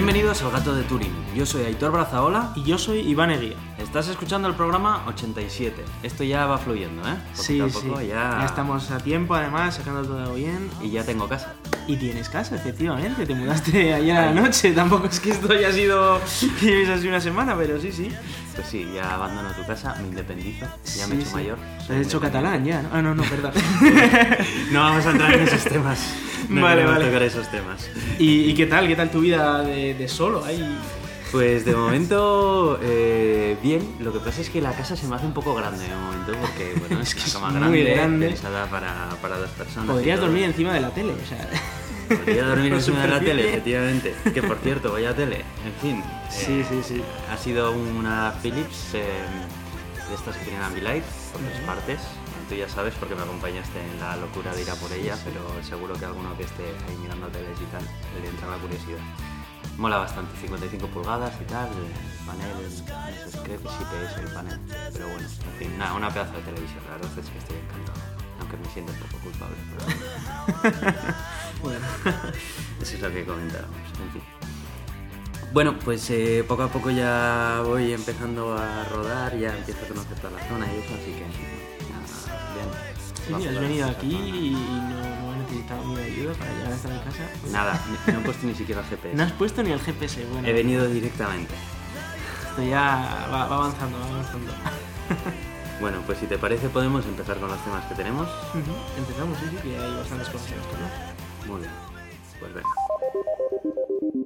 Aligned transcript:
Bienvenidos 0.00 0.40
al 0.42 0.50
Gato 0.50 0.74
de 0.74 0.82
Turín. 0.84 1.12
Yo 1.36 1.44
soy 1.44 1.62
Aitor 1.64 1.92
Brazaola 1.92 2.54
Y 2.56 2.62
yo 2.64 2.78
soy 2.78 3.00
Iván 3.00 3.30
Eguía. 3.32 3.56
Estás 3.76 4.08
escuchando 4.08 4.48
el 4.48 4.54
programa 4.54 5.04
87. 5.08 5.84
Esto 6.02 6.24
ya 6.24 6.46
va 6.46 6.56
fluyendo, 6.56 7.02
¿eh? 7.06 7.16
Poquito 7.36 7.42
Sí, 7.42 7.60
a 7.60 7.68
sí. 7.68 7.86
poco 7.86 8.00
ya... 8.00 8.42
estamos 8.46 8.90
a 8.92 8.96
tiempo, 8.96 9.34
además, 9.34 9.74
sacando 9.74 10.02
todo 10.02 10.32
bien. 10.32 10.70
Y 10.80 10.88
ya 10.90 11.04
tengo 11.04 11.28
casa. 11.28 11.52
Y 11.86 11.96
tienes 11.98 12.30
casa, 12.30 12.56
efectivamente. 12.56 13.26
Te 13.26 13.34
mudaste 13.34 13.92
ayer 13.94 14.16
a 14.16 14.32
la 14.32 14.40
noche. 14.40 14.72
Tampoco 14.72 15.06
es 15.06 15.20
que 15.20 15.32
esto 15.32 15.52
haya 15.52 15.70
sido. 15.70 16.18
lleves 16.62 16.88
así 16.88 17.06
una 17.06 17.20
semana, 17.20 17.54
pero 17.54 17.78
sí, 17.78 17.92
sí. 17.92 18.10
Pues 18.54 18.68
sí, 18.68 18.88
ya 18.94 19.14
abandono 19.16 19.50
tu 19.52 19.66
casa, 19.66 19.96
me 20.00 20.08
independizo, 20.08 20.66
ya 20.96 21.06
me 21.08 21.16
he 21.16 21.16
Sí, 21.18 21.20
hecho 21.20 21.28
sí. 21.28 21.34
mayor. 21.34 21.58
Te 21.86 21.94
has 22.00 22.06
hecho 22.06 22.18
catalán 22.18 22.64
ya, 22.64 22.80
¿no? 22.82 22.88
Ah, 22.90 23.02
no, 23.02 23.14
no, 23.14 23.22
perdón. 23.24 23.52
No 24.72 24.80
vamos 24.80 25.04
a 25.04 25.10
entrar 25.10 25.34
en 25.34 25.40
esos 25.42 25.62
temas. 25.64 26.00
No 26.48 26.62
Vale, 26.62 26.84
vale. 26.84 27.06
tocar 27.06 27.22
esos 27.22 27.50
temas. 27.50 27.88
¿Y, 28.18 28.50
y 28.50 28.54
qué 28.54 28.66
tal? 28.66 28.88
¿Qué 28.88 28.96
tal 28.96 29.10
tu 29.10 29.20
vida 29.20 29.62
de, 29.62 29.94
de 29.94 30.08
solo? 30.08 30.44
Ahí. 30.44 30.78
Pues 31.32 31.64
de 31.64 31.76
momento, 31.76 32.78
eh, 32.82 33.56
bien. 33.62 33.86
Lo 34.00 34.12
que 34.12 34.18
pasa 34.18 34.40
es 34.40 34.50
que 34.50 34.60
la 34.60 34.72
casa 34.72 34.96
se 34.96 35.06
me 35.06 35.14
hace 35.14 35.26
un 35.26 35.32
poco 35.32 35.54
grande 35.54 35.84
de 35.86 35.94
momento, 35.94 36.32
porque 36.40 36.74
bueno, 36.80 37.00
es, 37.00 37.14
que 37.14 37.20
una 37.20 37.26
es 37.28 37.32
cama 37.34 37.50
muy 37.68 37.82
grande, 37.82 37.94
grande. 37.94 38.26
pensada 38.30 38.66
para, 38.66 39.10
para 39.22 39.38
dos 39.38 39.50
personas. 39.50 39.90
Podrías 39.90 40.18
dormir 40.20 40.42
encima 40.44 40.72
de 40.74 40.80
la 40.80 40.90
tele, 40.90 41.12
o 41.12 41.26
sea. 41.28 41.48
Podría 42.08 42.46
dormir 42.46 42.72
encima 42.74 43.02
de 43.02 43.08
la 43.08 43.20
tele, 43.20 43.48
efectivamente. 43.48 44.14
Que 44.34 44.42
por 44.42 44.58
cierto, 44.58 44.90
vaya 44.92 45.14
tele. 45.14 45.44
En 45.64 45.72
fin. 45.80 46.02
Sí, 46.28 46.60
eh, 46.60 46.66
sí, 46.68 46.80
sí. 46.84 47.02
Ha 47.32 47.36
sido 47.36 47.70
una 47.72 48.34
Philips 48.42 48.94
eh, 48.94 49.04
de 50.08 50.14
estas 50.16 50.36
que 50.36 50.44
tienen 50.46 50.62
Ambilight 50.62 51.04
por 51.32 51.40
tres 51.42 51.60
partes. 51.64 52.00
Tú 52.50 52.56
ya 52.56 52.68
sabes 52.68 52.92
porque 52.98 53.14
me 53.14 53.22
acompañaste 53.22 53.78
en 53.80 54.00
la 54.00 54.16
locura 54.16 54.52
de 54.52 54.62
ir 54.62 54.70
a 54.70 54.74
por 54.74 54.92
ella, 54.92 55.16
pero 55.24 55.40
seguro 55.62 55.94
que 55.94 56.04
alguno 56.04 56.36
que 56.36 56.42
esté 56.42 56.64
ahí 56.88 56.96
mirando 57.00 57.28
teles 57.28 57.56
y 57.60 57.64
tal 57.66 57.84
le 58.20 58.28
entra 58.28 58.50
la 58.50 58.56
curiosidad. 58.56 58.98
Mola 59.78 59.98
bastante, 59.98 60.36
55 60.40 60.88
pulgadas 60.88 61.32
y 61.40 61.44
tal, 61.44 61.68
el 61.68 62.26
panel, 62.26 62.50
el- 62.58 63.24
no 63.24 63.30
sé, 63.30 63.38
creo 63.44 63.62
que 63.62 63.68
sí 63.68 63.84
que 63.88 64.04
es 64.04 64.16
el 64.18 64.34
panel, 64.34 64.58
pero 64.92 65.08
bueno, 65.10 65.28
en 65.28 65.58
fin, 65.60 65.78
nada, 65.78 65.94
una 65.94 66.10
pedazo 66.10 66.32
de 66.32 66.42
televisión, 66.42 66.80
la 66.88 66.96
verdad 66.96 67.18
es 67.20 67.30
que 67.30 67.38
estoy 67.38 67.56
encantado, 67.56 68.00
aunque 68.40 68.56
me 68.56 68.68
siento 68.72 68.92
un 68.92 68.98
poco 68.98 69.18
culpable, 69.22 69.56
pero 69.70 70.74
Bueno. 71.62 71.86
eso 72.82 72.94
es 72.96 73.00
lo 73.00 73.12
que 73.12 73.24
comentábamos, 73.24 73.76
en 74.02 74.10
fin. 74.12 74.22
Bueno, 75.52 75.78
pues 75.78 76.10
eh, 76.10 76.44
poco 76.46 76.64
a 76.64 76.68
poco 76.68 76.90
ya 76.90 77.62
voy 77.64 77.92
empezando 77.92 78.54
a 78.58 78.84
rodar, 78.86 79.38
ya 79.38 79.56
empiezo 79.56 79.84
a 79.84 79.88
conocer 79.88 80.18
toda 80.18 80.32
la 80.32 80.48
zona 80.48 80.66
y 80.66 80.78
eso, 80.78 80.94
así 80.94 81.12
que. 81.12 81.59
Sí, 83.26 83.34
has 83.46 83.60
venido 83.60 83.88
aquí 83.88 84.14
y 84.14 84.50
no, 84.50 85.22
no 85.22 85.32
has 85.32 85.38
necesitado 85.38 85.84
mi 85.84 86.00
ayuda 86.00 86.32
para 86.34 86.52
llegar 86.52 86.72
hasta 86.72 86.88
mi 86.88 86.98
casa. 87.00 87.30
Nada, 87.50 87.80
no 88.06 88.20
he 88.20 88.22
puesto 88.22 88.46
ni 88.46 88.54
siquiera 88.54 88.80
el 88.80 88.86
GPS. 88.86 89.16
No 89.16 89.22
has 89.22 89.32
puesto 89.32 89.62
ni 89.62 89.70
el 89.72 89.80
GPS, 89.80 90.24
bueno. 90.26 90.48
He 90.48 90.52
venido 90.52 90.88
directamente. 90.88 91.54
Esto 92.48 92.62
ya 92.62 93.28
va, 93.32 93.46
va 93.46 93.56
avanzando, 93.56 93.98
va 93.98 94.06
avanzando. 94.06 94.52
Bueno, 95.80 96.02
pues 96.04 96.18
si 96.18 96.26
te 96.26 96.36
parece 96.36 96.68
podemos 96.68 97.06
empezar 97.06 97.38
con 97.38 97.48
los 97.48 97.64
temas 97.64 97.82
que 97.86 97.94
tenemos. 97.94 98.28
Empezamos, 98.98 99.38
sí, 99.38 99.46
sí, 99.50 99.56
que 99.62 99.78
hay 99.78 99.94
bastantes 99.94 100.28
cosas 100.28 100.48
esto, 100.50 100.76
¿no? 100.76 101.52
Muy 101.52 101.62
bien. 101.62 101.72
Pues 102.38 102.52
venga. 102.52 102.68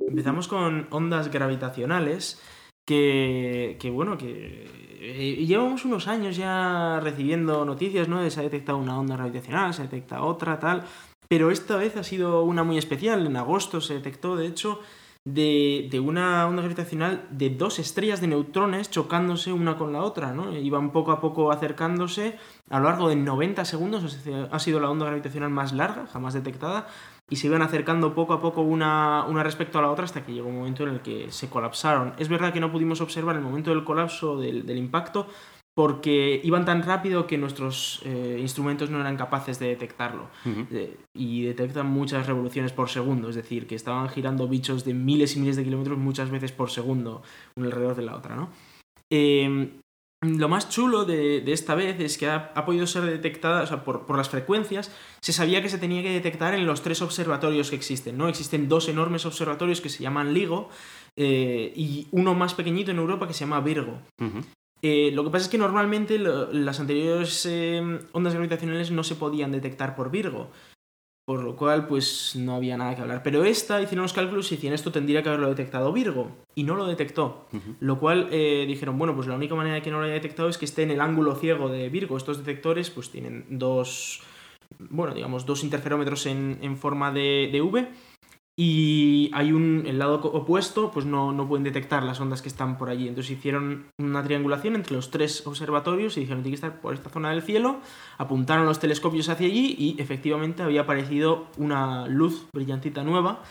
Empezamos 0.08 0.48
con 0.48 0.88
ondas 0.90 1.30
gravitacionales 1.30 2.42
que, 2.84 3.76
que 3.80 3.90
bueno, 3.90 4.18
que 4.18 4.66
eh, 5.00 5.44
llevamos 5.46 5.84
unos 5.84 6.08
años 6.08 6.36
ya 6.36 7.00
recibiendo 7.00 7.64
noticias, 7.64 8.08
¿no? 8.08 8.28
Se 8.30 8.40
ha 8.40 8.42
detectado 8.42 8.78
una 8.78 8.98
onda 8.98 9.16
gravitacional, 9.16 9.74
se 9.74 9.82
detecta 9.82 10.22
otra, 10.22 10.58
tal, 10.58 10.84
pero 11.28 11.50
esta 11.50 11.76
vez 11.76 11.96
ha 11.96 12.02
sido 12.02 12.42
una 12.42 12.64
muy 12.64 12.78
especial. 12.78 13.26
En 13.26 13.36
agosto 13.36 13.80
se 13.80 13.94
detectó, 13.94 14.36
de 14.36 14.46
hecho, 14.46 14.80
de, 15.24 15.88
de 15.90 16.00
una 16.00 16.46
onda 16.46 16.62
gravitacional 16.62 17.26
de 17.30 17.50
dos 17.50 17.78
estrellas 17.78 18.20
de 18.20 18.28
neutrones 18.28 18.90
chocándose 18.90 19.52
una 19.52 19.76
con 19.76 19.92
la 19.92 20.02
otra, 20.02 20.32
¿no? 20.32 20.56
Iban 20.56 20.90
poco 20.90 21.12
a 21.12 21.20
poco 21.20 21.50
acercándose 21.50 22.38
a 22.70 22.78
lo 22.78 22.86
largo 22.86 23.08
de 23.08 23.16
90 23.16 23.64
segundos, 23.64 24.26
ha 24.50 24.58
sido 24.58 24.80
la 24.80 24.90
onda 24.90 25.06
gravitacional 25.06 25.50
más 25.50 25.72
larga 25.72 26.06
jamás 26.06 26.34
detectada, 26.34 26.88
y 27.30 27.36
se 27.36 27.46
iban 27.46 27.62
acercando 27.62 28.14
poco 28.14 28.34
a 28.34 28.40
poco 28.40 28.60
una, 28.60 29.24
una 29.26 29.42
respecto 29.42 29.78
a 29.78 29.82
la 29.82 29.90
otra 29.90 30.04
hasta 30.04 30.24
que 30.24 30.32
llegó 30.32 30.48
un 30.48 30.58
momento 30.58 30.82
en 30.82 30.90
el 30.90 31.00
que 31.00 31.30
se 31.30 31.48
colapsaron. 31.48 32.12
Es 32.18 32.28
verdad 32.28 32.52
que 32.52 32.60
no 32.60 32.70
pudimos 32.70 33.00
observar 33.00 33.36
el 33.36 33.42
momento 33.42 33.70
del 33.70 33.84
colapso 33.84 34.38
del, 34.38 34.66
del 34.66 34.78
impacto 34.78 35.26
porque 35.74 36.40
iban 36.44 36.64
tan 36.64 36.84
rápido 36.84 37.26
que 37.26 37.36
nuestros 37.36 38.00
eh, 38.04 38.38
instrumentos 38.40 38.90
no 38.90 39.00
eran 39.00 39.16
capaces 39.16 39.58
de 39.58 39.68
detectarlo. 39.68 40.28
Ujú. 40.44 40.66
Eh, 40.70 40.96
y 41.14 41.42
detectan 41.42 41.86
muchas 41.86 42.26
revoluciones 42.26 42.72
por 42.72 42.88
segundo, 42.88 43.28
es 43.28 43.34
decir, 43.34 43.66
que 43.66 43.74
estaban 43.74 44.08
girando 44.08 44.46
bichos 44.46 44.84
de 44.84 44.94
miles 44.94 45.36
y 45.36 45.40
miles 45.40 45.56
de 45.56 45.64
kilómetros 45.64 45.98
muchas 45.98 46.30
veces 46.30 46.52
por 46.52 46.70
segundo, 46.70 47.22
una 47.56 47.66
alrededor 47.66 47.96
de 47.96 48.02
la 48.02 48.16
otra, 48.16 48.36
¿no? 48.36 48.50
Eh, 49.10 49.80
lo 50.24 50.48
más 50.48 50.68
chulo 50.68 51.04
de, 51.04 51.40
de 51.40 51.52
esta 51.52 51.74
vez 51.74 51.98
es 52.00 52.18
que 52.18 52.26
ha, 52.28 52.52
ha 52.54 52.64
podido 52.64 52.86
ser 52.86 53.02
detectada, 53.04 53.62
o 53.62 53.66
sea, 53.66 53.84
por, 53.84 54.06
por 54.06 54.16
las 54.16 54.28
frecuencias, 54.28 54.90
se 55.20 55.32
sabía 55.32 55.62
que 55.62 55.68
se 55.68 55.78
tenía 55.78 56.02
que 56.02 56.10
detectar 56.10 56.54
en 56.54 56.66
los 56.66 56.82
tres 56.82 57.02
observatorios 57.02 57.70
que 57.70 57.76
existen, 57.76 58.16
¿no? 58.18 58.28
Existen 58.28 58.68
dos 58.68 58.88
enormes 58.88 59.26
observatorios 59.26 59.80
que 59.80 59.88
se 59.88 60.02
llaman 60.02 60.32
LIGO 60.34 60.68
eh, 61.16 61.72
y 61.76 62.06
uno 62.12 62.34
más 62.34 62.54
pequeñito 62.54 62.90
en 62.90 62.98
Europa 62.98 63.26
que 63.28 63.34
se 63.34 63.40
llama 63.40 63.60
Virgo. 63.60 64.00
Eh, 64.82 65.10
lo 65.14 65.24
que 65.24 65.30
pasa 65.30 65.44
es 65.46 65.50
que 65.50 65.56
normalmente 65.58 66.18
lo- 66.18 66.52
las 66.52 66.78
anteriores 66.80 67.46
eh, 67.46 67.80
ondas 68.12 68.34
gravitacionales 68.34 68.90
no 68.90 69.02
se 69.02 69.14
podían 69.14 69.50
detectar 69.52 69.96
por 69.96 70.10
Virgo, 70.10 70.50
por 71.24 71.42
lo 71.42 71.56
cual 71.56 71.86
pues 71.86 72.36
no 72.36 72.54
había 72.54 72.76
nada 72.76 72.94
que 72.94 73.02
hablar. 73.02 73.22
Pero 73.22 73.44
esta 73.44 73.80
hicieron 73.80 74.02
los 74.02 74.12
cálculos 74.12 74.50
y 74.52 74.56
decían 74.56 74.74
esto 74.74 74.92
tendría 74.92 75.22
que 75.22 75.30
haberlo 75.30 75.48
detectado 75.48 75.92
Virgo 75.92 76.30
y 76.54 76.64
no 76.64 76.74
lo 76.74 76.86
detectó. 76.86 77.46
Lo 77.80 77.98
cual 77.98 78.28
eh, 78.30 78.64
dijeron, 78.66 78.98
bueno, 78.98 79.14
pues 79.14 79.26
la 79.26 79.34
única 79.34 79.54
manera 79.54 79.76
de 79.76 79.82
que 79.82 79.90
no 79.90 79.98
lo 79.98 80.04
haya 80.04 80.14
detectado 80.14 80.48
es 80.48 80.58
que 80.58 80.66
esté 80.66 80.82
en 80.82 80.90
el 80.90 81.00
ángulo 81.00 81.34
ciego 81.34 81.68
de 81.68 81.88
Virgo. 81.88 82.16
Estos 82.16 82.38
detectores 82.38 82.90
pues 82.90 83.10
tienen 83.10 83.46
dos, 83.48 84.22
bueno, 84.78 85.14
digamos, 85.14 85.46
dos 85.46 85.64
interferómetros 85.64 86.26
en, 86.26 86.58
en 86.60 86.76
forma 86.76 87.10
de, 87.10 87.48
de 87.50 87.62
V 87.62 87.88
y 88.56 89.30
hay 89.34 89.52
un, 89.52 89.82
el 89.86 89.98
lado 89.98 90.20
opuesto, 90.22 90.92
pues 90.92 91.06
no, 91.06 91.32
no 91.32 91.48
pueden 91.48 91.64
detectar 91.64 92.04
las 92.04 92.20
ondas 92.20 92.40
que 92.40 92.48
están 92.48 92.78
por 92.78 92.88
allí. 92.88 93.08
Entonces 93.08 93.32
hicieron 93.36 93.86
una 93.98 94.22
triangulación 94.22 94.76
entre 94.76 94.94
los 94.94 95.10
tres 95.10 95.44
observatorios 95.46 96.16
y 96.16 96.20
dijeron, 96.20 96.42
tiene 96.42 96.52
que 96.52 96.66
estar 96.66 96.80
por 96.80 96.94
esta 96.94 97.10
zona 97.10 97.30
del 97.30 97.42
cielo, 97.42 97.80
apuntaron 98.16 98.64
los 98.64 98.78
telescopios 98.78 99.28
hacia 99.28 99.48
allí 99.48 99.74
y 99.76 100.00
efectivamente 100.00 100.62
había 100.62 100.82
aparecido 100.82 101.48
una 101.56 102.06
luz 102.06 102.46
brillantita 102.52 103.02
nueva, 103.02 103.42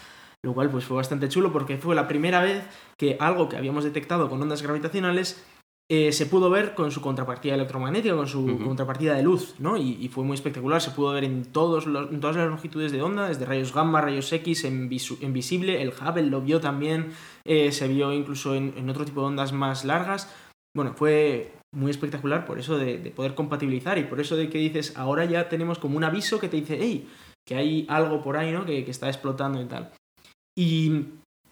lo 0.42 0.54
cual 0.54 0.70
pues 0.70 0.86
fue 0.86 0.96
bastante 0.96 1.28
chulo 1.28 1.52
porque 1.52 1.78
fue 1.78 1.96
la 1.96 2.08
primera 2.08 2.42
vez 2.42 2.64
que 2.98 3.18
algo 3.20 3.50
que 3.50 3.58
habíamos 3.58 3.84
detectado 3.84 4.30
con 4.30 4.42
ondas 4.42 4.62
gravitacionales 4.62 5.44
eh, 5.92 6.12
se 6.12 6.26
pudo 6.26 6.50
ver 6.50 6.74
con 6.76 6.92
su 6.92 7.02
contrapartida 7.02 7.56
electromagnética, 7.56 8.16
con 8.16 8.28
su 8.28 8.46
contrapartida 8.64 9.16
de 9.16 9.24
luz, 9.24 9.56
¿no? 9.60 9.78
Y, 9.78 9.98
y 10.02 10.08
fue 10.08 10.24
muy 10.24 10.34
espectacular, 10.36 10.82
se 10.82 10.92
pudo 10.92 11.12
ver 11.14 11.24
en, 11.26 11.44
todos 11.46 11.86
los- 11.86 12.10
en 12.10 12.20
todas 12.20 12.36
las 12.38 12.48
longitudes 12.48 12.92
de 12.92 13.02
onda, 13.02 13.28
desde 13.28 13.46
rayos 13.46 13.74
gamma, 13.74 14.02
rayos 14.02 14.32
X, 14.32 14.64
en, 14.64 14.90
visu- 14.90 15.18
en 15.22 15.34
visible, 15.34 15.82
el 15.82 15.90
Hubble 15.90 16.24
lo 16.24 16.42
vio 16.42 16.60
también, 16.62 17.12
eh, 17.46 17.72
se 17.72 17.88
vio 17.88 18.14
incluso 18.14 18.56
en, 18.56 18.74
en 18.78 18.90
otro 18.90 19.06
tipo 19.06 19.22
de 19.22 19.28
ondas 19.28 19.52
más 19.54 19.84
largas. 19.86 20.34
Bueno, 20.76 20.94
fue 20.96 21.54
muy 21.76 21.92
espectacular 21.92 22.46
por 22.46 22.60
eso 22.60 22.78
de, 22.78 22.98
de 22.98 23.12
poder 23.12 23.36
compatibilizar 23.36 23.98
y 23.98 24.04
por 24.06 24.20
eso 24.20 24.36
de 24.36 24.50
que 24.50 24.58
dices, 24.60 24.98
ahora 24.98 25.26
ya 25.26 25.50
tenemos 25.50 25.80
como 25.80 25.98
un 25.98 26.04
aviso 26.04 26.40
que 26.40 26.48
te 26.50 26.58
dice, 26.58 26.78
hey, 26.82 27.08
que 27.48 27.56
hay 27.56 27.86
algo 27.90 28.22
por 28.24 28.38
ahí, 28.38 28.52
¿no? 28.52 28.66
Que, 28.66 28.86
que 28.86 28.92
está 28.92 29.08
explotando 29.10 29.62
y 29.62 29.66
tal. 29.66 29.92
Y 30.58 31.06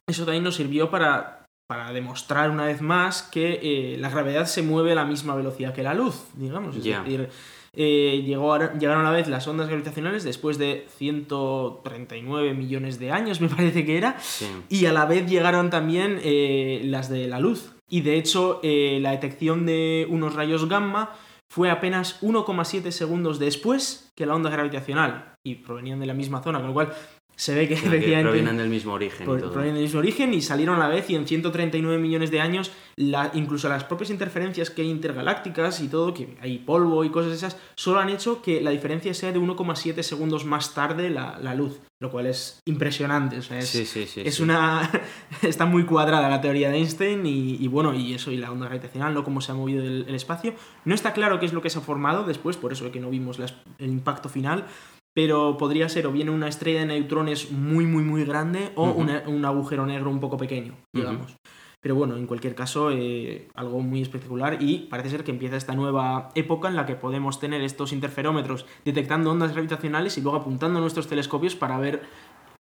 eso 0.08 0.26
también 0.26 0.44
nos 0.44 0.56
sirvió 0.56 0.90
para, 0.90 1.41
para 1.72 1.94
demostrar 1.94 2.50
una 2.52 2.66
vez 2.66 2.82
más 2.82 3.24
que 3.24 3.60
eh, 3.64 3.98
la 3.98 4.10
gravedad 4.10 4.46
se 4.46 4.62
mueve 4.62 4.92
a 4.92 4.96
la 4.96 5.06
misma 5.06 5.36
velocidad 5.36 5.74
que 5.74 5.84
la 5.84 5.94
luz, 5.94 6.26
digamos. 6.34 6.76
Es 6.76 6.84
decir, 6.84 7.30
eh, 7.74 8.22
llegó 8.26 8.54
a- 8.54 8.74
llegaron 8.74 9.06
a 9.06 9.10
la 9.10 9.16
vez 9.16 9.30
las 9.30 9.48
ondas 9.48 9.70
gravitacionales 9.70 10.26
después 10.26 10.58
de 10.58 10.86
139 10.98 12.54
millones 12.54 13.00
de 13.00 13.12
años, 13.14 13.40
me 13.42 13.48
parece 13.48 13.86
que 13.86 13.98
era, 13.98 14.20
Sí. 14.20 14.48
y 14.68 14.86
a 14.86 14.92
la 14.92 15.06
vez 15.06 15.30
llegaron 15.30 15.70
también 15.70 16.20
eh, 16.24 16.82
las 16.84 17.10
de 17.10 17.28
la 17.30 17.40
luz. 17.40 17.72
Y 17.90 18.02
de 18.02 18.18
hecho, 18.18 18.60
la 18.64 19.12
detección 19.12 19.66
de 19.66 20.08
unos 20.10 20.36
rayos 20.36 20.68
gamma 20.68 21.12
fue 21.50 21.70
apenas 21.70 22.22
1,7 22.22 22.92
segundos 22.92 23.40
después 23.40 24.12
que 24.16 24.26
la 24.26 24.36
onda 24.36 24.50
gravitacional. 24.50 25.36
Y 25.44 25.56
provenían 25.56 26.00
de 26.02 26.06
la 26.06 26.14
misma 26.14 26.42
zona, 26.44 26.60
con 26.60 26.68
lo 26.68 26.74
cual 26.74 26.94
se 27.42 27.56
ve 27.56 27.62
que 27.68 27.74
Que 27.74 27.88
efectivamente 27.88 28.22
provienen 28.30 28.58
del 28.58 28.70
mismo 28.70 28.94
origen 28.94 29.24
y 29.24 29.26
pro- 29.26 29.40
todo. 29.40 29.52
provienen 29.52 29.74
del 29.76 29.86
mismo 29.86 29.98
origen 30.00 30.32
y 30.36 30.44
salieron 30.44 30.76
a 30.76 30.80
la 30.80 30.88
vez 30.90 31.10
y 31.10 31.16
en 31.16 31.26
139 31.26 31.98
millones 31.98 32.30
de 32.30 32.40
años 32.40 32.72
la- 32.98 33.32
incluso 33.34 33.68
las 33.68 33.84
propias 33.84 34.12
interferencias 34.12 34.70
que 34.70 34.84
hay 34.84 34.90
intergalácticas 34.92 35.80
y 35.82 35.88
todo, 35.88 36.14
que 36.14 36.38
hay 36.40 36.60
polvo 36.60 37.04
y 37.04 37.10
cosas 37.10 37.34
esas, 37.34 37.58
solo 37.76 38.00
han 38.00 38.10
hecho 38.10 38.44
que 38.44 38.62
la 38.62 38.70
diferencia 38.70 39.12
sea 39.16 39.32
de 39.32 39.40
1,7 39.40 40.04
segundos 40.04 40.46
más 40.46 40.76
tarde 40.76 41.10
la, 41.10 41.40
la 41.42 41.56
luz, 41.56 41.80
lo 42.00 42.12
cual 42.12 42.28
es 42.28 42.60
impresionante. 42.66 43.40
O 43.40 43.42
sea, 43.42 43.58
es, 43.58 43.70
Sí, 43.70 43.88
sí, 43.88 44.06
sí. 44.06 44.22
es 44.24 44.36
sí. 44.36 44.44
una. 44.44 44.88
está 45.42 45.66
muy 45.66 45.86
cuadrada 45.86 46.30
la 46.30 46.42
teoría 46.42 46.70
de 46.70 46.78
Einstein 46.78 47.26
y, 47.26 47.56
y 47.60 47.68
bueno, 47.68 47.96
y 47.96 48.14
eso, 48.14 48.32
y 48.32 48.38
la 48.38 48.52
onda 48.52 48.68
gravitacional, 48.68 49.16
no 49.16 49.24
cómo 49.24 49.42
se 49.42 49.52
ha 49.52 49.56
movido 49.56 49.84
el, 49.84 50.06
el 50.08 50.14
espacio. 50.14 50.54
No 50.86 50.94
está 50.94 51.12
claro 51.14 51.40
qué 51.40 51.48
es 51.48 51.54
lo 51.54 51.64
que 51.64 51.72
se 51.72 51.80
ha 51.80 51.82
formado 51.82 52.24
después, 52.24 52.56
por 52.58 52.72
eso 52.72 52.86
es 52.86 52.92
que 52.92 53.00
no 53.00 53.10
vimos 53.10 53.40
las- 53.40 53.56
el 53.80 53.90
impacto 53.90 54.30
final. 54.30 54.66
Pero 55.14 55.58
podría 55.58 55.90
ser 55.90 56.08
o 56.08 56.12
bien 56.12 56.30
una 56.30 56.48
estrella 56.48 56.80
de 56.82 56.86
neutrones 56.88 57.52
muy, 57.52 57.86
muy, 57.86 58.04
muy 58.04 58.24
grande 58.26 58.72
o 58.76 58.92
una- 58.92 59.24
un 59.28 59.44
agujero 59.46 59.86
negro 59.86 60.10
un 60.10 60.20
poco 60.20 60.38
pequeño, 60.38 60.76
digamos. 60.94 61.38
Pero 61.82 61.96
bueno, 61.96 62.16
en 62.16 62.28
cualquier 62.28 62.54
caso, 62.54 62.92
eh, 62.92 63.48
algo 63.56 63.80
muy 63.82 64.04
espectacular 64.04 64.62
y 64.62 64.88
parece 64.90 65.10
ser 65.10 65.24
que 65.24 65.32
empieza 65.32 65.58
esta 65.58 65.74
nueva 65.74 66.30
época 66.36 66.68
en 66.70 66.76
la 66.76 66.86
que 66.86 66.96
podemos 66.96 67.40
tener 67.40 67.62
estos 67.64 67.92
interferómetros 67.92 68.68
detectando 68.86 69.32
ondas 69.32 69.52
gravitacionales 69.54 70.16
y 70.18 70.22
luego 70.22 70.38
apuntando 70.38 70.80
nuestros 70.80 71.08
telescopios 71.08 71.56
para 71.56 71.80
ver 71.80 72.04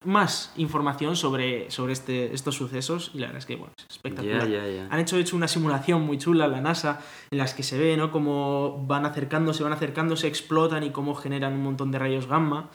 más 0.04 0.52
información 0.56 1.16
sobre, 1.16 1.70
sobre 1.70 1.92
este, 1.92 2.34
estos 2.34 2.56
sucesos 2.56 3.10
y 3.14 3.18
la 3.18 3.26
verdad 3.26 3.38
es 3.38 3.46
que 3.46 3.56
bueno, 3.56 3.72
es 3.78 3.86
espectacular. 3.90 4.48
Han 4.90 5.00
hecho, 5.00 5.16
hecho 5.16 5.36
una 5.36 5.48
simulación 5.48 6.02
muy 6.02 6.18
chula 6.18 6.46
en 6.46 6.52
la 6.52 6.60
NASA 6.60 7.00
en 7.30 7.38
las 7.38 7.54
que 7.54 7.62
se 7.62 7.78
ve 7.78 7.96
¿no? 7.96 8.10
cómo 8.10 8.84
van 8.86 9.06
acercándose, 9.06 9.62
van 9.62 9.72
acercándose, 9.72 10.26
explotan 10.28 10.82
y 10.82 10.90
cómo 10.90 11.14
generan 11.14 11.54
un 11.54 11.62
montón 11.62 11.90
de 11.90 11.98
rayos 11.98 12.26
gamma. 12.26 12.70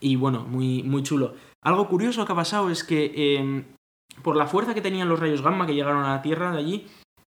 Y 0.00 0.16
bueno, 0.16 0.46
muy, 0.48 0.82
muy 0.82 1.02
chulo. 1.02 1.34
Algo 1.62 1.88
curioso 1.88 2.24
que 2.24 2.32
ha 2.32 2.36
pasado 2.36 2.70
es 2.70 2.84
que 2.84 3.12
eh, 3.14 3.64
por 4.22 4.36
la 4.36 4.46
fuerza 4.46 4.74
que 4.74 4.80
tenían 4.80 5.08
los 5.08 5.20
rayos 5.20 5.42
gamma 5.42 5.66
que 5.66 5.74
llegaron 5.74 6.04
a 6.04 6.14
la 6.14 6.22
Tierra 6.22 6.52
de 6.52 6.58
allí, 6.58 6.86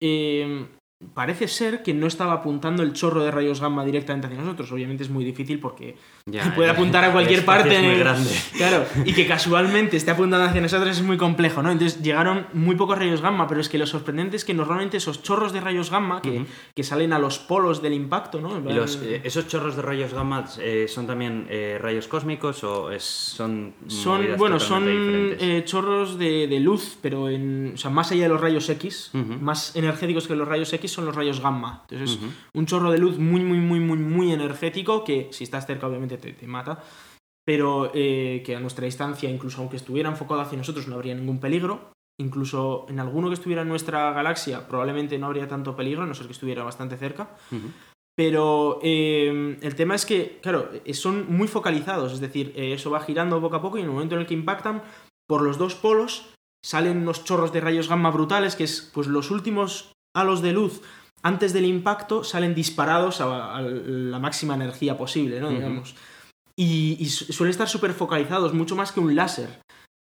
eh, 0.02 0.66
parece 1.12 1.46
ser 1.46 1.82
que 1.82 1.92
no 1.92 2.06
estaba 2.06 2.32
apuntando 2.32 2.82
el 2.82 2.94
chorro 2.94 3.22
de 3.22 3.30
rayos 3.30 3.60
gamma 3.60 3.84
directamente 3.84 4.28
hacia 4.28 4.38
nosotros. 4.40 4.72
Obviamente 4.72 5.02
es 5.02 5.10
muy 5.10 5.24
difícil 5.26 5.60
porque 5.60 5.96
Ya, 6.24 6.52
puede 6.56 6.70
apuntar 6.70 7.04
a 7.04 7.12
cualquier 7.12 7.44
parte. 7.44 7.76
Es 7.76 7.82
muy 7.82 7.98
grande. 7.98 8.30
Claro, 8.56 8.84
y 9.04 9.12
que 9.12 9.26
casualmente 9.26 9.98
esté 9.98 10.10
apuntando 10.12 10.46
hacia 10.46 10.60
nosotros 10.62 10.96
es 10.96 11.02
muy 11.02 11.18
complejo, 11.18 11.62
¿no? 11.62 11.70
Entonces 11.70 12.02
llegaron 12.02 12.46
muy 12.54 12.76
pocos 12.76 12.98
rayos 12.98 13.20
gamma, 13.20 13.46
pero 13.46 13.60
es 13.60 13.68
que 13.68 13.76
lo 13.76 13.86
sorprendente 13.86 14.36
es 14.36 14.44
que 14.46 14.54
normalmente 14.54 14.96
esos 14.96 15.22
chorros 15.22 15.52
de 15.52 15.60
rayos 15.60 15.90
gamma 15.90 16.22
que, 16.22 16.30
Ujú. 16.30 16.46
que 16.74 16.82
salen 16.82 17.12
a 17.12 17.18
los 17.18 17.38
polos 17.38 17.82
del 17.82 17.92
impacto, 17.92 18.40
¿no? 18.40 18.58
¿Y 18.58 18.72
los, 18.72 18.96
eh, 19.02 19.20
¿Esos 19.22 19.46
chorros 19.48 19.76
de 19.76 19.82
rayos 19.82 20.14
gamma 20.14 20.46
eh, 20.60 20.86
son 20.88 21.06
también 21.06 21.46
eh, 21.50 21.78
rayos 21.80 22.08
cósmicos 22.08 22.64
o 22.64 22.90
es- 22.90 23.02
son 23.04 23.74
son, 23.86 24.26
bueno, 24.38 24.58
son 24.58 24.84
eh, 24.88 25.62
chorros 25.66 26.18
de, 26.18 26.46
de 26.48 26.58
luz, 26.60 26.96
pero 27.02 27.28
en, 27.28 27.72
o 27.74 27.76
sea, 27.76 27.90
más 27.90 28.10
allá 28.12 28.22
de 28.22 28.28
los 28.30 28.40
rayos 28.40 28.66
X, 28.70 29.10
Ujú. 29.12 29.34
más 29.40 29.76
energéticos 29.76 30.26
que 30.26 30.34
los 30.34 30.48
rayos 30.48 30.72
X 30.72 30.85
son 30.88 31.04
los 31.04 31.14
rayos 31.14 31.40
gamma. 31.40 31.84
Entonces 31.88 32.18
es 32.18 32.30
un 32.54 32.66
chorro 32.66 32.90
de 32.90 32.98
luz 32.98 33.18
muy, 33.18 33.42
muy, 33.42 33.58
muy, 33.58 33.80
muy, 33.80 33.98
muy 33.98 34.32
energético 34.32 35.04
que 35.04 35.28
si 35.32 35.44
estás 35.44 35.66
cerca 35.66 35.86
obviamente 35.86 36.18
te, 36.18 36.32
te 36.32 36.46
mata, 36.46 36.82
pero 37.44 37.90
eh, 37.94 38.42
que 38.44 38.56
a 38.56 38.60
nuestra 38.60 38.86
distancia, 38.86 39.30
incluso 39.30 39.60
aunque 39.60 39.76
estuviera 39.76 40.10
enfocado 40.10 40.40
hacia 40.40 40.58
nosotros, 40.58 40.88
no 40.88 40.96
habría 40.96 41.14
ningún 41.14 41.40
peligro. 41.40 41.90
Incluso 42.18 42.86
en 42.88 42.98
alguno 42.98 43.28
que 43.28 43.34
estuviera 43.34 43.62
en 43.62 43.68
nuestra 43.68 44.10
galaxia 44.12 44.66
probablemente 44.66 45.18
no 45.18 45.26
habría 45.26 45.48
tanto 45.48 45.76
peligro, 45.76 46.02
a 46.02 46.06
no 46.06 46.14
ser 46.14 46.26
que 46.26 46.32
estuviera 46.32 46.64
bastante 46.64 46.96
cerca. 46.96 47.36
Pero 48.16 48.80
eh, 48.82 49.58
el 49.60 49.74
tema 49.76 49.94
es 49.94 50.06
que, 50.06 50.40
claro, 50.42 50.70
eh, 50.72 50.94
son 50.94 51.30
muy 51.30 51.46
focalizados, 51.46 52.14
es 52.14 52.20
decir, 52.20 52.54
eh, 52.56 52.72
eso 52.72 52.90
va 52.90 53.00
girando 53.00 53.40
poco 53.40 53.56
a 53.56 53.62
poco 53.62 53.76
y 53.76 53.82
en 53.82 53.88
el 53.88 53.92
momento 53.92 54.14
en 54.14 54.22
el 54.22 54.26
que 54.26 54.34
impactan, 54.34 54.82
por 55.28 55.42
los 55.42 55.58
dos 55.58 55.74
polos 55.74 56.32
salen 56.64 56.96
unos 56.96 57.24
chorros 57.24 57.52
de 57.52 57.60
rayos 57.60 57.88
gamma 57.88 58.10
brutales, 58.10 58.56
que 58.56 58.64
es 58.64 58.90
pues 58.94 59.06
los 59.06 59.30
últimos 59.30 59.92
halos 60.18 60.42
de 60.42 60.52
luz 60.52 60.80
antes 61.22 61.52
del 61.52 61.64
impacto 61.64 62.24
salen 62.24 62.54
disparados 62.54 63.20
a, 63.20 63.56
a 63.56 63.60
la 63.62 64.18
máxima 64.18 64.54
energía 64.54 64.96
posible, 64.96 65.40
¿no? 65.40 65.48
Digamos. 65.50 65.94
Y, 66.56 66.96
y 67.00 67.06
su- 67.06 67.32
suelen 67.32 67.50
estar 67.50 67.68
súper 67.68 67.92
focalizados, 67.92 68.54
mucho 68.54 68.76
más 68.76 68.92
que 68.92 69.00
un 69.00 69.14
láser. 69.14 69.60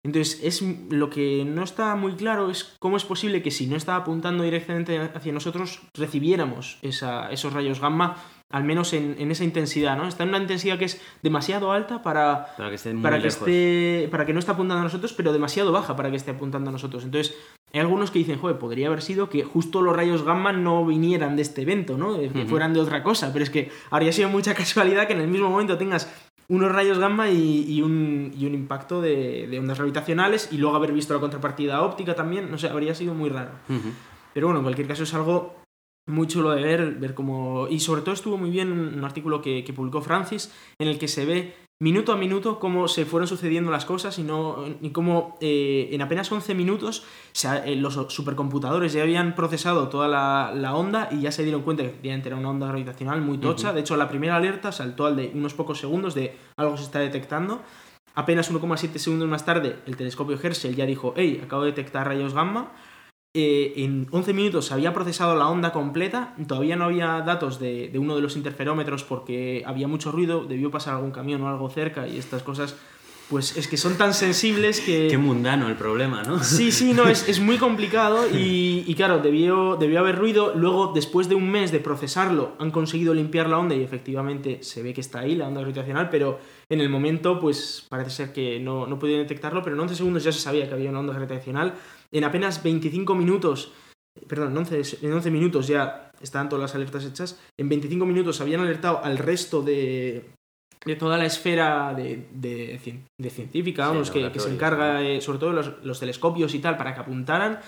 Entonces, 0.05 0.39
es 0.43 0.61
lo 0.91 1.09
que 1.09 1.43
no 1.45 1.63
está 1.63 1.93
muy 1.95 2.13
claro 2.13 2.49
es 2.49 2.73
cómo 2.79 2.95
es 2.95 3.03
posible 3.03 3.41
que 3.41 3.51
si 3.51 3.67
no 3.67 3.75
está 3.75 3.97
apuntando 3.97 4.43
directamente 4.43 4.97
hacia 5.13 5.33
nosotros, 5.33 5.81
recibiéramos 5.93 6.77
esa- 6.81 7.29
esos 7.31 7.51
rayos 7.53 7.81
gamma, 7.81 8.15
al 8.51 8.63
menos 8.63 8.93
en, 8.93 9.15
en 9.19 9.29
esa 9.31 9.43
intensidad, 9.43 9.95
¿no? 9.95 10.07
Está 10.07 10.23
en 10.23 10.29
una 10.29 10.39
intensidad 10.39 10.79
que 10.79 10.85
es 10.85 10.99
demasiado 11.21 11.71
alta 11.71 12.01
para, 12.01 12.55
Para 12.57 12.69
que 12.69 12.75
estén 12.75 12.95
muy 12.95 13.03
para 13.03 13.17
que 13.17 13.23
lejos. 13.25 13.37
esté 13.41 14.07
para 14.09 14.25
que 14.25 14.33
no 14.33 14.39
esté 14.39 14.51
apuntando 14.51 14.81
a 14.81 14.83
nosotros 14.83 15.13
pero 15.13 15.31
demasiado 15.31 15.71
baja 15.71 15.95
para 15.95 16.09
que 16.09 16.17
esté 16.17 16.31
apuntando 16.31 16.69
a 16.69 16.73
nosotros. 16.73 17.03
Entonces 17.03 17.35
hay 17.71 17.79
algunos 17.79 18.09
que 18.09 18.17
dicen 18.19 18.39
joder 18.39 18.57
podría 18.57 18.87
haber 18.87 19.03
sido 19.03 19.29
que 19.29 19.43
justo 19.43 19.83
los 19.83 19.95
rayos 19.95 20.23
gamma 20.23 20.51
no 20.51 20.83
vinieran 20.85 21.35
de 21.35 21.43
este 21.43 21.61
evento 21.61 21.95
no 21.97 22.17
que 22.17 22.45
fueran 22.47 22.73
de 22.73 22.79
otra 22.79 23.03
cosa 23.03 23.31
pero 23.31 23.43
es 23.43 23.51
que 23.51 23.69
habría 23.91 24.11
sido 24.11 24.29
mucha 24.29 24.53
casualidad 24.55 25.05
que 25.05 25.13
en 25.13 25.21
el 25.21 25.27
mismo 25.27 25.49
momento 25.51 25.77
tengas 25.77 26.11
unos 26.47 26.71
rayos 26.71 26.97
gamma 26.97 27.29
y, 27.29 27.65
y 27.71 27.83
un, 27.83 28.33
y 28.35 28.47
un 28.47 28.55
impacto 28.55 29.01
de, 29.01 29.45
de 29.47 29.59
ondas 29.59 29.77
gravitacionales 29.77 30.49
y 30.51 30.57
luego 30.57 30.75
haber 30.75 30.91
visto 30.93 31.13
la 31.13 31.19
contrapartida 31.19 31.83
óptica 31.83 32.15
también 32.15 32.49
no 32.49 32.57
sé 32.57 32.67
habría 32.69 32.95
sido 32.95 33.13
muy 33.13 33.29
raro. 33.29 33.51
Pero 34.33 34.47
bueno, 34.47 34.61
en 34.61 34.63
cualquier 34.63 34.87
caso 34.87 35.03
es 35.03 35.13
algo 35.13 35.55
muy 36.09 36.27
chulo 36.27 36.51
de 36.51 36.61
ver, 36.61 36.95
ver 36.95 37.13
cómo... 37.13 37.67
Y 37.69 37.79
sobre 37.79 38.01
todo 38.01 38.13
estuvo 38.13 38.37
muy 38.37 38.49
bien 38.49 38.71
un 38.71 39.03
artículo 39.03 39.41
que, 39.41 39.63
que 39.63 39.73
publicó 39.73 40.01
Francis, 40.01 40.51
en 40.79 40.87
el 40.87 40.99
que 40.99 41.07
se 41.07 41.25
ve 41.25 41.53
minuto 41.81 42.11
a 42.11 42.17
minuto 42.17 42.59
cómo 42.59 42.89
se 42.89 43.05
fueron 43.05 43.25
sucediendo 43.25 43.71
las 43.71 43.85
cosas 43.85 44.19
y, 44.19 44.23
no, 44.23 44.65
y 44.81 44.89
cómo 44.89 45.37
eh, 45.39 45.87
en 45.93 46.01
apenas 46.01 46.29
11 46.29 46.53
minutos 46.53 47.05
se 47.31 47.47
eh, 47.71 47.75
los 47.77 47.93
supercomputadores 48.09 48.91
ya 48.91 49.03
habían 49.03 49.33
procesado 49.33 49.87
toda 49.87 50.09
la, 50.09 50.51
la 50.53 50.75
onda 50.75 51.07
y 51.09 51.21
ya 51.21 51.31
se 51.31 51.43
dieron 51.43 51.61
cuenta 51.61 51.83
que 51.83 51.89
efectivamente 51.89 52.27
era 52.27 52.35
una 52.35 52.49
onda 52.49 52.67
gravitacional 52.67 53.21
muy 53.21 53.37
tocha. 53.37 53.71
De 53.71 53.79
hecho, 53.79 53.95
la 53.95 54.09
primera 54.09 54.35
alerta 54.35 54.73
saltó 54.73 55.05
al 55.05 55.15
de 55.15 55.31
unos 55.33 55.53
pocos 55.53 55.79
segundos 55.79 56.15
de 56.15 56.35
algo 56.57 56.75
se 56.75 56.83
está 56.83 56.99
detectando. 56.99 57.61
Apenas 58.13 58.51
1,7 58.51 58.97
segundos 58.97 59.29
más 59.29 59.45
tarde, 59.45 59.77
el 59.85 59.95
telescopio 59.95 60.37
Herschel 60.41 60.75
ya 60.75 60.85
dijo, 60.85 61.13
hey, 61.15 61.39
acabo 61.41 61.63
de 61.63 61.69
detectar 61.69 62.05
rayos 62.05 62.33
gamma. 62.33 62.73
Eh, 63.35 63.73
en 63.83 64.07
11 64.09 64.33
minutos 64.33 64.65
se 64.65 64.73
había 64.73 64.91
procesado 64.91 65.35
la 65.35 65.47
onda 65.47 65.71
completa, 65.71 66.33
todavía 66.47 66.75
no 66.75 66.85
había 66.85 67.21
datos 67.21 67.59
de, 67.59 67.89
de 67.89 67.99
uno 67.99 68.15
de 68.15 68.23
los 68.23 68.35
interferómetros 68.35 69.03
porque 69.03 69.61
había 69.67 69.87
mucho 69.87 70.11
ruido, 70.11 70.45
debió 70.45 70.71
pasar 70.71 70.95
algún 70.95 71.11
camión 71.11 71.43
o 71.43 71.47
algo 71.47 71.69
cerca 71.69 72.07
y 72.07 72.17
estas 72.17 72.41
cosas, 72.41 72.75
pues 73.29 73.55
es 73.55 73.67
que 73.67 73.77
son 73.77 73.99
tan 73.99 74.15
sensibles 74.15 74.81
que... 74.81 75.09
Qué 75.11 75.19
mundano 75.19 75.67
el 75.67 75.75
problema, 75.75 76.23
¿no? 76.23 76.43
Sí, 76.43 76.71
sí, 76.71 76.93
no, 76.93 77.07
es, 77.07 77.29
es 77.29 77.39
muy 77.39 77.57
complicado 77.57 78.27
y, 78.33 78.83
y 78.87 78.95
claro, 78.95 79.19
debió, 79.19 79.75
debió 79.75 79.99
haber 79.99 80.17
ruido. 80.17 80.55
Luego, 80.55 80.93
después 80.95 81.29
de 81.29 81.35
un 81.35 81.51
mes 81.51 81.71
de 81.71 81.79
procesarlo, 81.79 82.53
han 82.57 82.71
conseguido 82.71 83.13
limpiar 83.13 83.47
la 83.47 83.59
onda 83.59 83.75
y 83.75 83.83
efectivamente 83.83 84.63
se 84.63 84.81
ve 84.81 84.91
que 84.95 85.01
está 85.01 85.19
ahí, 85.19 85.35
la 85.35 85.47
onda 85.47 85.61
gravitacional, 85.61 86.09
pero 86.09 86.39
en 86.67 86.81
el 86.81 86.89
momento, 86.89 87.39
pues 87.39 87.85
parece 87.87 88.09
ser 88.09 88.33
que 88.33 88.59
no, 88.59 88.87
no 88.87 88.97
pudieron 88.97 89.23
detectarlo, 89.23 89.61
pero 89.61 89.75
en 89.75 89.81
11 89.81 89.95
segundos 89.95 90.23
ya 90.23 90.31
se 90.31 90.39
sabía 90.39 90.67
que 90.67 90.73
había 90.73 90.89
una 90.89 91.01
onda 91.01 91.13
gravitacional. 91.13 91.75
En 92.13 92.23
apenas 92.23 92.63
25 92.63 93.15
minutos, 93.15 93.71
perdón, 94.27 94.51
en 94.51 94.57
11, 94.57 94.97
en 95.05 95.13
11 95.13 95.31
minutos 95.31 95.67
ya 95.67 96.11
estaban 96.21 96.49
todas 96.49 96.61
las 96.61 96.75
alertas 96.75 97.05
hechas. 97.05 97.39
En 97.59 97.69
25 97.69 98.05
minutos 98.05 98.41
habían 98.41 98.61
alertado 98.61 99.03
al 99.03 99.17
resto 99.17 99.61
de, 99.61 100.25
de 100.85 100.95
toda 100.95 101.17
la 101.17 101.25
esfera 101.25 101.93
de, 101.93 102.27
de, 102.33 102.79
cien- 102.83 103.05
de 103.19 103.29
científica, 103.29 103.83
Sí, 103.85 103.89
vamos, 103.91 104.11
que, 104.11 104.31
que 104.31 104.39
se 104.39 104.49
encarga, 104.51 105.03
eh, 105.03 105.21
sobre 105.21 105.39
todo 105.39 105.53
los, 105.53 105.83
los 105.83 105.99
telescopios 105.99 106.53
y 106.55 106.59
tal, 106.59 106.77
para 106.77 106.93
que 106.93 107.01
apuntaran. 107.01 107.59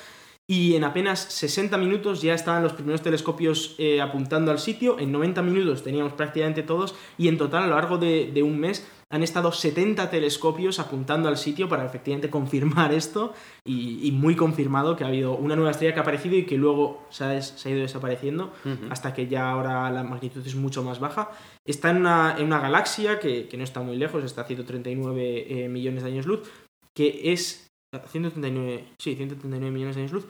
Y 0.50 0.76
en 0.76 0.84
apenas 0.84 1.20
60 1.20 1.78
minutos 1.78 2.22
ya 2.22 2.34
estaban 2.34 2.64
los 2.64 2.74
primeros 2.74 3.02
telescopios 3.02 3.76
eh, 3.78 4.02
apuntando 4.02 4.52
al 4.52 4.60
sitio. 4.60 5.00
En 5.00 5.12
90 5.12 5.42
minutos 5.44 5.84
teníamos 5.84 6.14
prácticamente 6.14 6.64
todos. 6.64 6.94
Y 7.18 7.30
en 7.30 7.38
total, 7.38 7.64
a 7.64 7.68
lo 7.68 7.76
largo 7.76 7.98
de, 7.98 8.32
de 8.34 8.44
un 8.44 8.60
mes, 8.60 8.86
han 9.12 9.24
estado 9.24 9.52
70 9.52 10.10
telescopios 10.10 10.80
apuntando 10.80 11.28
al 11.28 11.38
sitio 11.38 11.68
para 11.70 11.86
efectivamente 11.86 12.30
confirmar 12.38 12.94
esto. 12.94 13.34
Y, 13.66 14.08
y 14.08 14.12
muy 14.12 14.36
confirmado 14.36 14.96
que 14.96 15.04
ha 15.04 15.08
habido 15.08 15.36
una 15.36 15.56
nueva 15.56 15.72
estrella 15.72 15.94
que 15.94 16.00
ha 16.00 16.04
aparecido 16.04 16.36
y 16.36 16.46
que 16.46 16.58
luego 16.58 17.06
se 17.10 17.24
ha, 17.26 17.28
des- 17.30 17.54
se 17.56 17.70
ha 17.70 17.72
ido 17.74 17.82
desapareciendo 17.82 18.52
hasta 18.90 19.14
que 19.14 19.28
ya 19.28 19.52
ahora 19.52 19.90
la 19.92 20.04
magnitud 20.04 20.46
es 20.46 20.56
mucho 20.56 20.82
más 20.84 21.00
baja. 21.00 21.30
Está 21.68 21.92
en 21.92 21.98
una, 21.98 22.36
en 22.38 22.46
una 22.46 22.60
galaxia 22.60 23.20
que, 23.20 23.48
que 23.48 23.58
no 23.58 23.64
está 23.64 23.82
muy 23.82 23.98
lejos, 23.98 24.24
está 24.24 24.42
a 24.42 24.46
139 24.46 25.46
eh, 25.66 25.70
millones 25.70 26.04
de 26.04 26.10
años 26.10 26.26
luz, 26.26 26.50
que 26.96 27.32
es... 27.34 27.68
139, 28.08 28.86
sí, 29.00 29.16
139 29.16 29.70
millones 29.72 29.96
de 29.96 30.02
años 30.04 30.14
luz, 30.14 30.26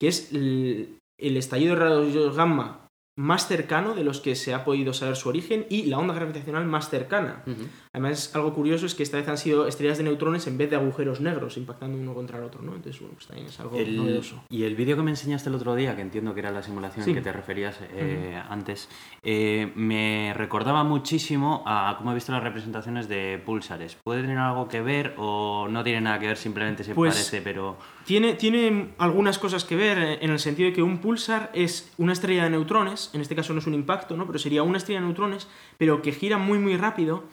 que 0.00 0.08
es 0.08 0.32
el, 0.32 0.98
el 1.20 1.36
estallido 1.36 1.74
de 1.76 1.80
rayos 1.80 2.34
gamma 2.36 2.83
más 3.16 3.46
cercano 3.46 3.94
de 3.94 4.02
los 4.02 4.20
que 4.20 4.34
se 4.34 4.54
ha 4.54 4.64
podido 4.64 4.92
saber 4.92 5.14
su 5.14 5.28
origen 5.28 5.66
y 5.70 5.84
la 5.84 5.98
onda 5.98 6.14
gravitacional 6.14 6.64
más 6.64 6.90
cercana. 6.90 7.42
Ujú. 7.46 7.62
Además, 7.92 8.34
algo 8.34 8.52
curioso 8.54 8.86
es 8.86 8.94
que 8.96 9.04
esta 9.04 9.18
vez 9.18 9.28
han 9.28 9.38
sido 9.38 9.68
estrellas 9.68 9.98
de 9.98 10.04
neutrones 10.04 10.48
en 10.48 10.58
vez 10.58 10.68
de 10.70 10.74
agujeros 10.76 11.20
negros 11.20 11.56
impactando 11.56 11.96
uno 11.96 12.12
contra 12.12 12.38
el 12.38 12.44
otro, 12.44 12.60
¿no? 12.62 12.74
Entonces, 12.74 13.00
bueno, 13.00 13.14
pues 13.14 13.28
también 13.28 13.46
es 13.46 13.60
algo 13.60 13.76
El- 13.78 13.96
novedoso. 13.96 14.42
y 14.50 14.64
el 14.64 14.74
vídeo 14.74 14.96
que 14.96 15.02
me 15.02 15.10
enseñaste 15.12 15.48
el 15.48 15.54
otro 15.54 15.76
día, 15.76 15.94
que 15.94 16.02
entiendo 16.02 16.34
que 16.34 16.40
era 16.40 16.50
la 16.50 16.62
simulación 16.64 17.04
Sí. 17.04 17.14
que 17.14 17.20
te 17.20 17.32
referías 17.32 17.78
eh, 17.92 18.42
antes, 18.50 18.88
eh, 19.22 19.70
me 19.76 20.32
recordaba 20.34 20.82
muchísimo 20.82 21.62
a 21.66 21.94
cómo 21.98 22.10
he 22.10 22.14
visto 22.14 22.32
las 22.32 22.42
representaciones 22.42 23.08
de 23.08 23.40
pulsares. 23.46 23.96
¿Puede 24.02 24.22
tener 24.22 24.38
algo 24.38 24.66
que 24.66 24.80
ver 24.82 25.14
o 25.18 25.68
no 25.70 25.84
tiene 25.84 26.00
nada 26.00 26.18
que 26.18 26.26
ver, 26.26 26.36
simplemente 26.36 26.82
se 26.82 26.94
Pues- 26.94 27.14
parece, 27.14 27.42
pero... 27.42 27.76
Tiene, 28.04 28.34
tiene 28.34 28.90
algunas 28.98 29.38
cosas 29.38 29.64
que 29.64 29.76
ver 29.76 29.98
eh, 29.98 30.18
en 30.20 30.30
el 30.30 30.38
sentido 30.38 30.68
de 30.68 30.74
que 30.74 30.82
un 30.82 30.98
pulsar 30.98 31.50
es 31.54 31.90
una 31.96 32.12
estrella 32.12 32.44
de 32.44 32.50
neutrones, 32.50 33.03
en 33.12 33.20
este 33.20 33.34
caso 33.36 33.52
no 33.52 33.58
es 33.60 33.66
un 33.66 33.74
impacto, 33.74 34.16
¿no? 34.16 34.26
pero 34.26 34.38
sería 34.38 34.62
una 34.62 34.78
estrella 34.78 35.00
de 35.00 35.06
neutrones, 35.06 35.48
pero 35.78 36.00
que 36.02 36.12
gira 36.12 36.38
muy 36.38 36.58
muy 36.58 36.76
rápido 36.76 37.24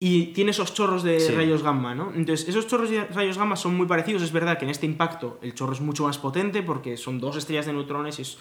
y 0.00 0.26
tiene 0.34 0.50
esos 0.52 0.74
chorros 0.74 1.02
de 1.02 1.18
Sí. 1.20 1.32
rayos 1.32 1.62
gamma, 1.62 1.94
¿no? 1.94 2.12
Entonces, 2.14 2.48
esos 2.48 2.66
chorros 2.66 2.90
de 2.90 3.04
rayos 3.06 3.38
gamma 3.38 3.56
son 3.56 3.76
muy 3.76 3.86
parecidos, 3.86 4.22
es 4.22 4.32
verdad 4.32 4.58
que 4.58 4.64
en 4.64 4.70
este 4.70 4.86
impacto 4.86 5.38
el 5.42 5.54
chorro 5.54 5.72
es 5.72 5.80
mucho 5.80 6.04
más 6.04 6.18
potente 6.18 6.62
porque 6.62 6.96
son 6.96 7.18
dos 7.18 7.36
estrellas 7.36 7.66
de 7.66 7.72
neutrones 7.72 8.18
y 8.18 8.22
es 8.22 8.38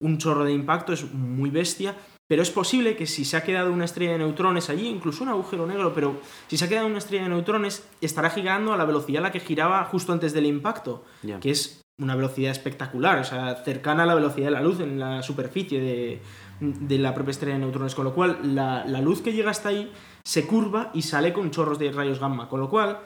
un 0.00 0.18
chorro 0.18 0.44
de 0.44 0.52
impacto, 0.52 0.92
es 0.92 1.12
muy 1.12 1.50
bestia, 1.50 1.94
pero 2.28 2.42
es 2.42 2.50
posible 2.50 2.96
que 2.96 3.06
si 3.06 3.24
se 3.24 3.36
ha 3.36 3.44
quedado 3.44 3.72
una 3.72 3.84
estrella 3.84 4.12
de 4.12 4.18
neutrones 4.18 4.68
allí, 4.68 4.88
incluso 4.88 5.22
un 5.22 5.28
agujero 5.28 5.64
negro, 5.66 5.92
pero 5.94 6.18
si 6.48 6.56
se 6.56 6.64
ha 6.64 6.68
quedado 6.68 6.86
una 6.88 6.98
estrella 6.98 7.22
de 7.24 7.28
neutrones, 7.28 7.86
estará 8.00 8.30
girando 8.30 8.72
a 8.72 8.76
la 8.76 8.84
velocidad 8.84 9.20
a 9.20 9.28
la 9.28 9.32
que 9.32 9.38
giraba 9.40 9.84
justo 9.84 10.12
antes 10.12 10.32
del 10.32 10.46
impacto, 10.46 11.04
que 11.40 11.50
es 11.52 11.82
una 12.00 12.14
velocidad 12.14 12.50
espectacular, 12.50 13.18
o 13.18 13.24
sea, 13.24 13.54
cercana 13.64 14.02
a 14.02 14.06
la 14.06 14.14
velocidad 14.14 14.46
de 14.46 14.52
la 14.52 14.60
luz 14.60 14.80
en 14.80 14.98
la 14.98 15.22
superficie 15.22 15.80
de, 15.80 16.20
de 16.60 16.98
la 16.98 17.14
propia 17.14 17.30
estrella 17.30 17.54
de 17.54 17.60
neutrones, 17.60 17.94
con 17.94 18.04
lo 18.04 18.14
cual 18.14 18.38
la, 18.54 18.84
la 18.86 19.00
luz 19.00 19.22
que 19.22 19.32
llega 19.32 19.50
hasta 19.50 19.70
ahí 19.70 19.90
se 20.24 20.46
curva 20.46 20.90
y 20.92 21.02
sale 21.02 21.32
con 21.32 21.50
chorros 21.50 21.78
de 21.78 21.90
rayos 21.92 22.20
gamma, 22.20 22.48
con 22.48 22.60
lo 22.60 22.68
cual 22.68 22.98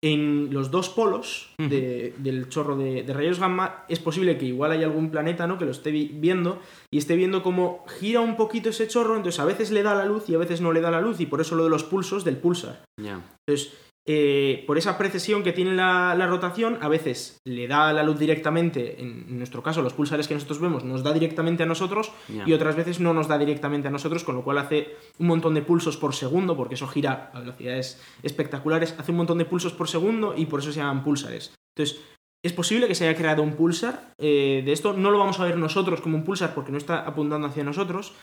en 0.00 0.54
los 0.54 0.70
dos 0.70 0.88
polos 0.90 1.50
de- 1.58 2.14
del 2.18 2.48
chorro 2.48 2.76
de, 2.76 3.02
de 3.02 3.12
rayos 3.12 3.40
gamma 3.40 3.84
es 3.88 3.98
posible 3.98 4.38
que 4.38 4.46
igual 4.46 4.70
haya 4.70 4.86
algún 4.86 5.10
planeta 5.10 5.46
¿no? 5.48 5.58
que 5.58 5.64
lo 5.64 5.72
esté 5.72 5.90
vi- 5.90 6.12
viendo 6.14 6.60
y 6.90 6.98
esté 6.98 7.16
viendo 7.16 7.42
cómo 7.42 7.84
gira 7.98 8.20
un 8.20 8.36
poquito 8.36 8.68
ese 8.70 8.86
chorro, 8.86 9.16
entonces 9.16 9.40
a 9.40 9.44
veces 9.44 9.72
le 9.72 9.82
da 9.82 9.94
la 9.96 10.04
luz 10.04 10.28
y 10.30 10.34
a 10.36 10.38
veces 10.38 10.60
no 10.60 10.72
le 10.72 10.80
da 10.80 10.90
la 10.92 11.00
luz 11.00 11.20
y 11.20 11.26
por 11.26 11.40
eso 11.40 11.56
lo 11.56 11.64
de 11.64 11.70
los 11.70 11.82
pulsos 11.84 12.24
del 12.24 12.36
pulsar. 12.36 12.84
Ya. 12.96 13.20
Entonces, 13.46 13.76
eh, 14.10 14.64
por 14.66 14.78
esa 14.78 14.96
precesión 14.96 15.42
que 15.42 15.52
tiene 15.52 15.74
la, 15.74 16.14
la 16.14 16.26
rotación, 16.26 16.78
a 16.80 16.88
veces 16.88 17.36
le 17.44 17.68
da 17.68 17.92
la 17.92 18.02
luz 18.02 18.18
directamente, 18.18 19.02
en 19.02 19.36
nuestro 19.36 19.62
caso 19.62 19.82
los 19.82 19.92
pulsares 19.92 20.26
que 20.26 20.32
nosotros 20.32 20.62
vemos 20.62 20.82
nos 20.82 21.02
da 21.02 21.12
directamente 21.12 21.64
a 21.64 21.66
nosotros 21.66 22.10
y 22.26 22.54
otras 22.54 22.74
veces 22.74 23.00
no 23.00 23.12
nos 23.12 23.28
da 23.28 23.36
directamente 23.36 23.88
a 23.88 23.90
nosotros, 23.90 24.24
con 24.24 24.34
lo 24.34 24.42
cual 24.42 24.56
hace 24.56 24.96
un 25.18 25.26
montón 25.26 25.52
de 25.52 25.60
pulsos 25.60 25.98
por 25.98 26.14
segundo, 26.14 26.56
porque 26.56 26.76
eso 26.76 26.88
gira 26.88 27.30
a 27.34 27.40
velocidades 27.40 28.02
espectaculares, 28.22 28.94
hace 28.98 29.10
un 29.10 29.18
montón 29.18 29.36
de 29.36 29.44
pulsos 29.44 29.74
por 29.74 29.88
segundo 29.88 30.32
y 30.34 30.46
por 30.46 30.60
eso 30.60 30.72
se 30.72 30.78
llaman 30.78 31.04
pulsares. 31.04 31.52
Entonces, 31.76 32.02
es 32.42 32.54
posible 32.54 32.88
que 32.88 32.94
se 32.94 33.06
haya 33.06 33.18
creado 33.18 33.42
un 33.42 33.56
pulsar 33.56 34.14
eh, 34.16 34.62
de 34.64 34.72
esto, 34.72 34.94
no 34.94 35.10
lo 35.10 35.18
vamos 35.18 35.38
a 35.38 35.44
ver 35.44 35.58
nosotros 35.58 36.00
como 36.00 36.16
un 36.16 36.24
pulsar 36.24 36.54
porque 36.54 36.72
no 36.72 36.78
está 36.78 37.00
apuntando 37.00 37.46
hacia 37.46 37.62
nosotros, 37.62 38.14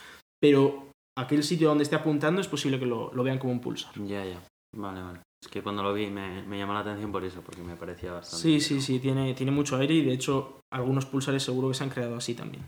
pero 0.42 0.89
aquel 1.15 1.44
sitio 1.44 1.68
donde 1.68 1.84
esté 1.84 1.96
apuntando 1.96 2.42
es 2.42 2.48
posible 2.48 2.80
que 2.80 2.88
lo, 2.88 3.13
lo 3.13 3.22
vean 3.22 3.38
como 3.38 3.54
un 3.54 3.62
pulsar. 3.62 3.94
Ya, 4.04 4.25
ya. 4.25 4.42
Vale, 4.75 5.04
vale. 5.04 5.20
Es 5.45 5.51
que 5.51 5.61
cuando 5.61 5.83
lo 5.83 5.93
vi 5.93 6.07
me, 6.07 6.41
me 6.41 6.57
llamó 6.57 6.73
la 6.73 6.79
atención 6.79 7.11
por 7.11 7.23
eso, 7.23 7.41
porque 7.41 7.61
me 7.61 7.75
parecía 7.75 8.11
bastante. 8.11 8.41
Sí, 8.41 8.59
sí, 8.59 8.81
sí, 8.81 8.97
tiene, 8.97 9.35
tiene 9.35 9.51
mucho 9.51 9.77
aire 9.77 9.93
y 9.93 10.03
de 10.03 10.11
hecho 10.11 10.61
algunos 10.71 11.05
pulsares 11.05 11.43
seguro 11.43 11.67
que 11.67 11.75
se 11.75 11.83
han 11.83 11.91
creado 11.91 12.15
así 12.15 12.33
también. 12.33 12.63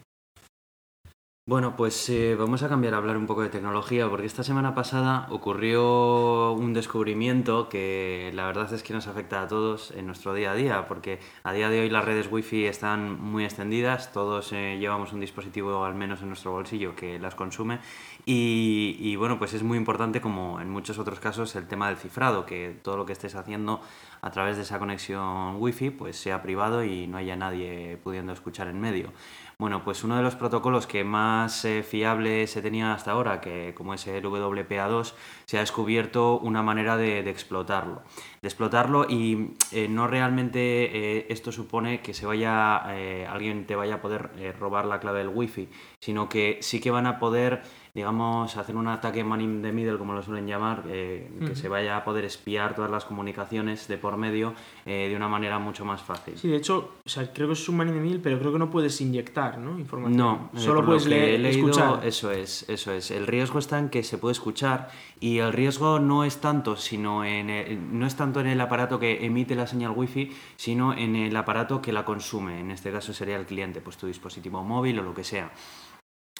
Bueno, 1.48 1.75
pues 1.75 2.07
eh, 2.10 2.36
vamos 2.38 2.62
a 2.62 2.69
cambiar 2.69 2.93
a 2.93 2.98
hablar 2.98 3.17
un 3.17 3.25
poco 3.25 3.41
de 3.41 3.50
tecnología, 3.50 4.07
porque 4.10 4.27
esta 4.27 4.43
semana 4.43 4.75
pasada 4.75 5.27
ocurrió 5.31 6.51
un 6.51 6.74
descubrimiento 6.74 7.69
que 7.69 8.31
la 8.34 8.46
verdad 8.46 8.72
es 8.72 8.84
que 8.84 8.93
nos 8.93 9.07
afecta 9.07 9.41
a 9.41 9.48
todos 9.48 9.91
en 9.91 10.05
nuestro 10.05 10.34
día 10.34 10.51
a 10.51 10.55
día, 10.55 10.88
porque 10.88 11.19
a 11.43 11.53
día 11.53 11.69
de 11.69 11.79
hoy 11.79 11.89
las 11.89 12.03
redes 12.03 12.29
wifi 12.29 12.65
están 12.65 13.19
muy 13.19 13.46
extendidas, 13.46 14.12
todos 14.12 14.51
eh, 14.51 14.77
llevamos 14.77 15.13
un 15.13 15.22
dispositivo 15.22 15.86
al 15.86 15.96
menos 15.96 16.22
en 16.22 16.27
nuestro 16.27 16.51
bolsillo 16.51 16.96
que 16.98 17.17
las 17.17 17.34
consume 17.34 17.79
y, 18.29 19.15
bueno, 19.15 19.39
pues 19.39 19.53
es 19.53 19.63
muy 19.63 19.77
importante 19.77 20.19
como 20.19 20.60
en 20.60 20.69
muchos 20.69 21.00
otros 21.00 21.22
casos 21.22 21.55
el 21.55 21.65
tema 21.65 21.88
del 21.88 21.96
cifrado, 21.96 22.46
que 22.46 22.77
todo 22.81 22.98
lo 22.98 23.05
que 23.05 23.13
estés 23.13 23.36
haciendo 23.36 23.79
a 24.22 24.31
través 24.31 24.57
de 24.57 24.63
esa 24.63 24.79
conexión 24.79 25.55
wifi 25.60 25.91
pues 25.91 26.17
sea 26.17 26.41
privado 26.41 26.84
y 26.84 27.07
no 27.07 27.17
haya 27.17 27.36
nadie 27.36 27.98
pudiendo 28.03 28.34
escuchar 28.34 28.67
en 28.67 28.81
medio. 28.81 29.13
Bueno, 29.60 29.84
pues 29.84 30.03
uno 30.03 30.17
de 30.17 30.22
los 30.22 30.36
protocolos 30.36 30.86
que 30.86 31.03
más 31.03 31.65
eh, 31.65 31.81
fiable 31.81 32.46
se 32.46 32.62
tenía 32.62 32.93
hasta 32.93 33.12
ahora, 33.12 33.41
que 33.41 33.74
como 33.75 33.96
es 33.96 34.05
el 34.05 34.24
WPA2, 34.24 35.13
se 35.46 35.57
ha 35.57 35.62
descubierto 35.62 36.38
una 36.38 36.62
manera 36.62 36.96
de, 36.96 37.27
explotarlo. 37.27 38.03
De 38.41 38.50
explotarlo 38.50 39.07
y 39.10 39.55
eh, 39.72 39.88
no 39.88 40.07
realmente 40.07 40.60
eh, 40.60 41.25
esto 41.29 41.51
supone 41.51 42.01
que 42.01 42.13
se 42.13 42.27
vaya, 42.27 42.84
eh, 42.89 43.25
alguien 43.27 43.65
te 43.65 43.75
vaya 43.75 43.96
a 43.96 44.01
poder 44.01 44.29
robar 44.60 44.86
la 44.86 45.00
clave 45.00 45.19
del 45.19 45.29
wifi, 45.29 45.69
sino 46.00 46.29
que 46.29 46.60
sí 46.62 46.79
que 46.79 46.91
van 46.91 47.07
a 47.07 47.17
poder 47.17 47.63
digamos, 48.08 48.56
hacer 48.58 48.75
un 48.75 48.88
ataque 48.88 49.24
man 49.24 49.42
in 49.42 49.63
the 49.63 49.72
middle, 49.72 49.98
como 49.98 50.13
lo 50.13 50.22
suelen 50.22 50.46
llamar, 50.46 50.84
eh, 50.88 51.27
que 51.48 51.56
se 51.56 51.68
vaya 51.68 51.98
a 51.98 52.04
poder 52.04 52.25
espiar 52.25 52.75
todas 52.75 52.92
las 52.92 53.06
comunicaciones 53.06 53.88
de 53.88 53.98
por 53.98 54.18
medio 54.18 54.54
eh, 54.86 55.08
de 55.10 55.16
una 55.16 55.27
manera 55.27 55.58
mucho 55.58 55.84
más 55.84 56.04
fácil. 56.04 56.38
Sí, 56.38 56.48
de 56.48 56.58
hecho, 56.58 56.92
o 57.04 57.10
sea, 57.10 57.34
creo 57.34 57.48
que 57.48 57.54
es 57.54 57.68
un 57.68 57.75
man 57.77 57.88
in 57.88 57.96
the 57.96 58.00
middle, 58.00 58.20
pero 58.20 58.38
creo 58.38 58.54
que 58.54 58.60
no 58.60 58.70
puedes 58.70 59.01
inyectar, 59.01 59.58
¿no? 59.58 59.80
Información. 59.80 60.16
No, 60.16 60.51
eh, 60.54 60.60
solo 60.60 60.86
puedes 60.86 61.08
leer, 61.08 61.39
leído, 61.39 61.70
escuchar. 61.70 62.06
eso 62.06 62.32
es, 62.32 62.70
eso 62.70 62.92
es. 62.92 63.10
El 63.10 63.25
riesgo 63.25 63.58
está 63.58 63.80
en 63.80 63.89
que 63.89 64.04
se 64.04 64.20
puede 64.20 64.34
escuchar 64.34 64.92
y 65.20 65.39
el 65.39 65.51
riesgo 65.51 65.98
no 65.98 66.24
es 66.24 66.38
tanto, 66.38 66.77
sino 66.77 67.25
en 67.25 67.50
el- 67.50 67.98
no 68.00 68.06
es 68.06 68.16
tanto 68.16 68.39
en 68.42 68.46
el 68.46 68.62
aparato 68.62 69.00
que 69.00 69.25
emite 69.25 69.56
la 69.56 69.66
señal 69.66 69.94
wifi, 69.96 70.32
sino 70.56 70.94
en 70.94 71.16
el 71.16 71.36
aparato 71.36 71.82
que 71.82 71.92
la 71.92 72.06
consume. 72.06 72.60
En 72.60 72.70
este 72.70 72.92
caso 72.92 73.12
sería 73.12 73.38
el 73.38 73.48
cliente, 73.48 73.82
pues 73.82 73.98
tu 73.98 74.06
dispositivo 74.06 74.63
móvil 74.63 75.00
o 75.00 75.01
lo 75.01 75.16
que 75.16 75.24
sea. 75.24 75.50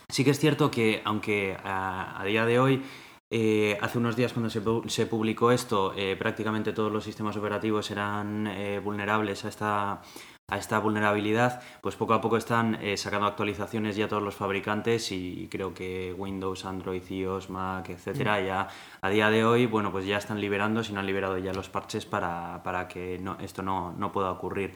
Sí 0.10 0.24
que 0.24 0.32
es 0.32 0.40
cierto 0.40 0.72
que, 0.72 1.02
aunque 1.04 1.58
a, 1.64 2.20
a 2.22 2.24
día 2.24 2.46
de 2.46 2.60
hoy, 2.60 2.82
eh, 3.30 3.78
hace 3.82 3.98
unos 3.98 4.16
días 4.16 4.32
cuando 4.32 4.50
se, 4.50 4.64
pu- 4.64 4.88
se 4.88 5.06
publicó 5.06 5.52
esto, 5.52 5.94
eh, 5.98 6.16
prácticamente 6.18 6.72
todos 6.72 6.92
los 6.92 7.04
sistemas 7.04 7.36
operativos 7.36 7.92
eran 7.92 8.48
eh, 8.48 8.80
vulnerables 8.82 9.44
a 9.44 9.50
esta, 9.50 10.02
a 10.48 10.58
esta 10.58 10.80
vulnerabilidad, 10.80 11.62
pues 11.82 11.98
poco 11.98 12.14
a 12.14 12.22
poco 12.22 12.38
están 12.38 12.76
eh, 12.82 12.96
sacando 12.96 13.28
actualizaciones 13.28 13.98
ya 13.98 14.08
todos 14.08 14.24
los 14.24 14.34
fabricantes 14.34 15.12
y 15.12 15.50
creo 15.52 15.74
que 15.74 16.16
Windows, 16.18 16.64
Android, 16.64 17.04
iOS, 17.10 17.50
Mac, 17.50 17.90
etcétera, 17.90 18.40
ya 18.40 18.70
a 19.02 19.10
día 19.10 19.30
de 19.30 19.44
hoy, 19.44 19.66
bueno, 19.66 19.92
pues 19.92 20.06
ya 20.06 20.18
están 20.20 20.40
liberando, 20.40 20.86
si 20.86 20.94
no 20.94 21.02
han 21.02 21.06
liberado 21.06 21.38
ya 21.38 21.52
los 21.54 21.68
parches 21.68 22.06
para, 22.06 22.62
para 22.64 22.88
que 22.88 23.20
no, 23.20 23.36
esto 23.42 23.62
no, 23.62 23.92
no 23.98 24.14
pueda 24.14 24.32
ocurrir. 24.32 24.74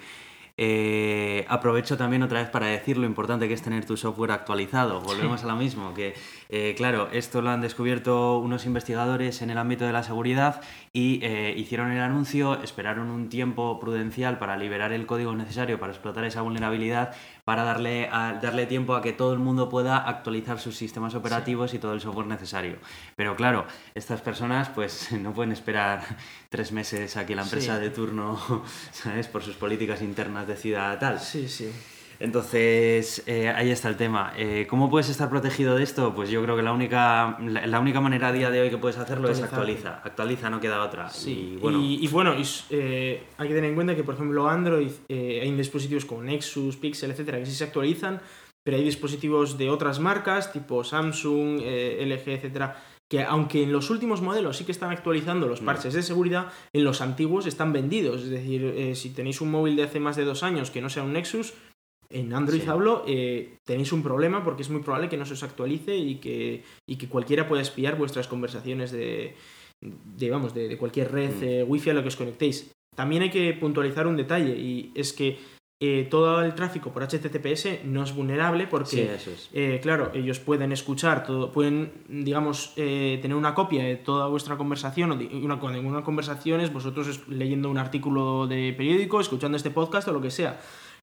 Eh, 0.64 1.44
aprovecho 1.48 1.98
también 1.98 2.22
otra 2.22 2.40
vez 2.40 2.52
para 2.52 2.68
decir 2.68 2.96
lo 2.96 3.08
importante 3.08 3.48
que 3.48 3.56
es 3.56 3.64
tener 3.64 3.84
tu 3.84 3.98
software 3.98 4.30
actualizado. 4.30 5.02
Volvemos 5.02 5.44
a 5.44 5.48
lo 5.48 5.56
mismo, 5.56 5.96
que 5.96 6.14
eh, 6.50 6.76
claro, 6.78 7.10
esto 7.12 7.42
lo 7.42 7.50
han 7.50 7.62
descubierto 7.62 8.38
unos 8.38 8.68
investigadores 8.68 9.42
en 9.42 9.50
el 9.50 9.58
ámbito 9.58 9.86
de 9.88 9.94
la 9.94 10.04
seguridad 10.04 10.62
y 10.94 11.20
eh, 11.24 11.56
hicieron 11.58 11.92
el 11.92 12.00
anuncio, 12.00 12.62
esperaron 12.62 13.10
un 13.10 13.28
tiempo 13.28 13.80
prudencial 13.80 14.38
para 14.38 14.56
liberar 14.56 14.92
el 14.94 15.08
código 15.08 15.34
necesario 15.34 15.80
para 15.80 15.94
explotar 15.94 16.26
esa 16.26 16.44
vulnerabilidad, 16.44 17.16
para 17.52 17.64
darle, 17.66 18.08
a- 18.10 18.40
darle 18.42 18.66
tiempo 18.66 18.96
a 18.96 19.02
que 19.02 19.12
todo 19.12 19.34
el 19.34 19.40
mundo 19.40 19.68
pueda 19.68 19.98
actualizar 19.98 20.58
sus 20.58 20.78
sistemas 20.78 21.16
operativos 21.16 21.74
y 21.74 21.80
todo 21.80 21.92
el 21.92 22.00
software 22.00 22.28
necesario. 22.28 22.78
Pero 23.18 23.36
claro, 23.36 23.66
estas 23.94 24.22
personas 24.22 24.70
pues 24.70 25.12
no 25.20 25.34
pueden 25.34 25.52
esperar 25.52 26.02
tres 26.50 26.72
meses 26.72 27.18
a 27.18 27.26
que 27.26 27.36
la 27.36 27.42
empresa 27.42 27.76
Sí. 27.76 27.82
de 27.82 27.90
turno, 27.90 28.40
¿sabes? 28.94 29.28
Por 29.28 29.44
sus 29.44 29.56
políticas 29.58 30.02
internas 30.02 30.48
decida 30.48 30.98
tal. 30.98 31.20
Sí, 31.20 31.50
sí. 31.50 31.70
Entonces, 32.22 33.24
eh, 33.26 33.50
ahí 33.50 33.72
está 33.72 33.90
el 33.90 33.98
tema. 33.98 34.34
Eh, 34.38 34.66
¿Cómo 34.70 34.90
puedes 34.90 35.10
estar 35.10 35.30
protegido 35.30 35.76
de 35.76 35.84
esto? 35.84 36.14
Pues 36.16 36.30
yo 36.30 36.42
creo 36.44 36.56
que 36.56 36.62
la 36.64 36.72
única, 36.72 37.38
la, 37.40 37.66
la 37.68 37.80
única 37.80 38.00
manera 38.00 38.30
a 38.30 38.32
día 38.32 38.50
de 38.50 38.62
hoy 38.62 38.70
que 38.70 38.78
puedes 38.78 38.98
hacerlo 38.98 39.30
es 39.30 39.42
Actualizar. 39.42 39.94
actualiza. 39.94 40.02
Actualiza, 40.08 40.50
no 40.50 40.60
queda 40.60 40.84
otra. 40.84 41.10
Sí, 41.10 41.54
Y 41.56 41.58
bueno, 41.58 41.80
y, 41.82 42.04
y 42.04 42.08
bueno, 42.08 42.38
y 42.38 42.42
s- 42.44 42.64
eh, 42.70 43.24
hay 43.38 43.48
que 43.48 43.54
tener 43.56 43.70
en 43.70 43.76
cuenta 43.76 43.96
que, 43.96 44.04
por 44.04 44.16
ejemplo, 44.16 44.48
Android, 44.48 44.92
eh, 45.10 45.40
hay 45.42 45.52
dispositivos 45.52 46.06
como 46.06 46.22
Nexus, 46.24 46.78
Pixel, 46.78 47.12
etcétera, 47.12 47.40
que 47.40 47.46
sí 47.46 47.54
se 47.54 47.64
actualizan, 47.66 48.22
pero 48.64 48.78
hay 48.78 48.84
dispositivos 48.84 49.58
de 49.58 49.70
otras 49.70 50.00
marcas, 50.00 50.54
tipo 50.54 50.84
Samsung, 50.84 51.60
LG, 51.62 52.28
etcétera, 52.30 52.82
que 53.10 53.24
aunque 53.24 53.64
en 53.64 53.74
los 53.74 53.90
últimos 53.90 54.22
modelos 54.22 54.56
sí 54.58 54.64
que 54.64 54.72
están 54.72 54.92
actualizando 54.92 55.48
los 55.48 55.62
Mm. 55.62 55.66
parches 55.66 55.94
de 55.94 56.02
seguridad, 56.04 56.48
en 56.72 56.84
los 56.84 57.02
antiguos 57.02 57.46
están 57.46 57.74
vendidos. 57.74 58.22
Es 58.24 58.30
decir, 58.30 58.64
eh, 58.78 58.96
si 58.96 59.10
tenéis 59.10 59.42
un 59.42 59.52
móvil 59.52 59.76
de 59.76 59.84
hace 59.84 60.00
más 60.00 60.16
de 60.16 60.24
dos 60.24 60.44
años 60.44 60.72
que 60.72 60.82
no 60.82 60.90
sea 60.90 61.04
un 61.04 61.14
Nexus, 61.14 61.54
en 62.14 62.34
Android 62.34 62.62
Sí. 62.62 62.68
hablo, 62.70 63.04
eh, 63.08 63.58
tenéis 63.66 63.92
un 63.92 64.04
problema 64.04 64.44
porque 64.44 64.62
es 64.64 64.70
muy 64.70 64.82
probable 64.82 65.10
que 65.10 65.18
no 65.18 65.26
se 65.26 65.34
os 65.34 65.44
actualice 65.44 65.96
y 65.98 66.16
que, 66.16 66.64
y 66.88 66.96
que 66.98 67.08
cualquiera 67.08 67.48
pueda 67.48 67.62
espiar 67.62 67.98
vuestras 67.98 68.28
conversaciones 68.28 68.92
de, 68.92 69.36
de, 69.82 70.30
vamos, 70.30 70.54
de, 70.54 70.68
de 70.68 70.78
cualquier 70.78 71.12
red 71.12 71.32
Mm. 71.32 71.44
eh, 71.44 71.64
wifi 71.64 71.90
a 71.90 71.94
la 71.94 72.02
que 72.02 72.10
os 72.10 72.16
conectéis. 72.16 72.72
También 72.96 73.22
hay 73.24 73.30
que 73.30 73.54
puntualizar 73.54 74.06
un 74.08 74.18
detalle 74.18 74.56
y 74.58 74.92
es 74.96 75.14
que 75.14 75.40
eh, 75.84 76.06
todo 76.12 76.44
el 76.44 76.54
tráfico 76.54 76.92
por 76.92 77.02
HTTPS 77.02 77.86
no 77.86 78.04
es 78.04 78.14
vulnerable 78.14 78.68
porque 78.68 78.86
sí, 78.90 79.00
eso 79.02 79.32
es. 79.32 79.50
eh, 79.52 79.80
claro, 79.82 80.12
ellos 80.14 80.38
pueden 80.40 80.72
escuchar 80.72 81.26
todo, 81.26 81.52
pueden, 81.52 81.92
digamos, 82.08 82.74
eh, 82.76 83.18
tener 83.20 83.36
una 83.36 83.56
copia 83.56 83.84
de 83.84 83.96
toda 83.96 84.28
vuestra 84.28 84.58
conversación, 84.58 85.12
una, 85.42 85.60
cuando 85.60 85.80
en 85.80 85.88
una 85.88 86.04
conversación 86.04 86.62
es 86.62 86.72
vosotros 86.72 87.22
leyendo 87.30 87.68
un 87.72 87.80
artículo 87.80 88.46
de 88.46 88.74
periódico, 88.78 89.20
escuchando 89.20 89.58
este 89.58 89.72
podcast 89.72 90.08
o 90.08 90.14
lo 90.14 90.22
que 90.22 90.30
sea. 90.30 90.62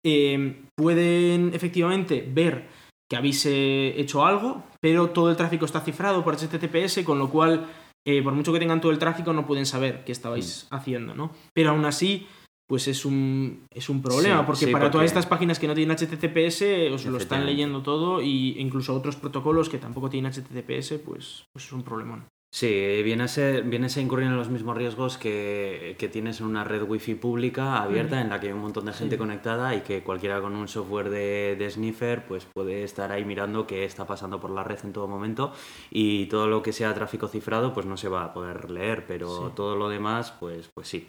Eh, 0.05 0.63
pueden 0.77 1.51
efectivamente 1.53 2.27
ver 2.33 2.67
que 3.09 3.17
habéis 3.17 3.45
eh, 3.45 3.93
hecho 3.97 4.25
algo, 4.25 4.63
pero 4.81 5.09
todo 5.09 5.29
el 5.29 5.35
tráfico 5.37 5.65
está 5.65 5.81
cifrado 5.81 6.23
por 6.23 6.35
HTTPS, 6.37 7.03
con 7.03 7.19
lo 7.19 7.29
cual, 7.29 7.67
eh, 8.07 8.21
por 8.23 8.33
mucho 8.33 8.53
que 8.53 8.59
tengan 8.59 8.79
todo 8.81 8.91
el 8.91 8.99
tráfico, 8.99 9.33
no 9.33 9.45
pueden 9.45 9.65
saber 9.65 10.03
qué 10.05 10.11
estabais 10.11 10.67
haciendo, 10.71 11.13
¿no? 11.13 11.31
Pero 11.53 11.71
aún 11.71 11.85
así, 11.85 12.25
pues 12.69 12.87
es 12.87 13.03
un, 13.03 13.65
es 13.69 13.89
un 13.89 14.01
problema, 14.01 14.39
Sí, 14.39 14.43
porque 14.45 14.65
sí, 14.65 14.71
para 14.71 14.85
porque- 14.85 14.91
todas 14.93 15.07
estas 15.07 15.25
páginas 15.25 15.59
que 15.59 15.67
no 15.67 15.75
tienen 15.75 15.91
HTTPS, 15.97 16.89
os 16.93 17.05
lo 17.05 17.17
están 17.17 17.45
leyendo 17.45 17.81
todo, 17.81 18.21
y 18.21 18.55
incluso 18.59 18.95
otros 18.95 19.17
protocolos 19.17 19.67
que 19.67 19.77
tampoco 19.77 20.09
tienen 20.09 20.31
HTTPS, 20.31 20.99
pues, 20.99 21.43
pues 21.51 21.65
es 21.65 21.71
un 21.73 21.83
problemón. 21.83 22.23
Sí, 22.53 23.01
vienes 23.03 23.37
a, 23.37 23.61
vienes 23.61 23.95
a 23.95 24.01
incurrir 24.01 24.27
en 24.27 24.35
los 24.35 24.49
mismos 24.49 24.75
riesgos 24.75 25.17
que, 25.17 25.95
que 25.97 26.09
tienes 26.09 26.41
en 26.41 26.47
una 26.47 26.65
red 26.65 26.83
wifi 26.83 27.15
pública 27.15 27.81
abierta 27.81 28.19
en 28.19 28.27
la 28.29 28.41
que 28.41 28.47
hay 28.47 28.53
un 28.53 28.59
montón 28.59 28.85
de 28.87 28.91
gente 28.91 29.15
Sí. 29.15 29.19
conectada 29.19 29.73
y 29.73 29.81
que 29.81 30.03
cualquiera 30.03 30.41
con 30.41 30.57
un 30.57 30.67
software 30.67 31.09
de, 31.09 31.55
de 31.57 31.69
sniffer 31.71 32.25
pues 32.27 32.45
puede 32.53 32.83
estar 32.83 33.09
ahí 33.13 33.23
mirando 33.23 33.65
qué 33.67 33.85
está 33.85 34.05
pasando 34.05 34.41
por 34.41 34.49
la 34.51 34.65
red 34.65 34.79
en 34.83 34.91
todo 34.91 35.07
momento 35.07 35.53
y 35.91 36.25
todo 36.25 36.47
lo 36.47 36.61
que 36.61 36.73
sea 36.73 36.93
tráfico 36.93 37.29
cifrado 37.29 37.73
pues 37.73 37.85
no 37.85 37.95
se 37.95 38.09
va 38.09 38.25
a 38.25 38.33
poder 38.33 38.69
leer, 38.69 39.05
pero 39.07 39.29
Sí. 39.47 39.53
todo 39.55 39.77
lo 39.77 39.87
demás 39.87 40.33
pues, 40.37 40.69
pues 40.73 40.89
sí. 40.89 41.07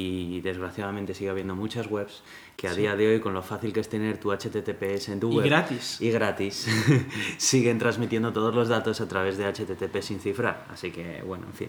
Y 0.00 0.40
desgraciadamente 0.42 1.12
sigue 1.12 1.30
habiendo 1.30 1.56
muchas 1.56 1.90
webs 1.90 2.22
que 2.56 2.68
a 2.68 2.72
Sí. 2.74 2.82
día 2.82 2.94
de 2.94 3.08
hoy 3.08 3.20
con 3.20 3.34
lo 3.34 3.42
fácil 3.42 3.72
que 3.72 3.80
es 3.80 3.88
tener 3.88 4.18
tu 4.18 4.30
HTTPS 4.30 5.08
en 5.08 5.18
tu 5.18 5.32
Y 5.32 5.36
web 5.38 5.44
gratis. 5.46 6.00
y 6.00 6.10
gratis 6.10 6.68
siguen 7.36 7.78
transmitiendo 7.78 8.32
todos 8.32 8.54
los 8.54 8.68
datos 8.68 9.00
a 9.00 9.08
través 9.08 9.38
de 9.38 9.46
HTTP 9.46 10.00
sin 10.00 10.20
cifrar. 10.20 10.66
Así 10.70 10.92
que, 10.92 11.22
bueno, 11.26 11.46
en 11.46 11.52
fin. 11.52 11.68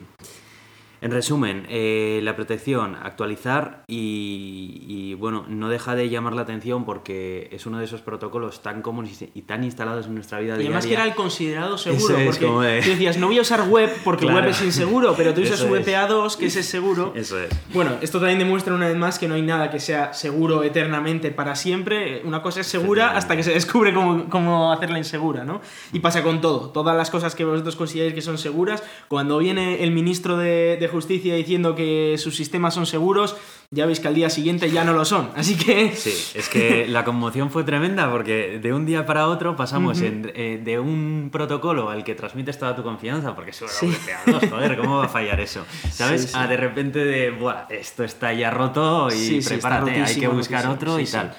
En 1.01 1.11
resumen, 1.11 1.65
eh, 1.69 2.19
la 2.23 2.35
protección, 2.35 2.95
actualizar 2.95 3.83
y, 3.87 4.83
y, 4.87 5.13
bueno, 5.13 5.45
no 5.47 5.69
deja 5.69 5.95
de 5.95 6.09
llamar 6.09 6.33
la 6.33 6.41
atención 6.41 6.83
porque 6.85 7.47
es 7.51 7.65
uno 7.65 7.79
de 7.79 7.85
esos 7.85 8.01
protocolos 8.01 8.61
tan 8.61 8.81
comunes 8.81 9.23
y 9.33 9.41
tan 9.43 9.63
instalados 9.63 10.07
en 10.07 10.15
nuestra 10.15 10.39
vida 10.39 10.55
Y 10.57 10.65
además 10.65 10.83
que 10.83 10.89
diaria. 10.89 11.05
era 11.05 11.11
el 11.11 11.15
considerado 11.15 11.77
seguro, 11.77 12.17
es 12.17 12.25
porque 12.27 12.45
como 12.45 12.61
de- 12.61 12.81
tú 12.81 12.89
decías, 12.89 13.17
no 13.17 13.27
voy 13.27 13.37
a 13.37 13.41
usar 13.41 13.67
web 13.69 13.89
porque 14.03 14.25
Claro. 14.25 14.41
web 14.41 14.49
es 14.49 14.61
inseguro, 14.61 15.13
pero 15.15 15.33
tú 15.33 15.41
usas 15.41 15.61
Eso 15.61 15.75
es. 15.75 15.85
VPA2, 15.87 16.35
que 16.37 16.45
ese 16.47 16.59
es 16.61 16.65
seguro. 16.65 17.13
Eso 17.15 17.39
es. 17.39 17.49
Bueno, 17.73 17.91
esto 18.01 18.19
también 18.19 18.39
demuestra 18.39 18.73
una 18.73 18.87
vez 18.87 18.97
más 18.97 19.19
que 19.19 19.27
no 19.27 19.35
hay 19.35 19.41
nada 19.41 19.69
que 19.71 19.79
sea 19.79 20.13
seguro 20.13 20.63
eternamente 20.63 21.31
para 21.31 21.55
siempre. 21.55 22.21
Una 22.25 22.41
cosa 22.41 22.61
es 22.61 22.67
segura 22.67 23.15
hasta 23.15 23.35
que 23.37 23.43
se 23.43 23.51
descubre 23.51 23.93
cómo, 23.93 24.25
cómo 24.29 24.71
hacerla 24.73 24.97
insegura, 24.97 25.45
¿no? 25.45 25.61
Y 25.93 25.99
pasa 25.99 26.23
con 26.23 26.41
todo. 26.41 26.71
Todas 26.71 26.97
las 26.97 27.09
cosas 27.09 27.35
que 27.35 27.45
vosotros 27.45 27.75
consideráis 27.77 28.13
que 28.13 28.21
son 28.21 28.37
seguras, 28.37 28.83
cuando 29.07 29.37
viene 29.37 29.83
el 29.83 29.91
ministro 29.91 30.35
de, 30.37 30.77
de 30.77 30.88
Justicia 30.89 31.33
diciendo 31.35 31.73
que 31.75 32.15
sus 32.17 32.35
sistemas 32.35 32.73
son 32.73 32.85
seguros, 32.85 33.35
ya 33.71 33.85
veis 33.85 33.99
que 33.99 34.07
al 34.07 34.15
día 34.15 34.29
siguiente 34.29 34.69
ya 34.71 34.83
no 34.83 34.93
lo 34.93 35.05
son. 35.05 35.29
Así 35.35 35.55
que... 35.55 35.91
Sí, 35.95 36.13
es 36.35 36.49
que 36.49 36.87
la 36.87 37.03
conmoción 37.05 37.49
fue 37.51 37.63
tremenda 37.63 38.11
porque 38.11 38.59
de 38.61 38.73
un 38.73 38.85
día 38.85 39.05
para 39.05 39.27
otro 39.27 39.55
pasamos 39.55 39.97
Ujú. 39.99 40.07
en- 40.07 40.31
eh, 40.35 40.59
de 40.63 40.79
un 40.79 41.29
protocolo 41.31 41.89
al 41.89 42.03
que 42.03 42.15
transmites 42.15 42.57
toda 42.59 42.75
tu 42.75 42.83
confianza, 42.83 43.33
porque 43.35 43.51
eso 43.51 43.65
era 43.65 43.73
Sí. 43.73 43.87
VPA2, 43.87 44.49
joder, 44.49 44.77
¿cómo 44.77 44.97
va 44.97 45.05
a 45.05 45.09
fallar 45.09 45.39
eso? 45.39 45.65
¿Sabes? 45.91 46.23
Sí, 46.23 46.27
sí. 46.29 46.33
A 46.35 46.47
de 46.47 46.57
repente 46.57 46.99
de, 47.05 47.31
Buah, 47.31 47.67
esto 47.69 48.03
está 48.03 48.33
ya 48.33 48.49
roto 48.51 49.07
y 49.15 49.39
prepárate, 49.41 50.01
hay 50.01 50.15
que 50.19 50.27
buscar 50.27 50.65
rotísimo, 50.65 50.93
otro 50.93 50.99
y 50.99 51.05
tal. 51.05 51.35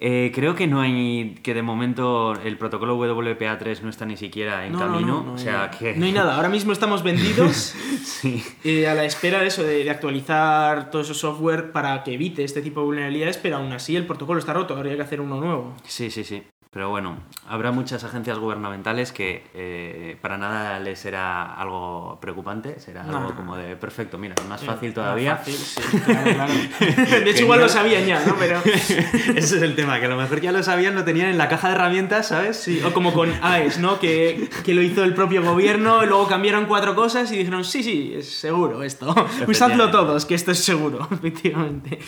Eh, 0.00 0.30
creo 0.34 0.54
que 0.54 0.66
no 0.66 0.80
hay, 0.80 1.36
que 1.42 1.54
de 1.54 1.62
momento 1.62 2.34
el 2.34 2.56
protocolo 2.56 2.96
WPA3 2.98 3.80
no 3.82 3.90
está 3.90 4.06
ni 4.06 4.16
siquiera 4.16 4.64
en 4.64 4.72
No, 4.72 4.78
no, 4.78 4.92
camino, 4.92 5.12
no, 5.14 5.22
no 5.22 5.32
o 5.34 5.38
sea 5.38 5.70
que... 5.70 5.94
No 5.94 6.06
hay 6.06 6.12
nada. 6.12 6.36
Ahora 6.36 6.48
mismo 6.48 6.72
estamos 6.72 7.02
vendidos 7.02 7.74
sí. 8.04 8.44
eh, 8.64 8.86
a 8.86 8.94
la 8.94 9.04
espera 9.04 9.40
de 9.40 9.48
eso, 9.48 9.62
de, 9.64 9.82
de 9.84 9.90
actualizar 9.90 10.90
todo 10.90 11.02
ese 11.02 11.14
software 11.14 11.72
para 11.72 12.04
que 12.04 12.14
evite 12.14 12.44
este 12.44 12.62
tipo 12.62 12.80
de 12.80 12.86
vulnerabilidades, 12.86 13.38
pero 13.38 13.56
aún 13.56 13.72
así 13.72 13.96
el 13.96 14.06
protocolo 14.06 14.38
está 14.38 14.52
roto, 14.52 14.76
habría 14.76 14.94
que 14.94 15.02
hacer 15.02 15.20
uno 15.20 15.40
nuevo. 15.40 15.74
Sí, 15.84 16.10
sí, 16.10 16.22
sí. 16.22 16.42
Pero 16.70 16.90
bueno, 16.90 17.16
habrá 17.48 17.70
muchas 17.72 18.04
agencias 18.04 18.38
gubernamentales 18.38 19.10
que 19.10 19.42
eh, 19.54 20.18
para 20.20 20.36
nada 20.36 20.78
les 20.78 20.98
será 20.98 21.54
algo 21.54 22.18
preocupante, 22.20 22.78
será 22.78 23.04
No. 23.04 23.16
algo 23.16 23.34
como 23.34 23.56
de 23.56 23.74
perfecto, 23.74 24.18
mira, 24.18 24.34
más 24.50 24.62
fácil 24.62 24.92
todavía. 24.92 25.36
más 25.36 25.38
fácil, 25.40 25.54
sí, 25.56 25.98
claro, 26.04 26.30
claro. 26.34 26.52
De 27.24 27.30
hecho, 27.30 27.42
igual 27.44 27.60
lo 27.60 27.70
sabían 27.70 28.04
ya, 28.04 28.22
¿no? 28.26 28.36
Pero... 28.38 28.60
Ese 28.64 29.38
es 29.56 29.62
el 29.62 29.74
tema, 29.76 29.98
que 29.98 30.04
a 30.06 30.08
lo 30.10 30.16
mejor 30.18 30.42
ya 30.42 30.52
lo 30.52 30.62
sabían, 30.62 30.94
lo 30.94 31.04
tenían 31.04 31.28
en 31.30 31.38
la 31.38 31.48
caja 31.48 31.68
de 31.68 31.74
herramientas, 31.74 32.28
¿sabes? 32.28 32.58
Sí, 32.58 32.82
o 32.84 32.92
como 32.92 33.14
con 33.14 33.32
AES, 33.42 33.78
¿no? 33.78 33.98
Que, 33.98 34.50
que 34.62 34.74
lo 34.74 34.82
hizo 34.82 35.04
el 35.04 35.14
propio 35.14 35.42
gobierno, 35.42 36.04
y 36.04 36.06
luego 36.06 36.28
cambiaron 36.28 36.66
cuatro 36.66 36.94
cosas 36.94 37.32
y 37.32 37.38
dijeron, 37.38 37.64
sí, 37.64 37.82
sí, 37.82 38.12
es 38.14 38.30
seguro 38.30 38.82
esto. 38.82 39.14
Usadlo 39.48 39.90
todos, 39.90 40.26
que 40.26 40.34
esto 40.34 40.52
es 40.52 40.62
seguro, 40.62 41.08
efectivamente. 41.12 41.98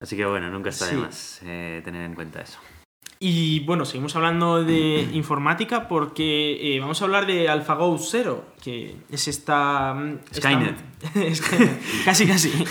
Así 0.00 0.16
que 0.16 0.26
bueno, 0.26 0.50
nunca 0.50 0.70
está 0.70 0.86
de 0.86 0.90
Sí. 0.90 0.96
más 0.98 1.40
eh, 1.44 1.80
tener 1.84 2.02
en 2.02 2.14
cuenta 2.14 2.40
eso. 2.42 2.58
Y 3.18 3.60
bueno, 3.60 3.86
seguimos 3.86 4.14
hablando 4.14 4.62
de 4.62 5.08
informática 5.14 5.88
porque 5.88 6.74
eh, 6.76 6.80
vamos 6.80 7.00
a 7.00 7.06
hablar 7.06 7.26
de 7.26 7.48
AlphaGo 7.48 7.96
0, 7.98 8.44
que 8.62 8.96
es 9.10 9.26
esta... 9.28 9.94
mm, 9.94 10.18
esta- 10.30 10.50
Skynet. 10.50 10.76
Skynet, 11.34 11.80
casi, 12.04 12.26
casi. 12.26 12.52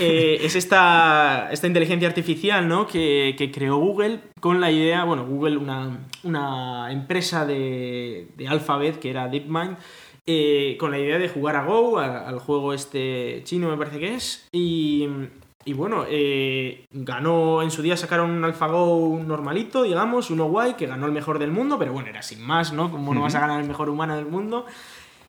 Eh, 0.00 0.38
es 0.42 0.56
esta, 0.56 1.48
esta 1.52 1.66
inteligencia 1.68 2.08
artificial 2.08 2.66
¿no? 2.66 2.86
que, 2.88 3.36
que 3.38 3.52
creó 3.52 3.76
Google 3.76 4.20
con 4.40 4.60
la 4.60 4.70
idea, 4.72 5.04
bueno, 5.04 5.24
Google, 5.24 5.56
una, 5.56 5.98
una 6.24 6.90
empresa 6.90 7.46
de, 7.46 8.26
de 8.36 8.48
Alphabet 8.48 8.98
que 8.98 9.10
era 9.10 9.28
DeepMind, 9.28 9.76
eh, 10.26 10.76
con 10.80 10.90
la 10.90 10.98
idea 10.98 11.18
de 11.18 11.28
jugar 11.28 11.54
a 11.56 11.64
Go, 11.64 11.98
a- 12.00 12.26
al 12.28 12.40
juego 12.40 12.72
este 12.72 13.42
chino 13.44 13.68
me 13.68 13.76
parece 13.76 14.00
que 14.00 14.14
es, 14.14 14.48
y, 14.50 15.06
y 15.64 15.72
bueno, 15.72 16.04
eh, 16.08 16.86
ganó, 16.90 17.62
en 17.62 17.70
su 17.70 17.82
día 17.82 17.96
sacaron 17.96 18.30
un 18.30 18.44
AlphaGo 18.44 19.20
normalito, 19.26 19.82
digamos, 19.82 20.30
uno 20.30 20.44
guay, 20.44 20.74
que 20.74 20.86
ganó 20.86 21.06
el 21.06 21.12
mejor 21.12 21.38
del 21.38 21.50
mundo, 21.50 21.78
pero 21.78 21.92
bueno, 21.92 22.08
era 22.08 22.22
sin 22.22 22.42
más, 22.42 22.72
¿no? 22.72 22.90
Como 22.90 23.14
no 23.14 23.22
vas 23.22 23.34
a 23.34 23.40
ganar 23.40 23.60
el 23.60 23.66
mejor 23.66 23.88
humano 23.88 24.16
del 24.16 24.26
mundo. 24.26 24.66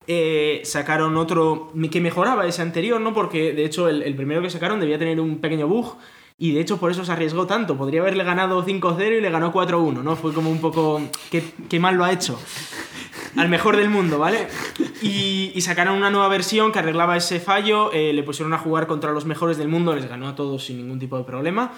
Eh, 0.07 0.61
sacaron 0.65 1.17
otro 1.17 1.71
que 1.91 2.01
mejoraba 2.01 2.45
ese 2.45 2.61
anterior, 2.61 2.99
¿no? 2.99 3.13
Porque 3.13 3.53
de 3.53 3.65
hecho 3.65 3.87
el, 3.87 4.03
el 4.03 4.15
primero 4.15 4.41
que 4.41 4.49
sacaron 4.49 4.79
debía 4.79 4.99
tener 4.99 5.19
un 5.19 5.37
pequeño 5.39 5.67
bug 5.67 5.97
y 6.37 6.51
de 6.53 6.59
hecho 6.59 6.77
por 6.77 6.91
eso 6.91 7.05
se 7.05 7.11
arriesgó 7.11 7.47
tanto. 7.47 7.77
Podría 7.77 8.01
haberle 8.01 8.23
ganado 8.23 8.63
5-0 8.65 9.17
y 9.17 9.21
le 9.21 9.29
ganó 9.29 9.53
4-1, 9.53 10.03
¿no? 10.03 10.15
Fue 10.15 10.33
como 10.33 10.51
un 10.51 10.59
poco... 10.59 11.01
¿Qué, 11.31 11.43
qué 11.69 11.79
mal 11.79 11.95
lo 11.95 12.03
ha 12.03 12.11
hecho? 12.11 12.37
Al 13.37 13.49
mejor 13.49 13.75
del 13.77 13.89
mundo, 13.89 14.17
¿vale? 14.19 14.47
Y, 15.01 15.59
sacaron 15.61 15.97
una 15.97 16.09
nueva 16.09 16.27
versión 16.27 16.71
que 16.71 16.79
arreglaba 16.79 17.17
ese 17.17 17.39
fallo, 17.39 17.91
eh, 17.91 18.13
le 18.13 18.23
pusieron 18.23 18.53
a 18.53 18.57
jugar 18.57 18.87
contra 18.87 19.11
los 19.11 19.25
mejores 19.25 19.57
del 19.57 19.67
mundo, 19.67 19.95
les 19.95 20.07
ganó 20.07 20.27
a 20.27 20.35
todos 20.35 20.65
sin 20.65 20.77
ningún 20.77 20.99
tipo 20.99 21.17
de 21.17 21.23
problema. 21.23 21.71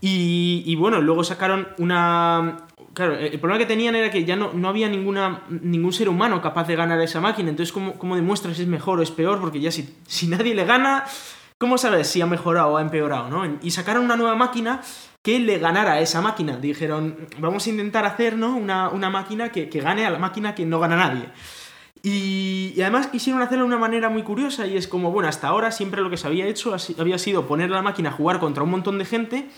Y, 0.00 0.62
y 0.66 0.76
bueno, 0.76 1.00
luego 1.00 1.24
sacaron 1.24 1.68
una... 1.78 2.66
Claro, 2.92 3.14
el 3.16 3.38
problema 3.38 3.58
que 3.58 3.66
tenían 3.66 3.94
era 3.94 4.10
que 4.10 4.24
ya 4.24 4.34
no, 4.36 4.52
no 4.52 4.68
había 4.68 4.88
ninguna, 4.88 5.42
ningún 5.48 5.92
ser 5.92 6.08
humano 6.08 6.42
capaz 6.42 6.66
de 6.66 6.76
ganar 6.76 6.98
a 6.98 7.04
esa 7.04 7.20
máquina. 7.20 7.50
Entonces, 7.50 7.72
¿cómo, 7.72 7.94
cómo 7.94 8.16
demuestras 8.16 8.56
si 8.56 8.62
es 8.62 8.68
mejor 8.68 8.98
o 8.98 9.02
es 9.02 9.10
peor? 9.10 9.40
Porque 9.40 9.60
ya 9.60 9.70
si, 9.70 9.96
si 10.06 10.26
nadie 10.26 10.54
le 10.54 10.64
gana, 10.64 11.04
¿cómo 11.58 11.78
sabes 11.78 12.08
si 12.08 12.20
ha 12.20 12.26
mejorado 12.26 12.72
o 12.72 12.76
ha 12.78 12.82
empeorado? 12.82 13.28
¿no? 13.30 13.58
Y 13.62 13.70
sacaron 13.70 14.04
una 14.04 14.16
nueva 14.16 14.34
máquina 14.34 14.80
que 15.22 15.38
le 15.38 15.58
ganara 15.58 15.92
a 15.92 16.00
esa 16.00 16.20
máquina. 16.20 16.56
Dijeron, 16.56 17.28
vamos 17.38 17.66
a 17.66 17.70
intentar 17.70 18.04
hacer 18.04 18.36
¿no? 18.36 18.56
una, 18.56 18.88
una 18.88 19.10
máquina 19.10 19.50
que, 19.50 19.68
que 19.68 19.80
gane 19.80 20.06
a 20.06 20.10
la 20.10 20.18
máquina 20.18 20.54
que 20.54 20.64
no 20.64 20.80
gana 20.80 20.96
nadie. 20.96 21.28
Y, 22.02 22.80
además 22.80 23.08
quisieron 23.08 23.42
hacerlo 23.42 23.64
de 23.64 23.68
una 23.68 23.78
manera 23.78 24.08
muy 24.08 24.22
curiosa 24.22 24.66
y 24.66 24.76
es 24.76 24.88
como, 24.88 25.10
bueno, 25.10 25.28
hasta 25.28 25.48
ahora 25.48 25.70
siempre 25.70 26.00
lo 26.00 26.08
que 26.08 26.16
se 26.16 26.26
había 26.26 26.46
hecho 26.46 26.74
había 26.98 27.18
sido 27.18 27.46
poner 27.46 27.70
la 27.70 27.82
máquina 27.82 28.08
a 28.08 28.12
jugar 28.12 28.40
contra 28.40 28.62
un 28.62 28.70
montón 28.70 28.98
de 28.98 29.04
gente 29.04 29.50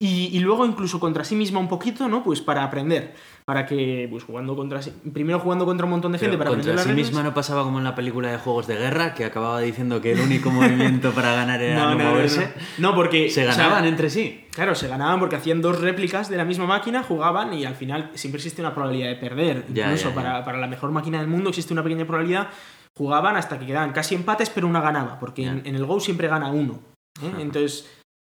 y, 0.00 0.26
y 0.36 0.38
luego 0.38 0.64
incluso 0.64 1.00
contra 1.00 1.24
sí 1.24 1.34
misma 1.34 1.58
un 1.58 1.66
poquito, 1.68 2.08
¿no? 2.08 2.22
Pues 2.22 2.40
para 2.40 2.62
aprender, 2.62 3.14
para 3.44 3.66
que, 3.66 4.06
pues 4.08 4.22
jugando 4.22 4.54
contra 4.54 4.80
sí, 4.80 4.92
primero 5.12 5.40
jugando 5.40 5.66
contra 5.66 5.86
un 5.86 5.90
montón 5.90 6.12
de 6.12 6.18
gente 6.18 6.36
Pero 6.36 6.38
para 6.38 6.50
aprender 6.50 6.66
contra 6.66 6.74
las 6.76 6.84
sí 6.84 6.90
reglas. 6.90 7.06
misma 7.08 7.22
no 7.24 7.34
pasaba 7.34 7.64
como 7.64 7.78
en 7.78 7.84
la 7.84 7.96
película 7.96 8.30
de 8.30 8.38
Juegos 8.38 8.68
de 8.68 8.76
Guerra, 8.76 9.14
que 9.14 9.24
acababa 9.24 9.58
diciendo 9.60 10.00
que 10.00 10.12
el 10.12 10.20
único 10.20 10.50
movimiento 10.50 11.10
para 11.10 11.34
ganar 11.34 11.60
era 11.60 11.94
no, 11.96 12.10
moverse. 12.10 12.54
No, 12.78 12.94
porque 12.94 13.28
Se 13.28 13.48
o 13.48 13.52
sea, 13.52 13.64
ganaban 13.64 13.86
entre 13.86 14.08
sí. 14.08 14.44
Claro, 14.52 14.76
se 14.76 14.86
ganaban 14.86 15.18
porque 15.18 15.34
hacían 15.34 15.60
dos 15.60 15.80
réplicas 15.80 16.28
de 16.28 16.36
la 16.36 16.44
misma 16.44 16.66
máquina, 16.66 17.02
jugaban 17.02 17.52
y 17.54 17.64
al 17.64 17.74
final 17.74 18.12
siempre 18.14 18.38
existe 18.38 18.62
una 18.62 18.74
probabilidad 18.74 19.08
de 19.08 19.16
perder. 19.16 19.64
Ya, 19.72 19.86
Incluso 19.86 20.10
ya, 20.10 20.10
ya. 20.10 20.14
Para, 20.14 20.44
para 20.44 20.58
la 20.58 20.68
mejor 20.68 20.92
máquina 20.92 21.18
del 21.18 21.26
mundo 21.26 21.48
existe 21.48 21.72
una 21.72 21.82
pequeña 21.82 22.06
probabilidad. 22.06 22.50
Jugaban 22.96 23.36
hasta 23.36 23.58
que 23.58 23.66
quedaban 23.66 23.92
casi 23.92 24.14
empates, 24.14 24.50
pero 24.50 24.68
una 24.68 24.80
ganaba, 24.80 25.18
porque 25.18 25.44
en, 25.44 25.62
en 25.64 25.74
el 25.74 25.84
Go 25.86 25.98
siempre 25.98 26.28
gana 26.28 26.50
uno. 26.50 26.78
¿eh? 27.22 27.32
Entonces, 27.40 27.88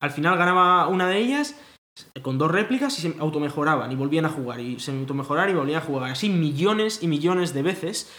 al 0.03 0.11
final 0.11 0.37
ganaba 0.37 0.87
una 0.89 1.07
de 1.07 1.17
ellas 1.17 1.55
con 2.21 2.37
dos 2.37 2.51
réplicas 2.51 2.99
y 2.99 3.01
se 3.03 3.15
automejoraban 3.19 3.89
y 3.89 3.95
volvían 3.95 4.25
a 4.25 4.29
jugar 4.29 4.59
y 4.59 4.77
se 4.79 4.91
automejoraban 4.91 5.51
y 5.51 5.53
volvían 5.53 5.81
a 5.81 5.85
jugar. 5.85 6.11
Así 6.11 6.27
millones 6.27 7.01
y 7.01 7.07
millones 7.07 7.53
de 7.53 7.61
veces. 7.61 8.11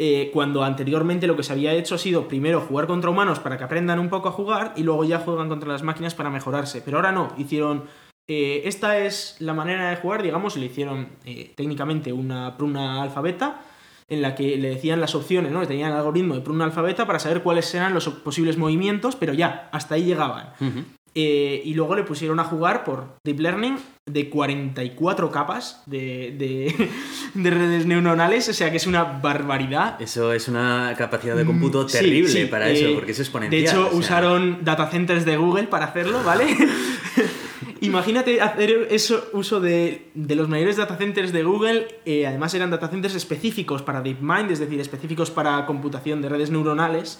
eh, 0.00 0.30
cuando 0.32 0.62
anteriormente 0.62 1.26
lo 1.26 1.36
que 1.36 1.42
se 1.42 1.52
había 1.52 1.72
hecho 1.72 1.96
ha 1.96 1.98
sido 1.98 2.28
primero 2.28 2.60
jugar 2.60 2.86
contra 2.86 3.10
humanos 3.10 3.40
para 3.40 3.58
que 3.58 3.64
aprendan 3.64 3.98
un 3.98 4.08
poco 4.08 4.28
a 4.28 4.32
jugar 4.32 4.72
y 4.76 4.84
luego 4.84 5.04
ya 5.04 5.18
juegan 5.18 5.48
contra 5.48 5.68
las 5.68 5.82
máquinas 5.82 6.14
para 6.14 6.30
mejorarse. 6.30 6.82
Pero 6.84 6.98
ahora 6.98 7.10
no, 7.10 7.32
hicieron 7.36 7.84
eh, 8.28 8.62
esta 8.64 8.98
es 8.98 9.36
la 9.40 9.54
manera 9.54 9.90
de 9.90 9.96
jugar, 9.96 10.22
digamos, 10.22 10.56
le 10.56 10.66
hicieron 10.66 11.08
eh, 11.24 11.52
técnicamente 11.56 12.12
una 12.12 12.56
pruna 12.56 13.02
alfabeta 13.02 13.60
en 14.08 14.22
la 14.22 14.34
que 14.34 14.56
le 14.56 14.68
decían 14.70 15.00
las 15.00 15.14
opciones, 15.14 15.50
¿no? 15.52 15.66
Tenían 15.66 15.90
el 15.90 15.98
algoritmo 15.98 16.34
de 16.34 16.40
pruna 16.40 16.64
alfabeta 16.64 17.06
para 17.06 17.18
saber 17.18 17.42
cuáles 17.42 17.74
eran 17.74 17.92
los 17.92 18.08
posibles 18.08 18.56
movimientos, 18.56 19.16
pero 19.16 19.34
ya, 19.34 19.68
hasta 19.72 19.96
ahí 19.96 20.04
llegaban. 20.04 20.52
Ujú. 20.60 20.84
Eh, 21.20 21.62
y 21.64 21.74
luego 21.74 21.96
le 21.96 22.04
pusieron 22.04 22.38
a 22.38 22.44
jugar 22.44 22.84
por 22.84 23.16
Deep 23.24 23.40
Learning 23.40 23.76
de 24.06 24.30
44 24.30 25.32
capas 25.32 25.82
de, 25.86 26.32
de- 26.38 26.88
de 27.34 27.50
redes 27.50 27.86
neuronales, 27.86 28.48
o 28.48 28.52
sea 28.52 28.70
que 28.70 28.76
es 28.76 28.86
una 28.86 29.02
barbaridad. 29.02 30.00
Eso 30.00 30.32
es 30.32 30.46
una 30.46 30.94
capacidad 30.96 31.34
de 31.34 31.44
cómputo 31.44 31.82
Mm, 31.82 31.88
sí, 31.88 31.98
terrible 31.98 32.28
sí, 32.30 32.44
para 32.44 32.70
eh, 32.70 32.74
eso, 32.80 32.94
porque 32.94 33.10
es 33.10 33.18
exponencial. 33.18 33.60
De 33.62 33.68
hecho, 33.68 33.86
o 33.86 33.90
sea, 33.90 33.98
usaron 33.98 34.58
data 34.62 34.86
centers 34.92 35.24
de 35.24 35.36
Google 35.36 35.64
para 35.64 35.86
hacerlo, 35.86 36.22
¿vale? 36.24 36.46
Imagínate 37.80 38.40
hacer 38.40 38.86
eso, 38.90 39.28
uso 39.32 39.60
de, 39.60 40.10
de 40.14 40.34
los 40.36 40.48
mayores 40.48 40.76
datacenters 40.76 41.32
de 41.32 41.42
Google, 41.42 41.88
eh, 42.06 42.26
además 42.28 42.54
eran 42.54 42.70
datacenters 42.70 43.14
específicos 43.16 43.82
para 43.82 44.02
DeepMind, 44.02 44.50
es 44.52 44.58
decir, 44.58 44.80
específicos 44.80 45.30
para 45.32 45.64
computación 45.66 46.20
de 46.22 46.28
redes 46.28 46.50
neuronales, 46.50 47.18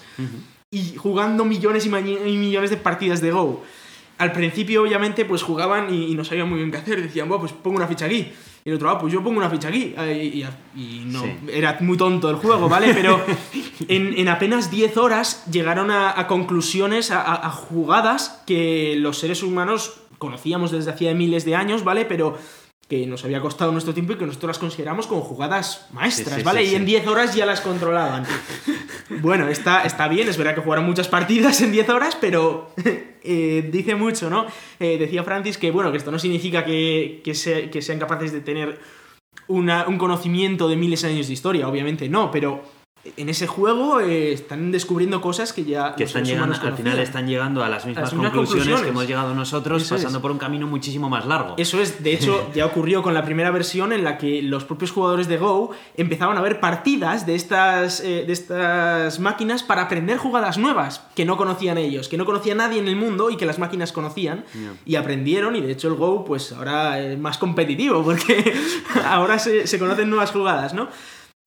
y 0.71 0.95
jugando 0.97 1.45
millones 1.45 1.87
y, 1.87 1.89
millones 1.91 2.71
de 2.71 2.77
partidas 2.77 3.21
de 3.21 3.31
Go. 3.33 3.63
Al 4.19 4.33
principio, 4.33 4.83
obviamente, 4.83 5.25
pues 5.25 5.43
jugaban 5.43 5.95
y, 5.95 6.15
no 6.15 6.25
sabían 6.25 6.49
muy 6.49 6.59
bien 6.59 6.71
qué 6.71 6.79
hacer, 6.79 7.01
decían, 7.01 7.29
bueno, 7.29 7.41
pues 7.41 7.53
pongo 7.53 7.77
una 7.77 7.87
ficha 7.87 8.07
aquí. 8.07 8.27
Y 8.65 8.71
el 8.71 8.75
otro, 8.75 8.91
ah, 8.91 8.99
pues 8.99 9.13
yo 9.13 9.23
pongo 9.23 9.39
una 9.39 9.49
ficha 9.49 9.69
aquí. 9.69 9.95
Y, 10.75 11.05
no, 11.07 11.25
era 11.51 11.77
muy 11.81 11.97
tonto 11.97 12.29
el 12.29 12.37
juego, 12.37 12.69
¿vale? 12.69 12.93
Pero 12.95 13.21
en, 13.89 14.29
apenas 14.29 14.71
10 14.71 14.97
horas 14.97 15.45
llegaron 15.51 15.93
a, 15.93 16.27
conclusiones, 16.27 17.13
a, 17.13 17.49
jugadas 17.51 18.43
que 18.45 18.97
los 18.99 19.19
seres 19.19 19.45
humanos 19.45 20.01
conocíamos 20.19 20.73
desde 20.73 20.91
hacía 20.91 21.15
miles 21.15 21.45
de 21.45 21.55
años, 21.55 21.85
¿vale? 21.85 22.05
Pero 22.05 22.37
que 22.89 23.07
nos 23.07 23.23
había 23.25 23.41
costado 23.41 23.71
nuestro 23.71 23.93
tiempo 23.93 24.15
y 24.15 24.17
que 24.17 24.25
nosotros 24.25 24.49
las 24.49 24.59
consideramos 24.59 25.07
como 25.07 25.21
jugadas 25.21 25.87
maestras, 25.93 26.43
¿vale? 26.43 26.65
y 26.65 26.75
en 26.75 26.87
10 26.87 27.07
horas 27.07 27.35
ya 27.35 27.45
las 27.45 27.61
controlaban. 27.61 28.25
bueno, 29.21 29.47
está, 29.49 29.83
está 29.83 30.09
bien, 30.09 30.27
es 30.27 30.39
verdad 30.39 30.55
que 30.55 30.63
jugaron 30.63 30.87
muchas 30.87 31.07
partidas 31.07 31.61
en 31.61 31.71
10 31.71 31.89
horas, 31.91 32.17
pero 32.19 32.71
eh, 33.23 33.69
dice 33.71 33.95
mucho, 33.95 34.31
¿no? 34.31 34.47
Eh, 34.81 34.97
decía 34.99 35.23
Francis 35.23 35.59
que, 35.59 35.71
bueno, 35.71 35.91
que 35.91 35.99
esto 35.99 36.11
no 36.11 36.19
significa 36.19 36.65
que, 36.65 37.21
que, 37.23 37.35
sean 37.35 37.99
capaces 37.99 38.33
de 38.33 38.41
tener 38.41 38.81
un 39.49 39.99
conocimiento 39.99 40.69
de 40.69 40.77
miles 40.77 41.03
de 41.03 41.09
años 41.09 41.27
de 41.27 41.33
historia, 41.35 41.69
obviamente 41.69 42.09
no, 42.09 42.31
pero 42.31 42.63
en 43.17 43.29
ese 43.29 43.47
juego 43.47 44.01
eh, 44.01 44.33
están 44.33 44.71
descubriendo 44.71 45.21
cosas 45.21 45.53
que 45.53 45.65
ya 45.65 45.95
que 45.95 46.05
están 46.05 46.25
llegando, 46.25 46.55
al 46.55 46.77
final 46.77 46.99
están 46.99 47.27
llegando 47.27 47.63
a 47.63 47.69
las 47.69 47.87
mismas, 47.87 48.11
conclusiones, 48.11 48.81
que 48.81 48.89
hemos 48.89 49.07
llegado 49.07 49.35
nosotros 49.35 49.89
pasando 49.89 50.21
por 50.21 50.31
un 50.31 50.39
camino 50.39 50.67
muchísimo 50.67 51.09
más 51.09 51.27
largo. 51.27 51.55
Eso 51.57 51.81
es, 51.81 52.03
de 52.03 52.13
hecho 52.13 52.51
ya 52.55 52.67
ocurrió 52.67 53.03
con 53.03 53.15
la 53.15 53.25
primera 53.25 53.51
versión 53.51 53.93
en 53.93 54.05
la 54.05 54.19
que 54.19 54.43
los 54.43 54.65
propios 54.65 54.91
jugadores 54.91 55.29
de 55.29 55.37
Go 55.39 55.71
empezaban 55.97 56.37
a 56.37 56.41
ver 56.41 56.61
partidas 56.61 57.27
de 57.27 57.35
estas, 57.35 58.01
eh, 58.01 58.25
de 58.27 58.33
estas 58.33 59.21
máquinas 59.21 59.63
para 59.63 59.83
aprender 59.83 60.19
jugadas 60.19 60.59
nuevas 60.59 61.03
que 61.15 61.25
no 61.25 61.37
conocían 61.37 61.79
ellos, 61.79 62.09
que 62.09 62.17
no 62.17 62.25
conocía 62.25 62.55
nadie 62.55 62.79
en 62.79 62.89
el 62.89 62.97
mundo 62.97 63.31
y 63.31 63.37
que 63.37 63.47
las 63.47 63.59
máquinas 63.59 63.93
conocían 63.93 64.45
y 64.85 64.97
aprendieron 64.97 65.57
y 65.57 65.61
de 65.61 65.73
hecho 65.73 65.89
el 65.89 65.95
Go 65.95 66.25
pues 66.25 66.53
ahora 66.53 67.01
es 67.01 67.19
más 67.19 67.39
competitivo 67.39 68.03
porque 68.03 68.55
ahora 69.05 69.39
se, 69.39 69.67
se 69.67 69.79
conocen 69.79 70.11
nuevas 70.11 70.31
jugadas, 70.31 70.75
¿no? 70.75 70.89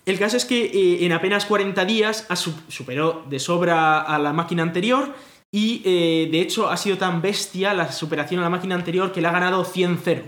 El 0.05 0.17
caso 0.17 0.37
es 0.37 0.45
que 0.45 0.65
eh, 0.65 1.05
en 1.05 1.11
apenas 1.11 1.45
40 1.45 1.85
días 1.85 2.27
superó 2.67 3.25
de 3.29 3.39
sobra 3.39 4.01
a 4.01 4.17
la 4.17 4.33
máquina 4.33 4.63
anterior 4.63 5.13
y 5.51 5.81
eh, 5.85 6.29
de 6.31 6.41
hecho 6.41 6.69
ha 6.69 6.77
sido 6.77 6.97
tan 6.97 7.21
bestia 7.21 7.73
la 7.73 7.91
superación 7.91 8.39
a 8.39 8.43
la 8.43 8.49
máquina 8.49 8.75
anterior 8.75 9.11
que 9.11 9.21
le 9.21 9.27
ha 9.27 9.31
ganado 9.31 9.63
100-0. 9.65 10.23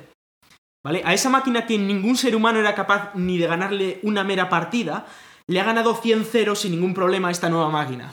¿Vale? 0.86 1.01
A 1.05 1.13
esa 1.13 1.29
máquina 1.29 1.65
que 1.65 1.77
ningún 1.77 2.17
ser 2.17 2.36
humano 2.36 2.59
era 2.59 2.75
capaz 2.75 3.15
ni 3.15 3.38
de 3.38 3.47
ganarle 3.47 3.99
una 4.03 4.23
mera 4.23 4.49
partida, 4.49 5.07
le 5.47 5.59
ha 5.59 5.63
ganado 5.63 5.95
100-0 5.95 6.55
sin 6.55 6.71
ningún 6.71 6.93
problema 6.93 7.29
a 7.29 7.31
esta 7.31 7.49
nueva 7.49 7.69
máquina. 7.69 8.12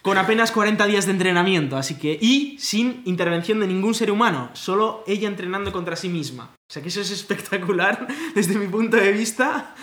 Con 0.00 0.18
apenas 0.18 0.50
40 0.50 0.84
días 0.86 1.06
de 1.06 1.12
entrenamiento, 1.12 1.76
así 1.76 1.96
que. 1.96 2.18
Y 2.20 2.56
sin 2.58 3.02
intervención 3.04 3.60
de 3.60 3.68
ningún 3.68 3.94
ser 3.94 4.10
humano, 4.10 4.50
solo 4.54 5.04
ella 5.06 5.28
entrenando 5.28 5.70
contra 5.70 5.94
sí 5.94 6.08
misma. 6.08 6.50
O 6.54 6.72
sea 6.72 6.82
que 6.82 6.88
eso 6.88 7.02
es 7.02 7.10
espectacular 7.12 8.08
desde 8.34 8.58
mi 8.58 8.66
punto 8.66 8.96
de 8.96 9.12
vista. 9.12 9.74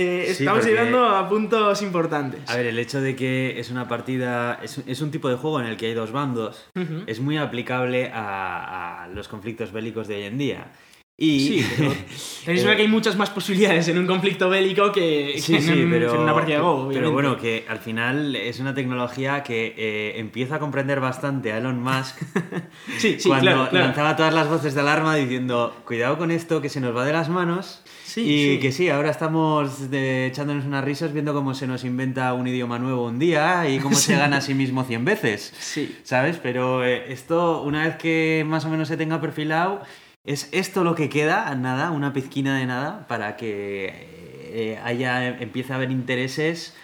Eh, 0.00 0.26
estamos 0.30 0.64
llegando 0.64 1.08
a 1.08 1.28
puntos 1.28 1.82
importantes. 1.82 2.48
A 2.48 2.54
ver, 2.54 2.66
el 2.66 2.78
hecho 2.78 3.00
de 3.00 3.16
que 3.16 3.58
es 3.58 3.68
una 3.72 3.88
partida, 3.88 4.60
es, 4.62 5.00
un 5.00 5.10
tipo 5.10 5.28
de 5.28 5.34
juego 5.34 5.58
en 5.58 5.66
el 5.66 5.76
que 5.76 5.86
hay 5.86 5.94
dos 5.94 6.12
bandos, 6.12 6.68
es 7.08 7.18
muy 7.18 7.36
aplicable 7.36 8.08
a, 8.14 9.08
los 9.12 9.26
conflictos 9.26 9.72
bélicos 9.72 10.06
de 10.06 10.14
hoy 10.14 10.22
en 10.22 10.38
día. 10.38 10.70
Y... 11.16 11.40
Sí, 11.40 11.66
pero 11.76 11.90
tenéis 12.44 12.62
que 12.62 12.82
hay 12.82 12.86
muchas 12.86 13.16
más 13.16 13.30
posibilidades 13.30 13.88
en 13.88 13.98
un 13.98 14.06
conflicto 14.06 14.48
bélico 14.48 14.92
que, 14.92 15.36
en, 15.36 16.20
una 16.20 16.32
partida 16.32 16.58
de 16.58 16.62
Go. 16.62 16.90
Pero 16.92 17.10
bueno, 17.10 17.36
que 17.36 17.66
al 17.68 17.80
final 17.80 18.36
es 18.36 18.60
una 18.60 18.72
tecnología 18.72 19.42
que 19.42 19.74
eh, 19.76 20.20
empieza 20.20 20.54
a 20.54 20.58
comprender 20.60 21.00
bastante 21.00 21.52
a 21.52 21.58
Elon 21.58 21.82
Musk 21.82 22.20
sí, 22.98 23.18
sí, 23.18 23.28
cuando 23.28 23.68
lanzaba 23.72 24.14
todas 24.14 24.32
las 24.32 24.48
voces 24.48 24.74
de 24.74 24.80
alarma 24.80 25.16
diciendo, 25.16 25.74
cuidado 25.84 26.18
con 26.18 26.30
esto 26.30 26.62
que 26.62 26.68
se 26.68 26.80
nos 26.80 26.96
va 26.96 27.04
de 27.04 27.14
las 27.14 27.28
manos 27.28 27.82
y 28.16 28.58
que 28.58 28.72
sí, 28.72 28.88
ahora 28.88 29.10
estamos 29.10 29.88
echándonos 29.92 30.64
unas 30.64 30.84
risas 30.84 31.12
viendo 31.12 31.34
cómo 31.34 31.54
se 31.54 31.66
nos 31.66 31.84
inventa 31.84 32.32
un 32.32 32.46
idioma 32.46 32.78
nuevo 32.78 33.06
un 33.06 33.18
día 33.18 33.68
y 33.68 33.78
cómo 33.78 33.96
se 33.96 34.16
gana 34.16 34.38
a 34.38 34.40
sí 34.40 34.54
mismo 34.54 34.84
100 34.84 35.04
veces. 35.04 35.52
Sí. 35.58 35.96
¿Sabes? 36.02 36.38
Pero 36.42 36.84
eh, 36.84 37.12
esto, 37.12 37.62
una 37.62 37.84
vez 37.84 37.96
que 37.96 38.44
más 38.46 38.64
o 38.64 38.70
menos 38.70 38.88
se 38.88 38.96
tenga 38.96 39.20
perfilado, 39.20 39.82
es 40.24 40.48
esto 40.52 40.84
lo 40.84 40.94
que 40.94 41.08
queda, 41.08 41.54
nada, 41.54 41.90
una 41.90 42.12
pizquina 42.12 42.58
de 42.58 42.66
nada, 42.66 43.06
para 43.08 43.36
que 43.36 43.92
eh, 44.52 44.80
haya, 44.82 45.26
empiece 45.38 45.72
a 45.72 45.76
haber 45.76 45.90
intereses 45.90 46.76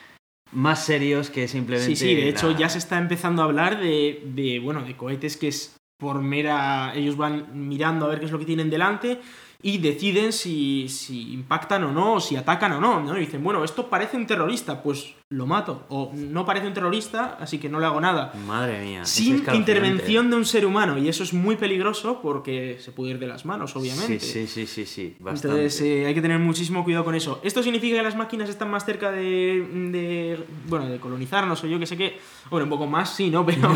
más 0.53 0.85
serios 0.85 1.31
que 1.31 1.49
simplemente. 1.49 1.97
Sí, 1.97 1.97
sí, 1.97 2.15
de 2.15 2.29
hecho 2.29 2.57
ya 2.57 2.69
se 2.69 2.79
está 2.79 2.99
empezando 2.99 3.43
a 3.43 3.47
hablar 3.47 3.81
de, 3.81 4.23
de, 4.27 4.61
bueno, 4.61 4.83
de 4.83 4.97
cohetes 4.97 5.37
que 5.37 5.49
es 5.49 5.77
por 5.99 6.21
mera. 6.23 6.93
Ellos 6.95 7.17
van 7.17 7.69
mirando 7.69 8.07
a 8.07 8.09
ver 8.09 8.21
qué 8.21 8.27
es 8.27 8.33
lo 8.33 8.39
que 8.39 8.45
tienen 8.45 8.71
delante 8.71 9.21
y 9.67 9.79
deciden 9.79 10.35
si, 10.35 10.91
si 10.91 11.33
impactan 11.33 11.85
o 11.85 11.91
no, 11.91 12.21
si 12.21 12.37
atacan 12.37 12.73
o 12.73 12.81
no, 12.83 13.01
¿no? 13.01 13.17
Y 13.17 13.21
dicen, 13.21 13.43
bueno, 13.43 13.65
esto 13.65 13.89
parece 13.89 14.19
un 14.19 14.27
terrorista, 14.27 14.83
pues 14.83 15.15
lo 15.35 15.47
mato. 15.47 15.85
O 15.89 16.13
no 16.15 16.47
parece 16.47 16.67
un 16.67 16.75
terrorista, 16.75 17.37
así 17.41 17.59
que 17.59 17.69
no 17.69 17.81
le 17.81 17.87
hago 17.87 18.01
nada. 18.01 18.33
Madre 18.47 18.81
mía. 18.85 19.05
Sin 19.05 19.45
intervención 19.53 20.31
de 20.31 20.37
un 20.37 20.45
ser 20.45 20.65
humano. 20.65 20.97
Y 20.97 21.09
eso 21.09 21.23
es 21.25 21.33
muy 21.33 21.57
peligroso 21.57 22.21
porque 22.23 22.79
se 22.81 22.93
puede 22.93 23.13
ir 23.13 23.19
de 23.19 23.27
las 23.27 23.45
manos, 23.45 23.75
obviamente. 23.77 24.21
Sí, 24.21 24.47
sí, 24.47 24.67
sí, 24.67 24.87
sí, 24.87 25.17
Entonces 25.19 25.81
eh, 25.81 26.07
hay 26.07 26.15
que 26.15 26.23
tener 26.23 26.39
muchísimo 26.39 26.85
cuidado 26.85 27.05
con 27.05 27.15
eso. 27.15 27.41
¿Esto 27.43 27.63
significa 27.63 27.97
que 27.97 28.03
las 28.03 28.17
máquinas 28.17 28.49
están 28.49 28.71
más 28.71 28.85
cerca 28.85 29.11
de, 29.11 29.67
de 29.91 30.45
bueno, 30.69 30.89
de 30.89 30.99
colonizarnos 30.99 31.63
o 31.65 31.67
yo 31.67 31.79
que 31.79 31.87
sé 31.87 31.97
qué? 31.97 32.19
Bueno, 32.51 32.65
un 32.65 32.71
poco 32.71 32.87
más, 32.87 33.15
sí, 33.15 33.31
¿no? 33.31 33.45
Pero, 33.55 33.73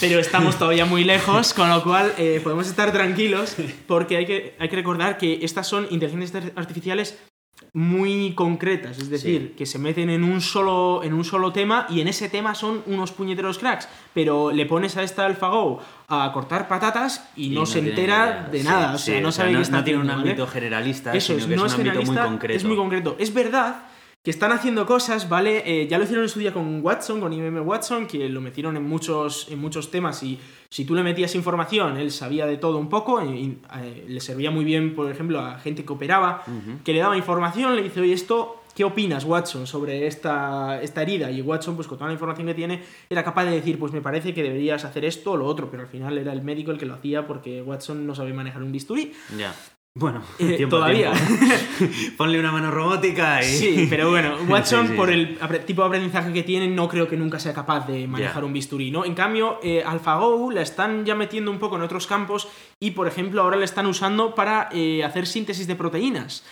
pero 0.00 0.18
estamos 0.18 0.58
todavía 0.58 0.84
muy 0.84 1.04
lejos, 1.04 1.54
con 1.54 1.68
lo 1.68 1.82
cual 1.82 2.12
eh, 2.18 2.40
podemos 2.42 2.66
estar 2.66 2.92
tranquilos 2.92 3.56
porque 3.86 4.16
hay 4.16 4.26
que, 4.26 4.54
hay 4.58 4.68
que 4.68 4.76
recordar 4.76 5.18
que 5.18 5.38
estas 5.42 5.66
son 5.66 5.86
inteligencias 5.90 6.44
artificiales 6.56 7.18
muy 7.72 8.34
concretas, 8.34 8.98
es 8.98 9.10
decir, 9.10 9.54
que 9.56 9.66
se 9.66 9.78
meten 9.78 10.10
en 10.10 10.24
un, 10.24 10.40
solo, 10.40 11.02
en 11.02 11.14
un 11.14 11.24
solo 11.24 11.52
tema 11.52 11.86
y 11.88 12.00
en 12.00 12.08
ese 12.08 12.28
tema 12.28 12.54
son 12.54 12.82
unos 12.86 13.12
puñeteros 13.12 13.58
cracks, 13.58 13.88
pero 14.14 14.50
le 14.50 14.66
pones 14.66 14.96
a 14.96 15.02
esta 15.02 15.26
AlphaGo 15.26 15.80
a 16.08 16.30
cortar 16.32 16.68
patatas 16.68 17.30
y, 17.36 17.50
no, 17.50 17.66
se 17.66 17.78
entera 17.78 18.48
de 18.50 18.62
nada, 18.62 18.94
o 18.94 18.98
sea, 18.98 19.20
no 19.20 19.32
sabe 19.32 19.60
está 19.60 19.78
No 19.78 19.84
tiene 19.84 20.00
un 20.00 20.10
ámbito 20.10 20.46
generalista, 20.46 21.12
Eso 21.12 21.34
es, 21.34 21.48
no 21.48 21.66
es, 21.66 21.74
un 21.74 21.88
ámbito 21.88 22.02
muy 22.02 22.16
concreto. 22.16 22.56
Es 22.56 22.64
muy 22.64 22.76
concreto. 22.76 23.16
Es 23.18 23.32
verdad 23.32 23.82
que 24.22 24.30
están 24.30 24.52
haciendo 24.52 24.86
cosas, 24.86 25.28
¿vale? 25.28 25.62
Eh, 25.66 25.88
ya 25.88 25.98
lo 25.98 26.04
hicieron 26.04 26.24
en 26.24 26.28
su 26.28 26.38
día 26.38 26.52
con 26.52 26.80
Watson, 26.84 27.20
con 27.20 27.32
IBM 27.32 27.60
Watson, 27.66 28.06
que 28.06 28.28
lo 28.28 28.40
metieron 28.40 28.76
en 28.76 28.84
muchos, 28.84 29.48
en 29.50 29.58
muchos 29.58 29.90
temas 29.90 30.22
y 30.22 30.38
si 30.68 30.84
tú 30.84 30.94
le 30.94 31.02
metías 31.02 31.34
información, 31.34 31.96
él 31.96 32.12
sabía 32.12 32.46
de 32.46 32.56
todo 32.56 32.78
un 32.78 32.88
poco, 32.88 33.22
y, 33.22 33.58
eh, 33.82 34.04
le 34.08 34.20
servía 34.20 34.50
muy 34.50 34.64
bien, 34.64 34.94
por 34.94 35.10
ejemplo, 35.10 35.40
a 35.40 35.58
gente 35.58 35.84
que 35.84 35.92
operaba, 35.92 36.44
que 36.84 36.92
le 36.92 37.00
daba 37.00 37.16
información, 37.16 37.74
le 37.76 37.82
dice, 37.82 38.00
oye, 38.00 38.12
esto, 38.12 38.62
¿qué 38.74 38.84
opinas, 38.84 39.24
Watson, 39.24 39.66
sobre 39.66 40.06
esta, 40.06 40.80
esta 40.80 41.02
herida? 41.02 41.30
Y 41.30 41.42
Watson, 41.42 41.74
pues 41.74 41.88
con 41.88 41.98
toda 41.98 42.08
la 42.08 42.14
información 42.14 42.46
que 42.46 42.54
tiene, 42.54 42.82
era 43.10 43.24
capaz 43.24 43.44
de 43.44 43.50
decir, 43.50 43.78
pues 43.78 43.92
me 43.92 44.00
parece 44.00 44.32
que 44.32 44.42
deberías 44.42 44.84
hacer 44.84 45.04
esto 45.04 45.32
o 45.32 45.36
lo 45.36 45.46
otro, 45.46 45.68
pero 45.68 45.82
al 45.82 45.88
final 45.88 46.16
era 46.16 46.32
el 46.32 46.42
médico 46.42 46.70
el 46.70 46.78
que 46.78 46.86
lo 46.86 46.94
hacía 46.94 47.26
porque 47.26 47.60
Watson 47.60 48.06
no 48.06 48.14
sabía 48.14 48.32
manejar 48.32 48.62
un 48.62 48.72
bisturí. 48.72 49.12
Ya. 49.36 49.54
Bueno, 49.94 50.22
eh, 50.38 50.66
todavía. 50.68 51.12
Ponle 52.16 52.40
una 52.40 52.50
mano 52.50 52.70
robótica 52.70 53.42
y. 53.42 53.44
Sí, 53.44 53.86
pero 53.90 54.10
bueno, 54.10 54.36
Watson, 54.48 54.96
por 54.96 55.10
el 55.10 55.38
tipo 55.66 55.82
de 55.82 55.88
aprendizaje 55.88 56.32
que 56.32 56.42
tiene, 56.42 56.68
no 56.68 56.88
creo 56.88 57.08
que 57.08 57.16
nunca 57.16 57.38
sea 57.38 57.52
capaz 57.52 57.86
de 57.86 58.06
manejar 58.06 58.44
un 58.44 58.52
bisturí, 58.52 58.90
¿no? 58.90 59.04
En 59.04 59.14
cambio, 59.14 59.60
eh, 59.62 59.82
AlphaGo 59.84 60.50
la 60.50 60.62
están 60.62 61.04
ya 61.04 61.14
metiendo 61.14 61.50
un 61.50 61.58
poco 61.58 61.76
en 61.76 61.82
otros 61.82 62.06
campos 62.06 62.48
y, 62.80 62.92
por 62.92 63.06
ejemplo, 63.06 63.42
ahora 63.42 63.56
la 63.56 63.64
están 63.64 63.86
usando 63.86 64.34
para 64.34 64.70
eh, 64.72 65.04
hacer 65.04 65.26
síntesis 65.26 65.66
de 65.66 65.76
proteínas. 65.76 66.44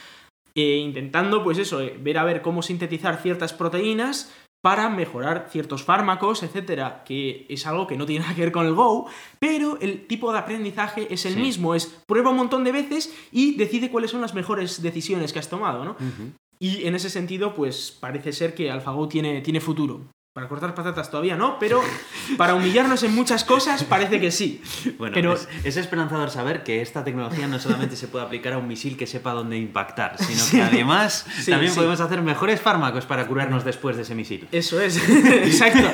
intentando, 0.54 1.42
pues 1.42 1.58
eso, 1.58 1.80
ver 2.00 2.18
a 2.18 2.24
ver 2.24 2.42
cómo 2.42 2.60
sintetizar 2.60 3.22
ciertas 3.22 3.54
proteínas 3.54 4.30
para 4.62 4.90
mejorar 4.90 5.48
ciertos 5.50 5.82
fármacos, 5.82 6.42
etcétera, 6.42 7.02
que 7.04 7.46
es 7.48 7.66
algo 7.66 7.86
que 7.86 7.96
no 7.96 8.06
tiene 8.06 8.22
nada 8.22 8.34
que 8.34 8.42
ver 8.42 8.52
con 8.52 8.66
el 8.66 8.74
Go, 8.74 9.06
pero 9.38 9.78
el 9.80 10.06
tipo 10.06 10.32
de 10.32 10.38
aprendizaje 10.38 11.12
es 11.12 11.24
el 11.24 11.36
mismo, 11.36 11.74
es 11.74 11.86
prueba 12.06 12.30
un 12.30 12.36
montón 12.36 12.64
de 12.64 12.72
veces 12.72 13.14
y 13.32 13.56
decide 13.56 13.90
cuáles 13.90 14.10
son 14.10 14.20
las 14.20 14.34
mejores 14.34 14.82
decisiones 14.82 15.32
que 15.32 15.38
has 15.38 15.48
tomado, 15.48 15.84
¿no? 15.84 15.96
Y 16.58 16.86
en 16.86 16.94
ese 16.94 17.08
sentido, 17.08 17.54
pues 17.54 17.96
parece 17.98 18.32
ser 18.32 18.54
que 18.54 18.70
AlphaGo 18.70 19.08
tiene, 19.08 19.40
tiene 19.40 19.60
futuro 19.60 20.02
para 20.40 20.48
cortar 20.48 20.74
patatas 20.74 21.10
todavía 21.10 21.36
no, 21.36 21.58
pero 21.58 21.82
para 22.38 22.54
humillarnos 22.54 23.02
en 23.02 23.14
muchas 23.14 23.44
cosas 23.44 23.84
parece 23.84 24.20
que 24.20 24.30
sí. 24.30 24.62
Bueno, 24.96 25.12
pero 25.12 25.34
es, 25.34 25.46
es 25.64 25.76
esperanzador 25.76 26.30
saber 26.30 26.62
que 26.64 26.80
esta 26.80 27.04
tecnología 27.04 27.46
no 27.46 27.58
solamente 27.58 27.94
se 27.94 28.08
puede 28.08 28.24
aplicar 28.24 28.54
a 28.54 28.58
un 28.58 28.66
misil 28.66 28.96
que 28.96 29.06
sepa 29.06 29.32
dónde 29.34 29.58
impactar, 29.58 30.16
sino 30.18 30.42
que 30.50 30.62
además 30.62 31.26
Sí, 31.40 31.50
también 31.50 31.72
sí. 31.72 31.76
podemos 31.76 32.00
hacer 32.00 32.22
mejores 32.22 32.58
fármacos 32.60 33.04
para 33.04 33.26
curarnos 33.26 33.64
después 33.66 33.96
de 33.96 34.02
ese 34.02 34.14
misil. 34.14 34.48
Eso 34.50 34.80
es, 34.80 34.96
exacto. 35.08 35.90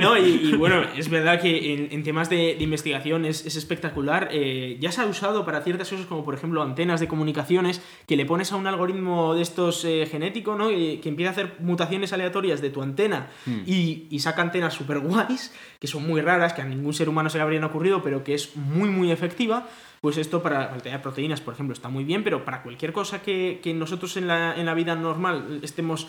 No, 0.00 0.16
y, 0.16 0.22
y 0.48 0.52
bueno, 0.56 0.82
es 0.96 1.10
verdad 1.10 1.40
que 1.42 1.74
en, 1.74 1.88
en 1.92 2.02
temas 2.02 2.30
de, 2.30 2.54
de 2.56 2.64
investigación 2.64 3.26
es, 3.26 3.44
es 3.44 3.56
espectacular. 3.56 4.28
Eh, 4.32 4.78
ya 4.80 4.92
se 4.92 5.02
ha 5.02 5.06
usado 5.06 5.44
para 5.44 5.60
ciertas 5.60 5.90
cosas 5.90 6.06
como 6.06 6.24
por 6.24 6.34
ejemplo 6.34 6.62
antenas 6.62 7.00
de 7.00 7.08
comunicaciones, 7.08 7.82
que 8.06 8.16
le 8.16 8.24
pones 8.24 8.50
a 8.52 8.56
un 8.56 8.66
algoritmo 8.66 9.34
de 9.34 9.42
estos 9.42 9.84
eh, 9.84 10.08
genético, 10.10 10.56
¿no? 10.56 10.70
Y 10.70 10.96
que 11.02 11.10
empieza 11.10 11.28
a 11.28 11.32
hacer 11.32 11.56
mutaciones 11.60 12.12
aleatorias 12.14 12.62
de 12.62 12.70
tu 12.70 12.80
antena 12.82 13.28
Hmm. 13.46 13.62
y, 13.66 13.73
y 13.74 14.18
saca 14.20 14.42
antenas 14.42 14.74
super 14.74 14.98
guays, 15.00 15.52
que 15.78 15.86
son 15.86 16.06
muy 16.06 16.20
raras, 16.20 16.52
que 16.52 16.62
a 16.62 16.64
ningún 16.64 16.94
ser 16.94 17.08
humano 17.08 17.30
se 17.30 17.38
le 17.38 17.42
habrían 17.42 17.64
ocurrido, 17.64 18.02
pero 18.02 18.24
que 18.24 18.34
es 18.34 18.56
muy 18.56 18.88
muy 18.88 19.10
efectiva. 19.10 19.68
Pues 20.00 20.18
esto 20.18 20.42
para 20.42 20.72
alterar 20.72 21.00
proteínas, 21.00 21.40
por 21.40 21.54
ejemplo, 21.54 21.72
está 21.72 21.88
muy 21.88 22.04
bien, 22.04 22.24
pero 22.24 22.44
para 22.44 22.62
cualquier 22.62 22.92
cosa 22.92 23.22
que, 23.22 23.60
que 23.62 23.72
nosotros 23.72 24.16
en 24.18 24.28
la, 24.28 24.54
en 24.54 24.66
la 24.66 24.74
vida 24.74 24.94
normal 24.94 25.60
estemos 25.62 26.08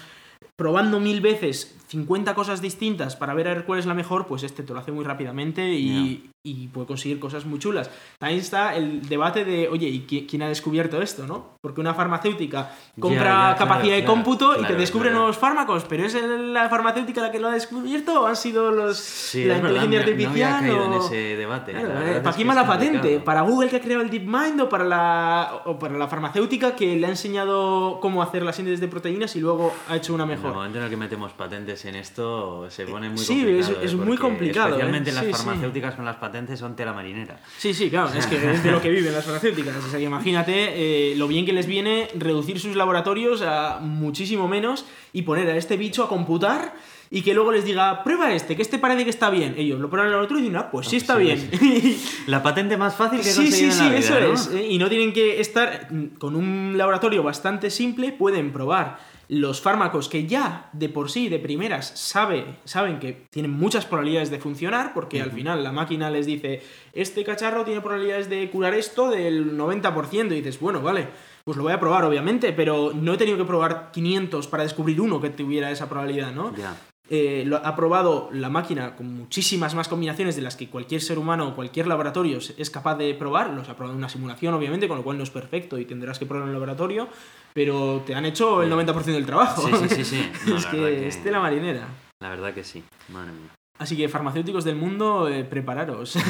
probando 0.55 0.99
mil 0.99 1.21
veces 1.21 1.77
50 1.87 2.33
cosas 2.35 2.61
distintas 2.61 3.15
para 3.15 3.33
ver 3.33 3.47
a 3.47 3.53
ver 3.53 3.65
cuál 3.65 3.79
es 3.79 3.85
la 3.85 3.93
mejor, 3.93 4.27
pues 4.27 4.43
este 4.43 4.63
te 4.63 4.73
lo 4.73 4.79
hace 4.79 4.91
muy 4.91 5.05
rápidamente 5.05 5.73
y, 5.73 6.29
y 6.45 6.67
puede 6.67 6.85
conseguir 6.87 7.19
cosas 7.19 7.43
muy 7.45 7.57
chulas. 7.59 7.89
También 8.19 8.39
está 8.39 8.75
el 8.75 9.01
debate 9.09 9.43
de, 9.43 9.67
oye, 9.67 9.87
¿y 9.89 10.05
qui- 10.07 10.27
quién 10.29 10.43
ha 10.43 10.47
descubierto 10.47 11.01
esto, 11.01 11.25
no? 11.25 11.55
Porque 11.59 11.81
una 11.81 11.95
farmacéutica 11.95 12.71
compra 12.99 13.23
ya, 13.23 13.25
claro, 13.25 13.57
capacidad 13.57 13.95
de 13.95 14.01
claro, 14.03 14.13
cómputo 14.13 14.51
y 14.53 14.57
claro, 14.59 14.67
te 14.75 14.79
descubre 14.79 15.09
claro. 15.09 15.17
nuevos 15.21 15.37
fármacos, 15.37 15.85
pero 15.89 16.05
¿es 16.05 16.13
la 16.13 16.69
farmacéutica 16.69 17.21
la 17.21 17.31
que 17.31 17.39
lo 17.39 17.47
ha 17.47 17.51
descubierto 17.53 18.21
o 18.21 18.27
han 18.27 18.35
sido 18.35 18.69
los 18.71 18.95
Sí, 18.97 19.43
la 19.45 19.55
es 19.55 19.61
verdad, 19.63 19.83
inteligencia 19.85 19.99
no- 19.99 20.25
no 20.25 20.29
había 20.31 20.47
artificial? 20.55 20.59
caído 20.61 20.85
en 20.85 20.91
o- 21.01 21.05
ese 21.05 21.15
debate. 21.35 21.73
La 21.73 21.81
eh, 21.81 22.21
¿Para 22.21 22.35
quién 22.35 22.49
va 22.49 22.53
la 22.53 22.67
patente? 22.67 22.97
complicado. 22.99 23.25
¿Para 23.25 23.41
Google 23.41 23.69
que 23.69 23.75
ha 23.77 23.81
creado 23.81 24.03
el 24.03 24.09
DeepMind 24.11 24.61
o 24.61 24.69
para 24.69 24.83
la, 24.83 25.61
o 25.65 25.79
para 25.79 25.97
la 25.97 26.07
farmacéutica 26.07 26.75
que 26.75 26.95
le 26.95 27.07
ha 27.07 27.09
enseñado 27.09 27.99
cómo 27.99 28.21
hacer 28.21 28.43
la 28.43 28.53
síntesis 28.53 28.79
de 28.79 28.87
proteínas 28.87 29.35
y 29.35 29.39
luego 29.39 29.73
ha 29.89 29.95
hecho 29.95 30.13
una 30.13 30.25
En 30.25 30.29
el 30.29 30.37
mejor? 30.37 30.53
momento 30.53 30.77
en 30.77 30.83
el 30.83 30.89
que 30.91 30.97
metemos 30.97 31.31
patentes 31.33 31.83
en 31.85 31.95
esto 31.95 32.69
se 32.69 32.85
pone 32.85 33.09
muy 33.09 33.17
Sí, 33.17 33.39
complicado. 33.41 33.71
es- 33.81 33.85
es 33.85 33.93
¿eh? 33.93 33.95
muy 33.95 34.17
complicado, 34.17 34.67
¿eh? 34.67 34.71
Especialmente 34.73 35.09
Sí, 35.09 35.15
las 35.15 35.25
sí. 35.25 35.31
farmacéuticas 35.31 35.95
con 35.95 36.05
las 36.05 36.15
patentes 36.17 36.34
son 36.57 36.75
tela 36.75 36.93
marinera. 36.93 37.39
Sí, 37.57 37.73
sí, 37.73 37.89
claro, 37.89 38.09
es 38.17 38.25
que 38.27 38.35
es 38.35 38.63
de 38.63 38.71
lo 38.71 38.81
que 38.81 38.89
viven 38.89 39.13
las 39.13 39.25
farmacéuticas. 39.25 39.75
O 39.75 39.89
sea, 39.89 39.99
que 39.99 40.05
imagínate 40.05 41.11
eh, 41.11 41.15
lo 41.15 41.27
bien 41.27 41.45
que 41.45 41.53
les 41.53 41.65
viene 41.65 42.07
reducir 42.15 42.59
sus 42.59 42.75
laboratorios 42.75 43.41
a 43.41 43.79
muchísimo 43.81 44.47
menos 44.47 44.85
y 45.13 45.23
poner 45.23 45.49
a 45.49 45.57
este 45.57 45.77
bicho 45.77 46.03
a 46.03 46.09
computar 46.09 46.73
y 47.11 47.21
que 47.21 47.33
luego 47.33 47.51
les 47.51 47.65
diga, 47.65 48.03
prueba 48.03 48.33
este, 48.33 48.55
que 48.55 48.61
este 48.61 48.79
parece 48.79 49.03
que 49.03 49.09
está 49.09 49.29
bien. 49.29 49.55
Ellos 49.57 49.79
lo 49.79 49.89
prueban 49.89 50.07
en 50.07 50.09
el 50.09 50.13
laboratorio 50.13 50.43
y 50.43 50.47
dicen, 50.47 50.57
ah, 50.57 50.69
pues 50.71 50.87
sí 50.87 50.97
está 50.97 51.17
sí, 51.17 51.23
bien. 51.23 51.97
La 52.27 52.41
patente 52.41 52.77
más 52.77 52.95
fácil 52.95 53.19
que 53.19 53.31
Sí, 53.31 53.51
sí, 53.51 53.71
sí, 53.71 53.83
en 53.83 53.91
la 53.91 53.97
eso 53.97 54.15
vida, 54.15 54.27
¿no? 54.27 54.33
es. 54.33 54.47
¿eh? 54.47 54.67
Y 54.69 54.77
no 54.77 54.89
tienen 54.89 55.13
que 55.13 55.39
estar 55.39 55.87
mm, 55.91 56.17
con 56.17 56.35
un 56.35 56.73
laboratorio 56.77 57.23
bastante 57.23 57.69
simple, 57.69 58.11
pueden 58.11 58.51
probar 58.51 58.97
los 59.27 59.61
fármacos 59.61 60.09
que 60.09 60.27
ya 60.27 60.69
de 60.73 60.89
por 60.89 61.09
sí, 61.09 61.29
de 61.29 61.39
primeras, 61.39 61.87
sabe, 61.95 62.45
saben 62.65 62.99
que 62.99 63.25
tienen 63.29 63.51
muchas 63.51 63.85
probabilidades 63.85 64.29
de 64.29 64.39
funcionar, 64.39 64.93
porque 64.93 65.21
al 65.21 65.31
final 65.31 65.63
la 65.63 65.71
máquina 65.71 66.09
les 66.09 66.25
dice, 66.25 66.61
este 66.93 67.23
cacharro 67.23 67.63
tiene 67.63 67.81
probabilidades 67.81 68.29
de 68.29 68.49
curar 68.49 68.73
esto 68.73 69.09
del 69.09 69.57
90%, 69.57 70.31
y 70.31 70.35
dices, 70.35 70.59
bueno, 70.59 70.81
vale. 70.81 71.07
Pues 71.43 71.57
lo 71.57 71.63
voy 71.63 71.73
a 71.73 71.79
probar, 71.79 72.03
obviamente, 72.05 72.53
pero 72.53 72.91
no 72.95 73.13
he 73.13 73.17
tenido 73.17 73.37
que 73.37 73.45
probar 73.45 73.91
500 73.91 74.47
para 74.47 74.63
descubrir 74.63 74.99
uno 74.99 75.21
que 75.21 75.29
tuviera 75.29 75.69
esa 75.69 75.87
probabilidad, 75.87 76.31
¿no? 76.31 76.55
Ya. 76.55 76.75
eh, 77.09 77.43
lo 77.45 77.57
ha 77.57 77.75
probado 77.75 78.29
la 78.31 78.49
máquina 78.49 78.95
con 78.95 79.13
muchísimas 79.13 79.75
más 79.75 79.87
combinaciones 79.87 80.35
de 80.35 80.41
las 80.41 80.55
que 80.55 80.69
cualquier 80.69 81.01
ser 81.01 81.19
humano 81.19 81.49
o 81.49 81.55
cualquier 81.55 81.85
laboratorio 81.85 82.39
es 82.57 82.69
capaz 82.71 82.95
de 82.95 83.13
probar. 83.13 83.51
Los 83.51 83.69
ha 83.69 83.75
probado 83.75 83.93
en 83.93 83.99
una 83.99 84.09
simulación, 84.09 84.55
obviamente, 84.55 84.87
con 84.87 84.97
lo 84.97 85.03
cual 85.03 85.17
no 85.17 85.23
es 85.23 85.29
perfecto 85.29 85.77
y 85.77 85.85
tendrás 85.85 86.17
que 86.17 86.25
probarlo 86.25 86.45
en 86.45 86.55
el 86.55 86.61
laboratorio, 86.61 87.07
pero 87.55 88.03
te 88.05 88.13
han 88.13 88.25
hecho 88.25 88.61
el 88.61 88.69
90% 88.69 89.03
del 89.05 89.25
trabajo. 89.25 89.65
Sí, 89.65 89.73
sí, 89.87 89.95
sí, 89.95 90.03
sí. 90.03 90.31
No, 90.47 90.57
es 90.57 90.65
la 90.65 90.71
que, 90.71 90.77
que- 90.77 91.07
es 91.07 91.23
tela 91.23 91.39
marinera. 91.39 91.87
La 92.19 92.29
verdad 92.29 92.53
que 92.53 92.65
sí. 92.65 92.83
Madre 93.09 93.31
mía. 93.31 93.49
Así 93.77 93.95
que, 93.95 94.09
farmacéuticos 94.09 94.63
del 94.65 94.75
mundo, 94.75 95.27
eh, 95.29 95.43
prepararos. 95.45 96.17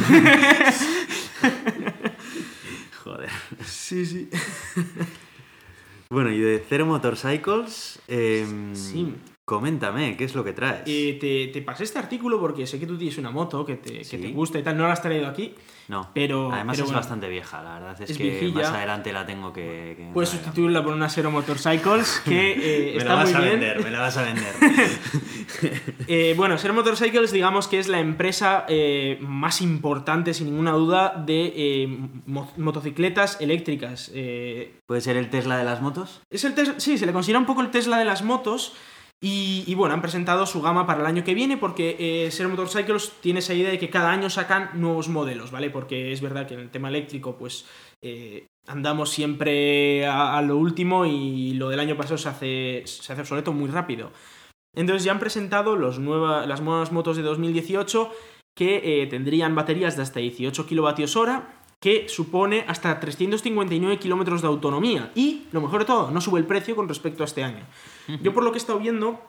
Joder. 3.03 3.29
sí, 3.65 4.05
sí. 4.05 4.29
Bueno, 6.07 6.31
y 6.31 6.39
de 6.39 6.59
Zero 6.69 6.85
Motorcycles, 6.85 7.99
em, 8.07 8.75
Sí. 8.75 9.11
coméntame, 9.43 10.15
¿qué 10.15 10.23
es 10.25 10.35
lo 10.35 10.43
que 10.43 10.53
traes? 10.53 10.83
Eh, 10.85 11.17
te, 11.19 11.47
te 11.47 11.63
pasé 11.63 11.83
este 11.83 11.97
artículo 11.97 12.39
porque 12.39 12.67
sé 12.67 12.79
que 12.79 12.85
tú 12.85 12.95
tienes 12.95 13.17
una 13.17 13.31
moto 13.31 13.65
que 13.65 13.75
te, 13.77 14.03
que 14.03 14.17
te 14.19 14.27
gusta 14.29 14.59
y 14.59 14.63
tal. 14.63 14.77
No 14.77 14.83
la 14.83 14.93
has 14.93 15.01
traído 15.01 15.27
aquí. 15.27 15.55
No, 15.87 16.09
pero- 16.13 16.51
además 16.51 16.75
pero 16.75 16.85
es 16.85 16.89
bueno, 16.91 16.99
bastante 16.99 17.29
vieja, 17.29 17.61
la 17.63 17.73
verdad 17.79 18.01
es, 18.01 18.09
es 18.09 18.17
que 18.17 18.23
viejilla. 18.23 18.53
más 18.61 18.69
adelante 18.71 19.13
la 19.13 19.25
tengo 19.25 19.53
que... 19.53 19.95
que 19.97 20.09
Puedes 20.13 20.29
sustituirla 20.29 20.83
por 20.83 20.93
una 20.93 21.09
Zero 21.09 21.31
Motorcycles 21.31 22.21
que 22.25 22.51
eh, 22.53 22.91
Me 22.93 22.97
está 22.97 23.09
la 23.09 23.15
vas 23.15 23.25
muy 23.29 23.35
a 23.35 23.39
bien. 23.41 23.59
vender, 23.59 23.83
me 23.83 23.91
la 23.91 23.99
vas 23.99 24.17
a 24.17 24.23
vender. 24.23 24.53
Eh, 26.07 26.33
bueno, 26.37 26.57
Ser 26.57 26.73
Motorcycles, 26.73 27.31
digamos 27.31 27.67
que 27.67 27.79
es 27.79 27.87
la 27.87 27.99
empresa 27.99 28.65
eh, 28.67 29.17
más 29.21 29.61
importante, 29.61 30.33
sin 30.33 30.47
ninguna 30.47 30.71
duda, 30.71 31.13
de 31.25 31.97
mo- 32.25 32.51
motocicletas 32.57 33.39
eléctricas. 33.41 34.11
¿Puede 34.85 35.01
ser 35.01 35.17
el 35.17 35.29
Tesla 35.29 35.57
de 35.57 35.63
las 35.63 35.81
motos? 35.81 36.21
es 36.29 36.43
el 36.43 36.53
Tesla, 36.55 36.75
sí, 36.77 36.97
se 36.97 37.05
le 37.05 37.13
considera 37.13 37.39
un 37.39 37.45
poco 37.45 37.61
el 37.61 37.69
Tesla 37.71 37.97
de 37.97 38.05
las 38.05 38.23
motos. 38.23 38.73
Y, 39.21 39.73
bueno, 39.73 39.95
han 39.95 40.01
presentado 40.01 40.45
su 40.45 40.61
gama 40.61 40.85
para 40.85 40.99
el 40.99 41.05
año 41.07 41.23
que 41.23 41.33
viene 41.33 41.57
porque 41.57 41.95
eh, 41.97 42.31
Ser 42.31 42.47
Motorcycles 42.47 43.13
tiene 43.21 43.39
esa 43.39 43.55
idea 43.55 43.71
de 43.71 43.79
que 43.79 43.89
cada 43.89 44.11
año 44.11 44.29
sacan 44.29 44.69
nuevos 44.75 45.09
modelos, 45.09 45.49
¿vale? 45.49 45.71
Porque 45.71 46.11
es 46.11 46.21
verdad 46.21 46.45
que 46.45 46.53
en 46.53 46.59
el 46.59 46.69
tema 46.69 46.89
eléctrico, 46.89 47.35
pues 47.35 47.65
eh, 48.03 48.45
andamos 48.67 49.09
siempre 49.09 50.05
a, 50.05 50.39
lo 50.43 50.57
último 50.57 51.07
y 51.07 51.53
lo 51.53 51.69
del 51.69 51.79
año 51.79 51.97
pasado 51.97 52.19
se 52.19 52.29
hace, 52.29 52.83
se 52.85 53.13
hace 53.13 53.21
obsoleto 53.21 53.51
muy 53.51 53.69
rápido. 53.69 54.11
Entonces 54.75 55.03
ya 55.03 55.13
han 55.13 55.19
presentado 55.19 55.75
las 55.75 55.99
nuevas 55.99 56.91
motos 56.91 57.17
de 57.17 57.23
2018 57.23 58.11
que 58.55 59.01
eh, 59.01 59.07
tendrían 59.07 59.55
baterías 59.55 59.95
de 59.95 60.03
hasta 60.03 60.19
18 60.19 60.65
kilovatios 60.65 61.15
hora, 61.15 61.64
que 61.79 62.07
supone 62.09 62.65
hasta 62.67 62.99
359 62.99 63.99
kilómetros 63.99 64.41
de 64.41 64.47
autonomía. 64.47 65.11
Y, 65.15 65.43
lo 65.51 65.61
mejor 65.61 65.79
de 65.81 65.85
todo, 65.85 66.11
no 66.11 66.21
sube 66.21 66.39
el 66.39 66.45
precio 66.45 66.75
con 66.75 66.87
respecto 66.87 67.23
a 67.23 67.25
este 67.25 67.43
año. 67.43 67.65
Yo 68.21 68.33
por 68.33 68.43
lo 68.43 68.51
que 68.51 68.57
he 68.57 68.59
estado 68.59 68.79
viendo, 68.79 69.21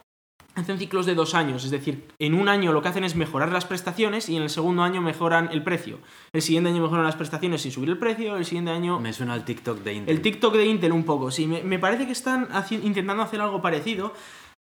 hacen 0.55 0.79
ciclos 0.79 1.05
de 1.05 1.15
dos 1.15 1.35
años, 1.35 1.65
es 1.65 1.71
decir, 1.71 2.09
en 2.19 2.33
un 2.33 2.49
año 2.49 2.73
lo 2.73 2.81
que 2.81 2.89
hacen 2.89 3.05
es 3.05 3.15
mejorar 3.15 3.53
las 3.53 3.67
prestaciones 3.67 4.31
y 4.31 4.37
en 4.37 4.43
el 4.43 4.49
segundo 4.49 4.83
año 4.83 5.03
mejoran 5.03 5.51
el 5.53 5.63
precio. 5.63 5.99
El 6.33 6.41
siguiente 6.41 6.71
año 6.71 6.83
mejoran 6.83 7.05
las 7.05 7.17
prestaciones 7.17 7.61
sin 7.61 7.73
subir 7.73 7.91
el 7.91 7.99
precio, 7.99 8.37
el 8.37 8.45
siguiente 8.47 8.71
año... 8.71 8.99
Me 9.01 9.13
suena 9.13 9.35
al 9.35 9.45
TikTok 9.45 9.81
de 9.81 9.93
Intel. 9.93 10.17
El 10.17 10.23
TikTok 10.23 10.55
de 10.55 10.65
Intel 10.67 10.93
un 10.93 11.05
poco, 11.05 11.31
sí. 11.31 11.47
Me, 11.47 11.63
me 11.63 11.79
parece 11.79 12.07
que 12.07 12.13
están 12.13 12.49
haci- 12.49 12.83
intentando 12.83 13.23
hacer 13.23 13.41
algo 13.43 13.61
parecido. 13.61 14.15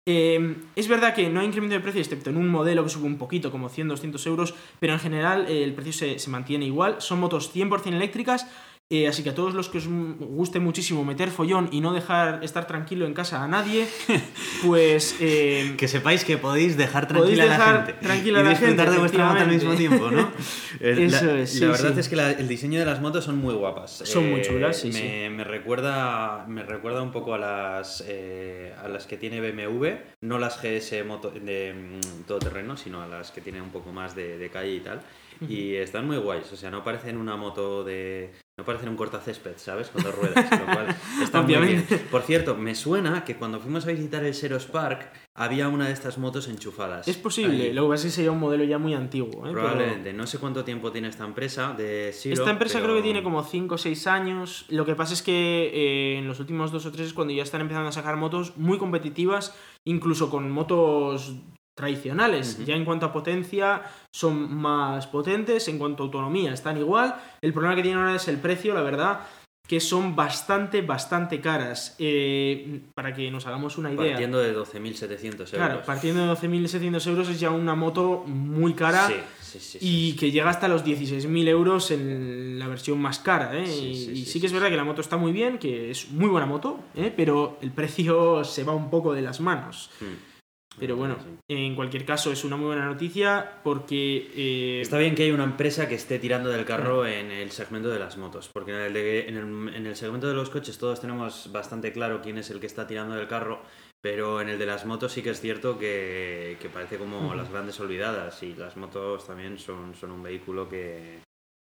Eh, 0.08 0.56
es 0.76 0.86
verdad 0.86 1.14
que 1.14 1.28
no 1.28 1.40
hay 1.40 1.46
incremento 1.46 1.74
de 1.74 1.80
precio, 1.80 2.00
excepto 2.00 2.30
en 2.30 2.36
un 2.36 2.48
modelo 2.48 2.84
que 2.84 2.90
sube 2.90 3.06
un 3.06 3.18
poquito, 3.18 3.50
como 3.50 3.68
100, 3.68 3.88
200 3.88 4.24
euros, 4.28 4.54
pero 4.78 4.92
en 4.92 5.00
general 5.00 5.46
eh, 5.48 5.64
el 5.64 5.74
precio 5.74 5.92
se, 5.92 6.20
se 6.20 6.30
mantiene 6.30 6.64
igual. 6.64 7.02
Son 7.02 7.18
motos 7.18 7.52
100% 7.52 7.88
eléctricas, 7.88 8.46
eh, 8.88 9.08
así 9.08 9.22
que 9.24 9.30
a 9.30 9.34
todos 9.34 9.52
los 9.54 9.68
que 9.68 9.78
os 9.78 9.86
guste 9.88 10.60
muchísimo 10.60 11.04
meter 11.04 11.30
follón 11.30 11.68
y 11.72 11.80
no 11.80 11.92
dejar 11.92 12.44
estar 12.44 12.66
tranquilo 12.68 13.04
en 13.06 13.14
casa 13.14 13.42
a 13.42 13.48
nadie, 13.48 13.86
pues... 14.64 15.16
eh, 15.20 15.74
Que 15.76 15.88
sepáis 15.88 16.24
que 16.24 16.38
podéis 16.38 16.76
dejar 16.76 17.08
Podéis 17.08 17.36
tranquila 17.38 17.42
a 17.44 17.46
la 17.46 17.52
dejar 17.52 17.86
gente. 17.86 18.06
tranquila 18.06 18.40
y 18.40 18.44
la 18.44 18.50
disfrutar 18.50 18.76
gente, 18.78 18.90
de 18.92 18.98
vuestra 18.98 19.26
moto 19.26 19.40
al 19.40 19.48
mismo 19.48 19.74
tiempo. 19.74 20.10
¿no? 20.10 20.30
Eh, 20.78 21.06
Eso 21.06 21.24
la, 21.24 21.40
es, 21.40 21.50
sí, 21.52 21.60
la 21.60 21.68
verdad 21.68 21.94
sí. 21.94 22.00
es 22.00 22.08
que 22.10 22.16
la- 22.16 22.32
el 22.32 22.48
diseño 22.48 22.78
de 22.78 22.84
las 22.84 23.00
motos 23.00 23.24
son 23.24 23.38
muy 23.38 23.54
guapas. 23.54 24.02
Eh, 24.02 24.06
Son 24.06 24.28
muy 24.30 24.42
chulas, 24.42 24.76
sí, 24.78 24.88
me, 24.88 24.92
sí. 24.92 25.34
Me 25.34 25.42
recuerda, 25.42 26.44
me 26.48 26.62
recuerda 26.64 27.00
un 27.02 27.12
poco 27.12 27.32
a 27.34 27.38
las, 27.38 28.04
eh, 28.06 28.74
a 28.82 28.86
las 28.88 29.06
que 29.06 29.16
tiene 29.16 29.40
BMW, 29.40 29.86
no 30.20 30.38
las 30.38 30.60
GS 30.62 31.02
moto, 31.06 31.30
de 31.30 31.72
mm, 31.72 32.24
todoterreno, 32.26 32.76
sino 32.76 33.00
a 33.02 33.06
las 33.06 33.30
que 33.30 33.40
tienen 33.40 33.62
un 33.62 33.70
poco 33.70 33.90
más 33.90 34.14
de, 34.14 34.36
de 34.36 34.50
calle 34.50 34.74
y 34.74 34.80
tal. 34.80 35.00
Y 35.48 35.74
están 35.76 36.06
muy 36.06 36.18
guays, 36.18 36.52
o 36.52 36.56
sea, 36.56 36.70
no 36.70 36.84
parecen 36.84 37.16
una 37.16 37.36
moto 37.36 37.82
de... 37.84 38.32
No 38.58 38.64
parecen 38.64 38.88
un 38.88 38.96
cortacésped, 38.96 39.58
¿sabes? 39.58 39.88
Con 39.90 40.02
dos 40.02 40.14
ruedas, 40.14 40.50
lo 40.50 40.64
cual 40.64 40.96
está 41.22 41.42
muy 41.42 41.54
bien. 41.56 41.86
Por 42.10 42.22
cierto, 42.22 42.54
me 42.56 42.74
suena 42.74 43.22
que 43.22 43.36
cuando 43.36 43.60
fuimos 43.60 43.86
a 43.86 43.90
visitar 43.90 44.24
el 44.24 44.32
Seros 44.32 44.64
Park 44.64 45.12
había 45.34 45.68
una 45.68 45.88
de 45.88 45.92
estas 45.92 46.16
motos 46.16 46.48
enchufadas. 46.48 47.06
es 47.06 47.18
posible, 47.18 47.64
Ahí. 47.64 47.72
lo 47.74 47.82
que 47.82 47.88
pasa 47.90 48.06
es 48.06 48.12
que 48.14 48.16
sería 48.16 48.30
un 48.30 48.40
modelo 48.40 48.64
ya 48.64 48.78
muy 48.78 48.94
antiguo. 48.94 49.40
¿eh? 49.46 49.50
Pero- 49.50 49.52
Probablemente. 49.52 50.14
No 50.14 50.26
sé 50.26 50.38
cuánto 50.38 50.64
tiempo 50.64 50.90
tiene 50.90 51.08
esta 51.08 51.26
empresa 51.26 51.74
de 51.76 52.12
Zero, 52.14 52.32
Esta 52.34 52.50
empresa 52.50 52.78
pero- 52.78 52.84
creo 52.86 52.96
que 52.96 53.02
tiene 53.02 53.22
como 53.22 53.44
5 53.44 53.74
o 53.74 53.78
6 53.78 54.06
años. 54.06 54.64
Lo 54.70 54.86
que 54.86 54.94
pasa 54.94 55.12
es 55.12 55.20
que 55.20 55.70
eh, 55.74 56.18
en 56.18 56.26
los 56.26 56.40
últimos 56.40 56.72
2 56.72 56.86
o 56.86 56.92
3 56.92 57.08
es 57.08 57.12
cuando 57.12 57.34
ya 57.34 57.42
están 57.42 57.60
empezando 57.60 57.90
a 57.90 57.92
sacar 57.92 58.16
motos 58.16 58.56
muy 58.56 58.78
competitivas, 58.78 59.54
incluso 59.84 60.30
con 60.30 60.50
motos 60.50 61.34
tradicionales. 61.76 62.64
Ya 62.64 62.74
en 62.74 62.84
cuanto 62.84 63.06
a 63.06 63.12
potencia 63.12 63.82
son 64.10 64.52
más 64.52 65.06
potentes, 65.06 65.68
en 65.68 65.78
cuanto 65.78 66.02
a 66.02 66.06
autonomía 66.06 66.52
están 66.52 66.78
igual. 66.78 67.14
El 67.42 67.52
problema 67.52 67.76
que 67.76 67.82
tienen 67.82 68.00
ahora 68.00 68.16
es 68.16 68.26
el 68.28 68.38
precio, 68.38 68.74
la 68.74 68.82
verdad. 68.82 69.20
que 69.66 69.80
son 69.80 70.14
bastante, 70.14 70.80
bastante 70.80 71.40
caras. 71.40 71.96
Eh, 71.98 72.82
para 72.94 73.12
que 73.12 73.28
nos 73.32 73.46
hagamos 73.48 73.76
una 73.78 73.92
idea. 73.92 74.12
Partiendo 74.12 74.38
de 74.38 74.56
12.700 74.56 75.24
euros. 75.24 75.50
Claro, 75.50 75.82
partiendo 75.84 76.24
de 76.24 76.32
12.700 76.32 77.06
euros 77.08 77.28
es 77.28 77.40
ya 77.40 77.50
una 77.50 77.74
moto 77.74 78.22
muy 78.26 78.74
cara. 78.74 79.08
Sí, 79.08 79.14
sí, 79.42 79.58
sí, 79.58 79.78
y 79.80 80.12
que 80.14 80.30
llega 80.30 80.50
hasta 80.50 80.68
los 80.68 80.84
16.000 80.84 81.48
euros 81.48 81.90
en 81.90 82.60
la 82.60 82.68
versión 82.68 83.00
más 83.00 83.18
cara. 83.18 83.58
¿eh? 83.58 83.66
Sí, 83.66 83.72
y 83.72 83.94
sí, 83.96 84.10
y 84.12 84.16
sí, 84.18 84.24
sí 84.24 84.40
que 84.40 84.46
es 84.46 84.52
verdad 84.52 84.68
que 84.68 84.76
la 84.76 84.84
moto 84.84 85.00
está 85.00 85.16
muy 85.16 85.32
bien, 85.32 85.58
que 85.58 85.90
es 85.90 86.12
muy 86.12 86.28
buena 86.28 86.46
moto, 86.46 86.78
¿eh? 86.94 87.12
pero 87.14 87.58
el 87.60 87.72
precio 87.72 88.44
se 88.44 88.62
va 88.62 88.72
un 88.72 88.88
poco 88.88 89.14
de 89.14 89.22
las 89.22 89.40
manos. 89.40 89.90
Mm. 90.00 90.35
Pero 90.78 90.96
bueno, 90.96 91.16
en 91.48 91.74
cualquier 91.74 92.04
caso 92.04 92.30
es 92.32 92.44
una 92.44 92.56
muy 92.56 92.66
buena 92.66 92.84
noticia 92.84 93.60
porque... 93.64 94.30
eh, 94.36 94.80
Está 94.82 94.98
bien 94.98 95.14
que 95.14 95.22
haya 95.24 95.32
una 95.34 95.44
empresa 95.44 95.88
que 95.88 95.94
esté 95.94 96.18
tirando 96.18 96.50
del 96.50 96.64
carro 96.64 97.06
en 97.06 97.30
el 97.30 97.50
segmento 97.50 97.88
de 97.88 97.98
las 97.98 98.16
motos, 98.18 98.50
porque 98.52 98.72
en 98.72 98.78
el, 98.78 98.92
de- 98.92 99.28
en 99.28 99.36
el- 99.36 99.74
en 99.74 99.86
el 99.86 99.96
segmento 99.96 100.28
de 100.28 100.34
los 100.34 100.50
coches 100.50 100.76
todos 100.78 101.00
tenemos 101.00 101.50
bastante 101.52 101.92
claro 101.92 102.20
quién 102.22 102.38
es 102.38 102.50
el 102.50 102.60
que 102.60 102.66
está 102.66 102.86
tirando 102.86 103.14
del 103.14 103.26
carro, 103.26 103.62
pero 104.02 104.40
en 104.40 104.48
el 104.50 104.58
de 104.58 104.66
las 104.66 104.84
motos 104.84 105.12
sí 105.12 105.22
que 105.22 105.30
es 105.30 105.40
cierto 105.40 105.78
que, 105.78 106.58
que 106.60 106.68
parece 106.68 106.98
como 106.98 107.34
las 107.34 107.50
grandes 107.50 107.80
olvidadas 107.80 108.42
y 108.42 108.54
las 108.54 108.76
motos 108.76 109.26
también 109.26 109.58
son, 109.58 109.94
son 109.94 110.10
un 110.12 110.22
vehículo 110.22 110.68
que, 110.68 111.20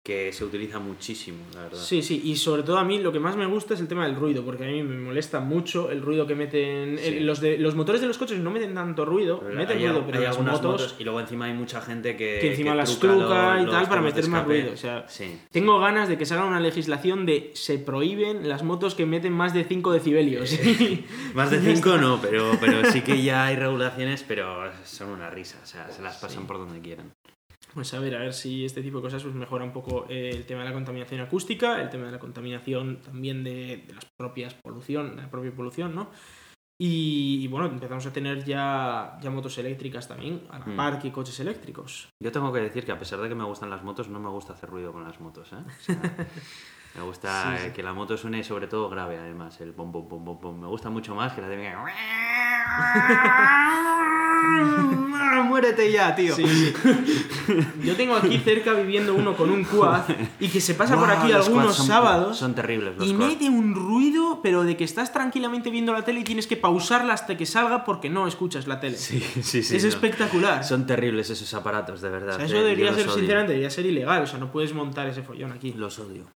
que 0.09 0.33
se 0.33 0.43
utiliza 0.43 0.79
muchísimo, 0.79 1.37
la 1.55 1.65
verdad. 1.65 1.79
Sí, 1.79 2.01
sí, 2.03 2.23
y 2.25 2.35
sobre 2.37 2.63
todo 2.63 2.79
a 2.79 2.85
mí 2.85 2.99
lo 2.99 3.13
que 3.13 3.21
más 3.21 3.37
me 3.37 3.45
gusta 3.45 3.75
es 3.75 3.81
el 3.81 3.89
tema 3.89 4.07
del 4.07 4.17
ruido, 4.17 4.43
porque 4.43 4.65
a 4.65 4.67
mí 4.69 4.83
me 4.83 4.97
molesta 4.97 5.39
mucho 5.39 5.91
el 5.91 6.01
ruido 6.01 6.27
que 6.27 6.35
meten... 6.35 6.97
Sí. 6.97 7.05
el- 7.19 7.27
los, 7.27 7.43
de, 7.43 7.59
los 7.59 7.75
motores 7.75 8.01
de 8.01 8.07
los 8.07 8.17
coches 8.17 8.39
no 8.41 8.51
meten 8.51 8.73
tanto 8.75 9.05
ruido, 9.05 9.41
Pero 9.41 9.55
meten 9.55 9.77
hay, 9.77 9.87
ruido, 9.87 10.05
pero 10.07 10.19
hay 10.19 10.25
las 10.25 10.37
algunas 10.37 10.55
motos, 10.63 10.81
motos 10.81 10.97
y 10.99 11.05
luego 11.05 11.21
encima 11.21 11.45
hay 11.45 11.53
mucha 11.53 11.83
gente 11.83 12.17
que, 12.17 12.39
que 12.41 12.51
encima 12.53 12.71
que 12.71 12.77
las 12.79 12.99
truca 12.99 13.15
truca 13.19 13.55
los- 13.57 13.69
y 13.69 13.71
tal 13.71 13.87
para 13.89 14.01
meter 14.01 14.27
más 14.29 14.47
ruido. 14.47 14.73
O 14.73 14.77
sea, 14.79 15.05
Sí. 15.09 15.39
tengo 15.51 15.79
ganas 15.79 16.09
de 16.09 16.17
que 16.17 16.25
se 16.25 16.33
haga 16.33 16.47
una 16.47 16.59
legislación 16.61 17.27
de 17.27 17.51
se 17.55 17.79
prohíben 17.79 18.49
las 18.49 18.63
motos 18.63 18.95
que 18.95 19.05
meten 19.05 19.35
más 19.35 19.53
de 19.53 19.65
5 19.65 19.93
decibelios. 19.93 20.59
Más 21.35 21.51
de 21.51 21.61
5 21.61 21.99
no, 21.99 22.19
pero, 22.23 22.53
pero 22.59 22.91
sí 22.91 23.03
que 23.03 23.23
ya 23.23 23.45
hay 23.45 23.57
regulaciones, 23.57 24.25
pero 24.27 24.71
son 24.85 25.11
una 25.11 25.29
risa, 25.29 25.59
o 25.63 25.67
sea, 25.67 25.91
se 25.91 26.01
las 26.01 26.17
pasan 26.17 26.41
Sí. 26.43 26.45
por 26.49 26.57
donde 26.59 26.81
quieran. 26.81 27.13
Pues 27.75 27.93
a 27.95 28.01
ver, 28.01 28.17
a 28.17 28.21
ver 28.21 28.33
si 28.35 28.65
este 28.65 28.83
tipo 28.83 28.99
de 28.99 29.03
cosas 29.03 29.23
pues 29.23 29.35
mejora 29.35 29.65
un 29.65 29.73
poco 29.73 30.07
el 30.09 30.45
tema 30.47 30.61
de 30.63 30.69
la 30.69 30.75
contaminación 30.75 31.21
acústica, 31.21 31.81
el 31.81 31.91
tema 31.91 32.07
de 32.07 32.13
la 32.13 32.19
contaminación 32.19 33.01
también 33.03 33.45
de, 33.45 33.85
de 33.87 33.95
las 33.95 34.05
propias 34.17 34.55
polución, 34.55 35.17
de 35.17 35.23
la 35.23 35.31
propia 35.31 35.53
polución, 35.55 35.95
¿no? 35.95 36.11
Y, 36.81 37.41
y 37.43 37.49
bueno, 37.49 37.67
empezamos 37.67 38.07
a 38.07 38.13
tener 38.13 38.45
ya, 38.45 39.19
ya 39.21 39.31
motos 39.31 39.59
eléctricas 39.59 40.07
también, 40.07 40.43
a 40.51 40.61
la 40.61 40.67
Mm. 40.67 40.77
par 40.77 40.99
que 41.01 41.11
coches 41.11 41.39
eléctricos. 41.41 42.09
Yo 42.23 42.31
tengo 42.31 42.53
que 42.53 42.61
decir 42.61 42.85
que 42.85 42.93
a 42.93 42.99
pesar 42.99 43.21
de 43.21 43.29
que 43.29 43.35
me 43.35 43.43
gustan 43.45 43.69
las 43.69 43.83
motos, 43.83 44.09
no 44.09 44.21
me 44.21 44.29
gusta 44.29 44.53
hacer 44.53 44.71
ruido 44.71 44.93
con 44.93 45.03
las 45.05 45.21
motos, 45.21 45.53
¿eh? 45.53 45.57
O 45.57 45.83
sea, 45.83 45.97
me 46.95 47.03
gusta 47.03 47.53
Sí, 47.57 47.63
sí. 47.63 47.67
eh, 47.69 47.73
que 47.73 47.83
la 47.83 47.93
moto 47.93 48.17
suene 48.17 48.43
sobre 48.45 48.67
todo 48.67 48.89
grave, 48.89 49.19
además, 49.19 49.61
el 49.61 49.73
pom 49.73 49.93
pom 49.93 50.09
pom 50.09 50.25
pom 50.25 50.41
pom. 50.41 50.61
Me 50.61 50.67
gusta 50.67 50.91
mucho 50.91 51.15
más 51.15 51.33
que 51.33 51.41
la 51.41 51.49
de... 51.49 51.59
¡Muérete 55.45 55.91
ya, 55.93 56.15
tío! 56.15 56.35
Sí, 56.35 56.45
sí. 56.47 56.75
Yo 57.85 57.97
tengo 57.97 58.17
aquí 58.17 58.39
cerca 58.39 58.73
viviendo 58.75 59.15
uno 59.15 59.37
con 59.37 59.51
un 59.51 59.65
quad 59.65 60.03
y 60.41 60.49
que 60.49 60.61
se 60.61 60.75
pasa 60.75 60.97
por 60.97 61.07
Buah, 61.07 61.23
aquí 61.23 61.33
algunos 61.33 61.77
son- 61.77 61.87
sábados 61.87 62.37
Son 62.37 62.55
terribles 62.55 62.97
los 62.97 63.07
y 63.09 63.15
mete 63.15 63.49
un 63.49 63.75
ruido, 63.75 64.41
pero 64.43 64.65
de 64.65 64.77
que 64.77 64.85
estás 64.85 65.13
tranquilamente 65.13 65.71
viendo 65.71 65.93
la 65.93 66.03
tele 66.03 66.21
y 66.21 66.25
tienes 66.25 66.47
que 66.47 66.57
pausarla 66.57 67.15
hasta 67.15 67.37
que 67.37 67.47
salga 67.47 67.85
porque 67.85 68.11
no 68.11 68.27
escuchas 68.27 68.67
la 68.67 68.81
tele. 68.81 68.97
Sí, 68.97 69.21
sí, 69.43 69.63
sí. 69.63 69.77
es 69.77 69.83
no. 69.85 69.89
espectacular. 69.89 70.65
Son 70.65 70.87
terribles 70.87 71.31
esos 71.31 71.53
aparatos, 71.55 72.01
de 72.01 72.11
verdad. 72.11 72.35
O 72.35 72.39
sea, 72.39 72.45
eh, 72.45 72.49
eso 72.49 72.57
debería 72.59 72.87
los 72.87 72.97
ser, 72.97 73.07
odio. 73.07 73.15
sinceramente, 73.19 73.53
debería 73.53 73.71
ser 73.71 73.87
ilegal. 73.87 74.23
O 74.23 74.27
sea, 74.27 74.39
no 74.39 74.51
puedes 74.51 74.75
montar 74.75 75.07
ese 75.09 75.23
follón 75.23 75.53
aquí. 75.53 75.73
Los 75.73 75.99
odio. 75.99 76.27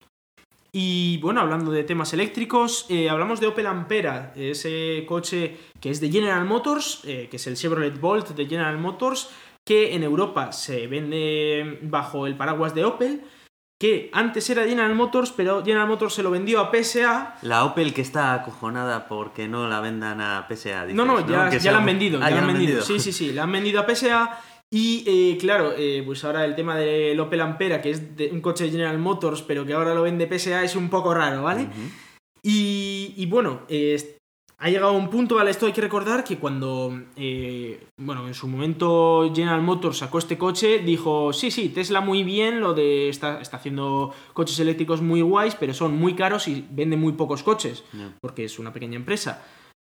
Y 0.76 1.18
bueno, 1.18 1.42
hablando 1.42 1.70
de 1.70 1.84
temas 1.84 2.14
eléctricos, 2.14 2.86
eh, 2.88 3.10
hablamos 3.10 3.40
de 3.40 3.46
Opel 3.46 3.66
Ampera, 3.66 4.32
ese 4.34 5.04
coche 5.06 5.58
que 5.78 5.90
es 5.90 6.00
de 6.00 6.10
General 6.10 6.46
Motors, 6.46 7.02
eh, 7.04 7.28
que 7.30 7.36
es 7.36 7.46
el 7.46 7.56
Chevrolet 7.56 8.00
Bolt 8.00 8.30
de 8.30 8.46
General 8.46 8.78
Motors, 8.78 9.28
que 9.66 9.94
en 9.94 10.02
Europa 10.02 10.50
se 10.52 10.86
vende 10.86 11.78
bajo 11.82 12.26
el 12.26 12.36
paraguas 12.38 12.74
de 12.74 12.86
Opel, 12.86 13.20
que 13.78 14.08
antes 14.14 14.48
era 14.48 14.64
General 14.64 14.94
Motors, 14.94 15.30
pero 15.36 15.62
General 15.62 15.88
Motors 15.88 16.14
se 16.14 16.22
lo 16.22 16.30
vendió 16.30 16.60
a 16.60 16.70
PSA. 16.72 17.36
La 17.42 17.64
Opel 17.66 17.92
que 17.92 18.00
está 18.00 18.32
acojonada 18.32 19.08
porque 19.08 19.48
no 19.48 19.68
la 19.68 19.80
vendan 19.80 20.22
a 20.22 20.46
PSA. 20.48 20.84
dices, 20.86 20.94
No, 20.96 21.04
no, 21.04 21.20
ya, 21.28 21.50
Que 21.50 21.56
ya 21.56 21.60
sea- 21.64 21.72
la 21.72 21.78
han 21.78 21.86
vendido, 21.86 22.18
Ah, 22.22 22.30
ya 22.30 22.36
la 22.36 22.42
han 22.42 22.46
vendido. 22.54 22.80
Sí, 22.80 22.98
sí, 22.98 23.12
sí, 23.12 23.32
la 23.32 23.42
han 23.42 23.52
vendido 23.52 23.78
a 23.80 23.84
PSA. 23.86 24.40
Y 24.74 25.04
eh, 25.06 25.36
claro, 25.38 25.74
eh, 25.76 26.02
pues 26.04 26.24
ahora 26.24 26.46
el 26.46 26.54
tema 26.54 26.76
del 26.78 27.20
Opel 27.20 27.42
Ampera, 27.42 27.82
que 27.82 27.90
es 27.90 28.16
de 28.16 28.30
un 28.32 28.40
coche 28.40 28.64
de 28.64 28.70
General 28.70 28.98
Motors, 28.98 29.42
pero 29.42 29.66
que 29.66 29.74
ahora 29.74 29.94
lo 29.94 30.00
vende 30.02 30.26
PSA, 30.26 30.64
es 30.64 30.76
un 30.76 30.88
poco 30.88 31.12
raro, 31.12 31.42
¿vale? 31.42 31.64
Ujú. 31.64 31.90
Y, 32.42 33.12
y 33.18 33.26
bueno, 33.26 33.60
eh, 33.68 34.16
ha 34.56 34.70
llegado 34.70 34.94
un 34.94 35.10
punto, 35.10 35.34
¿vale? 35.34 35.50
Esto 35.50 35.66
hay 35.66 35.72
que 35.72 35.82
recordar 35.82 36.24
que 36.24 36.38
cuando, 36.38 36.90
eh, 37.16 37.84
bueno, 37.98 38.26
en 38.26 38.32
su 38.32 38.48
momento 38.48 39.30
General 39.34 39.60
Motors 39.60 39.98
sacó 39.98 40.18
este 40.18 40.38
coche, 40.38 40.78
dijo, 40.78 41.34
sí, 41.34 41.50
sí, 41.50 41.68
Tesla 41.68 42.00
muy 42.00 42.22
bien, 42.22 42.60
lo 42.60 42.72
de, 42.72 43.10
está, 43.10 43.42
está 43.42 43.58
haciendo 43.58 44.14
coches 44.32 44.58
eléctricos 44.58 45.02
muy 45.02 45.20
guays, 45.20 45.54
pero 45.54 45.74
son 45.74 45.96
muy 45.98 46.14
caros 46.14 46.48
y 46.48 46.64
vende 46.70 46.96
muy 46.96 47.12
pocos 47.12 47.42
coches, 47.42 47.84
Ya. 47.92 48.16
porque 48.22 48.44
es 48.46 48.58
una 48.58 48.72
pequeña 48.72 48.96
empresa. 48.96 49.44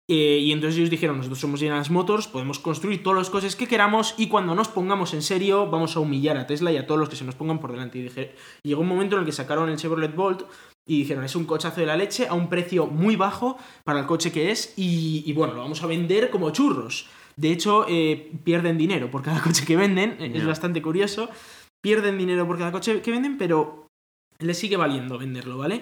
Eh, 0.10 0.40
y 0.42 0.52
entonces 0.52 0.78
ellos 0.78 0.90
dijeron, 0.90 1.18
nosotros 1.18 1.40
somos 1.40 1.62
General 1.62 1.86
Motors, 1.90 2.28
podemos 2.28 2.60
construir 2.60 3.02
todos 3.04 3.16
los 3.16 3.30
coches 3.30 3.56
que 3.56 3.68
queramos 3.68 4.16
y 4.18 4.28
cuando 4.28 4.54
nos 4.54 4.68
pongamos 4.68 5.14
en 5.14 5.22
serio 5.22 5.70
vamos 5.70 5.96
a 5.96 6.02
humillar 6.02 6.36
a 6.36 6.46
Tesla 6.46 6.74
y 6.74 6.78
a 6.78 6.86
todos 6.86 7.00
los 7.00 7.08
que 7.08 7.16
se 7.16 7.24
nos 7.24 7.36
pongan 7.36 7.60
por 7.60 7.72
delante. 7.72 8.00
Y 8.00 8.04
dije, 8.04 8.36
llegó 8.64 8.82
un 8.82 8.88
momento 8.88 9.16
en 9.16 9.22
el 9.22 9.26
que 9.26 9.32
sacaron 9.32 9.70
el 9.70 9.78
Chevrolet 9.78 10.14
Bolt 10.14 10.44
y 10.86 11.00
dijeron, 11.00 11.24
es 11.24 11.36
un 11.38 11.46
cochazo 11.46 11.80
de 11.80 11.88
la 11.88 11.96
leche 11.96 12.28
a 12.28 12.34
un 12.34 12.50
precio 12.50 12.88
muy 12.88 13.16
bajo 13.16 13.58
para 13.86 14.02
el 14.02 14.06
coche 14.06 14.32
que 14.34 14.52
es 14.52 14.74
y, 14.76 15.24
y 15.26 15.32
bueno, 15.32 15.54
lo 15.54 15.62
vamos 15.62 15.82
a 15.84 15.88
vender 15.88 16.30
como 16.30 16.50
churros. 16.50 17.08
De 17.36 17.52
hecho, 17.52 17.86
eh, 17.88 18.32
pierden 18.44 18.78
dinero 18.78 19.10
por 19.10 19.24
cada 19.24 19.42
coche 19.42 19.66
que 19.66 19.78
venden, 19.78 20.18
eh, 20.20 20.32
es 20.36 20.46
bastante 20.46 20.82
curioso. 20.82 21.30
Pierden 21.82 22.18
dinero 22.18 22.48
por 22.48 22.58
cada 22.58 22.72
coche 22.72 23.02
que 23.02 23.12
venden, 23.12 23.38
pero 23.38 23.88
les 24.40 24.58
sigue 24.58 24.78
valiendo 24.78 25.18
venderlo, 25.18 25.58
¿vale? 25.58 25.82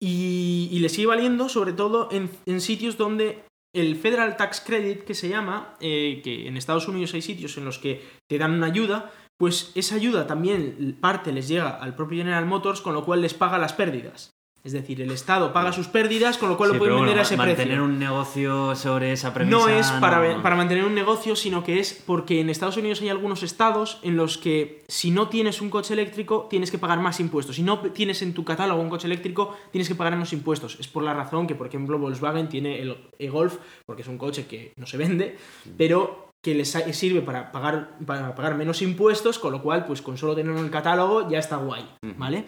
Y, 0.00 0.78
les 0.80 0.92
sigue 0.92 1.08
valiendo 1.08 1.48
sobre 1.48 1.72
todo 1.72 2.08
en, 2.12 2.30
en 2.46 2.60
sitios 2.60 2.96
donde 2.96 3.44
el 3.74 3.96
Federal 3.96 4.36
Tax 4.36 4.60
Credit, 4.60 5.04
que 5.04 5.14
se 5.14 5.28
llama, 5.28 5.76
eh, 5.80 6.20
que 6.22 6.46
en 6.46 6.56
Estados 6.56 6.88
Unidos 6.88 7.14
hay 7.14 7.22
sitios 7.22 7.56
en 7.58 7.64
los 7.64 7.78
que 7.78 8.02
te 8.28 8.38
dan 8.38 8.52
una 8.52 8.66
ayuda, 8.66 9.12
pues 9.38 9.72
esa 9.74 9.94
ayuda 9.94 10.26
también 10.26 10.96
parte 11.00 11.32
les 11.32 11.48
llega 11.48 11.70
al 11.70 11.94
propio 11.94 12.18
General 12.18 12.44
Motors, 12.46 12.80
con 12.80 12.94
lo 12.94 13.04
cual 13.04 13.20
les 13.20 13.34
paga 13.34 13.58
las 13.58 13.72
pérdidas. 13.72 14.32
Es 14.64 14.72
decir, 14.72 15.00
el 15.00 15.10
Estado 15.12 15.52
paga 15.52 15.72
sus 15.72 15.86
pérdidas, 15.86 16.36
con 16.36 16.48
lo 16.50 16.56
cual 16.58 16.70
Sí, 16.70 16.74
lo 16.74 16.78
pueden 16.80 16.94
pero 16.94 17.00
vender 17.06 17.14
bueno, 17.16 17.20
a 17.20 17.22
ese 17.22 17.36
mantener 17.36 17.66
precio. 17.68 17.84
un 17.84 17.98
negocio 17.98 18.74
sobre 18.74 19.12
esa 19.12 19.32
premisa. 19.32 19.56
No 19.56 19.68
es 19.68 19.86
para, 19.92 20.34
no- 20.36 20.42
para 20.42 20.56
mantener 20.56 20.84
un 20.84 20.94
negocio, 20.94 21.36
sino 21.36 21.64
que 21.64 21.78
es 21.80 22.02
porque 22.06 22.40
en 22.40 22.50
Estados 22.50 22.76
Unidos 22.76 23.00
hay 23.00 23.08
algunos 23.08 23.42
estados 23.42 23.98
en 24.02 24.16
los 24.16 24.36
que 24.36 24.84
si 24.88 25.10
no 25.10 25.28
tienes 25.28 25.62
un 25.62 25.70
coche 25.70 25.94
eléctrico 25.94 26.48
tienes 26.50 26.70
que 26.70 26.76
pagar 26.78 26.98
más 27.00 27.18
impuestos. 27.20 27.56
Si 27.56 27.62
no 27.62 27.78
tienes 27.80 28.20
en 28.20 28.34
tu 28.34 28.44
catálogo 28.44 28.82
un 28.82 28.90
coche 28.90 29.06
eléctrico 29.06 29.56
tienes 29.70 29.88
que 29.88 29.94
pagar 29.94 30.12
menos 30.14 30.32
impuestos. 30.32 30.76
Es 30.80 30.88
por 30.88 31.02
la 31.02 31.14
razón 31.14 31.46
que, 31.46 31.54
por 31.54 31.68
ejemplo, 31.68 31.98
Volkswagen 31.98 32.48
tiene 32.48 32.80
el 32.82 32.96
e-Golf, 33.18 33.56
porque 33.86 34.02
es 34.02 34.08
un 34.08 34.18
coche 34.18 34.46
que 34.46 34.72
no 34.76 34.86
se 34.86 34.96
vende, 34.98 35.38
pero 35.78 36.26
que 36.42 36.54
les 36.54 36.70
sirve 36.92 37.20
para 37.20 37.50
pagar, 37.52 37.96
para 38.06 38.34
pagar 38.34 38.54
menos 38.56 38.80
impuestos, 38.82 39.38
con 39.38 39.52
lo 39.52 39.62
cual, 39.62 39.86
pues 39.86 40.02
con 40.02 40.16
solo 40.18 40.34
tenerlo 40.36 40.58
en 40.58 40.66
el 40.66 40.70
catálogo 40.70 41.28
ya 41.30 41.38
está 41.38 41.56
guay. 41.56 41.84
¿vale? 42.16 42.44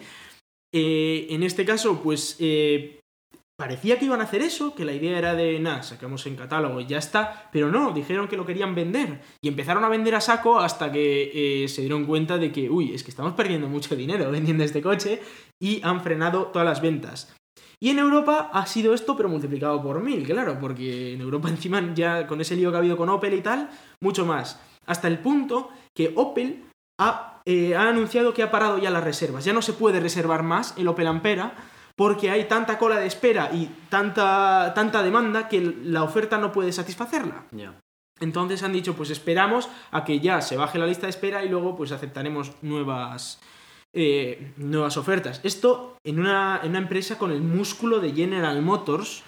Eh, 0.73 1.27
en 1.29 1.43
este 1.43 1.65
caso, 1.65 2.01
pues 2.01 2.37
eh, 2.39 3.01
parecía 3.61 3.99
que 3.99 4.05
iban 4.05 4.21
a 4.21 4.23
hacer 4.23 4.41
eso, 4.41 4.73
que 4.73 4.85
la 4.85 4.93
idea 4.93 5.17
era 5.17 5.35
de, 5.35 5.59
nada, 5.59 5.83
sacamos 5.83 6.25
en 6.25 6.35
catálogo 6.35 6.79
y 6.79 6.87
ya 6.87 6.97
está, 6.97 7.49
pero 7.51 7.69
no, 7.69 7.91
dijeron 7.91 8.27
que 8.27 8.35
lo 8.35 8.45
querían 8.45 8.73
vender 8.73 9.21
y 9.39 9.49
empezaron 9.49 9.83
a 9.83 9.89
vender 9.89 10.15
a 10.15 10.21
saco 10.21 10.59
hasta 10.59 10.91
que 10.91 11.63
eh, 11.63 11.67
se 11.67 11.81
dieron 11.81 12.05
cuenta 12.05 12.37
de 12.37 12.51
que, 12.51 12.69
uy, 12.69 12.93
es 12.93 13.03
que 13.03 13.11
estamos 13.11 13.33
perdiendo 13.33 13.67
mucho 13.67 13.95
dinero 13.95 14.31
vendiendo 14.31 14.63
este 14.63 14.81
coche 14.81 15.21
y 15.61 15.79
han 15.83 16.01
frenado 16.01 16.47
todas 16.47 16.67
las 16.67 16.81
ventas. 16.81 17.35
Y 17.79 17.89
en 17.89 17.99
Europa 17.99 18.49
ha 18.53 18.65
sido 18.65 18.93
esto, 18.93 19.17
pero 19.17 19.27
multiplicado 19.27 19.81
por 19.81 20.01
mil, 20.01 20.23
claro, 20.25 20.57
porque 20.59 21.13
en 21.13 21.21
Europa 21.21 21.49
encima 21.49 21.93
ya 21.93 22.25
con 22.25 22.41
ese 22.41 22.55
lío 22.55 22.71
que 22.71 22.77
ha 22.77 22.79
habido 22.79 22.97
con 22.97 23.09
Opel 23.09 23.33
y 23.33 23.41
tal, 23.41 23.69
mucho 24.01 24.25
más. 24.25 24.59
Hasta 24.85 25.07
el 25.07 25.19
punto 25.19 25.69
que 25.95 26.13
Opel 26.15 26.63
ha, 26.99 27.30
eh, 27.45 27.75
ha 27.75 27.89
anunciado 27.89 28.33
que 28.33 28.43
ha 28.43 28.51
parado 28.51 28.77
ya 28.77 28.89
las 28.89 29.03
reservas. 29.03 29.45
Ya 29.45 29.53
no 29.53 29.61
se 29.61 29.73
puede 29.73 29.99
reservar 29.99 30.43
más 30.43 30.73
el 30.77 30.87
Opel 30.87 31.07
Ampera 31.07 31.53
porque 31.95 32.31
hay 32.31 32.45
tanta 32.45 32.77
cola 32.77 32.99
de 32.99 33.07
espera 33.07 33.51
y 33.53 33.69
tanta, 33.89 34.73
tanta 34.73 35.03
demanda 35.03 35.47
que 35.47 35.61
la 35.83 36.03
oferta 36.03 36.37
no 36.37 36.51
puede 36.51 36.71
satisfacerla. 36.71 37.45
Entonces 38.19 38.63
han 38.63 38.73
dicho, 38.73 38.95
pues 38.95 39.09
esperamos 39.09 39.69
a 39.91 40.03
que 40.03 40.19
ya 40.19 40.41
se 40.41 40.57
baje 40.57 40.79
la 40.79 40.87
lista 40.87 41.07
de 41.07 41.11
espera 41.11 41.43
y 41.43 41.49
luego 41.49 41.75
pues 41.75 41.91
aceptaremos 41.91 42.53
nuevas, 42.61 43.39
eh, 43.93 44.53
nuevas 44.57 44.97
ofertas. 44.97 45.41
Esto 45.43 45.97
en 46.03 46.19
una, 46.19 46.59
en 46.63 46.69
una 46.69 46.79
empresa 46.79 47.17
con 47.17 47.31
el 47.31 47.41
músculo 47.41 47.99
de 47.99 48.13
General 48.13 48.61
Motors 48.61 49.23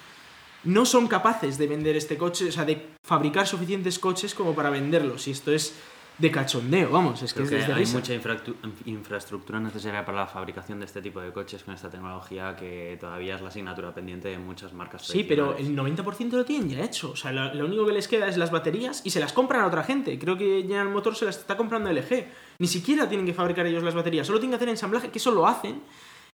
no 0.64 0.86
son 0.86 1.08
capaces 1.08 1.58
de 1.58 1.66
vender 1.66 1.96
este 1.96 2.16
coche, 2.16 2.48
o 2.48 2.52
sea, 2.52 2.64
de 2.64 2.88
fabricar 3.04 3.46
suficientes 3.46 3.98
coches 3.98 4.34
como 4.34 4.54
para 4.54 4.70
venderlos. 4.70 5.28
Y 5.28 5.32
esto 5.32 5.52
es 5.52 5.74
de 6.16 6.30
cachondeo, 6.30 6.90
vamos, 6.90 7.22
es 7.22 7.34
que, 7.34 7.42
es 7.42 7.48
que 7.50 7.56
hay 7.56 7.86
mucha 7.86 8.14
infractu- 8.14 8.54
infraestructura 8.84 9.58
necesaria 9.58 10.04
para 10.04 10.18
la 10.18 10.26
fabricación 10.26 10.78
de 10.78 10.86
este 10.86 11.02
tipo 11.02 11.20
de 11.20 11.32
coches 11.32 11.64
con 11.64 11.74
esta 11.74 11.90
tecnología 11.90 12.54
que 12.54 12.96
todavía 13.00 13.34
es 13.34 13.40
la 13.42 13.48
asignatura 13.48 13.92
pendiente 13.92 14.28
de 14.28 14.38
muchas 14.38 14.72
marcas. 14.72 15.06
Sí, 15.06 15.24
pero 15.24 15.56
el 15.56 15.74
90% 15.76 16.30
lo 16.36 16.44
tienen 16.44 16.68
ya 16.68 16.84
hecho. 16.84 17.10
O 17.10 17.16
sea, 17.16 17.32
lo, 17.32 17.52
lo 17.54 17.66
único 17.66 17.84
que 17.86 17.92
les 17.92 18.06
queda 18.06 18.28
es 18.28 18.36
las 18.36 18.50
baterías 18.52 19.02
y 19.04 19.10
se 19.10 19.18
las 19.18 19.32
compran 19.32 19.62
a 19.62 19.66
otra 19.66 19.82
gente. 19.82 20.16
Creo 20.18 20.38
que 20.38 20.62
General 20.62 20.88
Motors 20.88 21.18
se 21.18 21.24
las 21.24 21.36
está 21.38 21.56
comprando 21.56 21.90
LG. 21.90 22.26
Ni 22.60 22.66
siquiera 22.68 23.08
tienen 23.08 23.26
que 23.26 23.34
fabricar 23.34 23.66
ellos 23.66 23.82
las 23.82 23.94
baterías, 23.94 24.26
solo 24.26 24.38
tienen 24.38 24.52
que 24.52 24.56
hacer 24.56 24.68
ensamblaje, 24.68 25.10
que 25.10 25.18
eso 25.18 25.32
lo 25.32 25.46
hacen. 25.48 25.82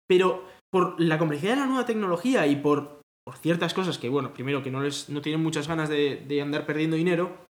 Pero 0.08 0.44
por 0.72 1.00
la 1.00 1.18
complejidad 1.18 1.54
de 1.54 1.60
la 1.62 1.66
nueva 1.68 1.86
tecnología 1.86 2.48
y 2.48 2.56
por, 2.56 3.02
por 3.26 3.38
ciertas 3.38 3.74
cosas 3.74 3.98
que, 3.98 4.10
bueno, 4.10 4.34
primero 4.34 4.64
que 4.64 4.72
no, 4.72 4.82
les, 4.82 5.10
no 5.10 5.22
tienen 5.22 5.42
muchas 5.44 5.68
ganas 5.68 5.88
de, 5.90 6.24
de 6.28 6.42
andar 6.42 6.66
perdiendo 6.66 6.96
dinero, 6.96 7.46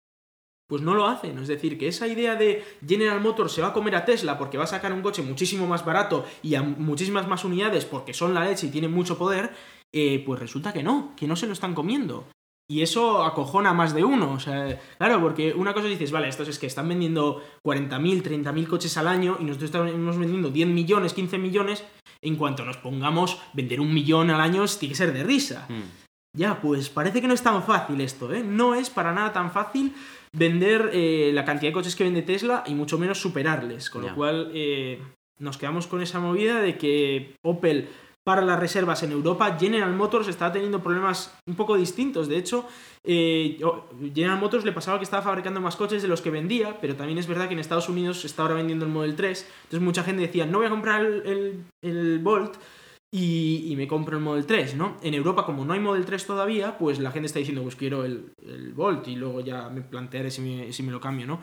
pues 0.67 0.81
no 0.81 0.93
lo 0.93 1.07
hacen. 1.07 1.37
Es 1.37 1.47
decir, 1.47 1.77
que 1.77 1.87
esa 1.87 2.07
idea 2.07 2.35
de 2.35 2.63
General 2.85 3.21
Motors 3.21 3.51
se 3.51 3.61
va 3.61 3.69
a 3.69 3.73
comer 3.73 3.95
a 3.95 4.05
Tesla 4.05 4.37
porque 4.37 4.57
va 4.57 4.63
a 4.63 4.67
sacar 4.67 4.93
un 4.93 5.01
coche 5.01 5.21
muchísimo 5.21 5.67
más 5.67 5.85
barato 5.85 6.25
y 6.41 6.55
a 6.55 6.63
muchísimas 6.63 7.27
más 7.27 7.45
unidades 7.45 7.85
porque 7.85 8.13
son 8.13 8.33
la 8.33 8.43
leche 8.45 8.67
y 8.67 8.71
tienen 8.71 8.91
mucho 8.91 9.17
poder, 9.17 9.51
eh, 9.93 10.23
pues 10.25 10.39
resulta 10.39 10.73
que 10.73 10.83
no, 10.83 11.13
que 11.15 11.27
no 11.27 11.35
se 11.35 11.47
lo 11.47 11.53
están 11.53 11.75
comiendo. 11.75 12.27
Y 12.67 12.81
eso 12.81 13.23
acojona 13.23 13.69
a 13.69 13.73
más 13.75 13.93
de 13.93 14.03
uno. 14.03 14.31
O 14.31 14.39
sea, 14.39 14.79
claro, 14.97 15.21
porque 15.21 15.53
una 15.53 15.73
cosa 15.73 15.87
dices, 15.87 16.11
vale, 16.11 16.27
estos 16.27 16.47
es 16.47 16.57
que 16.57 16.65
están 16.65 16.89
vendiendo 16.89 17.43
40.000, 17.63 18.23
30.000 18.23 18.67
coches 18.67 18.97
al 18.97 19.07
año 19.07 19.37
y 19.39 19.43
nosotros 19.43 19.69
estamos 19.69 20.17
vendiendo 20.17 20.49
10 20.49 20.67
millones, 20.69 21.13
15 21.13 21.37
millones. 21.37 21.83
En 22.23 22.37
cuanto 22.37 22.65
nos 22.65 22.77
pongamos, 22.77 23.39
vender 23.53 23.79
un 23.79 23.93
millón 23.93 24.31
al 24.31 24.41
año 24.41 24.65
tiene 24.65 24.93
que 24.93 24.97
ser 24.97 25.13
de 25.13 25.23
risa. 25.23 25.67
Mm. 25.69 26.05
Ya, 26.35 26.59
pues 26.59 26.89
parece 26.89 27.21
que 27.21 27.27
no 27.27 27.33
es 27.33 27.43
tan 27.43 27.63
fácil 27.63 28.01
esto, 28.01 28.33
¿eh? 28.33 28.43
No 28.43 28.75
es 28.75 28.89
para 28.89 29.13
nada 29.13 29.31
tan 29.31 29.51
fácil 29.51 29.93
vender 30.35 30.91
eh, 30.93 31.31
la 31.33 31.45
cantidad 31.45 31.69
de 31.69 31.73
coches 31.73 31.95
que 31.95 32.03
vende 32.03 32.21
Tesla 32.21 32.63
y 32.65 32.75
mucho 32.75 32.97
menos 32.97 33.19
superarles. 33.19 33.89
Con 33.89 34.03
lo 34.03 34.15
cual 34.15 34.51
eh, 34.53 35.01
nos 35.39 35.57
quedamos 35.57 35.87
con 35.87 36.01
esa 36.01 36.19
movida 36.19 36.61
de 36.61 36.77
que 36.77 37.35
Opel 37.41 37.87
para 38.23 38.41
las 38.41 38.59
reservas 38.59 39.03
en 39.03 39.11
Europa, 39.11 39.55
General 39.59 39.93
Motors 39.93 40.27
está 40.27 40.51
teniendo 40.51 40.81
problemas 40.81 41.37
un 41.45 41.55
poco 41.55 41.77
distintos. 41.77 42.27
De 42.27 42.37
hecho, 42.37 42.67
eh, 43.03 43.59
General 44.15 44.39
Motors 44.39 44.65
le 44.65 44.71
pasaba 44.71 44.97
que 44.97 45.03
estaba 45.03 45.21
fabricando 45.21 45.61
más 45.61 45.75
coches 45.75 46.01
de 46.01 46.07
los 46.07 46.23
que 46.23 46.31
vendía, 46.31 46.79
pero 46.81 46.95
también 46.95 47.19
es 47.19 47.27
verdad 47.27 47.47
que 47.47 47.53
en 47.53 47.59
Estados 47.59 47.87
Unidos 47.87 48.25
está 48.25 48.41
ahora 48.41 48.55
vendiendo 48.55 48.83
el 48.83 48.91
Model 48.91 49.15
3. 49.15 49.47
Entonces 49.65 49.79
mucha 49.79 50.03
gente 50.03 50.23
decía, 50.23 50.47
no 50.47 50.57
voy 50.57 50.67
a 50.67 50.71
comprar 50.71 51.05
el, 51.05 51.21
el, 51.27 51.63
el 51.83 52.19
Volt 52.19 52.55
y, 53.17 53.73
me 53.77 53.87
compro 53.87 54.17
el 54.17 54.23
Model 54.23 54.45
3, 54.45 54.75
¿no? 54.75 54.97
En 55.01 55.13
Europa, 55.13 55.45
como 55.45 55.63
no 55.63 55.71
hay 55.71 55.79
Model 55.79 56.05
3 56.05 56.25
todavía, 56.25 56.77
pues 56.77 56.99
la 56.99 57.11
gente 57.11 57.27
está 57.27 57.39
diciendo, 57.39 57.63
pues 57.63 57.77
quiero 57.77 58.03
el, 58.03 58.33
el 58.45 58.73
Volt 58.73 59.07
y 59.07 59.15
luego 59.15 59.39
ya 59.39 59.69
me 59.69 59.81
plantearé 59.81 60.29
si 60.29 60.41
me, 60.41 60.73
si 60.73 60.83
me 60.83 60.91
lo 60.91 60.99
cambio, 60.99 61.25
¿no? 61.25 61.39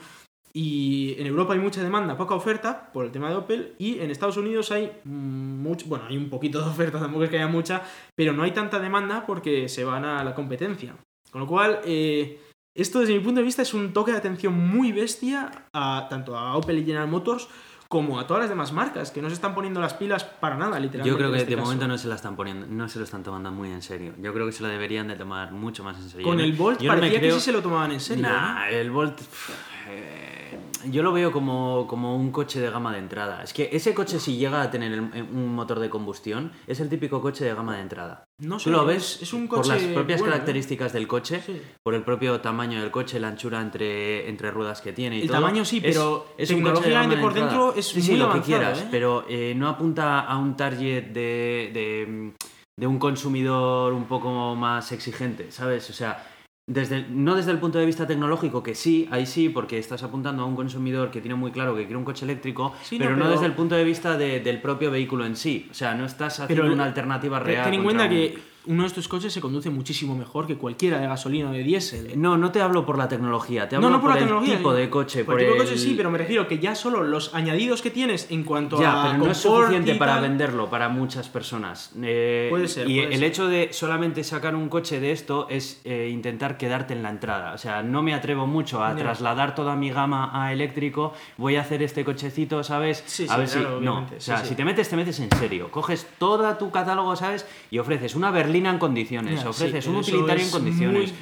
Y 0.52 1.14
en 1.18 1.26
Europa 1.26 1.54
hay 1.54 1.60
mucha 1.60 1.82
demanda, 1.82 2.14
poca 2.18 2.34
oferta 2.34 2.92
por 2.92 3.06
el 3.06 3.10
tema 3.10 3.30
de 3.30 3.36
Opel 3.36 3.74
y 3.78 4.00
en 4.00 4.10
Estados 4.10 4.36
Unidos 4.36 4.70
hay 4.70 4.92
mucho, 5.04 5.86
bueno, 5.86 6.04
hay 6.06 6.18
un 6.18 6.28
poquito 6.28 6.60
de 6.62 6.68
oferta, 6.68 7.00
tampoco 7.00 7.24
es 7.24 7.30
que 7.30 7.36
haya 7.36 7.48
mucha, 7.48 7.82
pero 8.14 8.34
no 8.34 8.42
hay 8.42 8.50
tanta 8.50 8.78
demanda 8.78 9.24
porque 9.24 9.70
se 9.70 9.84
van 9.84 10.04
a 10.04 10.22
la 10.22 10.34
competencia. 10.34 10.94
Con 11.30 11.40
lo 11.40 11.46
cual, 11.46 11.80
eh, 11.86 12.38
esto 12.76 13.00
desde 13.00 13.14
mi 13.14 13.20
punto 13.20 13.40
de 13.40 13.46
vista 13.46 13.62
es 13.62 13.72
un 13.72 13.94
toque 13.94 14.12
de 14.12 14.18
atención 14.18 14.52
muy 14.52 14.92
bestia 14.92 15.68
a 15.72 16.06
tanto 16.10 16.36
a 16.36 16.54
Opel 16.54 16.80
y 16.80 16.84
General 16.84 17.08
Motors 17.08 17.48
como 17.92 18.18
a 18.18 18.26
todas 18.26 18.40
las 18.44 18.48
demás 18.48 18.72
marcas 18.72 19.10
que 19.10 19.20
no 19.20 19.28
se 19.28 19.34
están 19.34 19.54
poniendo 19.54 19.78
las 19.78 19.92
pilas 19.92 20.24
para 20.24 20.56
nada, 20.56 20.80
literalmente. 20.80 21.10
Yo 21.10 21.18
creo 21.18 21.30
que 21.30 21.36
este 21.40 21.50
de 21.50 21.56
caso. 21.56 21.66
momento 21.66 21.86
no 21.88 21.98
se 21.98 22.08
la 22.08 22.14
están 22.14 22.36
poniendo, 22.36 22.66
no 22.66 22.88
se 22.88 22.98
lo 22.98 23.04
están 23.04 23.22
tomando 23.22 23.52
muy 23.52 23.68
en 23.70 23.82
serio. 23.82 24.14
Yo 24.18 24.32
creo 24.32 24.46
que 24.46 24.52
se 24.52 24.62
lo 24.62 24.70
deberían 24.70 25.08
de 25.08 25.16
tomar 25.16 25.52
mucho 25.52 25.84
más 25.84 25.98
en 25.98 26.08
serio. 26.08 26.26
Con 26.26 26.40
el 26.40 26.54
Volt 26.54 26.80
yo 26.80 26.88
no 26.88 26.94
me 26.94 27.00
parecía 27.00 27.18
creo- 27.20 27.34
que 27.34 27.40
sí 27.40 27.44
se 27.44 27.52
lo 27.52 27.60
tomaban 27.60 27.92
en 27.92 28.00
serio. 28.00 28.22
Nah, 28.26 28.66
el 28.70 28.90
Volt. 28.90 29.16
pff, 29.18 29.50
eh, 29.90 30.58
yo 30.90 31.02
lo 31.02 31.12
veo 31.12 31.32
como, 31.32 31.86
como 31.88 32.16
un 32.16 32.30
coche 32.32 32.60
de 32.60 32.70
gama 32.70 32.92
de 32.92 32.98
entrada. 32.98 33.42
Es 33.42 33.52
que 33.52 33.68
ese 33.72 33.94
coche, 33.94 34.18
si 34.18 34.36
llega 34.36 34.62
a 34.62 34.70
tener 34.70 34.92
el- 34.92 35.00
un 35.32 35.54
motor 35.54 35.78
de 35.78 35.88
combustión, 35.90 36.52
es 36.66 36.80
el 36.80 36.88
típico 36.88 37.20
coche 37.20 37.44
de 37.44 37.54
gama 37.54 37.76
de 37.76 37.82
entrada. 37.82 38.24
¿eh? 38.26 38.46
No 38.46 38.56
Tú 38.56 38.64
sé, 38.64 38.70
lo 38.70 38.80
es- 38.82 38.86
ves 38.86 39.22
es 39.22 39.32
un 39.32 39.48
por 39.48 39.66
las 39.66 39.78
coche 39.78 39.94
propias 39.94 40.20
bueno, 40.20 40.34
¿eh? 40.34 40.38
características 40.38 40.92
del 40.92 41.06
coche, 41.06 41.42
Sí. 41.44 41.60
por 41.82 41.94
el 41.94 42.02
propio 42.02 42.40
tamaño 42.40 42.80
del 42.80 42.90
coche, 42.90 43.20
la 43.20 43.28
anchura 43.28 43.60
entre, 43.60 44.28
entre 44.28 44.50
ruedas 44.50 44.80
que 44.80 44.92
tiene 44.92 45.18
y 45.18 45.22
El 45.22 45.28
todo. 45.28 45.36
tamaño 45.38 45.64
sí, 45.64 45.78
Es- 45.84 45.94
pero 45.94 46.26
un 46.38 46.62
coche 46.62 46.88
de 46.88 46.94
gama 46.94 47.14
de 47.14 47.20
por 47.20 47.30
entrada. 47.32 47.48
dentro 47.50 47.74
es 47.76 47.86
sí, 47.86 48.02
sí, 48.02 48.10
muy 48.12 48.18
lo 48.20 48.24
avanzado, 48.26 48.42
que 48.44 48.46
quieras, 48.46 48.80
¿eh? 48.82 48.88
pero 48.90 49.24
eh, 49.28 49.54
no 49.56 49.68
apunta 49.68 50.20
a 50.20 50.36
un 50.38 50.56
target 50.56 51.04
de, 51.12 51.70
de, 51.72 52.32
de 52.78 52.86
un 52.86 52.98
consumidor 52.98 53.92
un 53.92 54.04
poco 54.06 54.54
más 54.56 54.90
exigente, 54.92 55.50
¿sabes? 55.52 55.88
O 55.90 55.92
sea, 55.92 56.24
desde 56.66 57.06
no 57.10 57.34
desde 57.34 57.50
el 57.50 57.58
punto 57.58 57.78
de 57.78 57.86
vista 57.86 58.06
tecnológico, 58.06 58.62
que 58.62 58.74
sí, 58.74 59.08
ahí 59.10 59.26
sí, 59.26 59.48
porque 59.48 59.78
estás 59.78 60.02
apuntando 60.04 60.42
a 60.44 60.46
un 60.46 60.54
consumidor 60.54 61.10
que 61.10 61.20
tiene 61.20 61.34
muy 61.34 61.50
claro 61.50 61.74
que 61.74 61.82
quiere 61.82 61.96
un 61.96 62.04
coche 62.04 62.24
eléctrico, 62.24 62.72
Sí, 62.82 62.98
no, 62.98 63.04
pero 63.04 63.16
no, 63.16 63.30
desde 63.30 63.46
el 63.46 63.52
punto 63.52 63.74
de 63.74 63.84
vista 63.84 64.16
de- 64.16 64.40
del 64.40 64.60
propio 64.60 64.90
vehículo 64.90 65.26
en 65.26 65.34
sí. 65.36 65.66
O 65.70 65.74
sea, 65.74 65.94
no 65.94 66.04
estás 66.06 66.38
haciendo 66.40 66.62
Pero 66.62 66.72
una 66.74 66.84
alternativa 66.84 67.40
real. 67.40 67.64
Ten 67.64 67.74
en 67.74 67.82
cuenta 67.82 68.04
un- 68.04 68.10
que 68.10 68.38
uno 68.66 68.82
de 68.82 68.86
estos 68.88 69.08
coches 69.08 69.32
se 69.32 69.40
conduce 69.40 69.70
muchísimo 69.70 70.14
mejor 70.14 70.46
que 70.46 70.56
cualquiera 70.56 70.98
de 71.00 71.06
gasolina 71.06 71.50
o 71.50 71.52
de 71.52 71.62
diésel. 71.64 72.12
No, 72.20 72.36
no 72.36 72.52
te 72.52 72.60
hablo 72.60 72.86
por 72.86 72.96
la 72.96 73.08
tecnología, 73.08 73.68
te 73.68 73.76
no, 73.76 73.86
hablo 73.86 73.96
no 73.96 74.00
por, 74.00 74.10
la 74.10 74.16
el 74.18 74.22
tecnología. 74.24 74.56
tipo 74.56 74.72
de 74.72 74.88
coche. 74.90 75.24
Por 75.24 75.34
Por 75.34 75.40
el 75.40 75.46
tipo 75.48 75.54
de 75.56 75.62
el- 75.64 75.68
coche 75.74 75.78
sí, 75.82 75.94
pero 75.96 76.10
me 76.10 76.18
refiero 76.18 76.46
que 76.46 76.58
ya 76.58 76.74
solo 76.74 77.02
los 77.02 77.34
añadidos 77.34 77.82
que 77.82 77.90
tienes 77.90 78.30
en 78.30 78.44
cuanto 78.44 78.80
Ya, 78.80 79.02
a 79.02 79.06
pero 79.12 79.24
no 79.24 79.30
es 79.30 79.38
suficiente 79.38 79.94
para 79.96 80.20
venderlo 80.20 80.70
para 80.70 80.88
muchas 80.88 81.28
personas. 81.28 81.90
Eh, 82.02 82.46
Puede 82.50 82.68
ser, 82.68 82.88
Y 82.88 83.00
puede 83.00 83.08
el 83.14 83.20
ser. 83.20 83.24
hecho 83.24 83.48
de 83.48 83.72
solamente 83.72 84.22
sacar 84.22 84.54
un 84.54 84.68
coche 84.68 85.00
de 85.00 85.10
esto 85.12 85.46
es 85.50 85.80
eh, 85.84 86.08
intentar 86.12 86.56
quedarte 86.56 86.92
en 86.94 87.02
la 87.02 87.10
entrada. 87.10 87.54
O 87.54 87.58
sea, 87.58 87.82
no 87.82 88.02
me 88.02 88.14
atrevo 88.14 88.46
mucho 88.46 88.84
a 88.84 88.94
trasladar 88.94 89.54
toda 89.56 89.74
mi 89.74 89.90
gama 89.90 90.30
a 90.32 90.52
eléctrico. 90.52 91.14
Voy 91.36 91.56
a 91.56 91.62
hacer 91.62 91.82
este 91.82 92.04
cochecito, 92.04 92.62
¿sabes? 92.62 93.02
Sí, 93.06 93.26
a 93.28 93.32
sí, 93.34 93.38
ver 93.40 93.48
si. 93.48 93.58
claro, 93.58 93.80
No, 93.80 93.90
obviamente, 93.92 94.16
o 94.16 94.20
sea, 94.20 94.36
sí, 94.38 94.42
sí. 94.44 94.48
si 94.50 94.54
te 94.54 94.64
metes, 94.64 94.88
te 94.88 94.96
metes 94.96 95.18
en 95.18 95.30
serio. 95.38 95.70
Coges 95.72 96.06
todo 96.18 96.56
tu 96.56 96.70
catálogo, 96.70 97.16
¿sabes? 97.16 97.44
Y 97.70 97.78
ofreces 97.78 98.14
una 98.14 98.30
berlina 98.30 98.51
en 98.56 98.78
condiciones. 98.78 99.42
Ya, 99.42 99.48
ofreces 99.50 99.84
sí, 99.84 99.90
un 99.90 99.96
pero 99.96 100.06
utilitario 100.06 100.40
en 100.42 100.46
es 100.46 100.52
condiciones. 100.52 101.14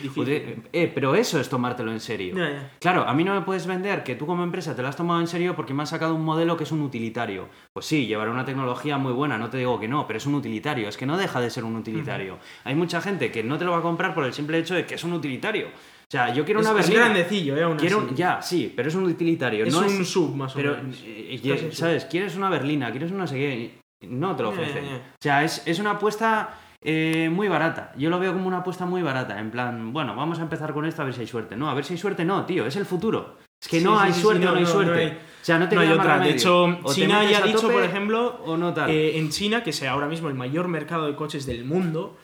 eh, 0.72 0.91
pero 0.95 1.14
eso 1.14 1.41
es 1.41 1.49
tomártelo 1.49 1.93
en 1.93 2.01
serio. 2.01 2.35
Ya, 2.37 2.51
ya. 2.51 2.70
Claro, 2.81 3.03
a 3.09 3.14
mí 3.14 3.24
no 3.24 3.35
me 3.35 3.43
puedes 3.43 3.66
vender 3.66 4.03
que 4.05 4.14
tú 4.16 4.26
como 4.26 4.43
empresa 4.45 4.74
te 4.74 4.83
lo 4.83 4.89
has 4.89 4.97
tomado 4.97 5.20
en 5.20 5.26
serio 5.26 5.55
porque 5.57 5.74
me 5.74 5.83
has 5.83 5.89
sacado 5.91 6.14
un 6.14 6.24
modelo 6.24 6.57
que 6.57 6.64
es 6.64 6.72
un 6.72 6.83
utilitario. 6.83 7.49
Pues 7.72 7.87
sí, 7.87 8.07
llevará 8.07 8.31
una 8.31 8.45
tecnología 8.45 8.99
muy 8.99 9.12
buena, 9.12 9.39
no 9.39 9.51
te 9.51 9.59
digo 9.59 9.78
que 9.81 9.89
no, 9.89 10.07
pero 10.07 10.16
es 10.18 10.26
un 10.26 10.35
utilitario, 10.35 10.89
es 10.89 10.97
que 10.97 11.07
no 11.07 11.16
deja 11.16 11.41
de 11.41 11.51
ser 11.51 11.64
un 11.64 11.76
utilitario. 11.76 12.39
Hay 12.64 12.74
mucha 12.74 13.01
gente 13.01 13.31
que 13.31 13.43
no 13.43 13.59
te 13.59 13.64
lo 13.64 13.72
va 13.72 13.78
a 13.78 13.83
comprar 13.83 14.14
por 14.14 14.24
el 14.24 14.33
simple 14.33 14.59
hecho 14.59 14.74
de 14.74 14.85
que 14.87 14.95
es 14.97 15.05
un 15.05 15.12
utilitario. 15.12 15.68
O 15.68 16.11
sea, 16.11 16.35
yo 16.35 16.45
quiero 16.45 16.61
Es, 16.61 16.66
una 16.68 16.81
es 16.81 16.87
berlina. 16.89 17.05
grandecillo, 17.09 17.57
¿eh? 17.57 17.62
Aún 17.62 17.76
Quiero, 17.76 17.99
así. 18.05 18.14
ya, 18.16 18.43
sí, 18.43 18.72
pero 18.74 18.89
es 18.89 18.95
un 18.97 19.05
utilitario. 19.05 19.64
Es 19.64 19.72
no 19.72 19.81
un 19.87 20.05
sub, 20.05 20.35
más 20.35 20.53
o 20.53 20.57
pero, 20.57 20.76
menos. 20.76 20.97
eh, 21.07 21.37
Casi 21.41 21.49
eh, 21.49 21.53
un 21.53 21.59
sub. 21.70 21.72
¿sabes? 21.72 22.05
¿Quieres 22.07 22.35
una 22.35 22.51
berlina? 22.51 22.91
¿Quieres 22.91 23.12
una 23.12 23.20
no 23.20 23.26
sé 23.28 23.37
qué? 23.37 23.81
No 24.09 24.35
te 24.35 24.43
lo 24.43 24.49
ofrecen. 24.49 24.85
ya, 24.87 24.91
ya. 24.91 24.97
O 24.97 25.22
sea, 25.22 25.45
es, 25.45 25.62
es 25.66 25.78
una 25.78 25.93
apuesta 25.93 26.59
eh, 26.83 27.28
muy 27.31 27.49
barata. 27.49 27.93
Yo 27.97 28.11
lo 28.11 28.18
veo 28.18 28.33
como 28.33 28.47
una 28.49 28.59
apuesta 28.59 28.87
muy 28.87 29.03
barata. 29.03 29.39
En 29.39 29.51
plan, 29.51 29.93
bueno, 29.93 30.14
vamos 30.16 30.39
a 30.39 30.43
empezar 30.43 30.72
con 30.72 30.87
esto 30.87 31.03
a 31.03 31.05
ver 31.05 31.14
si 31.14 31.20
hay 31.22 31.26
suerte. 31.26 31.57
No, 31.57 31.68
a 31.70 31.74
ver 31.74 31.85
si 31.85 31.95
hay 31.95 31.99
suerte, 31.99 32.24
no, 32.24 32.45
tío, 32.47 32.66
es 32.66 32.76
el 32.76 32.87
futuro. 32.87 33.37
Es 33.62 33.68
que 33.68 33.78
Sí, 33.81 33.85
no 33.85 33.99
sí, 33.99 34.07
hay 34.07 34.12
sí, 34.14 34.20
suerte 34.22 34.45
no, 34.47 34.55
hay 34.55 34.64
suerte. 34.66 34.93
no 34.93 34.99
hay- 34.99 35.09
o 35.18 35.45
sea, 35.45 35.59
no 35.59 35.68
te 35.68 35.74
no 35.74 35.81
hay 35.83 35.89
otra. 35.91 36.18
De 36.18 36.31
hecho, 36.31 36.64
O 36.83 36.95
China 36.95 37.22
ya 37.31 37.39
ha 37.39 37.43
dicho, 37.47 37.61
tope 37.61 37.74
por 37.74 37.83
ejemplo, 37.85 38.41
o 38.47 38.57
no 38.57 38.72
tal. 38.72 38.89
Eh, 38.91 39.18
en 39.18 39.28
China, 39.31 39.62
que 39.62 39.70
es 39.70 39.83
ahora 39.83 40.07
mismo 40.09 40.28
el 40.28 40.35
mayor 40.35 40.68
mercado 40.68 41.07
de 41.07 41.14
coches 41.14 41.45
del 41.47 41.64
mundo, 41.64 42.16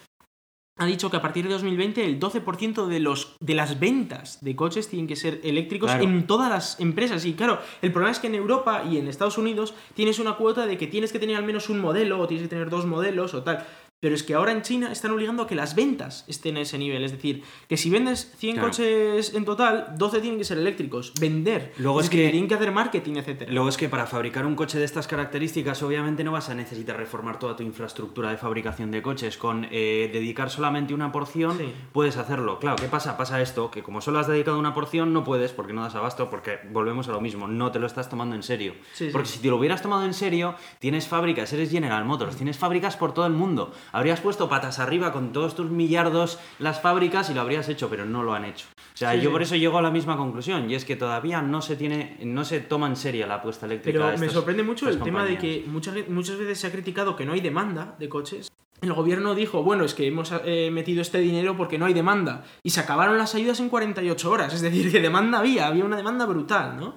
ha 0.78 0.84
dicho 0.84 1.10
que 1.10 1.16
a 1.16 1.22
partir 1.22 1.44
de 1.46 1.52
2020 1.54 2.04
el 2.04 2.18
12% 2.20 2.86
de, 2.86 3.00
los, 3.00 3.36
de 3.40 3.54
las 3.54 3.80
ventas 3.80 4.42
de 4.44 4.54
coches 4.56 4.88
tienen 4.88 5.06
que 5.06 5.16
ser 5.16 5.40
eléctricos 5.42 5.90
Claro. 5.90 6.04
en 6.04 6.26
todas 6.26 6.50
las 6.50 6.80
empresas. 6.80 7.24
Y 7.24 7.32
claro, 7.34 7.58
el 7.80 7.92
problema 7.92 8.12
es 8.12 8.18
que 8.18 8.26
en 8.26 8.34
Europa 8.34 8.82
y 8.84 8.98
en 8.98 9.08
Estados 9.08 9.38
Unidos 9.38 9.74
tienes 9.94 10.18
una 10.18 10.34
cuota 10.36 10.66
de 10.66 10.76
que 10.76 10.86
tienes 10.86 11.12
que 11.12 11.18
tener 11.18 11.36
al 11.36 11.44
menos 11.44 11.70
un 11.70 11.80
modelo 11.80 12.20
o 12.20 12.26
tienes 12.26 12.44
que 12.46 12.50
tener 12.50 12.68
dos 12.70 12.84
modelos 12.84 13.32
o 13.34 13.42
tal. 13.42 13.66
Pero 13.98 14.14
es 14.14 14.22
que 14.22 14.34
ahora 14.34 14.52
en 14.52 14.60
China 14.60 14.92
están 14.92 15.10
obligando 15.12 15.42
a 15.42 15.46
que 15.46 15.54
las 15.54 15.74
ventas 15.74 16.26
estén 16.28 16.58
a 16.58 16.60
ese 16.60 16.76
nivel. 16.76 17.02
Es 17.02 17.12
decir, 17.12 17.42
que 17.66 17.78
si 17.78 17.88
vendes 17.88 18.30
100 18.36 18.56
Claro. 18.56 18.68
coches 18.68 19.32
en 19.34 19.46
total, 19.46 19.94
12 19.96 20.20
tienen 20.20 20.38
que 20.38 20.44
ser 20.44 20.58
eléctricos. 20.58 21.14
Vender. 21.18 21.72
Luego 21.78 22.00
es 22.00 22.10
que- 22.10 22.28
tienen 22.28 22.46
que 22.46 22.54
hacer 22.54 22.72
marketing, 22.72 23.14
etcétera. 23.16 23.50
Luego 23.50 23.70
es 23.70 23.78
que 23.78 23.88
para 23.88 24.06
fabricar 24.06 24.44
un 24.44 24.54
coche 24.54 24.78
de 24.78 24.84
estas 24.84 25.06
características, 25.06 25.82
obviamente 25.82 26.24
no 26.24 26.32
vas 26.32 26.50
a 26.50 26.54
necesitar 26.54 26.98
reformar 26.98 27.38
toda 27.38 27.56
tu 27.56 27.62
infraestructura 27.62 28.30
de 28.30 28.36
fabricación 28.36 28.90
de 28.90 29.00
coches. 29.00 29.38
Con 29.38 29.66
eh, 29.70 30.10
dedicar 30.12 30.50
solamente 30.50 30.92
una 30.92 31.10
porción, 31.10 31.56
Sí. 31.56 31.72
puedes 31.92 32.18
hacerlo. 32.18 32.58
Claro, 32.58 32.76
¿qué 32.76 32.88
pasa? 32.88 33.16
Pasa 33.16 33.40
esto, 33.40 33.70
que 33.70 33.82
como 33.82 34.02
solo 34.02 34.18
has 34.18 34.26
dedicado 34.28 34.58
una 34.58 34.74
porción, 34.74 35.14
no 35.14 35.24
puedes 35.24 35.52
porque 35.52 35.72
no 35.72 35.82
das 35.82 35.94
abasto, 35.94 36.28
porque 36.28 36.58
volvemos 36.70 37.08
a 37.08 37.12
lo 37.12 37.22
mismo, 37.22 37.48
no 37.48 37.72
te 37.72 37.78
lo 37.78 37.86
estás 37.86 38.10
tomando 38.10 38.36
en 38.36 38.42
serio. 38.42 38.74
Sí, 38.92 39.06
sí. 39.06 39.10
Porque 39.10 39.28
si 39.28 39.38
te 39.40 39.48
lo 39.48 39.56
hubieras 39.56 39.80
tomado 39.80 40.04
en 40.04 40.12
serio, 40.12 40.54
tienes 40.80 41.08
fábricas, 41.08 41.50
eres 41.54 41.70
General 41.70 42.04
Motors, 42.04 42.36
tienes 42.36 42.58
fábricas 42.58 42.98
por 42.98 43.14
todo 43.14 43.24
el 43.26 43.32
mundo. 43.32 43.72
Habrías 43.96 44.20
puesto 44.20 44.46
patas 44.46 44.78
arriba 44.78 45.10
con 45.10 45.32
todos 45.32 45.54
tus 45.54 45.70
millardos 45.70 46.38
las 46.58 46.82
fábricas 46.82 47.30
y 47.30 47.34
lo 47.34 47.40
habrías 47.40 47.66
hecho, 47.70 47.88
pero 47.88 48.04
no 48.04 48.22
lo 48.22 48.34
han 48.34 48.44
hecho. 48.44 48.66
O 48.76 48.96
sea, 48.96 49.14
Sí, 49.14 49.22
yo 49.22 49.32
por 49.32 49.40
eso 49.40 49.56
llego 49.56 49.78
a 49.78 49.82
la 49.82 49.90
misma 49.90 50.18
conclusión, 50.18 50.70
y 50.70 50.74
es 50.74 50.84
que 50.84 50.96
todavía 50.96 51.40
no 51.40 51.62
se 51.62 51.76
tiene, 51.76 52.18
no 52.22 52.44
se 52.44 52.60
toma 52.60 52.88
en 52.88 52.96
serio 52.96 53.26
la 53.26 53.36
apuesta 53.36 53.64
eléctrica. 53.64 53.98
Pero 53.98 54.10
de 54.10 54.18
me 54.18 54.28
sorprende 54.28 54.62
mucho 54.62 54.86
el 54.90 55.00
tema 55.00 55.24
de 55.24 55.38
que 55.38 55.64
muchas, 55.66 55.94
muchas 56.10 56.36
veces 56.36 56.60
se 56.60 56.66
ha 56.66 56.72
criticado 56.72 57.16
que 57.16 57.24
no 57.24 57.32
hay 57.32 57.40
demanda 57.40 57.96
de 57.98 58.06
coches. 58.10 58.52
El 58.82 58.92
gobierno 58.92 59.34
dijo, 59.34 59.62
bueno, 59.62 59.84
es 59.84 59.94
que 59.94 60.06
hemos 60.06 60.30
eh, 60.44 60.70
metido 60.70 61.00
este 61.00 61.20
dinero 61.20 61.56
porque 61.56 61.78
no 61.78 61.86
hay 61.86 61.94
demanda. 61.94 62.44
Y 62.62 62.70
se 62.70 62.80
acabaron 62.80 63.16
las 63.16 63.34
ayudas 63.34 63.60
en 63.60 63.70
48 63.70 64.30
horas. 64.30 64.52
Es 64.52 64.60
decir, 64.60 64.92
que 64.92 65.00
demanda 65.00 65.38
había, 65.38 65.68
había 65.68 65.86
una 65.86 65.96
demanda 65.96 66.26
brutal, 66.26 66.76
¿no? 66.76 66.94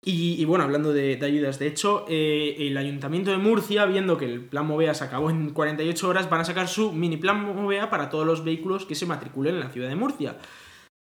Y, 0.00 0.44
bueno, 0.44 0.64
hablando 0.64 0.92
de, 0.92 1.18
ayudas, 1.22 1.58
de 1.58 1.66
hecho, 1.66 2.06
eh, 2.08 2.54
el 2.58 2.76
Ayuntamiento 2.76 3.30
de 3.30 3.36
Murcia, 3.36 3.84
viendo 3.84 4.16
que 4.16 4.26
el 4.26 4.44
plan 4.44 4.66
Movea 4.66 4.94
se 4.94 5.04
acabó 5.04 5.28
en 5.28 5.50
48 5.50 6.08
horas, 6.08 6.30
van 6.30 6.40
a 6.40 6.44
sacar 6.44 6.68
su 6.68 6.92
mini 6.92 7.16
plan 7.16 7.44
Movea 7.44 7.90
para 7.90 8.08
todos 8.08 8.24
los 8.24 8.44
vehículos 8.44 8.86
que 8.86 8.94
se 8.94 9.06
matriculen 9.06 9.56
en 9.56 9.60
la 9.60 9.70
ciudad 9.70 9.88
de 9.88 9.96
Murcia. 9.96 10.38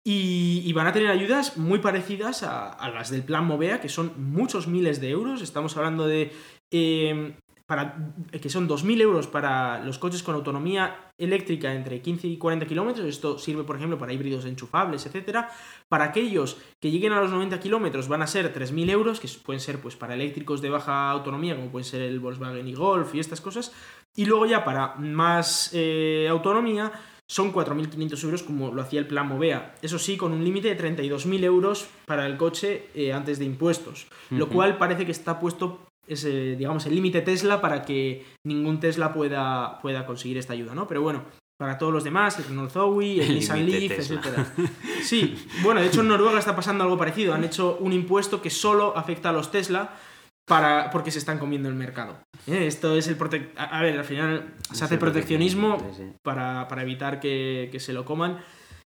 Y, 0.04 0.70
van 0.74 0.86
a 0.86 0.92
tener 0.92 1.10
ayudas 1.10 1.56
muy 1.56 1.78
parecidas 1.78 2.42
a, 2.42 2.68
a 2.68 2.90
las 2.90 3.10
del 3.10 3.24
plan 3.24 3.46
Movea, 3.46 3.80
que 3.80 3.88
son 3.88 4.12
muchos 4.16 4.68
miles 4.68 5.00
de 5.00 5.10
euros. 5.10 5.42
Estamos 5.42 5.76
hablando 5.76 6.06
de 6.06 6.30
eh, 6.70 7.34
para, 7.66 8.14
que 8.30 8.48
son 8.48 8.68
2.000 8.68 9.00
euros 9.00 9.26
para 9.26 9.84
los 9.84 9.98
coches 9.98 10.22
con 10.22 10.34
autonomía 10.34 11.12
eléctrica 11.18 11.72
entre 11.74 12.00
15 12.00 12.26
y 12.28 12.36
40 12.36 12.66
kilómetros. 12.66 13.06
Esto 13.06 13.38
sirve, 13.38 13.64
por 13.64 13.76
ejemplo, 13.76 13.98
para 13.98 14.12
híbridos 14.12 14.44
enchufables, 14.44 15.06
etcétera. 15.06 15.50
Para 15.88 16.04
aquellos 16.04 16.58
que 16.80 16.90
lleguen 16.90 17.12
a 17.12 17.20
los 17.20 17.30
90 17.30 17.60
kilómetros 17.60 18.08
van 18.08 18.22
a 18.22 18.26
ser 18.26 18.52
3.000 18.52 18.90
euros, 18.90 19.20
que 19.20 19.28
pueden 19.44 19.60
ser 19.60 19.80
pues, 19.80 19.96
para 19.96 20.14
eléctricos 20.14 20.60
de 20.60 20.70
baja 20.70 21.10
autonomía, 21.10 21.56
como 21.56 21.70
pueden 21.70 21.84
ser 21.84 22.02
el 22.02 22.20
Volkswagen 22.20 22.66
y 22.66 22.74
Golf 22.74 23.14
y 23.14 23.20
estas 23.20 23.40
cosas. 23.40 23.72
Y 24.14 24.26
luego 24.26 24.46
ya 24.46 24.64
para 24.64 24.94
más 24.96 25.70
eh, 25.72 26.26
autonomía 26.28 26.92
son 27.26 27.52
4.500 27.52 28.24
euros 28.24 28.42
como 28.42 28.74
lo 28.74 28.82
hacía 28.82 29.00
el 29.00 29.06
plan 29.06 29.26
Movea. 29.26 29.74
Eso 29.80 29.98
sí, 29.98 30.18
con 30.18 30.32
un 30.32 30.44
límite 30.44 30.74
de 30.74 30.96
32.000 30.96 31.44
euros 31.44 31.88
para 32.04 32.26
el 32.26 32.36
coche 32.36 32.88
eh, 32.94 33.12
antes 33.14 33.38
de 33.38 33.46
impuestos. 33.46 34.06
Lo 34.28 34.48
cual 34.48 34.76
parece 34.76 35.06
que 35.06 35.12
está 35.12 35.40
puesto 35.40 35.91
ese, 36.06 36.56
digamos, 36.56 36.86
el 36.86 36.94
límite 36.94 37.20
Tesla 37.22 37.60
para 37.60 37.82
que 37.82 38.24
ningún 38.46 38.80
Tesla 38.80 39.12
pueda, 39.12 39.78
pueda 39.80 40.04
conseguir 40.06 40.38
esta 40.38 40.52
ayuda, 40.52 40.74
¿no? 40.74 40.86
Pero 40.86 41.02
bueno, 41.02 41.24
para 41.58 41.78
todos 41.78 41.92
los 41.92 42.02
demás, 42.02 42.38
el 42.38 42.44
Renault 42.46 42.70
Zoe, 42.72 43.14
el, 43.14 43.20
El 43.20 43.34
Nissan 43.34 43.64
Leaf, 43.66 43.96
Tesla. 43.96 44.20
etcétera. 44.20 44.46
Sí, 45.02 45.36
bueno, 45.62 45.80
de 45.80 45.86
hecho 45.86 46.00
en 46.00 46.08
Noruega 46.08 46.38
está 46.38 46.56
pasando 46.56 46.82
algo 46.84 46.98
parecido. 46.98 47.34
Han 47.34 47.44
hecho 47.44 47.76
un 47.80 47.92
impuesto 47.92 48.42
que 48.42 48.50
solo 48.50 48.96
afecta 48.96 49.28
a 49.28 49.32
los 49.32 49.50
Tesla 49.52 49.94
para, 50.44 50.90
porque 50.90 51.12
se 51.12 51.18
están 51.20 51.38
comiendo 51.38 51.68
el 51.68 51.76
mercado. 51.76 52.18
¿Eh? 52.48 52.66
Esto 52.66 52.96
es 52.96 53.06
el 53.06 53.16
protec- 53.16 53.50
a, 53.56 53.78
a 53.78 53.82
ver, 53.82 53.96
al 53.96 54.04
final 54.04 54.54
se 54.62 54.74
Es 54.74 54.82
hace 54.82 54.98
proteccionismo 54.98 55.76
proteccionismo, 55.78 56.08
sí, 56.10 56.10
sí. 56.10 56.18
para, 56.24 56.66
para 56.66 56.82
evitar 56.82 57.20
que, 57.20 57.68
que 57.70 57.78
se 57.78 57.92
lo 57.92 58.04
coman. 58.04 58.38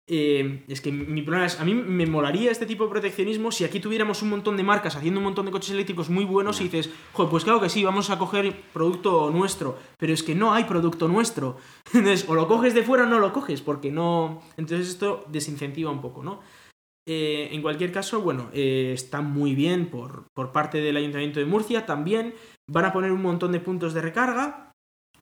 Eh, 0.07 0.65
es 0.69 0.83
que 0.83 0.93
mi 0.93 1.23
problema 1.23 1.47
es, 1.47 1.59
a 1.59 1.65
mí 1.65 1.75
me 1.75 2.05
molaría 2.05 2.51
este 2.51 2.67
tipo 2.67 2.85
de 2.85 2.91
proteccionismo 2.91 3.51
si 3.51 3.65
aquí 3.65 3.81
tuviéramos 3.81 4.21
un 4.21 4.29
montón 4.29 4.55
de 4.59 4.63
marcas 4.63 4.97
haciendo 4.97 5.19
un 5.19 5.25
montón 5.25 5.47
de 5.47 5.53
coches 5.53 5.71
eléctricos 5.71 6.11
muy 6.11 6.27
buenos 6.27 6.61
y 6.61 6.65
dices, 6.65 6.91
joder, 7.15 7.31
pues 7.31 7.45
claro 7.45 7.59
que 7.59 7.71
sí, 7.71 7.83
vamos 7.85 8.11
a 8.11 8.19
coger 8.19 8.55
producto 8.75 9.31
nuestro, 9.31 9.79
pero 9.97 10.13
es 10.13 10.23
que 10.23 10.35
no 10.35 10.53
hay 10.53 10.65
producto 10.65 11.09
nuestro. 11.09 11.57
Entonces, 11.95 12.29
o 12.29 12.35
lo 12.35 12.47
coges 12.47 12.75
de 12.75 12.83
fuera 12.83 13.05
o 13.05 13.07
no 13.07 13.19
lo 13.19 13.33
coges, 13.33 13.63
porque 13.63 13.91
no... 13.91 14.43
Entonces 14.59 14.89
esto 14.89 15.25
desincentiva 15.29 15.91
un 15.91 16.03
poco, 16.03 16.23
¿no? 16.23 16.41
Eh, 17.07 17.51
en 17.53 17.61
cualquier 17.61 17.93
caso, 17.93 18.23
bueno, 18.23 18.49
eh, 18.53 18.93
está 18.95 19.21
muy 19.21 19.55
bien 19.55 19.91
por, 19.91 20.27
por 20.35 20.53
parte 20.53 20.81
del 20.81 20.97
Ayuntamiento 20.97 21.39
de 21.39 21.47
Murcia. 21.47 21.85
También 21.87 22.35
van 22.67 22.87
a 22.87 22.93
poner 22.93 23.13
un 23.13 23.23
montón 23.23 23.53
de 23.53 23.61
puntos 23.61 23.93
de 23.93 24.01
recarga, 24.01 24.64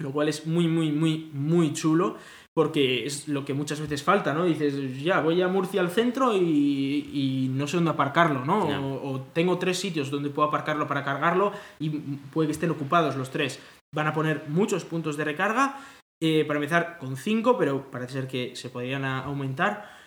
lo 0.02 0.12
cual 0.12 0.28
es 0.28 0.46
muy, 0.46 0.68
muy, 0.68 0.92
muy, 0.92 1.30
muy 1.32 1.72
chulo, 1.72 2.16
porque 2.54 3.06
es 3.06 3.28
lo 3.28 3.44
que 3.44 3.54
muchas 3.54 3.80
veces 3.80 4.02
falta, 4.02 4.34
¿no? 4.34 4.44
Dices, 4.44 5.02
ya, 5.02 5.20
voy 5.20 5.40
a 5.40 5.48
Murcia 5.48 5.80
al 5.80 5.90
centro 5.90 6.36
y, 6.36 7.08
y 7.12 7.50
no 7.54 7.66
sé 7.66 7.76
dónde 7.78 7.92
aparcarlo, 7.92 8.44
¿no? 8.44 8.64
O, 8.78 9.12
o 9.14 9.20
tengo 9.32 9.58
tres 9.58 9.78
sitios 9.78 10.10
donde 10.10 10.28
puedo 10.30 10.48
aparcarlo 10.48 10.86
para 10.86 11.02
cargarlo 11.02 11.52
y 11.78 11.88
puede 11.90 12.48
que 12.48 12.52
estén 12.52 12.70
ocupados 12.70 13.16
los 13.16 13.30
tres. 13.30 13.58
Van 13.94 14.06
a 14.06 14.12
poner 14.12 14.44
muchos 14.48 14.84
puntos 14.84 15.16
de 15.16 15.24
recarga, 15.24 15.80
eh, 16.22 16.44
para 16.44 16.58
empezar 16.58 16.98
con 16.98 17.16
cinco, 17.16 17.56
pero 17.58 17.90
parece 17.90 18.12
ser 18.12 18.28
que 18.28 18.54
se 18.54 18.68
podrían 18.68 19.04
aumentar. 19.04 20.00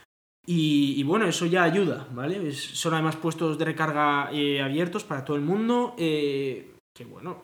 Y, 0.47 0.93
y 0.97 1.03
bueno, 1.03 1.25
eso 1.25 1.47
ya 1.47 1.63
ayuda, 1.63 2.07
¿vale? 2.11 2.47
Es- 2.47 2.61
son 2.79 2.93
además 2.93 3.15
puestos 3.15 3.57
de 3.57 3.65
recarga 3.65 4.29
eh, 4.31 4.61
abiertos 4.61 5.03
para 5.03 5.25
todo 5.25 5.35
el 5.35 5.41
mundo, 5.41 5.95
eh, 5.97 6.75
que 6.95 7.03
bueno, 7.05 7.43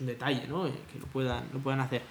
es 0.00 0.02
un 0.02 0.06
detalle, 0.06 0.46
¿no? 0.48 0.66
Eh, 0.66 0.72
que 0.92 0.98
lo 0.98 1.06
puedan, 1.06 1.44
lo 1.52 1.60
puedan 1.60 1.80
hacer. 1.80 2.02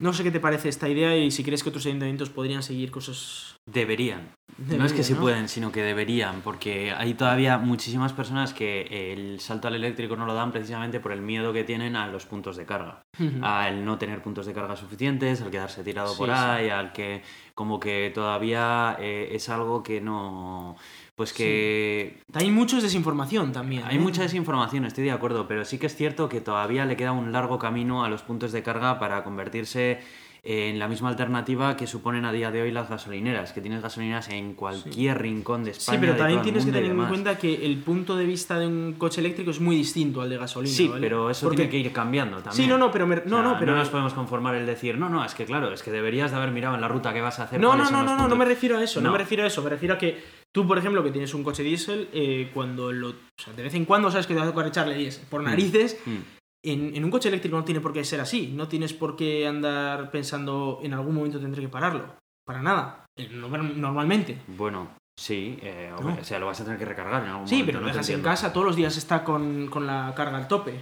No 0.00 0.12
sé 0.12 0.24
qué 0.24 0.32
te 0.32 0.40
parece 0.40 0.68
esta 0.68 0.88
idea 0.88 1.16
y 1.16 1.30
si 1.30 1.44
crees 1.44 1.62
que 1.62 1.68
otros 1.68 1.86
ayuntamientos 1.86 2.28
podrían 2.28 2.62
seguir 2.64 2.90
cosas... 2.90 3.54
Deberían. 3.70 4.30
de 4.58 4.76
no 4.76 4.84
es 4.84 4.90
que 4.90 4.98
media, 4.98 5.14
se 5.14 5.14
pueden, 5.14 5.48
sino 5.48 5.70
que 5.70 5.82
deberían, 5.82 6.40
porque 6.40 6.90
hay 6.90 7.14
todavía 7.14 7.58
muchísimas 7.58 8.12
personas 8.12 8.52
que 8.52 9.12
el 9.12 9.38
salto 9.38 9.68
al 9.68 9.76
eléctrico 9.76 10.16
no 10.16 10.26
lo 10.26 10.34
dan 10.34 10.50
precisamente 10.50 10.98
por 10.98 11.12
el 11.12 11.22
miedo 11.22 11.52
que 11.52 11.62
tienen 11.62 11.94
a 11.94 12.08
los 12.08 12.26
puntos 12.26 12.56
de 12.56 12.66
carga. 12.66 13.02
Ujú. 13.20 13.38
Al 13.42 13.84
no 13.84 13.96
tener 13.98 14.20
puntos 14.20 14.46
de 14.46 14.52
carga 14.52 14.74
suficientes, 14.74 15.40
al 15.40 15.52
quedarse 15.52 15.84
tirado 15.84 16.08
Sí, 16.08 16.18
por 16.18 16.30
sí. 16.30 16.34
ahí, 16.34 16.68
al 16.70 16.92
que 16.92 17.22
como 17.54 17.78
que 17.78 18.10
todavía 18.12 18.96
eh, 18.98 19.28
es 19.30 19.48
algo 19.48 19.84
que 19.84 20.00
no... 20.00 20.76
Pues 21.14 21.32
que 21.34 22.20
Hay 22.32 22.50
mucha 22.50 22.80
desinformación 22.80 23.52
también. 23.52 23.84
hay 23.84 23.96
¿eh? 23.96 24.00
mucha 24.00 24.22
desinformación, 24.22 24.86
estoy 24.86 25.04
de 25.04 25.10
acuerdo, 25.10 25.46
pero 25.46 25.64
sí 25.64 25.78
que 25.78 25.86
es 25.86 25.94
cierto 25.94 26.28
que 26.28 26.40
todavía 26.40 26.86
le 26.86 26.96
queda 26.96 27.12
un 27.12 27.32
largo 27.32 27.58
camino 27.58 28.04
a 28.04 28.08
los 28.08 28.22
puntos 28.22 28.50
de 28.52 28.62
carga 28.62 28.98
para 28.98 29.22
convertirse 29.22 30.00
en 30.44 30.80
la 30.80 30.88
misma 30.88 31.08
alternativa 31.08 31.76
que 31.76 31.86
suponen 31.86 32.24
a 32.24 32.32
día 32.32 32.50
de 32.50 32.62
hoy 32.62 32.72
las 32.72 32.90
gasolineras, 32.90 33.52
que 33.52 33.60
tienes 33.60 33.80
gasolineras 33.80 34.28
en 34.30 34.54
cualquier 34.54 35.22
rincón 35.22 35.62
de 35.62 35.72
Sí, 35.72 35.78
España. 35.78 36.00
pero 36.00 36.12
de 36.14 36.18
también 36.18 36.42
tienes 36.42 36.64
que 36.66 36.72
tener 36.72 36.90
en 36.90 37.06
cuenta 37.06 37.38
que 37.38 37.64
el 37.64 37.78
punto 37.78 38.16
de 38.16 38.24
vista 38.26 38.58
de 38.58 38.66
un 38.66 38.94
coche 38.98 39.20
eléctrico 39.20 39.52
es 39.52 39.60
muy 39.60 39.76
distinto 39.76 40.20
al 40.20 40.28
de 40.30 40.38
gasolina. 40.38 40.74
Sí, 40.74 40.88
¿vale? 40.88 41.00
pero 41.00 41.30
eso 41.30 41.46
Porque- 41.46 41.56
tiene 41.58 41.70
que 41.70 41.78
ir 41.78 41.92
cambiando 41.92 42.38
también. 42.38 42.54
Sí, 42.54 42.66
no, 42.66 42.76
no, 42.76 42.90
pero... 42.90 43.06
me- 43.06 43.18
O 43.18 43.22
No, 43.24 43.36
sea, 43.40 43.42
no, 43.52 43.56
pero... 43.58 43.76
nos 43.76 43.88
podemos 43.88 44.14
conformar 44.14 44.56
el 44.56 44.66
decir, 44.66 44.98
no, 44.98 45.08
no, 45.08 45.24
es 45.24 45.34
que 45.34 45.44
claro, 45.44 45.72
es 45.72 45.80
que 45.82 45.92
deberías 45.92 46.32
de 46.32 46.36
haber 46.38 46.50
mirado 46.50 46.74
en 46.74 46.80
la 46.80 46.88
ruta 46.88 47.12
que 47.14 47.20
vas 47.20 47.38
a 47.38 47.44
hacer. 47.44 47.60
No, 47.60 47.76
no, 47.76 47.88
no, 47.90 48.02
no, 48.02 48.16
no, 48.16 48.26
no 48.26 48.36
me 48.36 48.44
refiero 48.44 48.78
a 48.78 48.82
eso, 48.82 49.00
no. 49.00 49.06
No. 49.06 49.12
me 49.12 49.18
refiero 49.18 49.44
a 49.44 49.46
eso, 49.46 49.62
me 49.62 49.70
refiero 49.70 49.94
a 49.94 49.98
que 49.98 50.20
tú, 50.50 50.66
por 50.66 50.76
ejemplo, 50.76 51.04
que 51.04 51.12
tienes 51.12 51.32
un 51.34 51.44
coche 51.44 51.62
diésel, 51.62 52.08
eh, 52.12 52.50
cuando 52.52 52.90
lo... 52.90 53.10
O 53.10 53.14
sea, 53.36 53.52
de 53.52 53.62
vez 53.62 53.74
en 53.74 53.84
cuando 53.84 54.10
sabes 54.10 54.26
que 54.26 54.34
te 54.34 54.40
va 54.40 54.46
a 54.46 54.50
tocar 54.50 54.66
echarle 54.66 54.96
diésel 54.96 55.24
por 55.30 55.42
narices, 55.44 55.98
Mm. 56.04 56.16
En, 56.64 56.94
en 56.94 57.04
un 57.04 57.10
coche 57.10 57.28
eléctrico 57.28 57.56
no 57.56 57.64
tiene 57.64 57.80
por 57.80 57.92
qué 57.92 58.04
ser 58.04 58.20
así, 58.20 58.52
no 58.54 58.68
tienes 58.68 58.92
por 58.92 59.16
qué 59.16 59.46
andar 59.46 60.10
pensando 60.10 60.78
en 60.82 60.94
algún 60.94 61.14
momento 61.14 61.40
tendré 61.40 61.60
que 61.62 61.68
pararlo, 61.68 62.14
para 62.46 62.62
nada, 62.62 63.04
Eh, 63.16 63.28
no- 63.32 63.48
normalmente. 63.48 64.38
Bueno, 64.46 64.88
sí, 65.16 65.58
eh, 65.60 65.90
No. 66.00 66.16
o 66.20 66.24
sea, 66.24 66.38
lo 66.38 66.46
vas 66.46 66.60
a 66.60 66.64
tener 66.64 66.78
que 66.78 66.84
recargar 66.86 67.22
en 67.24 67.30
algún 67.30 67.46
Sí, 67.48 67.56
momento, 67.56 67.66
pero 67.66 67.80
lo 67.80 67.86
no 67.88 67.92
dejas 67.92 68.08
en 68.10 68.22
casa, 68.22 68.52
todos 68.52 68.66
los 68.66 68.76
días 68.76 68.96
está 68.96 69.22
con, 69.24 69.66
con 69.68 69.86
la 69.86 70.12
carga 70.16 70.38
al 70.38 70.48
tope. 70.48 70.80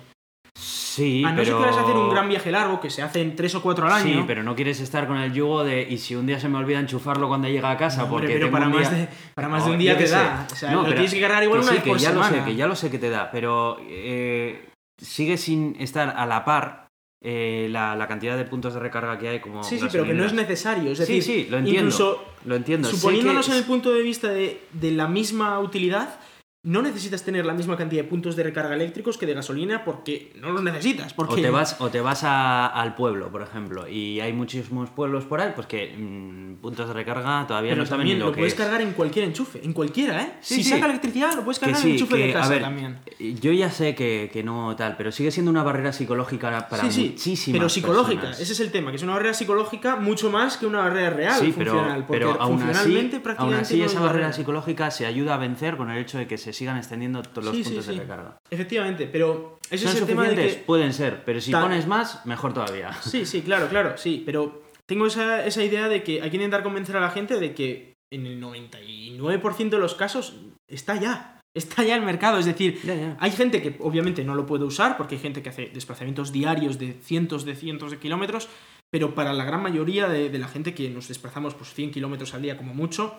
Sí, 0.55 1.25
a 1.25 1.31
no 1.31 1.37
pero... 1.37 1.47
ser 1.47 1.55
que 1.55 1.61
vayas 1.63 1.77
a 1.79 1.83
hacer 1.83 1.97
un 1.97 2.11
gran 2.11 2.29
viaje 2.29 2.51
largo, 2.51 2.81
que 2.81 2.91
se 2.91 3.01
hace 3.03 3.23
en 3.23 3.35
tres 3.37 3.55
o 3.55 3.63
cuatro 3.63 3.87
al 3.87 3.93
año. 3.93 4.21
Sí, 4.21 4.25
pero 4.27 4.43
no 4.43 4.55
quieres 4.55 4.81
estar 4.81 5.07
con 5.07 5.17
el 5.17 5.33
yugo 5.33 5.63
de 5.65 5.83
y 5.89 5.99
si 5.99 6.15
un 6.17 6.27
día 6.27 6.39
se 6.41 6.49
me 6.49 6.59
olvida 6.59 6.81
enchufarlo 6.81 7.29
cuando 7.29 7.49
llega 7.49 7.71
a 7.71 7.77
casa 7.77 8.09
porque 8.09 8.27
pero 8.29 8.51
para, 8.51 8.69
más 8.69 8.91
de, 8.91 9.09
para 9.35 9.49
más 9.49 9.63
de 9.65 9.69
No, 9.71 9.73
un 9.75 9.79
día 9.81 9.97
te 9.97 10.09
da. 10.09 10.47
sé. 10.49 10.53
O 10.55 10.57
sea, 10.57 10.71
No, 10.73 10.77
lo 10.79 10.83
pero 10.85 10.95
tienes 10.97 11.15
que 11.15 11.21
cargar 11.21 11.43
igual 11.45 11.61
que 11.61 11.65
una 11.67 11.71
sí, 11.71 11.77
vez 11.77 11.85
que 11.85 11.91
por 11.91 11.99
ya 11.99 12.09
semana. 12.11 12.31
lo 12.31 12.37
sé, 12.37 12.45
que 12.45 12.57
ya 12.57 12.67
lo 12.67 12.77
sé 12.77 12.91
que 12.91 12.99
te 12.99 13.09
da, 13.11 13.31
pero 13.31 13.79
eh, 13.89 14.69
sigue 15.01 15.37
sin 15.39 15.77
estar 15.81 16.15
a 16.17 16.27
la 16.27 16.45
par 16.45 16.89
eh, 17.23 17.69
la, 17.71 17.95
la 17.97 18.07
cantidad 18.09 18.37
de 18.37 18.45
puntos 18.45 18.73
de 18.75 18.81
recarga 18.81 19.19
que 19.19 19.29
hay 19.29 19.41
como 19.41 19.63
Sí, 19.63 19.79
sí, 19.79 19.87
pero 19.93 20.05
que 20.05 20.15
no 20.15 20.25
es 20.25 20.33
necesario. 20.33 20.91
Es 20.91 20.99
Sí, 20.99 21.17
decir, 21.17 21.23
sí, 21.23 21.51
lo 21.51 21.59
entiendo. 21.59 21.81
Incluso 21.83 22.25
Lo 22.47 22.57
entiendo. 22.57 22.89
suponiéndonos 22.89 23.47
que- 23.47 23.53
en 23.53 23.59
el 23.59 23.65
punto 23.65 23.93
de 23.93 24.03
vista 24.03 24.29
de, 24.29 24.63
de 24.73 24.91
la 24.93 25.07
misma 25.07 25.59
utilidad, 25.61 26.19
no 26.63 26.83
necesitas 26.83 27.23
tener 27.23 27.47
la 27.47 27.55
misma 27.55 27.75
cantidad 27.79 28.03
de 28.03 28.09
puntos 28.09 28.37
de 28.37 28.43
recarga 28.43 28.75
eléctricos 28.75 29.17
que 29.17 29.25
de 29.25 29.33
gasolina 29.33 29.83
porque 29.83 30.31
no 30.39 30.51
los 30.53 30.63
necesitas. 30.63 31.15
Porque 31.15 31.33
O 31.33 31.37
te 31.37 31.49
vas, 31.49 31.77
o 31.81 31.89
te 31.89 32.03
vas 32.03 32.23
a- 32.23 32.67
al 32.67 32.95
pueblo, 32.95 33.31
por 33.31 33.41
ejemplo, 33.41 33.89
y 33.89 34.21
hay 34.21 34.35
muchísimos 34.35 34.91
pueblos 34.91 35.25
por 35.25 35.41
ahí, 35.41 35.53
pues 35.55 35.67
que 35.67 35.97
mm, 35.97 36.57
puntos 36.61 36.87
de 36.89 36.93
recarga 36.93 37.47
todavía 37.47 37.71
pero 37.71 37.83
no 37.83 37.87
saben 37.89 38.07
ni 38.09 38.15
lo, 38.15 38.27
lo, 38.27 38.33
que 38.33 38.39
puedes 38.41 38.53
es. 38.53 38.59
cargar 38.59 38.83
en 38.83 38.93
cualquier 38.93 39.25
enchufe, 39.25 39.65
en 39.65 39.73
cualquiera, 39.73 40.21
¿eh? 40.23 40.33
Sí, 40.43 40.57
si 40.57 40.65
sí. 40.65 40.71
saca 40.71 40.85
electricidad, 40.85 41.35
lo 41.35 41.45
puedes 41.45 41.59
cargar 41.59 41.81
en 41.81 41.87
el 41.93 41.97
sí, 41.97 42.03
enchufe 42.03 42.17
que, 42.21 42.27
de 42.27 42.33
casa 42.35 42.47
a 42.47 42.51
ver, 42.51 42.61
también. 42.61 42.99
yo 43.41 43.53
ya 43.53 43.71
sé 43.71 43.95
que, 43.95 44.29
que 44.31 44.43
no 44.43 44.77
tal, 44.77 44.99
pero 44.99 45.13
sigue 45.13 45.31
siendo 45.31 45.51
una 45.51 45.63
barrera 45.63 45.95
psicológica 45.95 46.69
para 46.69 46.83
sí, 46.85 46.91
sí, 46.93 47.09
muchísimas 47.13 47.59
pero 47.59 47.69
psicológica, 47.71 48.21
personas. 48.21 48.41
ese 48.41 48.53
es 48.53 48.61
el 48.61 48.71
tema, 48.71 48.91
que 48.91 48.97
es 48.99 49.03
una 49.03 49.15
barrera 49.15 49.33
psicológica 49.33 49.97
mucho 49.97 50.31
más 50.31 50.59
que 50.59 50.67
una 50.67 50.81
barrera 50.81 51.09
real 51.09 51.41
Sí, 51.41 51.55
pero, 51.57 51.73
funcional, 51.73 52.05
porque 52.07 52.19
pero 52.27 52.33
aún 52.43 52.63
así, 52.63 52.65
funcionalmente 52.65 53.17
aún 53.17 53.23
prácticamente 53.23 53.63
así 53.63 53.79
no 53.79 53.85
esa 53.87 54.01
barrera 54.01 54.33
psicológica 54.35 54.91
se 54.91 55.07
ayuda 55.07 55.37
a 55.37 55.39
vencer 55.39 55.79
con 55.79 55.91
el 55.91 55.97
hecho 55.97 56.19
de 56.19 56.27
que 56.27 56.37
se 56.37 56.50
sigan 56.53 56.77
extendiendo 56.77 57.23
todos 57.23 57.47
los 57.47 57.57
Sí, 57.57 57.63
puntos 57.65 57.85
sí. 57.85 57.93
de 57.95 58.01
recarga. 58.01 58.39
Efectivamente, 58.51 59.07
pero 59.07 59.59
ese 59.71 59.85
¿Son 59.87 59.95
es 59.97 60.01
el 60.03 60.07
tema 60.09 60.29
de 60.29 60.35
que 60.37 60.55
Pueden 60.67 60.93
ser, 60.93 61.25
pero 61.25 61.41
si 61.41 61.51
Ta- 61.51 61.61
pones 61.63 61.87
más, 61.87 62.25
mejor 62.27 62.53
todavía. 62.53 62.93
Sí, 63.03 63.25
sí, 63.27 63.43
claro, 63.43 63.69
claro, 63.69 63.97
sí, 63.97 64.23
pero 64.25 64.63
tengo 64.87 65.07
esa, 65.07 65.45
esa 65.47 65.63
idea 65.65 65.89
de 65.89 66.03
que 66.03 66.23
hay 66.23 66.31
que 66.31 66.37
intentar 66.37 66.63
convencer 66.63 66.97
a 66.97 67.01
la 67.01 67.11
gente 67.11 67.39
de 67.39 67.55
que 67.55 67.95
en 68.13 68.27
el 68.27 68.41
99% 68.41 69.71
de 69.71 69.79
los 69.79 69.95
casos 69.95 70.35
está 70.69 70.97
ya, 70.97 71.39
está 71.55 71.85
ya 71.85 71.95
el 71.97 72.03
mercado, 72.03 72.39
es 72.39 72.47
decir, 72.47 72.81
Ya, 72.83 72.95
ya. 72.95 73.17
hay 73.21 73.31
gente 73.31 73.63
que 73.63 73.77
obviamente 73.81 74.25
no 74.25 74.35
lo 74.35 74.47
puede 74.47 74.65
usar 74.65 74.97
porque 74.97 75.15
hay 75.17 75.21
gente 75.21 75.43
que 75.43 75.49
hace 75.51 75.67
desplazamientos 75.73 76.33
diarios 76.33 76.79
de 76.79 76.93
cientos 76.95 77.45
de 77.45 77.55
cientos 77.55 77.91
de 77.93 77.99
kilómetros, 77.99 78.49
pero 78.91 79.15
para 79.15 79.33
la 79.33 79.45
gran 79.45 79.63
mayoría 79.63 80.09
de, 80.09 80.31
de 80.31 80.39
la 80.39 80.49
gente 80.49 80.75
que 80.75 80.91
nos 80.91 81.07
desplazamos 81.07 81.55
pues 81.55 81.73
100 81.75 81.93
kilómetros 81.93 82.35
al 82.35 82.43
día 82.43 82.57
como 82.57 82.75
mucho. 82.75 83.17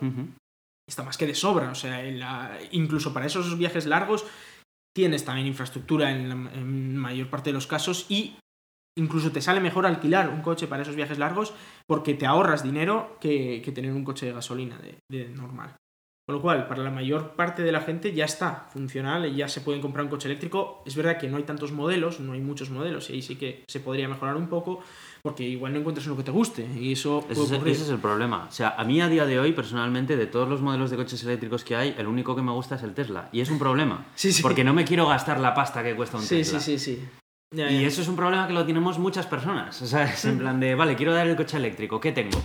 Está 0.88 1.04
más 1.04 1.18
que 1.18 1.28
de 1.28 1.36
sobra. 1.36 1.72
O 1.72 1.76
sea, 1.76 2.02
la- 2.04 2.58
incluso 2.72 3.14
para 3.14 3.26
esos 3.26 3.58
viajes 3.58 3.86
largos 3.86 4.26
tienes 4.96 5.24
también 5.24 5.48
infraestructura 5.48 6.12
en 6.12 6.30
la 6.30 6.36
mayor 6.36 7.30
parte 7.30 7.50
de 7.50 7.54
los 7.54 7.68
casos 7.68 8.06
y 8.10 8.36
incluso 8.98 9.32
te 9.32 9.42
sale 9.42 9.62
mejor 9.62 9.86
alquilar 9.86 10.30
un 10.30 10.42
coche 10.42 10.68
para 10.68 10.82
esos 10.84 10.96
viajes 10.98 11.18
largos 11.18 11.54
porque 11.88 12.14
te 12.14 12.26
ahorras 12.26 12.62
dinero 12.64 13.18
que, 13.22 13.62
que 13.64 13.72
tener 13.72 13.94
un 13.94 14.04
coche 14.04 14.26
de 14.26 14.34
gasolina 14.34 14.78
de, 14.80 14.98
de 15.10 15.30
normal. 15.30 15.76
Con 16.28 16.36
lo 16.36 16.42
cual, 16.42 16.68
para 16.68 16.84
la 16.84 16.92
mayor 16.92 17.36
parte 17.36 17.64
de 17.64 17.72
la 17.72 17.82
gente 17.82 18.14
ya 18.14 18.26
está 18.26 18.68
funcional, 18.72 19.34
ya 19.36 19.48
se 19.48 19.62
pueden 19.62 19.82
comprar 19.82 20.06
un 20.06 20.12
coche 20.12 20.28
eléctrico. 20.28 20.84
Es 20.86 20.96
verdad 20.96 21.18
que 21.18 21.28
no 21.28 21.38
hay 21.38 21.44
tantos 21.44 21.72
modelos, 21.72 22.20
no 22.20 22.34
hay 22.34 22.42
muchos 22.42 22.70
modelos, 22.70 23.10
y 23.10 23.14
ahí 23.14 23.22
sí 23.22 23.38
que 23.38 23.66
se 23.68 23.80
podría 23.80 24.08
mejorar 24.08 24.36
un 24.36 24.48
poco, 24.48 24.84
porque 25.22 25.44
igual 25.44 25.74
no 25.74 25.80
encuentras 25.80 26.06
uno 26.08 26.18
que 26.18 26.24
te 26.24 26.32
guste, 26.32 26.66
y 26.80 26.92
eso 26.94 27.22
puede 27.22 27.34
Ese 27.44 27.56
ocurrir. 27.56 27.74
ese 27.74 27.84
es 27.84 27.90
el 27.90 28.00
problema. 28.00 28.46
O 28.50 28.52
sea, 28.52 28.76
a 28.78 28.84
mí 28.84 29.02
a 29.02 29.08
día 29.08 29.26
de 29.26 29.40
hoy, 29.40 29.52
personalmente, 29.54 30.18
de 30.18 30.26
todos 30.28 30.50
los 30.50 30.62
modelos 30.62 30.90
de 30.92 30.98
coches 30.98 31.24
eléctricos 31.24 31.64
que 31.64 31.76
hay, 31.76 31.96
el 31.98 32.08
único 32.08 32.36
que 32.36 32.42
me 32.42 32.52
gusta 32.52 32.76
es 32.76 32.84
el 32.84 32.94
Tesla. 32.94 33.30
Y 33.32 33.42
es 33.42 33.50
un 33.50 33.60
problema. 33.60 34.06
Sí, 34.16 34.32
sí. 34.32 34.42
Porque 34.42 34.64
no 34.64 34.74
me 34.74 34.86
quiero 34.86 35.08
gastar 35.08 35.40
la 35.40 35.54
pasta 35.54 35.84
que 35.84 35.96
cuesta 35.96 36.18
un 36.18 36.24
Sí, 36.24 36.38
Tesla. 36.38 36.60
sí, 36.60 36.78
sí, 36.80 36.96
sí. 36.96 37.04
Ya, 37.54 37.70
Y 37.70 37.84
eso 37.84 38.02
es 38.02 38.08
un 38.08 38.16
problema 38.16 38.48
que 38.48 38.54
lo 38.54 38.66
tenemos 38.66 38.98
muchas 38.98 39.28
personas. 39.28 39.82
O 39.82 39.86
sea, 39.86 40.06
es 40.06 40.24
en 40.26 40.38
plan 40.40 40.60
de, 40.60 40.74
vale, 40.74 40.96
quiero 40.96 41.14
dar 41.14 41.28
el 41.28 41.36
coche 41.36 41.58
eléctrico, 41.58 42.00
¿qué 42.00 42.12
tengo? 42.14 42.42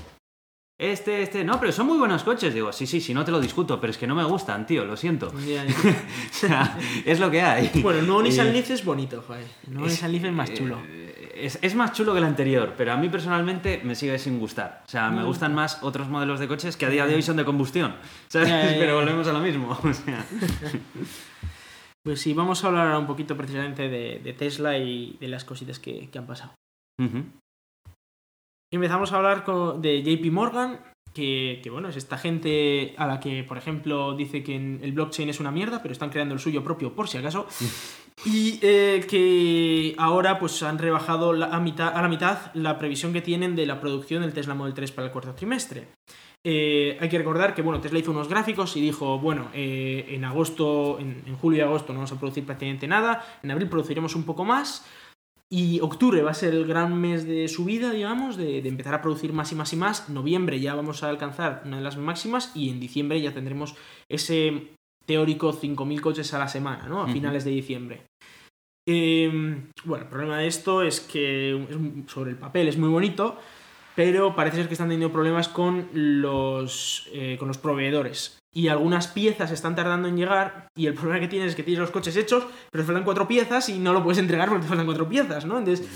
Este, 0.79 1.23
este, 1.23 1.43
no, 1.43 1.59
pero 1.59 1.73
son 1.73 1.87
muy 1.87 1.97
buenos 1.97 2.23
coches. 2.23 2.53
Digo, 2.53 2.71
sí, 2.73 2.87
sí, 2.87 3.01
sí, 3.01 3.15
no 3.15 3.25
te 3.25 3.31
lo 3.31 3.41
discuto, 3.41 3.81
pero 3.81 3.91
es 3.93 3.97
que 3.99 4.07
no 4.07 4.15
me 4.15 4.25
gustan, 4.25 4.67
tío, 4.67 4.85
lo 4.85 4.97
siento. 4.97 5.33
O 5.35 6.33
sea, 6.33 6.77
es 7.05 7.19
lo 7.21 7.31
que 7.31 7.41
hay. 7.41 7.71
Bueno, 7.83 8.01
el 8.01 8.07
nuevo 8.07 8.23
Nissan 8.25 8.53
Leaf 8.53 8.71
es 8.71 8.85
bonito, 8.85 9.23
joder. 9.27 9.47
El 9.67 9.75
nuevo 9.75 9.89
Nissan 9.89 10.13
Leaf 10.13 10.25
es 10.25 10.33
más 10.33 10.51
eh, 10.51 10.55
chulo. 10.55 10.79
Es, 11.39 11.59
es 11.63 11.75
más 11.75 11.93
chulo 11.93 12.13
que 12.13 12.19
el 12.19 12.25
anterior, 12.25 12.75
pero 12.77 12.93
a 12.93 12.97
mí 12.97 13.09
personalmente 13.09 13.81
me 13.85 13.95
sigue 13.95 14.19
sin 14.19 14.39
gustar. 14.39 14.83
O 14.87 14.89
sea, 14.89 15.11
me 15.11 15.23
Mm. 15.23 15.27
gustan 15.27 15.55
más 15.55 15.83
otros 15.83 16.09
modelos 16.09 16.41
de 16.41 16.49
coches 16.49 16.77
que 16.77 16.87
a 16.87 16.91
día 16.91 17.07
de 17.07 17.15
hoy 17.15 17.23
son 17.23 17.37
de 17.37 17.45
combustión. 17.45 17.95
¿sabes? 18.29 18.49
Pero 18.79 18.97
volvemos 18.97 19.27
a 19.29 19.33
lo 19.33 19.41
mismo. 19.41 19.79
O 19.85 19.93
sea, 19.93 20.25
Pues 22.05 22.21
sí, 22.21 22.35
vamos 22.35 22.63
a 22.63 22.69
hablar 22.69 22.87
ahora 22.87 22.99
un 23.01 23.07
poquito 23.09 23.37
precisamente 23.37 23.89
de, 23.89 24.21
de 24.23 24.33
Tesla 24.33 24.79
y 24.79 25.17
de 25.21 25.27
las 25.27 25.45
cositas 25.45 25.81
que, 25.81 26.09
que 26.09 26.19
han 26.19 26.27
pasado. 26.27 26.55
Empezamos 28.73 29.13
a 29.13 29.17
hablar 29.17 29.45
co- 29.45 29.73
de 29.75 30.03
JP 30.03 30.31
Morgan, 30.33 30.81
que, 31.17 31.61
que, 31.63 31.71
bueno, 31.71 31.89
es 31.89 31.97
esta 31.97 32.19
gente 32.19 32.95
a 32.99 33.07
la 33.07 33.19
que, 33.19 33.43
por 33.43 33.57
ejemplo, 33.59 34.15
dice 34.15 34.43
que 34.43 34.55
el 34.55 34.93
blockchain 34.93 35.31
es 35.31 35.41
una 35.41 35.51
mierda, 35.51 35.81
pero 35.83 35.93
están 35.93 36.11
creando 36.11 36.35
el 36.35 36.41
suyo 36.41 36.63
propio 36.63 36.93
por 36.95 37.09
si 37.09 37.17
acaso. 37.19 37.47
Y 38.25 38.59
eh, 38.63 39.05
que 39.09 39.95
ahora 39.99 40.39
pues 40.39 40.63
han 40.63 40.79
rebajado 40.79 41.33
la- 41.33 41.47
a, 41.47 41.61
mitad, 41.61 41.89
a 41.97 42.03
la 42.03 42.09
mitad 42.09 42.39
la 42.55 42.79
previsión 42.79 43.13
que 43.13 43.21
tienen 43.23 43.57
de 43.57 43.67
la 43.67 43.81
producción 43.81 44.23
del 44.23 44.33
Tesla 44.33 44.55
Model 44.55 44.75
3 44.75 44.93
para 44.93 45.07
el 45.07 45.13
cuarto 45.13 45.35
trimestre. 45.35 45.89
Eh, 46.49 46.97
hay 47.01 47.09
que 47.09 47.19
recordar 47.19 47.55
que 47.55 47.63
bueno, 47.63 47.81
Tesla 47.81 47.99
hizo 47.99 48.13
unos 48.13 48.29
gráficos 48.29 48.77
y 48.77 48.81
dijo, 48.81 49.19
bueno, 49.19 49.49
eh, 49.53 50.07
en 50.11 50.25
agosto, 50.25 50.99
en, 51.01 51.23
en 51.27 51.37
julio 51.37 51.59
y 51.59 51.63
agosto 51.63 51.93
no 51.93 51.99
vamos 51.99 52.13
a 52.13 52.19
producir 52.21 52.45
prácticamente 52.47 52.87
nada, 52.87 53.25
en 53.43 53.51
abril 53.51 53.69
produciremos 53.69 54.15
un 54.15 54.23
poco 54.25 54.45
más, 54.45 54.87
y 55.53 55.81
octubre 55.81 56.23
va 56.23 56.33
a 56.33 56.35
ser 56.35 56.55
el 56.55 56.67
gran 56.67 57.01
mes 57.01 57.25
de 57.27 57.47
subida, 57.49 57.93
digamos, 57.93 58.37
de, 58.37 58.63
de 58.63 58.69
empezar 58.69 58.95
a 58.95 59.03
producir 59.03 59.33
más 59.33 59.53
y 59.53 59.55
más 59.55 59.73
y 59.73 59.77
más. 59.77 60.09
Noviembre 60.09 60.59
ya 60.61 60.75
vamos 60.75 61.03
a 61.03 61.09
alcanzar 61.09 61.63
una 61.65 61.77
de 61.77 61.83
las 61.85 61.97
máximas 61.97 62.51
y 62.55 62.71
en 62.71 62.81
diciembre 62.81 63.21
ya 63.21 63.33
tendremos 63.33 63.75
ese 64.11 64.69
teórico 65.05 65.53
5.000 65.53 66.01
coches 66.01 66.35
a 66.35 66.39
la 66.41 66.49
semana, 66.49 66.89
¿no? 66.89 67.03
A 67.03 67.07
finales 67.13 67.45
de 67.45 67.53
diciembre. 67.53 68.03
Eh, 68.89 69.63
bueno, 69.85 70.05
el 70.05 70.11
problema 70.11 70.39
de 70.39 70.47
esto 70.49 70.83
es 70.83 71.01
que 71.01 71.55
es- 71.69 72.11
sobre 72.13 72.31
el 72.33 72.37
papel 72.37 72.69
es 72.69 72.77
muy 72.79 72.89
bonito, 72.89 73.39
pero 73.95 74.35
parece 74.37 74.57
ser 74.59 74.67
que 74.69 74.75
están 74.75 74.89
teniendo 74.89 75.13
problemas 75.13 75.49
con 75.49 75.89
los, 75.93 77.09
eh, 77.13 77.37
con 77.39 77.49
los 77.49 77.59
proveedores. 77.59 78.39
Y 78.57 78.69
algunas 78.69 79.09
piezas 79.09 79.51
están 79.51 79.75
tardando 79.77 80.09
en 80.09 80.17
llegar 80.17 80.69
y 80.75 80.87
el 80.87 80.95
problema 80.95 81.21
que 81.21 81.29
tienes 81.29 81.51
es 81.51 81.57
que 81.57 81.63
tienes 81.63 81.81
los 81.81 81.91
coches 81.91 82.17
hechos, 82.17 82.47
pero 82.73 82.83
te 82.83 82.87
faltan 82.87 83.05
cuatro 83.05 83.29
piezas 83.29 83.69
y 83.69 83.79
no 83.79 83.93
lo 83.93 84.03
puedes 84.03 84.17
entregar 84.17 84.49
porque 84.49 84.63
te 84.63 84.69
faltan 84.69 84.87
cuatro 84.87 85.07
piezas, 85.07 85.45
¿no? 85.45 85.59
Entonces 85.59 85.87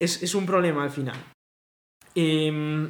es, 0.00 0.22
es 0.22 0.34
un 0.34 0.46
problema 0.46 0.84
al 0.84 0.90
final. 0.90 1.16
Eh, 2.14 2.88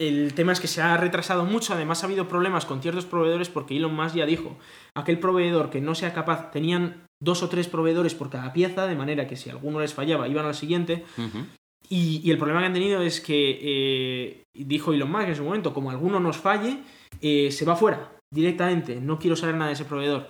el 0.00 0.34
tema 0.34 0.50
es 0.50 0.58
que 0.58 0.66
se 0.66 0.82
ha 0.82 0.96
retrasado 0.96 1.44
mucho, 1.44 1.74
además 1.74 2.02
ha 2.02 2.06
habido 2.06 2.26
problemas 2.26 2.66
con 2.66 2.82
ciertos 2.82 3.06
proveedores 3.06 3.48
porque 3.48 3.76
Elon 3.76 3.94
Musk 3.94 4.16
ya 4.16 4.26
dijo, 4.26 4.58
aquel 4.96 5.20
proveedor 5.20 5.70
que 5.70 5.80
no 5.80 5.94
sea 5.94 6.12
capaz, 6.12 6.50
tenían 6.50 7.06
dos 7.22 7.44
o 7.44 7.48
tres 7.48 7.68
proveedores 7.68 8.16
por 8.16 8.30
cada 8.30 8.52
pieza, 8.52 8.88
de 8.88 8.96
manera 8.96 9.28
que 9.28 9.36
si 9.36 9.48
alguno 9.48 9.78
les 9.78 9.94
fallaba 9.94 10.26
iban 10.26 10.44
al 10.44 10.56
siguiente, 10.56 11.04
Ujú. 11.16 11.46
y, 11.88 12.20
y 12.24 12.30
el 12.32 12.36
problema 12.36 12.60
que 12.60 12.66
han 12.66 12.72
tenido 12.74 13.00
es 13.00 13.20
que, 13.20 13.60
eh, 13.62 14.42
dijo 14.54 14.92
Elon 14.92 15.12
Musk 15.12 15.28
en 15.28 15.36
su 15.36 15.44
momento, 15.44 15.72
como 15.72 15.90
alguno 15.90 16.18
nos 16.18 16.36
falle, 16.36 16.80
eh, 17.22 17.52
se 17.52 17.64
va 17.64 17.76
fuera 17.76 18.15
directamente, 18.32 19.00
no 19.00 19.18
quiero 19.18 19.36
saber 19.36 19.54
nada 19.56 19.68
de 19.68 19.74
ese 19.74 19.84
proveedor. 19.84 20.28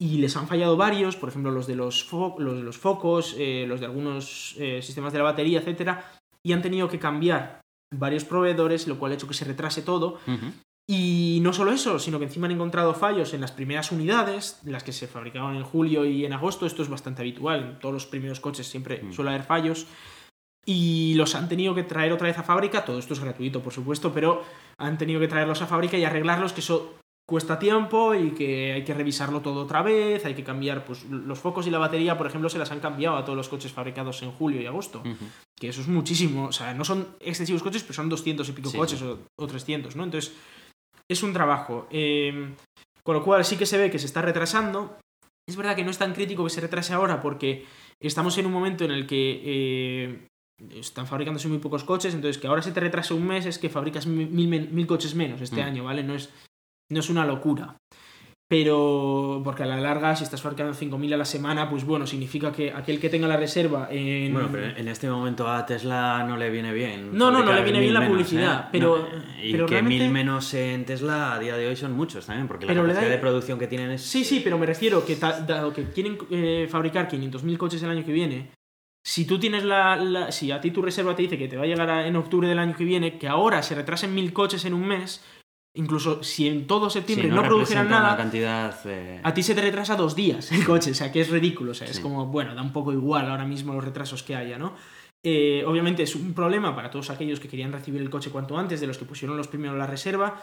Y 0.00 0.18
les 0.18 0.36
han 0.36 0.46
fallado 0.46 0.76
varios, 0.76 1.16
por 1.16 1.28
ejemplo 1.28 1.50
los 1.50 1.66
de 1.66 1.74
los, 1.74 2.08
fo- 2.08 2.38
los, 2.38 2.56
de 2.56 2.62
los 2.62 2.78
focos, 2.78 3.34
eh, 3.38 3.64
los 3.66 3.80
de 3.80 3.86
algunos 3.86 4.54
eh, 4.58 4.80
sistemas 4.82 5.12
de 5.12 5.18
la 5.18 5.24
batería, 5.24 5.58
etcétera, 5.58 6.12
y 6.46 6.52
han 6.52 6.62
tenido 6.62 6.88
que 6.88 6.98
cambiar 7.00 7.60
varios 7.92 8.24
proveedores, 8.24 8.86
lo 8.86 8.98
cual 8.98 9.12
ha 9.12 9.14
hecho 9.16 9.26
que 9.26 9.34
se 9.34 9.44
retrase 9.44 9.82
todo. 9.82 10.18
Y 10.90 11.40
no 11.42 11.52
solo 11.52 11.72
eso, 11.72 11.98
sino 11.98 12.18
que 12.18 12.24
encima 12.26 12.46
han 12.46 12.52
encontrado 12.52 12.94
fallos 12.94 13.34
en 13.34 13.40
las 13.42 13.52
primeras 13.52 13.92
unidades, 13.92 14.60
las 14.64 14.84
que 14.84 14.92
se 14.92 15.06
fabricaban 15.06 15.56
en 15.56 15.62
julio 15.64 16.06
y 16.06 16.24
en 16.24 16.32
agosto. 16.32 16.64
Esto 16.64 16.82
es 16.82 16.88
bastante 16.88 17.20
habitual, 17.22 17.60
en 17.60 17.78
todos 17.78 17.92
los 17.92 18.06
primeros 18.06 18.40
coches 18.40 18.66
siempre 18.66 19.02
Mm. 19.02 19.12
suele 19.12 19.30
haber 19.30 19.42
fallos. 19.42 19.86
Y 20.64 21.14
los 21.14 21.34
han 21.34 21.48
tenido 21.48 21.74
que 21.74 21.82
traer 21.82 22.12
otra 22.12 22.28
vez 22.28 22.38
a 22.38 22.42
fábrica, 22.42 22.84
todo 22.84 22.98
esto 22.98 23.14
es 23.14 23.20
gratuito 23.20 23.62
por 23.62 23.72
supuesto, 23.72 24.12
pero 24.12 24.44
han 24.78 24.96
tenido 24.98 25.18
que 25.20 25.28
traerlos 25.28 25.60
a 25.62 25.66
fábrica 25.66 25.96
y 25.98 26.04
arreglarlos, 26.04 26.52
que 26.52 26.60
eso 26.60 26.94
cuesta 27.28 27.58
tiempo 27.58 28.14
y 28.14 28.30
que 28.30 28.72
hay 28.72 28.84
que 28.84 28.94
revisarlo 28.94 29.40
todo 29.42 29.62
otra 29.64 29.82
vez, 29.82 30.24
hay 30.24 30.34
que 30.34 30.42
cambiar 30.42 30.84
pues, 30.86 31.04
los 31.04 31.38
focos 31.38 31.66
y 31.66 31.70
la 31.70 31.76
batería, 31.78 32.16
por 32.16 32.26
ejemplo, 32.26 32.48
se 32.48 32.58
las 32.58 32.70
han 32.70 32.80
cambiado 32.80 33.16
a 33.18 33.24
todos 33.24 33.36
los 33.36 33.48
coches 33.50 33.70
fabricados 33.70 34.22
en 34.22 34.30
julio 34.32 34.60
y 34.62 34.66
agosto 34.66 35.02
que 35.60 35.68
eso 35.68 35.80
es 35.82 35.88
muchísimo, 35.88 36.46
o 36.46 36.52
sea, 36.52 36.72
no 36.72 36.84
son 36.84 37.06
excesivos 37.20 37.62
coches, 37.62 37.82
pero 37.82 37.94
son 37.94 38.08
200 38.08 38.48
y 38.48 38.52
pico 38.52 38.70
Sí, 38.70 38.78
coches 38.78 38.98
sí. 39.00 39.04
O, 39.04 39.18
o 39.36 39.46
300, 39.46 39.94
¿no? 39.96 40.04
Entonces, 40.04 40.32
es 41.10 41.22
un 41.22 41.32
trabajo. 41.32 41.86
eh, 41.90 42.54
con 43.02 43.14
lo 43.16 43.24
cual 43.24 43.44
sí 43.44 43.56
que 43.56 43.66
se 43.66 43.76
ve 43.78 43.90
que 43.90 43.98
se 43.98 44.06
está 44.06 44.22
retrasando. 44.22 44.96
Es 45.48 45.56
verdad 45.56 45.74
que 45.74 45.82
no 45.84 45.90
es 45.90 45.98
tan 45.98 46.12
crítico 46.14 46.44
que 46.44 46.50
se 46.50 46.60
retrase 46.60 46.92
ahora 46.92 47.20
porque 47.22 47.64
estamos 48.00 48.36
en 48.38 48.46
un 48.46 48.52
momento 48.52 48.84
en 48.84 48.90
el 48.92 49.06
que 49.06 49.40
eh, 49.44 50.26
están 50.74 51.06
fabricándose 51.06 51.48
muy 51.48 51.58
pocos 51.58 51.84
coches, 51.84 52.14
entonces 52.14 52.38
que 52.40 52.46
ahora 52.46 52.62
se 52.62 52.70
te 52.72 52.80
retrase 52.80 53.14
un 53.14 53.26
mes 53.26 53.46
es 53.46 53.58
que 53.58 53.68
fabricas 53.70 54.06
mil, 54.06 54.28
mil 54.28 54.46
men- 54.48 54.68
mil 54.72 54.86
coches 54.86 55.14
menos 55.14 55.40
este 55.40 55.62
Mm. 55.62 55.66
año, 55.66 55.84
¿vale? 55.84 56.02
No 56.04 56.14
es, 56.14 56.28
no 56.90 57.00
es 57.00 57.10
una 57.10 57.24
locura. 57.26 57.76
Pero, 58.50 59.42
porque 59.44 59.62
a 59.62 59.66
la 59.66 59.76
larga, 59.76 60.16
si 60.16 60.24
estás 60.24 60.40
fabricando 60.40 60.72
5.000 60.72 61.12
a 61.12 61.16
la 61.18 61.26
semana, 61.26 61.68
pues 61.68 61.84
bueno, 61.84 62.06
significa 62.06 62.50
que 62.50 62.72
aquel 62.72 62.98
que 62.98 63.10
tenga 63.10 63.28
la 63.28 63.36
reserva 63.36 63.88
en... 63.90 64.32
Bueno, 64.32 64.48
pero 64.50 64.68
en 64.74 64.88
este 64.88 65.06
momento 65.10 65.46
a 65.46 65.66
Tesla 65.66 66.24
no 66.26 66.38
le 66.38 66.48
viene 66.48 66.72
bien. 66.72 67.10
No, 67.12 67.30
no, 67.30 67.42
no 67.42 67.52
le 67.52 67.62
viene 67.62 67.80
bien 67.80 67.92
la 67.92 68.00
menos, 68.00 68.14
publicidad, 68.14 68.60
¿eh? 68.62 68.68
pero- 68.72 68.96
No, 69.12 69.42
y 69.44 69.52
pero 69.52 69.66
que 69.66 69.72
realmente- 69.74 70.02
mil 70.04 70.10
menos 70.10 70.54
en 70.54 70.86
Tesla 70.86 71.34
a 71.34 71.38
día 71.38 71.58
de 71.58 71.66
hoy 71.68 71.76
son 71.76 71.92
muchos 71.92 72.24
también, 72.24 72.48
porque 72.48 72.64
la 72.64 72.72
Pero 72.72 72.84
capacidad 72.84 73.02
da- 73.10 73.14
de 73.16 73.18
producción 73.20 73.58
que 73.58 73.66
tienen 73.66 73.90
es... 73.90 74.00
Sí, 74.02 74.24
sí, 74.24 74.40
pero 74.42 74.56
me 74.56 74.64
refiero 74.64 75.04
que 75.04 75.16
dado 75.16 75.74
que 75.74 75.84
quieren 75.90 76.16
eh, 76.30 76.66
fabricar 76.70 77.06
500.000 77.06 77.58
coches 77.58 77.82
el 77.82 77.90
año 77.90 78.02
que 78.02 78.12
viene, 78.12 78.50
si 79.04 79.26
tú 79.26 79.38
tienes 79.38 79.62
la, 79.64 79.96
la- 79.96 80.32
Si 80.32 80.50
a 80.52 80.60
ti 80.62 80.70
tu 80.70 80.80
reserva 80.80 81.14
te 81.14 81.20
dice 81.20 81.36
que 81.36 81.48
te 81.48 81.58
va 81.58 81.64
a 81.64 81.66
llegar 81.66 81.90
a- 81.90 82.06
en 82.06 82.16
octubre 82.16 82.48
del 82.48 82.58
año 82.58 82.74
que 82.74 82.84
viene, 82.84 83.18
que 83.18 83.28
ahora 83.28 83.62
se 83.62 83.74
retrasen 83.74 84.14
mil 84.14 84.32
coches 84.32 84.64
en 84.64 84.72
un 84.72 84.86
mes, 84.88 85.22
incluso 85.78 86.22
si 86.22 86.46
en 86.48 86.66
todo 86.66 86.90
Sí, 86.90 86.98
septiembre 86.98 87.28
no, 87.28 87.42
produjeran 87.42 87.84
representa 87.86 88.00
nada, 88.02 88.16
cantidad... 88.16 88.80
eh, 88.86 89.20
a 89.22 89.32
ti 89.32 89.42
se 89.42 89.54
te 89.54 89.60
retrasa 89.62 89.96
dos 89.96 90.14
días 90.14 90.52
el 90.52 90.64
coche, 90.64 90.90
o 90.90 90.94
sea, 90.94 91.10
que 91.10 91.20
es 91.20 91.30
ridículo, 91.30 91.70
o 91.70 91.74
sea, 91.74 91.86
es 91.86 92.00
como, 92.00 92.26
bueno, 92.26 92.54
da 92.54 92.62
un 92.62 92.72
poco 92.72 92.92
igual 92.92 93.30
ahora 93.30 93.44
mismo 93.44 93.72
los 93.72 93.84
retrasos 93.84 94.22
que 94.22 94.36
haya, 94.36 94.58
¿no? 94.58 94.74
Eh, 95.24 95.64
obviamente 95.66 96.02
es 96.02 96.14
un 96.14 96.32
problema 96.34 96.74
para 96.76 96.90
todos 96.90 97.10
aquellos 97.10 97.40
que 97.40 97.48
querían 97.48 97.72
recibir 97.72 98.00
el 98.00 98.10
coche 98.10 98.30
cuanto 98.30 98.56
antes, 98.56 98.80
de 98.80 98.86
los 98.86 98.98
que 98.98 99.04
pusieron 99.04 99.36
los 99.36 99.48
primeros 99.48 99.78
la 99.78 99.86
reserva. 99.86 100.40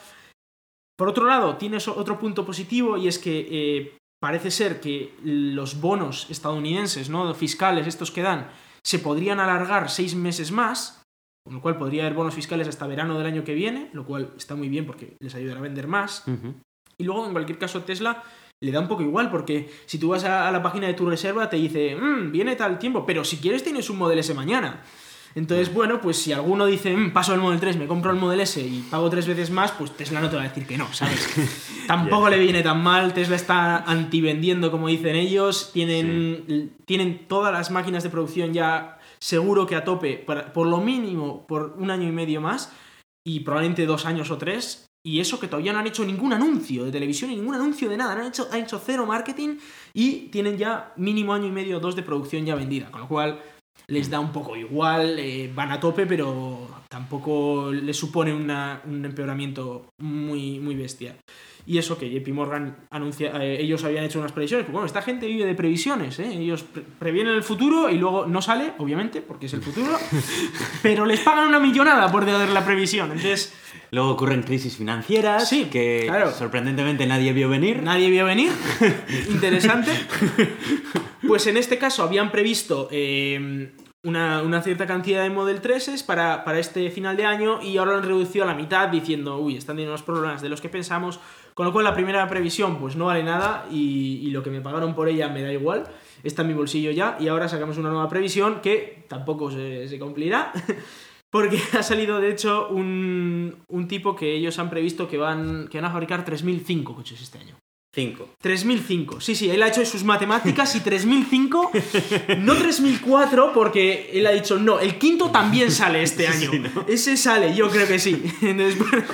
Por 0.98 1.10
otro 1.10 1.26
lado, 1.26 1.58
tienes 1.58 1.88
otro 1.88 2.18
punto 2.20 2.46
positivo 2.46 2.98
y 2.98 3.08
es 3.08 3.20
que 3.20 3.48
eh, 3.52 3.98
parece 4.22 4.52
ser 4.52 4.80
que 4.80 5.14
los 5.24 5.80
bonos 5.82 6.28
estadounidenses, 6.30 7.10
¿no? 7.10 7.34
Fiscales, 7.34 7.88
estos 7.88 8.12
que 8.12 8.22
dan, 8.22 8.50
se 8.84 9.00
podrían 9.00 9.40
alargar 9.40 9.90
seis 9.90 10.16
meses 10.16 10.52
más, 10.52 11.02
con 11.46 11.54
lo 11.54 11.62
cual 11.62 11.78
podría 11.78 12.02
haber 12.04 12.16
bonos 12.16 12.34
fiscales 12.34 12.68
hasta 12.68 12.88
verano 12.88 13.18
del 13.20 13.28
año 13.28 13.44
que 13.44 13.54
viene, 13.54 13.90
lo 13.94 14.04
cual 14.04 14.32
está 14.36 14.56
muy 14.56 14.68
bien 14.68 14.88
porque 14.88 15.16
les 15.20 15.36
ayudará 15.36 15.60
a 15.60 15.64
vender 15.64 15.86
más. 15.88 16.24
Y 16.98 17.04
luego, 17.04 17.24
en 17.28 17.34
cualquier 17.34 17.60
caso, 17.60 17.84
Tesla 17.84 18.24
le 18.62 18.72
da 18.72 18.80
un 18.80 18.88
poco 18.88 19.04
igual, 19.04 19.30
porque 19.30 19.70
si 19.86 20.00
tú 20.00 20.10
vas 20.10 20.24
a, 20.24 20.48
a 20.48 20.52
la 20.52 20.64
página 20.64 20.88
de 20.88 20.96
tu 20.96 21.06
reserva, 21.08 21.48
te 21.48 21.58
dice, 21.58 21.96
"Mm, 21.96 22.32
viene 22.32 22.56
tal 22.56 22.80
tiempo, 22.80 23.06
pero 23.06 23.24
si 23.24 23.38
quieres 23.38 23.64
tienes 23.64 23.92
un 23.92 23.98
Model 24.00 24.18
S 24.18 24.34
mañana. 24.34 24.82
Entonces, 25.36 25.72
bueno, 25.72 26.00
pues 26.02 26.18
si 26.18 26.32
alguno 26.32 26.66
dice, 26.66 26.96
"Mm, 26.96 27.12
paso 27.12 27.34
el 27.36 27.42
Model 27.42 27.60
3, 27.60 27.78
me 27.78 27.86
compro 27.86 28.10
el 28.10 28.18
Model 28.18 28.40
S 28.40 28.60
y 28.60 28.80
pago 28.90 29.10
tres 29.12 29.28
veces 29.28 29.52
más, 29.52 29.72
pues 29.74 29.92
Tesla 29.92 30.22
no 30.22 30.30
te 30.30 30.38
va 30.38 30.44
a 30.44 30.48
decir 30.48 30.66
que 30.66 30.78
no, 30.80 30.92
¿sabes? 30.94 31.28
Tampoco 31.88 32.30
le 32.30 32.40
viene 32.40 32.64
tan 32.64 32.82
mal, 32.82 33.14
Tesla 33.14 33.36
está 33.36 33.80
antivendiendo, 33.84 34.72
como 34.72 34.88
dicen 34.88 35.16
ellos, 35.16 35.72
tienen, 35.74 36.72
tienen 36.86 37.28
todas 37.28 37.54
las 37.54 37.70
máquinas 37.70 38.02
de 38.04 38.10
producción 38.10 38.54
ya 38.54 38.95
seguro 39.20 39.66
que 39.66 39.76
a 39.76 39.84
tope, 39.84 40.18
para- 40.18 40.54
por 40.54 40.68
lo 40.68 40.80
mínimo 40.80 41.46
por 41.48 41.76
un 41.78 41.92
año 41.92 42.08
y 42.08 42.12
medio 42.12 42.42
más, 42.42 42.72
y 43.28 43.40
probablemente 43.42 43.86
dos 43.86 44.06
años 44.06 44.30
o 44.32 44.38
tres, 44.38 44.86
y 45.06 45.20
eso 45.20 45.40
que 45.40 45.48
todavía 45.48 45.72
no 45.74 45.80
han 45.80 45.88
hecho 45.88 46.04
ningún 46.04 46.34
anuncio 46.34 46.84
de 46.84 46.92
televisión 46.92 47.30
ningún 47.30 47.56
anuncio 47.56 47.90
de 47.90 47.98
nada. 47.98 48.16
No 48.16 48.22
han 48.22 48.28
hecho, 48.28 48.48
han 48.52 48.62
hecho 48.62 48.82
cero 48.84 49.06
marketing 49.06 49.58
y 49.94 50.30
tienen 50.30 50.58
ya 50.58 50.94
mínimo 50.96 51.34
año 51.34 51.46
y 51.46 51.52
medio 51.52 51.78
o 51.78 51.80
dos 51.80 51.96
de 51.96 52.04
producción 52.04 52.46
ya 52.46 52.56
vendida. 52.56 52.90
Con 52.90 53.02
lo 53.02 53.08
cual, 53.08 53.40
les 53.88 54.10
da 54.10 54.20
un 54.20 54.32
poco 54.32 54.56
igual, 54.56 55.20
eh, 55.20 55.52
van 55.54 55.72
a 55.72 55.80
tope, 55.80 56.06
pero 56.06 56.68
tampoco 56.90 57.72
les 57.72 57.96
supone 57.98 58.34
una- 58.34 58.82
un 58.86 59.06
empeoramiento 59.06 59.86
muy, 60.00 60.60
muy 60.60 60.76
bestia. 60.76 61.16
Y 61.68 61.80
eso 61.80 61.98
que 61.98 62.10
JP 62.10 62.32
Morgan 62.32 62.76
anuncia, 62.92 63.32
eh, 63.44 63.60
ellos 63.62 63.84
habían 63.84 64.04
hecho 64.06 64.20
unas 64.20 64.32
previsiones, 64.32 64.66
pues 64.66 64.74
bueno, 64.74 64.86
esta 64.86 65.02
gente 65.02 65.26
vive 65.26 65.46
de 65.46 65.56
previsiones, 65.56 66.20
¿eh? 66.20 66.32
ellos 66.32 66.62
pre- 66.64 66.84
previenen 67.00 67.34
el 67.34 67.42
futuro 67.44 67.90
y 67.90 67.98
luego 67.98 68.28
no 68.28 68.42
sale, 68.42 68.74
obviamente, 68.78 69.22
porque 69.22 69.48
es 69.48 69.54
el 69.56 69.62
futuro, 69.64 69.98
pero 70.84 71.06
les 71.06 71.20
pagan 71.22 71.48
una 71.48 71.60
millonada 71.60 72.12
por 72.12 72.26
dar 72.26 72.50
la 72.50 72.64
previsión. 72.64 73.08
Entonces, 73.12 73.54
Luego 73.96 74.10
ocurren 74.12 74.44
crisis 74.44 74.76
financieras 74.76 75.48
Sí, 75.48 75.66
que 75.72 76.04
claro. 76.08 76.30
sorprendentemente 76.32 77.06
nadie 77.08 77.32
vio 77.32 77.48
venir. 77.48 77.82
Nadie 77.82 78.10
vio 78.10 78.26
venir. 78.26 78.52
Interesante. 79.30 79.90
Pues 81.26 81.48
en 81.48 81.56
este 81.56 81.78
caso 81.78 82.04
habían 82.04 82.30
previsto 82.30 82.90
eh, 82.92 83.72
una, 84.04 84.42
una 84.44 84.62
cierta 84.62 84.86
cantidad 84.86 85.24
de 85.24 85.30
Model 85.30 85.62
3 85.62 86.04
para, 86.04 86.44
para 86.44 86.60
este 86.60 86.92
final 86.92 87.16
de 87.16 87.26
año 87.26 87.62
y 87.62 87.78
ahora 87.78 87.94
lo 87.94 87.98
han 88.00 88.04
reducido 88.04 88.44
a 88.44 88.48
la 88.48 88.54
mitad 88.54 88.90
diciendo, 88.90 89.40
uy, 89.40 89.56
están 89.56 89.78
teniendo 89.78 89.94
más 89.94 90.04
problemas 90.04 90.42
de 90.42 90.50
los 90.50 90.60
que 90.60 90.68
pensamos. 90.68 91.20
Con 91.54 91.66
lo 91.66 91.72
cual 91.72 91.86
la 91.86 91.94
primera 91.94 92.28
previsión 92.28 92.78
pues 92.80 92.98
no 92.98 93.06
vale 93.06 93.24
nada 93.24 93.66
y, 93.72 94.20
y 94.22 94.30
lo 94.32 94.44
que 94.44 94.50
me 94.50 94.60
pagaron 94.60 94.94
por 94.94 95.08
ella 95.08 95.30
me 95.30 95.42
da 95.42 95.54
igual. 95.54 95.86
Está 96.22 96.42
en 96.42 96.50
mi 96.50 96.54
bolsillo 96.54 96.92
ya 96.92 97.16
y 97.18 97.30
ahora 97.30 97.48
sacamos 97.48 97.78
una 97.78 97.90
nueva 97.90 98.10
previsión 98.10 98.60
que 98.60 99.06
tampoco 99.08 99.50
se, 99.52 99.88
se 99.88 99.98
cumplirá. 99.98 100.52
Porque 101.36 101.60
ha 101.78 101.84
salido, 101.84 102.22
de 102.22 102.32
hecho, 102.32 102.70
un, 102.70 103.58
un 103.68 103.90
tipo 103.90 104.16
que 104.16 104.36
ellos 104.36 104.58
han 104.58 104.70
previsto 104.70 105.10
que 105.10 105.18
van, 105.18 105.68
que 105.68 105.82
van 105.82 105.90
a 105.90 105.92
fabricar 105.92 106.24
3.005 106.24 106.96
coches 106.96 107.22
este 107.22 107.40
año. 107.40 107.58
5. 107.96 108.36
3005. 108.42 109.22
Sí, 109.22 109.36
sí, 109.36 109.50
él 109.50 109.64
ha 109.64 109.70
hecho 109.70 109.86
sus 109.86 110.04
matemáticas 110.04 110.76
y 110.76 110.82
3005, 110.82 111.72
no 112.40 112.54
3004, 112.56 113.54
porque 113.54 114.10
él 114.12 114.28
ha 114.28 114.32
dicho, 114.32 114.60
no, 114.60 114.82
el 114.82 114.98
quinto 114.98 115.32
también 115.32 115.72
sale 115.72 116.04
este 116.04 116.28
año. 116.28 116.52
Ese 116.90 117.16
sale, 117.16 117.56
yo 117.56 117.70
creo 117.70 117.88
que 117.88 117.98
sí. 117.98 118.22
Entonces, 118.42 118.78
bueno, 118.78 119.06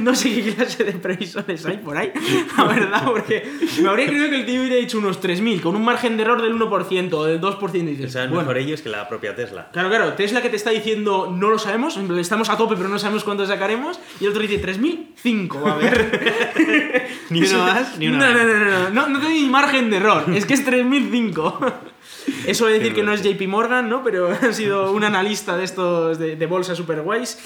no 0.00 0.14
sé 0.16 0.34
qué 0.34 0.54
clase 0.54 0.82
de 0.82 0.92
previsiones 0.92 1.64
hay 1.66 1.76
por 1.76 1.96
ahí, 1.96 2.10
la 2.58 2.64
verdad, 2.64 3.04
porque 3.04 3.48
me 3.80 3.88
habría 3.88 4.06
creído 4.06 4.28
que 4.28 4.36
el 4.40 4.46
tío 4.46 4.60
hubiera 4.60 4.76
dicho 4.76 4.98
unos 4.98 5.20
3000, 5.20 5.60
con 5.60 5.76
un 5.76 5.84
margen 5.84 6.16
de 6.16 6.24
error 6.24 6.42
del 6.42 6.58
1% 6.58 7.12
o 7.12 7.24
del 7.24 7.40
2%. 7.40 7.74
Y 7.74 7.82
dices, 7.82 8.06
O 8.06 8.10
sea, 8.10 8.22
bueno, 8.22 8.40
mejor 8.40 8.58
ellos 8.58 8.82
que 8.82 8.88
la 8.88 9.08
propia 9.08 9.36
Tesla. 9.36 9.70
Claro, 9.72 9.88
claro, 9.88 10.14
Tesla 10.14 10.42
que 10.42 10.48
te 10.48 10.56
está 10.56 10.70
diciendo 10.70 11.32
no 11.32 11.48
lo 11.48 11.60
sabemos, 11.60 11.96
estamos 12.18 12.48
a 12.48 12.56
tope 12.56 12.74
pero 12.76 12.88
no 12.88 12.98
sabemos 12.98 13.22
cuánto 13.22 13.46
sacaremos, 13.46 14.00
y 14.18 14.24
el 14.24 14.30
otro 14.30 14.42
dice 14.42 14.58
3005, 14.58 15.60
va 15.60 15.74
a 15.74 15.76
ver. 15.76 17.10
Ni 17.30 17.42
uno 17.44 17.58
más, 17.58 17.83
ni 17.98 18.08
uno 18.08 18.18
no, 18.18 18.32
no, 18.32 18.44
no, 18.44 18.58
no, 18.58 18.70
no, 18.70 18.90
no, 18.90 19.08
no 19.08 19.20
tiene 19.20 19.34
ni 19.34 19.48
margen 19.48 19.90
de 19.90 19.96
error, 19.96 20.24
es 20.34 20.46
que 20.46 20.54
es 20.54 20.64
3005. 20.64 21.60
Eso 22.46 22.66
de 22.66 22.74
decir 22.74 22.94
que 22.94 23.02
no 23.02 23.12
es. 23.12 23.22
JP 23.22 23.46
Morgan, 23.48 23.88
¿no? 23.88 24.02
Pero 24.02 24.28
ha 24.42 24.52
sido 24.52 24.92
un 24.92 25.04
analista 25.04 25.56
de 25.56 25.64
estos 25.64 26.18
de, 26.18 26.36
de 26.36 26.46
bolsa 26.46 26.74
super 26.74 27.02
guays, 27.02 27.38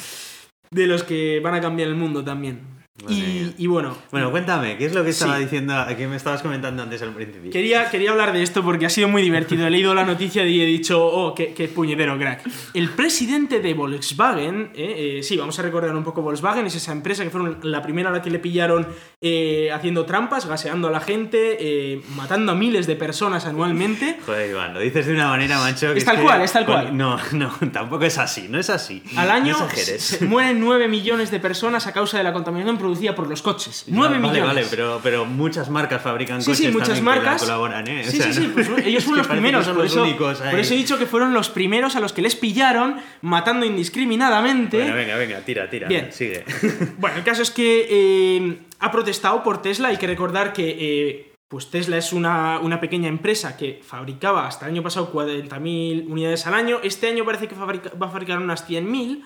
de 0.71 0.87
los 0.87 1.03
que 1.03 1.41
van 1.41 1.55
a 1.55 1.61
cambiar 1.61 1.89
el 1.89 1.95
mundo 1.95 2.25
también. 2.25 2.61
Y, 3.09 3.48
y 3.57 3.67
bueno, 3.67 3.97
Bueno, 4.11 4.31
cuéntame, 4.31 4.77
¿qué 4.77 4.87
es 4.87 4.95
lo 4.95 5.03
que 5.05 5.11
estaba 5.11 5.37
Sí. 5.37 5.43
diciendo, 5.45 5.75
que 5.97 6.07
me 6.07 6.17
estabas 6.17 6.43
comentando 6.43 6.83
antes 6.83 7.01
al 7.03 7.11
principio? 7.15 7.51
Quería, 7.51 7.89
quería 7.91 8.11
hablar 8.11 8.33
de 8.33 8.43
esto 8.43 8.63
porque 8.63 8.87
ha 8.87 8.91
sido 8.91 9.09
muy 9.09 9.23
divertido. 9.23 9.67
He 9.67 9.71
leído 9.71 9.95
la 9.95 10.05
noticia 10.05 10.45
y 10.47 10.61
he 10.61 10.67
dicho, 10.67 11.05
oh, 11.05 11.35
qué, 11.35 11.53
qué 11.55 11.69
puñetero 11.69 12.19
crack. 12.19 12.43
El 12.75 12.91
presidente 12.91 13.61
de 13.61 13.75
Volkswagen, 13.75 14.71
eh, 14.75 15.19
eh, 15.19 15.23
sí, 15.23 15.37
vamos 15.37 15.59
a 15.59 15.63
recordar 15.63 15.95
un 15.95 16.05
poco 16.05 16.23
Volkswagen, 16.23 16.67
es 16.67 16.75
esa 16.75 16.93
empresa 16.93 17.25
que 17.25 17.31
fueron 17.31 17.59
la 17.63 17.83
primera 17.83 18.11
a 18.11 18.13
la 18.13 18.23
que 18.23 18.31
le 18.31 18.39
pillaron 18.39 18.87
eh, 19.21 19.71
haciendo 19.73 20.05
trampas, 20.05 20.47
gaseando 20.47 20.89
a 20.89 20.91
la 20.91 21.01
gente, 21.01 21.57
eh, 21.61 22.01
matando 22.17 22.53
a 22.53 22.55
miles 22.55 22.87
de 22.87 22.97
personas 22.97 23.45
anualmente. 23.47 24.19
Joder, 24.25 24.51
Iván, 24.51 24.75
lo 24.75 24.81
dices 24.81 25.07
de 25.07 25.13
una 25.15 25.29
manera, 25.29 25.59
macho. 25.59 25.93
que 25.93 25.99
Es 25.99 26.05
tal 26.05 26.21
cual, 26.23 26.43
es 26.43 26.53
tal 26.53 26.65
cual. 26.67 26.97
No, 26.97 27.19
no, 27.33 27.53
tampoco 27.73 28.05
es 28.05 28.19
así, 28.19 28.47
no 28.49 28.59
es 28.59 28.71
así. 28.71 29.03
Al 29.17 29.31
año 29.31 29.57
No 29.59 29.69
se- 29.71 30.25
mueren 30.25 30.61
9 30.61 30.89
millones 30.89 31.31
de 31.31 31.41
personas 31.41 31.87
a 31.87 31.93
causa 31.93 32.19
de 32.19 32.25
la 32.25 32.33
contaminación 32.33 32.79
producida 32.79 33.15
por 33.15 33.29
los 33.29 33.43
coches. 33.53 33.85
9 33.87 34.19
vale, 34.19 34.19
millones. 34.33 34.55
Vale, 34.55 34.67
pero, 34.71 35.01
pero 35.03 35.25
muchas 35.25 35.69
marcas 35.71 36.03
fabrican 36.03 36.41
Sí, 36.43 36.51
coches 36.51 36.67
sí, 36.67 36.73
muchas 36.73 36.99
que 36.99 37.03
marcas. 37.03 37.41
colaboran, 37.43 37.87
¿eh? 37.89 38.05
O 38.07 38.11
Sí, 38.11 38.17
sea, 38.19 38.27
sí, 38.33 38.41
sí, 38.41 38.47
no- 38.49 38.55
pues 38.55 38.69
ellos 38.87 39.05
fueron 39.05 39.19
los 39.19 39.27
primeros, 39.29 39.65
son 39.65 39.75
por 39.75 39.85
los 39.85 39.93
eso, 39.93 40.03
únicos 40.03 40.39
por 40.39 40.59
eso 40.59 40.75
he 40.75 40.77
dicho 40.77 40.99
que 40.99 41.07
fueron 41.07 41.33
los 41.35 41.49
primeros 41.51 41.97
a 41.97 42.01
los 42.01 42.13
que 42.13 42.23
les 42.23 42.37
pillaron 42.37 42.97
matando 43.23 43.65
indiscriminadamente. 43.67 44.79
Bueno, 44.79 44.95
venga, 44.95 45.17
venga, 45.17 45.41
tira, 45.41 45.69
tira. 45.71 45.89
Bien. 45.89 46.13
Sigue. 46.13 46.45
Bueno, 46.99 47.17
el 47.17 47.25
caso 47.25 47.43
es 47.43 47.51
que 47.51 47.87
eh, 47.91 48.59
ha 48.81 48.91
protestado 48.91 49.43
por 49.43 49.63
Tesla. 49.63 49.89
Hay 49.89 49.97
que 49.97 50.07
recordar 50.07 50.53
que 50.53 50.77
eh, 50.79 51.33
pues 51.49 51.71
Tesla 51.71 51.97
es 51.97 52.13
una, 52.13 52.59
una 52.61 52.81
pequeña 52.81 53.09
empresa 53.09 53.57
que 53.57 53.81
fabricaba 53.87 54.47
hasta 54.47 54.67
el 54.67 54.73
año 54.73 54.83
pasado 54.83 55.13
40.000 55.13 56.07
unidades 56.09 56.47
al 56.47 56.55
año. 56.55 56.79
Este 56.83 57.09
año 57.09 57.25
parece 57.25 57.49
que 57.49 57.55
fabrica- 57.55 57.93
va 58.01 58.09
a 58.09 58.11
fabricar 58.11 58.39
unas 58.39 58.69
100.000. 58.69 59.23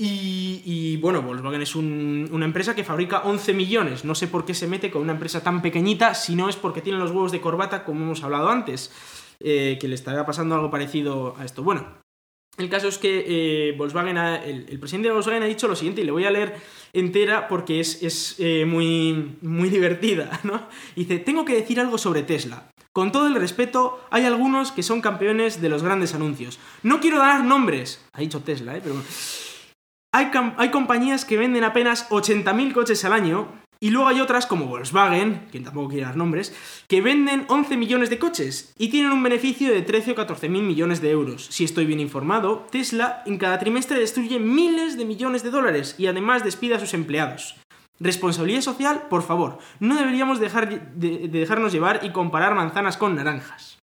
Y, 0.00 0.62
y, 0.64 0.96
bueno, 0.98 1.22
Volkswagen 1.22 1.60
es 1.62 1.74
un- 1.74 2.28
una 2.30 2.44
empresa 2.44 2.74
que 2.76 2.84
fabrica 2.84 3.22
11 3.24 3.52
millones. 3.52 4.04
No 4.04 4.14
sé 4.14 4.28
por 4.28 4.44
qué 4.44 4.54
se 4.54 4.68
mete 4.68 4.92
con 4.92 5.02
una 5.02 5.12
empresa 5.12 5.42
tan 5.42 5.60
pequeñita, 5.60 6.14
si 6.14 6.36
no 6.36 6.48
es 6.48 6.54
porque 6.56 6.80
tiene 6.82 7.00
los 7.00 7.10
huevos 7.10 7.32
de 7.32 7.40
corbata, 7.40 7.84
como 7.84 8.04
hemos 8.04 8.22
hablado 8.22 8.48
antes, 8.48 8.92
eh, 9.40 9.76
que 9.80 9.88
le 9.88 9.96
estará 9.96 10.24
pasando 10.24 10.54
algo 10.54 10.70
parecido 10.70 11.34
a 11.36 11.44
esto. 11.44 11.64
Bueno, 11.64 11.84
el 12.58 12.68
caso 12.68 12.86
es 12.86 12.98
que 12.98 13.24
eh, 13.26 13.74
Volkswagen 13.76 14.18
ha- 14.18 14.36
el, 14.44 14.78
presidente 14.78 15.08
de 15.08 15.14
Volkswagen 15.14 15.42
ha 15.42 15.46
dicho 15.46 15.66
lo 15.66 15.74
siguiente, 15.74 16.02
y 16.02 16.04
le 16.04 16.12
voy 16.12 16.24
a 16.26 16.30
leer 16.30 16.54
entera 16.92 17.48
porque 17.48 17.80
es, 17.80 18.00
es, 18.02 18.36
eh, 18.38 18.64
muy, 18.66 19.36
muy 19.42 19.68
divertida, 19.68 20.38
¿no? 20.44 20.68
Dice, 20.94 21.18
tengo 21.18 21.44
que 21.44 21.54
decir 21.54 21.80
algo 21.80 21.98
sobre 21.98 22.22
Tesla. 22.22 22.70
Con 22.92 23.10
todo 23.10 23.26
el 23.26 23.34
respeto, 23.34 24.00
hay 24.10 24.24
algunos 24.24 24.70
que 24.72 24.82
son 24.84 25.00
campeones 25.00 25.60
de 25.60 25.68
los 25.68 25.82
grandes 25.82 26.14
anuncios. 26.14 26.58
No 26.84 27.00
quiero 27.00 27.18
dar 27.18 27.44
nombres, 27.44 28.04
ha 28.12 28.20
dicho 28.20 28.40
Tesla, 28.42 28.76
¿eh? 28.76 28.80
Pero. 28.82 28.94
Hay, 30.12 30.30
hay 30.56 30.70
compañías 30.70 31.24
que 31.24 31.36
venden 31.36 31.64
apenas 31.64 32.08
80.000 32.10 32.72
coches 32.72 33.04
al 33.04 33.12
año 33.12 33.48
y 33.80 33.90
luego 33.90 34.08
hay 34.08 34.20
otras 34.20 34.46
como 34.46 34.66
Volkswagen, 34.66 35.46
que 35.52 35.60
tampoco 35.60 35.90
quiero 35.90 36.06
dar 36.06 36.16
nombres, 36.16 36.52
que 36.88 37.00
venden 37.00 37.44
11 37.48 37.76
millones 37.76 38.10
de 38.10 38.18
coches 38.18 38.72
y 38.78 38.88
tienen 38.88 39.12
un 39.12 39.22
beneficio 39.22 39.70
de 39.72 39.82
13 39.82 40.12
o 40.12 40.14
14 40.16 40.48
mil 40.48 40.62
millones 40.62 41.00
de 41.00 41.10
euros. 41.10 41.46
Si 41.50 41.62
estoy 41.64 41.84
bien 41.86 42.00
informado, 42.00 42.66
Tesla 42.70 43.22
en 43.26 43.38
cada 43.38 43.58
trimestre 43.58 43.98
destruye 44.00 44.38
miles 44.40 44.96
de 44.96 45.04
millones 45.04 45.42
de 45.44 45.50
dólares 45.50 45.94
y 45.98 46.06
además 46.06 46.42
despide 46.42 46.74
a 46.74 46.80
sus 46.80 46.94
empleados. 46.94 47.54
Responsabilidad 48.00 48.62
social, 48.62 49.02
por 49.10 49.22
favor, 49.22 49.58
no 49.78 49.94
deberíamos 49.96 50.40
dejar 50.40 50.68
de, 50.94 51.28
de 51.28 51.38
dejarnos 51.38 51.72
llevar 51.72 52.00
y 52.02 52.10
comparar 52.10 52.54
manzanas 52.54 52.96
con 52.96 53.14
naranjas. 53.14 53.78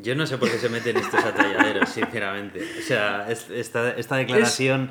Yo 0.00 0.14
no 0.14 0.26
sé 0.26 0.36
por 0.38 0.50
qué 0.50 0.58
se 0.58 0.68
meten 0.68 0.96
estos 0.96 1.24
atalladeros, 1.24 1.88
sinceramente. 1.88 2.60
O 2.78 2.82
sea, 2.82 3.30
es- 3.30 3.48
esta, 3.50 3.90
esta 3.92 4.16
declaración 4.16 4.90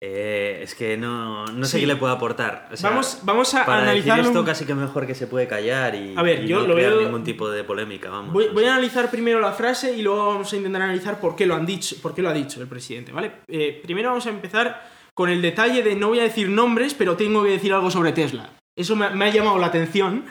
eh, 0.00 0.60
es 0.62 0.74
que 0.76 0.96
no, 0.96 1.44
no 1.46 1.64
sé 1.64 1.72
Sí. 1.72 1.80
qué 1.80 1.86
le 1.88 1.96
puedo 1.96 2.12
aportar. 2.12 2.68
O 2.72 2.76
sea, 2.76 2.90
Vamos, 2.90 3.18
vamos 3.24 3.52
a 3.54 3.66
para 3.66 3.78
decir 3.92 4.10
analizar 4.12 4.20
esto 4.20 4.40
un- 4.40 4.46
casi 4.46 4.64
que 4.64 4.74
mejor 4.74 5.06
que 5.06 5.14
se 5.14 5.26
puede 5.26 5.48
callar 5.48 5.94
y, 5.96 6.14
A 6.16 6.22
ver, 6.22 6.44
y 6.44 6.48
yo 6.48 6.60
no 6.60 6.68
lo 6.68 6.74
crear 6.74 6.92
veo- 6.92 7.02
ningún 7.02 7.24
tipo 7.24 7.50
de 7.50 7.64
polémica, 7.64 8.08
vamos. 8.10 8.32
Voy, 8.32 8.64
a 8.64 8.72
analizar 8.74 9.10
primero 9.10 9.40
la 9.40 9.52
frase 9.52 9.96
y 9.96 10.02
luego 10.02 10.26
vamos 10.28 10.52
a 10.52 10.56
intentar 10.56 10.82
analizar 10.82 11.18
por 11.20 11.34
qué 11.34 11.46
lo 11.46 11.54
han 11.56 11.66
dicho, 11.66 11.96
por 12.00 12.14
qué 12.14 12.22
lo 12.22 12.28
ha 12.28 12.32
dicho 12.34 12.60
el 12.60 12.68
presidente, 12.68 13.10
¿vale? 13.12 13.32
Eh, 13.48 13.80
primero 13.82 14.10
vamos 14.10 14.26
a 14.26 14.30
empezar 14.30 14.88
con 15.14 15.30
el 15.30 15.42
detalle 15.42 15.82
de 15.82 15.96
no 15.96 16.08
voy 16.08 16.20
a 16.20 16.24
decir 16.24 16.48
nombres, 16.48 16.94
pero 16.94 17.16
tengo 17.16 17.42
que 17.42 17.50
decir 17.50 17.72
algo 17.72 17.90
sobre 17.90 18.12
Tesla. 18.12 18.50
Eso 18.76 18.94
me, 18.94 19.06
ha- 19.06 19.10
me 19.10 19.24
ha 19.24 19.30
llamado 19.30 19.58
la 19.58 19.66
atención. 19.66 20.26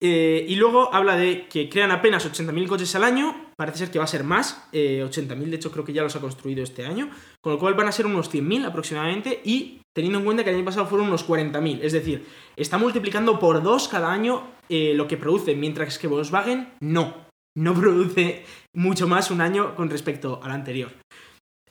Eh, 0.00 0.44
y 0.48 0.56
luego 0.56 0.92
habla 0.94 1.16
de 1.16 1.46
que 1.46 1.68
crean 1.68 1.90
apenas 1.90 2.24
80.000 2.26 2.66
coches 2.68 2.94
al 2.94 3.04
año, 3.04 3.43
parece 3.56 3.78
ser 3.78 3.90
que 3.90 3.98
va 3.98 4.04
a 4.04 4.08
ser 4.08 4.24
más, 4.24 4.66
eh, 4.72 5.04
80.000 5.04 5.50
de 5.50 5.56
hecho 5.56 5.70
creo 5.70 5.84
que 5.84 5.92
ya 5.92 6.02
los 6.02 6.16
ha 6.16 6.20
construido 6.20 6.62
este 6.62 6.86
año, 6.86 7.10
con 7.40 7.52
lo 7.52 7.58
cual 7.58 7.74
van 7.74 7.88
a 7.88 7.92
ser 7.92 8.06
unos 8.06 8.32
100.000 8.32 8.66
aproximadamente 8.66 9.40
y 9.44 9.80
teniendo 9.94 10.18
en 10.18 10.24
cuenta 10.24 10.44
que 10.44 10.50
el 10.50 10.56
año 10.56 10.64
pasado 10.64 10.86
fueron 10.86 11.08
unos 11.08 11.26
40.000, 11.28 11.80
es 11.82 11.92
decir, 11.92 12.26
está 12.56 12.78
multiplicando 12.78 13.38
por 13.38 13.62
dos 13.62 13.88
cada 13.88 14.12
año 14.12 14.48
eh, 14.68 14.92
lo 14.94 15.06
que 15.06 15.16
produce, 15.16 15.54
mientras 15.54 15.98
que 15.98 16.08
Volkswagen 16.08 16.72
no, 16.80 17.26
no 17.56 17.74
produce 17.80 18.44
mucho 18.74 19.06
más 19.06 19.30
un 19.30 19.40
año 19.40 19.74
con 19.74 19.90
respecto 19.90 20.40
al 20.42 20.50
anterior. 20.50 20.92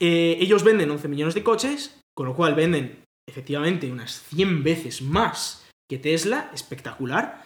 Eh, 0.00 0.38
ellos 0.40 0.64
venden 0.64 0.90
11 0.90 1.08
millones 1.08 1.34
de 1.34 1.44
coches, 1.44 2.00
con 2.14 2.26
lo 2.26 2.34
cual 2.34 2.54
venden 2.54 3.04
efectivamente 3.28 3.90
unas 3.90 4.22
100 4.28 4.62
veces 4.62 5.02
más 5.02 5.66
que 5.88 5.98
Tesla, 5.98 6.50
espectacular, 6.52 7.44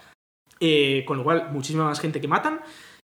eh, 0.61 1.05
con 1.07 1.19
lo 1.19 1.25
cual 1.25 1.51
muchísima 1.53 1.85
más 1.85 2.01
gente 2.01 2.21
que 2.21 2.29
matan, 2.29 2.61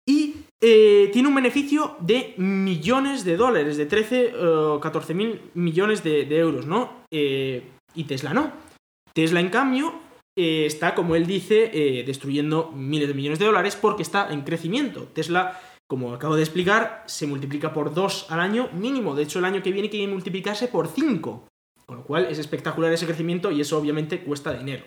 y 0.07 0.44
eh, 0.61 1.11
tiene 1.13 1.29
un 1.29 1.35
beneficio 1.35 1.97
de 2.01 2.35
millones 2.39 3.25
de 3.25 3.37
dólares, 3.37 3.77
de 3.77 3.87
13 3.87 4.35
o 4.37 4.81
14 4.81 5.15
mil 5.15 5.41
millones 5.55 6.03
de, 6.03 6.39
euros, 6.39 6.67
¿no? 6.67 7.05
Eh, 7.11 7.63
y 7.95 8.05
Tesla 8.05 8.33
no. 8.33 8.53
Tesla, 9.13 9.41
en 9.41 9.51
cambio, 9.51 9.95
eh, 10.37 10.65
está, 10.67 10.95
como 10.95 11.17
él 11.17 11.27
dice, 11.27 12.03
destruyendo 12.07 12.73
miles 12.73 13.09
de 13.09 13.15
millones 13.15 13.39
de 13.39 13.47
dólares 13.47 13.77
porque 13.77 14.03
está 14.03 14.33
en 14.33 14.43
crecimiento. 14.43 15.05
Tesla, 15.13 15.61
como 15.87 16.15
acabo 16.15 16.35
de 16.35 16.43
explicar, 16.43 17.05
se 17.07 17.27
multiplica 17.27 17.73
por 17.73 17.93
2 17.93 18.31
al 18.31 18.41
año 18.41 18.71
mínimo. 18.73 19.15
De 19.15 19.25
hecho, 19.25 19.39
el 19.39 19.45
año 19.45 19.63
que 19.63 19.71
viene 19.71 19.91
quiere 19.91 20.11
multiplicarse 20.11 20.69
por 20.69 20.89
5. 20.89 21.47
Con 21.87 21.97
lo 21.97 22.05
cual 22.05 22.27
es 22.31 22.39
espectacular 22.39 22.93
ese 22.93 23.05
crecimiento 23.07 23.51
y 23.51 23.61
eso 23.61 23.79
obviamente 23.79 24.25
cuesta 24.25 24.55
dinero. 24.55 24.85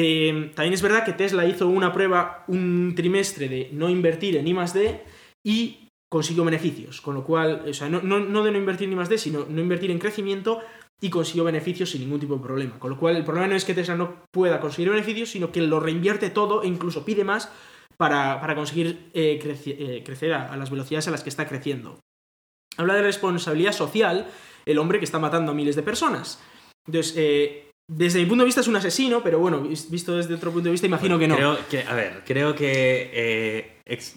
Eh, 0.00 0.52
también 0.54 0.74
es 0.74 0.82
verdad 0.82 1.04
que 1.04 1.12
Tesla 1.12 1.44
hizo 1.44 1.66
una 1.66 1.92
prueba 1.92 2.44
un 2.46 2.94
trimestre 2.94 3.48
de 3.48 3.70
no 3.72 3.90
invertir 3.90 4.36
en 4.36 4.46
I+D 4.46 5.02
y 5.44 5.88
consiguió 6.08 6.44
beneficios, 6.44 7.00
con 7.00 7.16
lo 7.16 7.24
cual, 7.24 7.64
o 7.68 7.74
sea, 7.74 7.88
no, 7.88 8.00
no, 8.00 8.20
no 8.20 8.44
de 8.44 8.52
no 8.52 8.58
invertir 8.58 8.88
ni 8.88 8.94
más 8.94 9.08
de, 9.08 9.18
sino 9.18 9.46
no 9.48 9.60
invertir 9.60 9.90
en 9.90 9.98
crecimiento 9.98 10.60
y 11.00 11.10
consiguió 11.10 11.42
beneficios 11.42 11.90
sin 11.90 12.02
ningún 12.02 12.20
tipo 12.20 12.36
de 12.36 12.42
problema. 12.44 12.78
Con 12.78 12.90
lo 12.90 12.96
cual, 12.96 13.16
el 13.16 13.24
problema 13.24 13.48
no 13.48 13.56
es 13.56 13.64
que 13.64 13.74
Tesla 13.74 13.96
no 13.96 14.22
pueda 14.30 14.60
conseguir 14.60 14.90
beneficios, 14.90 15.30
sino 15.30 15.50
que 15.50 15.62
lo 15.62 15.80
reinvierte 15.80 16.30
todo 16.30 16.62
e 16.62 16.68
incluso 16.68 17.04
pide 17.04 17.24
más 17.24 17.50
para, 17.96 18.40
para 18.40 18.54
conseguir 18.54 19.10
eh, 19.14 19.40
eh, 19.42 20.02
crecer 20.04 20.32
a, 20.32 20.52
a 20.52 20.56
las 20.56 20.70
velocidades 20.70 21.08
a 21.08 21.10
las 21.10 21.24
que 21.24 21.30
está 21.30 21.48
creciendo. 21.48 21.98
Habla 22.76 22.94
de 22.94 23.02
responsabilidad 23.02 23.72
social 23.72 24.28
el 24.64 24.78
hombre 24.78 25.00
que 25.00 25.06
está 25.06 25.18
matando 25.18 25.50
a 25.50 25.54
miles 25.56 25.74
de 25.74 25.82
personas. 25.82 26.40
Entonces, 26.86 27.14
eh, 27.16 27.67
desde 27.90 28.20
mi 28.20 28.26
punto 28.26 28.42
de 28.42 28.46
vista 28.46 28.60
es 28.60 28.68
un 28.68 28.76
asesino, 28.76 29.22
pero 29.22 29.38
bueno, 29.38 29.60
vis- 29.62 29.90
visto 29.90 30.16
desde 30.16 30.34
otro 30.34 30.50
punto 30.52 30.66
de 30.66 30.72
vista, 30.72 30.86
imagino 30.86 31.18
que 31.18 31.26
no. 31.26 31.36
Creo 31.36 31.58
que, 31.70 31.82
a 31.82 31.94
ver, 31.94 32.22
creo 32.26 32.54
que. 32.54 33.10
eh, 33.12 33.80
ex- 33.86 34.14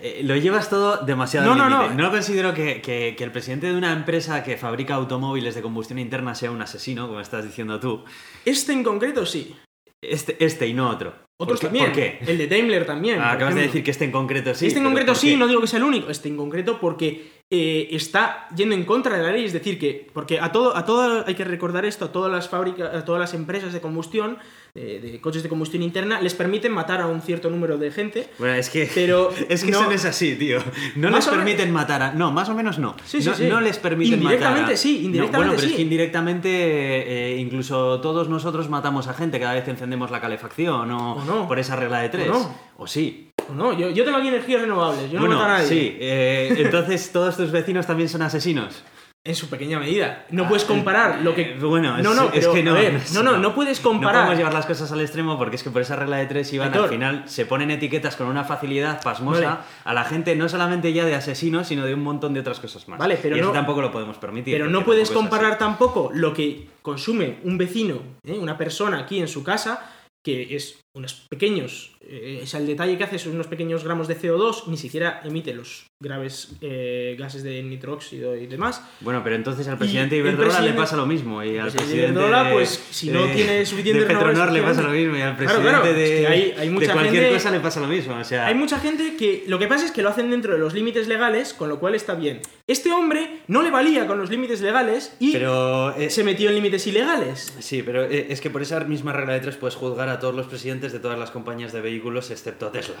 eh, 0.00 0.20
lo 0.24 0.36
llevas 0.36 0.68
todo 0.68 0.98
demasiado 1.04 1.54
No, 1.54 1.68
no, 1.68 1.82
límite. 1.84 2.02
no. 2.02 2.10
considero 2.10 2.52
que, 2.52 2.82
que- 2.82 3.14
que 3.16 3.24
el 3.24 3.30
presidente 3.32 3.68
de 3.68 3.76
una 3.76 3.92
empresa 3.92 4.42
que 4.42 4.56
fabrica 4.56 4.94
automóviles 4.94 5.54
de 5.54 5.62
combustión 5.62 5.98
interna 5.98 6.34
sea 6.34 6.50
un 6.50 6.60
asesino, 6.60 7.06
como 7.06 7.20
estás 7.20 7.44
diciendo 7.44 7.78
tú. 7.80 8.04
Este 8.44 8.72
en 8.72 8.82
concreto 8.82 9.24
sí. 9.24 9.54
Este, 10.02 10.36
este 10.44 10.66
y 10.66 10.74
no 10.74 10.90
otro. 10.90 11.14
Otros 11.40 11.58
¿Por 11.60 11.68
también. 11.68 11.86
¿Por 11.86 11.94
qué? 11.94 12.18
El 12.26 12.36
de 12.36 12.46
Daimler 12.46 12.84
también. 12.84 13.20
Ah, 13.20 13.32
acabas 13.32 13.54
de 13.54 13.62
decir 13.62 13.82
que 13.82 13.90
este 13.90 14.04
en 14.04 14.12
concreto 14.12 14.54
sí. 14.54 14.66
este 14.66 14.78
en 14.78 14.84
concreto 14.84 15.12
¿por 15.12 15.16
sí, 15.16 15.36
no 15.36 15.46
digo 15.46 15.60
que 15.62 15.66
sea 15.66 15.78
el 15.78 15.84
único. 15.84 16.10
Este 16.10 16.28
en 16.28 16.36
concreto 16.36 16.78
porque 16.78 17.30
eh, 17.56 17.88
está 17.94 18.48
yendo 18.56 18.74
en 18.74 18.84
contra 18.84 19.16
de 19.16 19.22
la 19.22 19.30
ley. 19.32 19.44
Es 19.44 19.52
decir, 19.52 19.78
que. 19.78 20.08
Porque 20.12 20.40
a 20.40 20.50
todo, 20.50 20.76
a 20.76 20.84
todo 20.84 21.24
hay 21.26 21.34
que 21.34 21.44
recordar 21.44 21.84
esto, 21.84 22.06
a 22.06 22.12
todas 22.12 22.30
las 22.32 22.48
fábricas, 22.48 22.94
a 22.94 23.04
todas 23.04 23.20
las 23.20 23.34
empresas 23.34 23.72
de 23.72 23.80
combustión, 23.80 24.38
eh, 24.74 24.98
de 25.00 25.20
coches 25.20 25.42
de 25.44 25.48
combustión 25.48 25.82
interna, 25.84 26.20
les 26.20 26.34
permiten 26.34 26.72
matar 26.72 27.00
a 27.00 27.06
un 27.06 27.22
cierto 27.22 27.48
número 27.50 27.78
de 27.78 27.90
gente. 27.92 28.28
Bueno, 28.38 28.54
es 28.54 28.70
que. 28.70 28.90
Pero 28.94 29.30
Es 29.48 29.62
que 29.64 29.70
no- 29.70 29.78
eso 29.80 29.86
no 29.88 29.92
es 29.94 30.04
así, 30.04 30.34
tío. 30.36 30.58
No 30.96 31.10
les 31.10 31.26
menos- 31.26 31.28
permiten 31.28 31.70
matar 31.72 32.02
a. 32.02 32.12
No, 32.12 32.32
más 32.32 32.48
o 32.48 32.54
menos 32.54 32.78
no. 32.78 32.96
Sí, 33.04 33.22
sí, 33.22 33.28
no, 33.28 33.34
sí. 33.36 33.44
no 33.46 33.60
les 33.60 33.78
permiten 33.78 34.18
matar. 34.22 34.32
Indirectamente 34.34 34.72
a- 34.72 34.76
sí, 34.76 35.04
indirectamente 35.04 35.36
bueno, 35.48 35.52
pero 35.60 35.68
es 35.68 35.76
que 35.76 35.82
indirectamente 35.82 36.48
eh, 36.50 37.36
incluso 37.38 38.00
todos 38.00 38.28
nosotros 38.28 38.68
matamos 38.68 39.06
a 39.08 39.14
gente 39.14 39.38
cada 39.38 39.54
vez 39.54 39.64
que 39.64 39.70
encendemos 39.70 40.10
la 40.10 40.20
calefacción 40.20 40.90
o, 40.90 41.46
por 41.48 41.58
esa 41.58 41.76
regla 41.76 42.00
de 42.00 42.08
tres. 42.08 42.30
O 42.76 42.86
sí. 42.86 43.30
No, 43.52 43.72
yo, 43.78 43.90
yo 43.90 44.04
tengo 44.04 44.18
aquí 44.18 44.28
energías 44.28 44.60
renovables. 44.62 45.10
Yo 45.10 45.14
no 45.18 45.26
bueno, 45.26 45.36
mato 45.36 45.44
a 45.46 45.58
nadie. 45.58 45.68
sí. 45.68 45.96
eh, 46.00 46.54
entonces 46.58 47.10
todos 47.12 47.36
tus 47.36 47.50
vecinos 47.50 47.86
también 47.86 48.08
son 48.08 48.22
asesinos. 48.22 48.82
En 49.26 49.34
su 49.34 49.48
pequeña 49.48 49.78
medida. 49.78 50.26
No 50.28 50.46
puedes 50.46 50.64
comparar 50.66 51.22
lo 51.22 51.34
que. 51.34 51.52
Eh, 51.52 51.56
bueno, 51.58 51.96
es, 51.96 52.04
no, 52.04 52.12
no, 52.12 52.24
es 52.24 52.30
pero, 52.40 52.52
que 52.52 52.62
no. 52.62 52.74
ver, 52.74 53.00
no, 53.14 53.22
no, 53.22 53.38
no 53.38 53.54
puedes 53.54 53.82
No 53.82 53.88
comparar. 53.90 54.16
podemos 54.16 54.36
llevar 54.36 54.52
las 54.52 54.66
cosas 54.66 54.92
al 54.92 55.00
extremo 55.00 55.38
porque 55.38 55.56
es 55.56 55.62
que 55.62 55.70
por 55.70 55.80
esa 55.80 55.96
regla 55.96 56.18
de 56.18 56.26
tres 56.26 56.52
iban 56.52 56.68
Aitor. 56.68 56.84
al 56.84 56.90
final 56.90 57.22
se 57.24 57.46
ponen 57.46 57.70
etiquetas 57.70 58.16
con 58.16 58.26
una 58.26 58.44
facilidad 58.44 59.02
pasmosa 59.02 59.40
Vale. 59.40 59.60
a 59.84 59.94
la 59.94 60.04
gente 60.04 60.36
no 60.36 60.46
solamente 60.50 60.92
ya 60.92 61.06
de 61.06 61.14
asesinos 61.14 61.66
sino 61.68 61.86
de 61.86 61.94
un 61.94 62.02
montón 62.02 62.34
de 62.34 62.40
otras 62.40 62.60
cosas 62.60 62.86
más. 62.86 62.98
Vale, 62.98 63.18
pero 63.22 63.34
y 63.36 63.38
eso 63.38 63.48
no- 63.48 63.54
tampoco 63.54 63.80
lo 63.80 63.90
podemos 63.90 64.18
permitir. 64.18 64.52
Pero 64.56 64.68
no 64.68 64.84
puedes 64.84 65.10
comparar 65.10 65.56
tampoco 65.56 66.10
lo 66.12 66.34
que 66.34 66.68
consume 66.82 67.38
un 67.44 67.56
vecino, 67.56 68.02
¿eh? 68.26 68.36
una 68.38 68.58
persona 68.58 68.98
aquí 68.98 69.20
en 69.20 69.28
su 69.28 69.42
casa, 69.42 69.90
que 70.22 70.54
es 70.54 70.80
unos 70.94 71.14
pequeños, 71.30 71.93
eh, 72.08 72.40
o 72.42 72.46
sea, 72.46 72.60
el 72.60 72.66
detalle 72.66 72.96
que 72.98 73.04
hace 73.04 73.18
son 73.18 73.34
unos 73.34 73.46
pequeños 73.46 73.84
gramos 73.84 74.08
de 74.08 74.16
CO2, 74.18 74.66
ni 74.68 74.76
siquiera 74.76 75.20
emite 75.24 75.54
los 75.54 75.86
graves 76.00 76.50
eh, 76.60 77.16
gases 77.18 77.42
de 77.42 77.62
nitróxido 77.62 78.36
y 78.36 78.46
demás. 78.46 78.82
Bueno, 79.00 79.22
pero 79.24 79.36
entonces 79.36 79.66
al 79.68 79.78
presidente 79.78 80.16
Iberdrola 80.16 80.48
presidente- 80.48 80.72
le 80.72 80.78
pasa 80.78 80.96
lo 80.96 81.06
mismo 81.06 81.42
y 81.42 81.56
al 81.58 81.70
presidente 81.70 81.80
de 81.80 81.84
presidente 81.86 82.20
Iberdrola, 82.20 82.50
pues, 82.52 82.84
si 82.90 83.10
no 83.10 83.24
tiene 83.26 83.64
suficiente 83.64 84.00
de 84.02 84.06
Petronor 84.06 84.52
le 84.52 84.62
pasa 84.62 84.82
lo 84.82 84.90
mismo 84.90 85.16
y 85.16 85.20
al 85.22 85.36
presidente 85.36 85.68
claro, 85.68 85.84
de, 85.84 86.04
es 86.14 86.20
que 86.20 86.26
hay- 86.26 86.54
hay 86.58 86.70
mucha 86.70 86.86
de 86.88 86.92
cualquier 86.92 87.22
gente- 87.22 87.34
cosa 87.36 87.50
le 87.50 87.60
pasa 87.60 87.80
lo 87.80 87.86
mismo. 87.86 88.16
O 88.18 88.24
sea, 88.24 88.46
Hay 88.46 88.54
mucha 88.54 88.78
gente 88.80 89.16
que 89.16 89.44
lo 89.46 89.58
que 89.58 89.66
pasa 89.66 89.86
es 89.86 89.92
que 89.92 90.02
lo 90.02 90.10
hacen 90.10 90.30
dentro 90.30 90.52
de 90.52 90.58
los 90.58 90.74
límites 90.74 91.08
legales, 91.08 91.54
con 91.54 91.68
lo 91.68 91.78
cual 91.80 91.94
está 91.94 92.14
bien. 92.14 92.40
Este 92.66 92.92
hombre 92.92 93.40
no 93.48 93.62
le 93.62 93.70
valía 93.70 94.06
con 94.06 94.18
los 94.18 94.30
límites 94.30 94.60
legales 94.60 95.16
y 95.20 95.32
pero 95.32 95.94
eh, 95.96 96.10
se 96.10 96.24
metió 96.24 96.48
en 96.50 96.56
límites 96.56 96.86
ilegales. 96.86 97.54
Sí, 97.60 97.82
pero 97.82 98.04
eh, 98.04 98.26
es 98.30 98.40
que 98.40 98.50
por 98.50 98.62
esa 98.62 98.80
misma 98.80 99.12
regla 99.12 99.34
de 99.34 99.40
tres 99.40 99.56
puedes 99.56 99.74
juzgar 99.76 100.08
a 100.08 100.18
todos 100.18 100.34
los 100.34 100.46
presidentes 100.46 100.92
de 100.92 100.98
todas 100.98 101.18
las 101.18 101.30
compañías 101.30 101.72
de 101.72 101.80
vehículos 101.94 102.30
excepto 102.30 102.68
Tesla. 102.68 102.96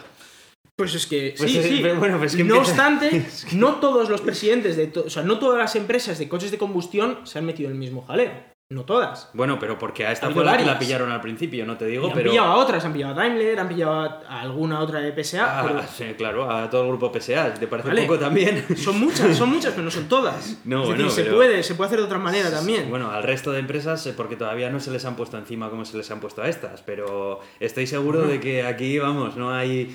Pues 0.76 0.94
es 0.94 1.06
que 1.06 1.34
Pues 1.38 1.50
sí, 1.52 1.58
es- 1.58 1.66
sí. 1.66 1.78
pero 1.82 1.98
bueno, 2.00 2.18
pues 2.18 2.32
es 2.32 2.36
que 2.36 2.44
no 2.44 2.56
empieza- 2.56 2.70
obstante, 2.88 3.26
no 3.52 3.76
todos 3.76 4.08
los 4.08 4.20
presidentes 4.20 4.76
de, 4.76 4.86
to- 4.88 5.04
o 5.06 5.10
sea, 5.10 5.22
no 5.22 5.38
todas 5.38 5.58
las 5.58 5.76
empresas 5.76 6.18
de 6.18 6.28
coches 6.28 6.50
de 6.50 6.58
combustión 6.58 7.18
se 7.24 7.38
han 7.38 7.46
metido 7.46 7.68
en 7.68 7.74
el 7.74 7.78
mismo 7.80 8.02
jaleo. 8.02 8.32
No 8.70 8.84
todas. 8.86 9.28
Bueno, 9.34 9.58
pero 9.60 9.78
porque 9.78 10.06
a 10.06 10.10
esta 10.12 10.30
fue 10.30 10.42
la 10.42 10.56
que 10.56 10.64
la 10.64 10.78
pillaron 10.78 11.12
al 11.12 11.20
principio, 11.20 11.66
no 11.66 11.76
te 11.76 11.84
Y 11.86 11.92
digo, 11.92 12.06
han 12.06 12.14
pero... 12.14 12.30
pillado 12.30 12.48
a 12.50 12.56
otras, 12.56 12.82
han 12.84 12.94
pillado 12.94 13.12
a 13.12 13.16
Daimler, 13.16 13.60
han 13.60 13.68
pillado 13.68 13.92
a 13.92 14.40
alguna 14.40 14.80
otra 14.80 15.00
de 15.00 15.12
PSA, 15.22 15.60
Ah, 15.60 15.64
pero 15.66 15.82
sí, 15.86 16.14
claro, 16.16 16.50
a 16.50 16.70
todo 16.70 16.82
el 16.84 16.88
grupo 16.88 17.12
PSA, 17.12 17.52
¿te 17.54 17.66
parece 17.66 17.88
Vale. 17.90 18.02
poco 18.06 18.18
también? 18.18 18.64
son 18.76 18.98
muchas, 18.98 19.36
son 19.36 19.50
muchas, 19.50 19.72
pero 19.72 19.84
no 19.84 19.90
son 19.90 20.08
todas. 20.08 20.56
No, 20.64 20.80
es 20.82 20.88
bueno, 20.88 21.04
decir, 21.04 21.24
se 21.26 21.30
puede, 21.30 21.62
se 21.62 21.74
puede 21.74 21.88
hacer 21.88 21.98
de 22.00 22.06
otra 22.06 22.18
manera 22.18 22.50
también. 22.50 22.88
Bueno, 22.88 23.10
al 23.10 23.22
resto 23.22 23.52
de 23.52 23.58
empresas, 23.60 24.04
eh, 24.06 24.14
porque 24.16 24.34
todavía 24.36 24.70
no 24.70 24.80
se 24.80 24.90
les 24.90 25.04
han 25.04 25.14
puesto 25.14 25.36
encima 25.36 25.68
como 25.68 25.84
se 25.84 25.98
les 25.98 26.10
han 26.10 26.20
puesto 26.20 26.40
a 26.42 26.48
estas, 26.48 26.80
pero 26.80 27.40
estoy 27.60 27.86
seguro 27.86 28.22
de 28.22 28.40
que 28.40 28.64
aquí, 28.64 28.98
vamos, 28.98 29.36
no 29.36 29.52
hay... 29.52 29.94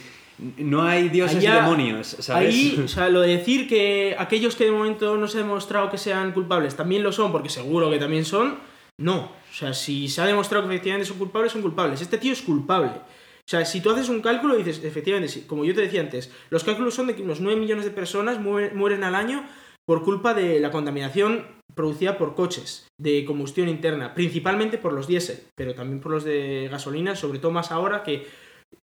No 0.58 0.84
hay 0.84 1.10
dioses 1.10 1.38
Allá- 1.38 1.58
y 1.58 1.62
demonios, 1.62 2.08
¿sabes? 2.20 2.56
Ahí, 2.56 2.82
o 2.86 2.88
sea, 2.88 3.10
lo 3.10 3.22
de 3.22 3.38
decir 3.38 3.68
que 3.68 4.16
aquellos 4.18 4.56
que 4.56 4.66
de 4.66 4.72
momento 4.72 5.18
no 5.18 5.28
se 5.28 5.38
ha 5.38 5.42
demostrado 5.42 5.90
que 5.90 5.98
sean 5.98 6.32
culpables 6.32 6.76
también 6.76 7.04
lo 7.04 7.12
son, 7.12 7.32
porque 7.32 7.50
seguro 7.50 7.90
que 7.90 8.00
también 8.00 8.26
son, 8.26 8.58
no. 8.98 9.32
O 9.52 9.54
sea, 9.54 9.74
si 9.74 10.08
se 10.08 10.22
ha 10.22 10.26
demostrado 10.26 10.68
que 10.68 10.74
efectivamente 10.74 11.08
son 11.08 11.18
culpables, 11.18 11.52
son 11.52 11.62
culpables. 11.62 12.02
Este 12.02 12.18
tío 12.18 12.32
es 12.34 12.42
culpable. 12.42 12.92
O 12.92 13.50
sea, 13.50 13.66
si 13.66 13.82
tú 13.82 13.90
haces 13.90 14.10
un 14.10 14.22
cálculo 14.22 14.56
y 14.56 14.64
dices, 14.64 14.84
efectivamente, 14.84 15.28
sí, 15.34 15.46
como 15.48 15.66
yo 15.66 15.74
te 15.74 15.82
decía 15.82 16.02
antes, 16.02 16.32
los 16.52 16.64
cálculos 16.64 16.94
son 16.94 17.08
de 17.08 17.16
que 17.16 17.24
unos 17.24 17.42
9 17.42 17.60
millones 17.60 17.84
de 17.84 17.92
personas 17.92 18.40
mueren 18.40 19.04
al 19.04 19.16
año 19.16 19.44
por 19.86 20.04
culpa 20.04 20.36
de 20.36 20.60
la 20.60 20.70
contaminación 20.70 21.48
producida 21.74 22.18
por 22.18 22.36
coches 22.36 22.88
de 23.00 23.26
combustión 23.26 23.68
interna, 23.68 24.14
principalmente 24.14 24.78
por 24.78 24.94
los 24.94 25.08
diésel, 25.08 25.40
pero 25.56 25.74
también 25.74 26.00
por 26.00 26.12
los 26.12 26.24
de 26.24 26.68
gasolina, 26.70 27.16
sobre 27.16 27.40
todo 27.40 27.52
más 27.52 27.72
ahora 27.72 28.04
que 28.04 28.28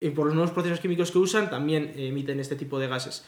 eh, 0.02 0.12
por 0.12 0.26
los 0.26 0.36
nuevos 0.36 0.52
procesos 0.52 0.80
químicos 0.80 1.12
que 1.12 1.18
usan 1.18 1.50
también 1.50 1.94
emiten 1.96 2.40
este 2.40 2.56
tipo 2.56 2.80
de 2.80 2.88
gases. 2.88 3.26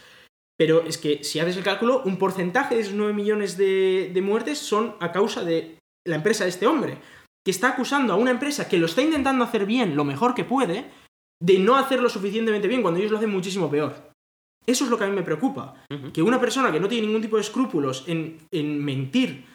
Pero 0.58 0.84
es 0.84 0.98
que 0.98 1.24
si 1.24 1.40
haces 1.40 1.58
el 1.58 1.64
cálculo, 1.64 2.02
un 2.04 2.18
porcentaje 2.18 2.76
de 2.76 2.82
esos 2.82 2.94
9 2.94 3.14
millones 3.14 3.58
de, 3.58 4.10
de 4.14 4.22
muertes 4.22 4.58
son 4.58 4.96
a 5.00 5.12
causa 5.12 5.44
de 5.44 5.78
la 6.06 6.16
empresa 6.16 6.46
de 6.46 6.50
este 6.50 6.66
hombre, 6.66 6.98
que 7.46 7.52
está 7.52 7.70
acusando 7.70 8.14
a 8.14 8.18
una 8.18 8.32
empresa 8.32 8.68
que 8.68 8.78
lo 8.78 8.88
está 8.88 9.02
intentando 9.02 9.44
hacer 9.44 9.66
bien, 9.66 9.96
lo 9.96 10.04
mejor 10.04 10.34
que 10.34 10.46
puede, 10.46 10.90
de 11.42 11.60
no 11.60 11.76
hacerlo 11.76 12.10
suficientemente 12.10 12.68
bien 12.68 12.82
cuando 12.82 13.00
ellos 13.00 13.12
lo 13.12 13.18
hacen 13.18 13.30
muchísimo 13.30 13.70
peor. 13.70 14.12
Eso 14.66 14.84
es 14.84 14.90
lo 14.90 14.98
que 14.98 15.06
a 15.06 15.08
mí 15.08 15.16
me 15.16 15.24
preocupa. 15.24 15.86
Que 16.14 16.22
una 16.22 16.42
persona 16.42 16.72
que 16.72 16.80
no 16.80 16.90
tiene 16.90 17.08
ningún 17.08 17.22
tipo 17.22 17.38
de 17.38 17.44
escrúpulos 17.44 18.04
en, 18.08 18.38
en 18.52 18.84
mentir. 18.84 19.46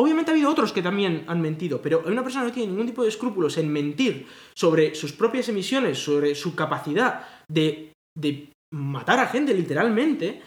Obviamente 0.00 0.30
ha 0.30 0.34
habido 0.34 0.50
otros 0.50 0.72
que 0.72 0.80
también 0.80 1.24
han 1.26 1.40
mentido, 1.40 1.82
pero 1.82 2.04
una 2.06 2.22
persona 2.22 2.44
que 2.44 2.48
no 2.48 2.54
tiene 2.54 2.70
ningún 2.70 2.86
tipo 2.86 3.02
de 3.02 3.08
escrúpulos 3.08 3.58
en 3.58 3.68
mentir 3.72 4.26
sobre 4.54 4.94
sus 4.94 5.12
propias 5.12 5.48
emisiones, 5.48 5.98
sobre 5.98 6.36
su 6.36 6.54
capacidad 6.54 7.26
de, 7.48 7.92
de 8.16 8.52
matar 8.72 9.18
a 9.18 9.26
gente 9.26 9.52
literalmente, 9.54 10.40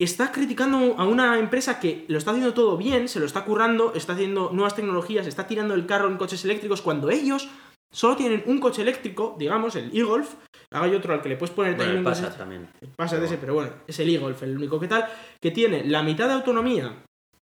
está 0.00 0.32
criticando 0.32 0.96
a 0.98 1.06
una 1.06 1.38
empresa 1.38 1.78
que 1.78 2.06
lo 2.08 2.18
está 2.18 2.32
haciendo 2.32 2.54
todo 2.54 2.76
bien, 2.76 3.06
se 3.06 3.20
lo 3.20 3.26
está 3.26 3.44
currando, 3.44 3.92
está 3.94 4.14
haciendo 4.14 4.50
nuevas 4.52 4.74
tecnologías, 4.74 5.28
está 5.28 5.46
tirando 5.46 5.74
el 5.74 5.86
carro 5.86 6.08
en 6.08 6.16
coches 6.16 6.44
eléctricos 6.44 6.82
cuando 6.82 7.08
ellos 7.08 7.48
solo 7.92 8.16
tienen 8.16 8.42
un 8.46 8.58
coche 8.58 8.82
eléctrico, 8.82 9.36
digamos, 9.38 9.76
el 9.76 9.96
e-Golf, 9.96 10.34
hay 10.72 10.94
otro 10.94 11.14
al 11.14 11.22
que 11.22 11.28
le 11.28 11.36
puedes 11.36 11.54
poner 11.54 11.76
Bueno, 11.76 11.92
también 11.92 11.98
el 11.98 12.06
un 12.06 12.12
Passat 12.12 12.36
también. 12.36 12.68
pasa 12.96 13.20
de 13.20 13.26
ese, 13.26 13.36
pero 13.36 13.54
bueno, 13.54 13.70
es 13.86 14.00
el 14.00 14.08
e-Golf, 14.12 14.42
el 14.42 14.56
único 14.56 14.80
que 14.80 14.88
tal, 14.88 15.06
que 15.40 15.52
tiene 15.52 15.84
la 15.84 16.02
mitad 16.02 16.26
de 16.26 16.34
autonomía 16.34 17.04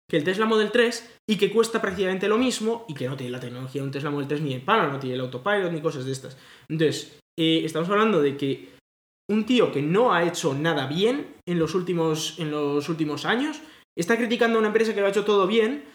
que 0.09 0.17
el 0.17 0.23
Tesla 0.23 0.45
Model 0.45 0.71
3 0.71 1.17
y 1.29 1.37
que 1.37 1.51
cuesta 1.51 1.81
prácticamente 1.81 2.27
lo 2.27 2.37
mismo 2.37 2.85
y 2.87 2.93
que 2.93 3.07
no 3.07 3.15
tiene 3.15 3.31
la 3.31 3.39
tecnología 3.39 3.81
de 3.81 3.87
un 3.87 3.91
Tesla 3.91 4.11
Model 4.11 4.27
3 4.27 4.41
ni 4.41 4.53
el 4.53 4.61
palo, 4.61 4.91
no 4.91 4.99
tiene 4.99 5.15
el 5.15 5.21
autopilot 5.21 5.71
ni 5.71 5.81
cosas 5.81 6.05
de 6.05 6.11
estas. 6.11 6.37
Entonces, 6.67 7.19
eh, 7.39 7.61
estamos 7.63 7.89
hablando 7.89 8.21
de 8.21 8.37
que 8.37 8.73
un 9.29 9.45
tío 9.45 9.71
que 9.71 9.81
no 9.81 10.13
ha 10.13 10.23
hecho 10.23 10.53
nada 10.53 10.87
bien 10.87 11.35
en 11.47 11.59
los 11.59 11.75
últimos, 11.75 12.37
en 12.39 12.51
los 12.51 12.89
últimos 12.89 13.25
años 13.25 13.61
está 13.97 14.17
criticando 14.17 14.57
a 14.57 14.59
una 14.59 14.67
empresa 14.67 14.93
que 14.93 14.99
lo 14.99 15.07
ha 15.07 15.11
hecho 15.11 15.25
todo 15.25 15.47
bien 15.47 15.85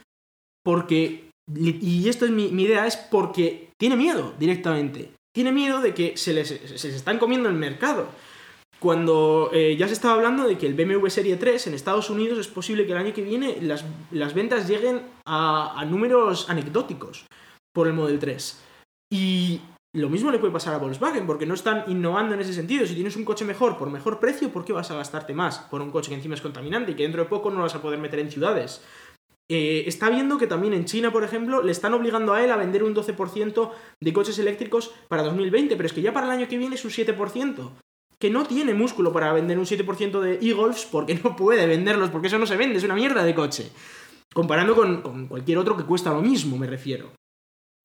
porque, 0.64 1.30
y 1.54 2.08
esto 2.08 2.24
es 2.24 2.30
mi, 2.30 2.48
mi 2.48 2.64
idea, 2.64 2.86
es 2.86 2.96
porque 2.96 3.70
tiene 3.78 3.96
miedo 3.96 4.34
directamente. 4.38 5.12
Tiene 5.34 5.52
miedo 5.52 5.80
de 5.80 5.94
que 5.94 6.16
se 6.16 6.32
les, 6.32 6.48
se 6.48 6.88
les 6.88 6.96
están 6.96 7.18
comiendo 7.18 7.48
el 7.48 7.54
mercado. 7.54 8.08
Cuando 8.80 9.50
eh, 9.52 9.76
ya 9.76 9.88
se 9.88 9.94
estaba 9.94 10.14
hablando 10.14 10.46
de 10.46 10.56
que 10.56 10.66
el 10.66 10.74
BMW 10.74 11.08
Serie 11.08 11.36
3 11.36 11.66
en 11.66 11.74
Estados 11.74 12.10
Unidos 12.10 12.38
es 12.38 12.46
posible 12.46 12.86
que 12.86 12.92
el 12.92 12.98
año 12.98 13.12
que 13.12 13.22
viene 13.22 13.58
las, 13.60 13.84
las 14.12 14.34
ventas 14.34 14.68
lleguen 14.68 15.02
a, 15.26 15.78
a 15.78 15.84
números 15.84 16.48
anecdóticos 16.48 17.26
por 17.74 17.88
el 17.88 17.94
Model 17.94 18.18
3. 18.18 18.62
Y 19.12 19.60
lo 19.94 20.08
mismo 20.08 20.30
le 20.30 20.38
puede 20.38 20.52
pasar 20.52 20.74
a 20.74 20.78
Volkswagen, 20.78 21.26
porque 21.26 21.46
no 21.46 21.54
están 21.54 21.84
innovando 21.88 22.34
en 22.34 22.40
ese 22.40 22.52
sentido. 22.52 22.86
Si 22.86 22.94
tienes 22.94 23.16
un 23.16 23.24
coche 23.24 23.44
mejor 23.44 23.78
por 23.78 23.90
mejor 23.90 24.20
precio, 24.20 24.50
¿por 24.50 24.64
qué 24.64 24.72
vas 24.72 24.90
a 24.90 24.96
gastarte 24.96 25.32
más 25.32 25.58
por 25.70 25.80
un 25.80 25.90
coche 25.90 26.10
que 26.10 26.16
encima 26.16 26.34
es 26.34 26.40
contaminante 26.40 26.92
y 26.92 26.94
que 26.94 27.04
dentro 27.04 27.22
de 27.22 27.28
poco 27.28 27.50
no 27.50 27.62
vas 27.62 27.74
a 27.74 27.82
poder 27.82 27.98
meter 27.98 28.20
en 28.20 28.30
ciudades? 28.30 28.82
Eh, 29.50 29.84
está 29.86 30.10
viendo 30.10 30.36
que 30.36 30.46
también 30.46 30.74
en 30.74 30.84
China, 30.84 31.10
por 31.10 31.24
ejemplo, 31.24 31.62
le 31.62 31.72
están 31.72 31.94
obligando 31.94 32.34
a 32.34 32.44
él 32.44 32.50
a 32.50 32.56
vender 32.56 32.84
un 32.84 32.94
12% 32.94 33.70
de 34.02 34.12
coches 34.12 34.38
eléctricos 34.38 34.92
para 35.08 35.22
2020, 35.22 35.74
pero 35.74 35.86
es 35.86 35.92
que 35.94 36.02
ya 36.02 36.12
para 36.12 36.26
el 36.26 36.32
año 36.32 36.48
que 36.48 36.58
viene 36.58 36.74
es 36.74 36.84
un 36.84 36.90
7%. 36.90 37.70
Que 38.20 38.30
no 38.30 38.44
tiene 38.44 38.74
músculo 38.74 39.12
para 39.12 39.32
vender 39.32 39.58
un 39.58 39.64
7% 39.64 40.20
de 40.20 40.38
e-golfs 40.42 40.86
porque 40.90 41.14
no 41.22 41.36
puede 41.36 41.66
venderlos, 41.66 42.10
porque 42.10 42.26
eso 42.26 42.38
no 42.38 42.46
se 42.46 42.56
vende, 42.56 42.78
es 42.78 42.84
una 42.84 42.94
mierda 42.94 43.22
de 43.22 43.34
coche. 43.34 43.70
Comparando 44.32 44.74
con, 44.74 45.26
cualquier 45.28 45.58
otro 45.58 45.76
que 45.76 45.84
cuesta 45.84 46.12
lo 46.12 46.20
mismo, 46.20 46.58
me 46.58 46.66
refiero. 46.66 47.12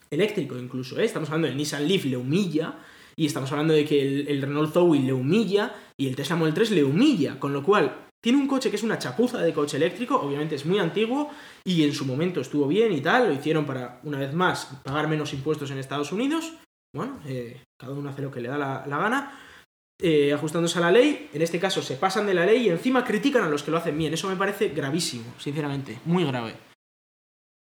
Eléctrico 0.09 0.57
incluso, 0.57 0.99
¿eh? 0.99 1.05
Estamos 1.05 1.29
hablando 1.29 1.47
del 1.47 1.57
Nissan 1.57 1.87
Leaf, 1.87 2.05
le 2.05 2.17
humilla, 2.17 2.79
y 3.15 3.25
estamos 3.25 3.51
hablando 3.51 3.73
de 3.73 3.85
que 3.85 4.21
el, 4.21 4.41
Renault 4.41 4.73
Zoe 4.73 4.99
le 4.99 5.13
humilla, 5.13 5.73
y 5.97 6.07
el 6.07 6.15
Tesla 6.15 6.35
Model 6.35 6.53
3 6.53 6.71
le 6.71 6.83
humilla, 6.83 7.39
con 7.39 7.53
lo 7.53 7.63
cual 7.63 8.07
tiene 8.21 8.39
un 8.39 8.47
coche 8.47 8.69
que 8.69 8.75
es 8.75 8.83
una 8.83 8.99
chapuza 8.99 9.39
de 9.39 9.53
coche 9.53 9.77
eléctrico, 9.77 10.19
obviamente 10.19 10.55
es 10.55 10.65
muy 10.65 10.79
antiguo 10.79 11.29
y 11.65 11.83
en 11.83 11.93
su 11.93 12.05
momento 12.05 12.39
estuvo 12.39 12.67
bien 12.67 12.93
y 12.93 13.01
tal, 13.01 13.27
lo 13.27 13.33
hicieron 13.33 13.65
para, 13.65 13.99
una 14.03 14.17
vez 14.17 14.33
más, 14.33 14.81
pagar 14.83 15.09
menos 15.09 15.33
impuestos 15.33 15.71
en 15.71 15.77
Estados 15.77 16.11
Unidos. 16.11 16.53
Bueno, 16.95 17.19
eh, 17.25 17.61
cada 17.77 17.93
uno 17.93 18.09
hace 18.09 18.21
lo 18.21 18.31
que 18.31 18.39
le 18.39 18.47
da 18.47 18.57
la 18.57 18.97
gana. 18.97 19.37
Eh, 20.01 20.33
ajustándose 20.33 20.79
a 20.79 20.81
la 20.81 20.91
ley, 20.91 21.29
en 21.33 21.41
este 21.41 21.59
caso 21.59 21.81
se 21.81 21.95
pasan 21.95 22.25
de 22.25 22.33
la 22.33 22.45
ley 22.45 22.65
y 22.65 22.69
encima 22.69 23.05
critican 23.05 23.43
a 23.43 23.49
los 23.49 23.63
que 23.63 23.71
lo 23.71 23.77
hacen 23.77 23.97
bien. 23.97 24.13
Eso 24.13 24.27
me 24.27 24.35
parece 24.35 24.69
gravísimo, 24.69 25.33
sinceramente, 25.37 25.99
muy 26.05 26.25
grave. 26.25 26.55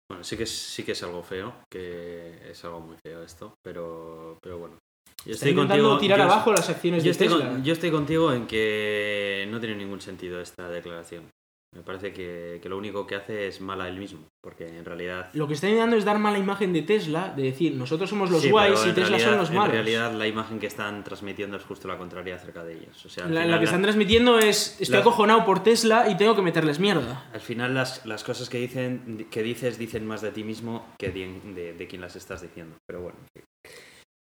Bueno, 0.10 0.24
sí 0.24 0.38
que 0.38 0.44
es, 0.44 0.50
sí 0.52 0.84
que 0.84 0.94
es 0.94 1.04
algo 1.04 1.22
feo, 1.24 1.54
que 1.72 2.50
es 2.50 2.64
algo 2.66 2.80
muy 2.80 2.96
feo 3.04 3.24
esto, 3.24 3.54
pero, 3.64 4.38
pero 4.42 4.58
bueno. 4.58 4.78
Yo 5.26 5.34
Está 5.34 5.50
intentando 5.50 5.98
tirar 6.00 6.20
yo- 6.20 6.24
abajo 6.24 6.54
las 6.54 6.70
acciones 6.70 7.04
yo 7.04 7.08
de 7.08 7.12
estoy, 7.12 7.28
Tesla. 7.28 7.50
con- 7.50 7.64
yo 7.64 7.74
estoy 7.74 7.92
contigo 7.92 8.32
en 8.32 8.48
que 8.48 9.46
no 9.52 9.60
tiene 9.60 9.76
ningún 9.76 10.00
sentido 10.00 10.40
esta 10.40 10.70
declaración. 10.70 11.30
Me 11.76 11.84
parece 11.84 12.12
que, 12.12 12.60
que 12.64 12.68
lo 12.68 12.78
único 12.80 13.06
que 13.06 13.14
hace 13.16 13.46
es 13.48 13.62
mala 13.62 13.88
él 13.88 14.00
mismo, 14.00 14.22
porque 14.42 14.66
en 14.68 14.84
realidad... 14.86 15.30
Lo 15.34 15.48
que 15.48 15.54
está 15.54 15.68
intentando 15.68 15.98
es 15.98 16.04
dar 16.04 16.18
mala 16.18 16.40
imagen 16.40 16.74
de 16.74 16.82
Tesla, 16.82 17.32
de 17.36 17.44
decir, 17.44 17.76
nosotros 17.76 18.10
somos 18.10 18.32
los 18.32 18.42
Sí, 18.42 18.50
guays 18.50 18.80
y 18.88 18.92
Tesla 18.94 19.10
realidad- 19.18 19.30
son 19.30 19.38
los 19.38 19.52
malos. 19.52 19.66
En 19.68 19.72
realidad 19.74 20.14
la 20.14 20.28
imagen 20.28 20.58
que 20.60 20.66
están 20.66 21.04
transmitiendo 21.04 21.58
es 21.58 21.64
justo 21.64 21.88
la 21.88 22.00
contraria 22.00 22.36
acerca 22.36 22.64
de 22.64 22.74
ellos. 22.74 23.06
O 23.06 23.10
sea, 23.10 23.28
la, 23.28 23.44
que 23.44 23.48
la- 23.50 23.64
están 23.64 23.84
transmitiendo 23.84 24.40
es, 24.40 24.82
estoy 24.82 24.94
las- 24.98 25.02
acojonado 25.02 25.46
por 25.46 25.62
Tesla 25.62 26.10
y 26.10 26.18
tengo 26.18 26.36
que 26.36 26.42
meterles 26.42 26.80
mierda. 26.80 27.30
Al 27.34 27.42
final 27.42 27.76
las, 27.76 28.04
las 28.04 28.24
cosas 28.24 28.50
que, 28.50 28.58
dicen, 28.58 29.28
que 29.30 29.44
dices 29.44 29.78
dicen 29.78 30.08
más 30.08 30.22
de 30.22 30.32
ti 30.32 30.44
mismo 30.44 30.88
que 30.98 31.12
de, 31.12 31.40
de- 31.54 31.74
de 31.74 31.88
quien 31.88 32.02
las 32.02 32.16
estás 32.16 32.42
diciendo. 32.42 32.76
Pero 32.88 33.02
bueno. 33.04 33.18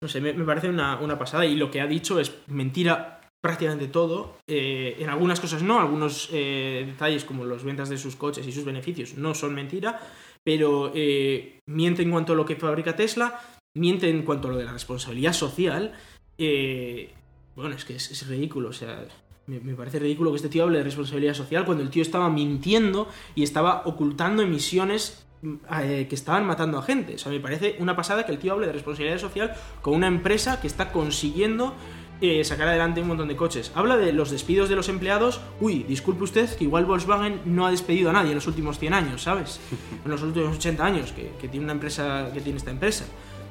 No 0.02 0.08
sé, 0.08 0.20
me, 0.20 0.32
me 0.32 0.44
parece 0.44 0.68
una, 0.68 0.98
una 0.98 1.16
pasada 1.16 1.46
y 1.46 1.54
lo 1.54 1.70
que 1.70 1.80
ha 1.80 1.86
dicho 1.86 2.18
es 2.18 2.34
mentira 2.48 3.20
prácticamente 3.46 3.86
todo. 3.86 4.38
Eh, 4.48 4.96
en 4.98 5.08
algunas 5.08 5.38
cosas 5.38 5.62
no, 5.62 5.78
algunos 5.78 6.28
eh, 6.32 6.82
detalles 6.84 7.24
como 7.24 7.44
las 7.44 7.62
ventas 7.62 7.88
de 7.88 7.96
sus 7.96 8.16
coches 8.16 8.44
y 8.44 8.50
sus 8.50 8.64
beneficios 8.64 9.16
no 9.16 9.36
son 9.36 9.54
mentira, 9.54 10.00
pero 10.42 10.90
eh, 10.96 11.60
miente 11.66 12.02
en 12.02 12.10
cuanto 12.10 12.32
a 12.32 12.36
lo 12.36 12.44
que 12.44 12.56
fabrica 12.56 12.96
Tesla, 12.96 13.40
miente 13.76 14.10
en 14.10 14.22
cuanto 14.22 14.48
a 14.48 14.50
lo 14.50 14.56
de 14.56 14.64
la 14.64 14.72
responsabilidad 14.72 15.32
social. 15.32 15.92
bueno, 16.36 17.76
es 17.76 17.84
que 17.84 17.94
es, 17.94 18.28
ridículo, 18.28 18.70
o 18.70 18.72
sea, 18.72 19.06
me, 19.46 19.60
me 19.60 19.74
parece 19.76 20.00
ridículo 20.00 20.32
que 20.32 20.38
este 20.38 20.48
tío 20.48 20.64
hable 20.64 20.78
de 20.78 20.84
responsabilidad 20.84 21.34
social 21.34 21.64
cuando 21.64 21.84
el 21.84 21.90
tío 21.90 22.02
estaba 22.02 22.28
mintiendo 22.28 23.08
y 23.36 23.44
estaba 23.44 23.82
ocultando 23.84 24.42
emisiones 24.42 25.24
eh, 25.70 26.06
que 26.08 26.14
estaban 26.14 26.46
matando 26.46 26.78
a 26.78 26.82
gente. 26.82 27.14
O 27.14 27.18
sea, 27.18 27.30
me 27.30 27.40
parece 27.40 27.76
una 27.78 27.94
pasada 27.94 28.24
que 28.24 28.32
el 28.32 28.38
tío 28.38 28.54
hable 28.54 28.66
de 28.66 28.72
responsabilidad 28.72 29.18
social 29.18 29.52
con 29.82 29.94
una 29.94 30.06
empresa 30.06 30.60
que 30.60 30.66
está 30.66 30.90
consiguiendo 30.90 31.74
eh, 32.20 32.44
sacar 32.44 32.68
adelante 32.68 33.00
un 33.02 33.08
montón 33.08 33.28
de 33.28 33.36
coches. 33.36 33.72
Habla 33.74 33.96
de 33.96 34.12
los 34.12 34.30
despidos 34.30 34.68
de 34.68 34.76
los 34.76 34.88
empleados. 34.88 35.40
Uy, 35.60 35.84
disculpe 35.88 36.24
usted 36.24 36.48
que 36.56 36.64
igual 36.64 36.84
Volkswagen 36.86 37.40
no 37.44 37.66
ha 37.66 37.70
despedido 37.70 38.10
a 38.10 38.12
nadie 38.12 38.30
en 38.30 38.36
los 38.36 38.46
últimos 38.46 38.78
100 38.78 38.94
años, 38.94 39.22
¿sabes? 39.22 39.60
En 40.04 40.10
los 40.10 40.22
últimos 40.22 40.56
80 40.56 40.84
años 40.84 41.12
que, 41.12 41.32
que 41.40 41.48
tiene 41.48 41.64
una 41.64 41.72
empresa 41.74 42.30
que 42.32 42.40
tiene 42.40 42.58
esta 42.58 42.70
empresa. 42.70 43.04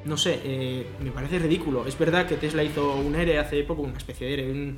No 0.05 0.17
sé, 0.17 0.39
eh, 0.43 0.87
me 1.03 1.11
parece 1.11 1.39
ridículo. 1.39 1.85
Es 1.87 1.97
verdad 1.97 2.27
que 2.27 2.35
Tesla 2.37 2.63
hizo 2.63 2.95
un 2.95 3.15
ERE 3.15 3.39
hace 3.39 3.63
poco, 3.63 3.81
una 3.81 3.97
especie 3.97 4.27
de 4.27 4.33
ERE. 4.33 4.51
un- 4.51 4.77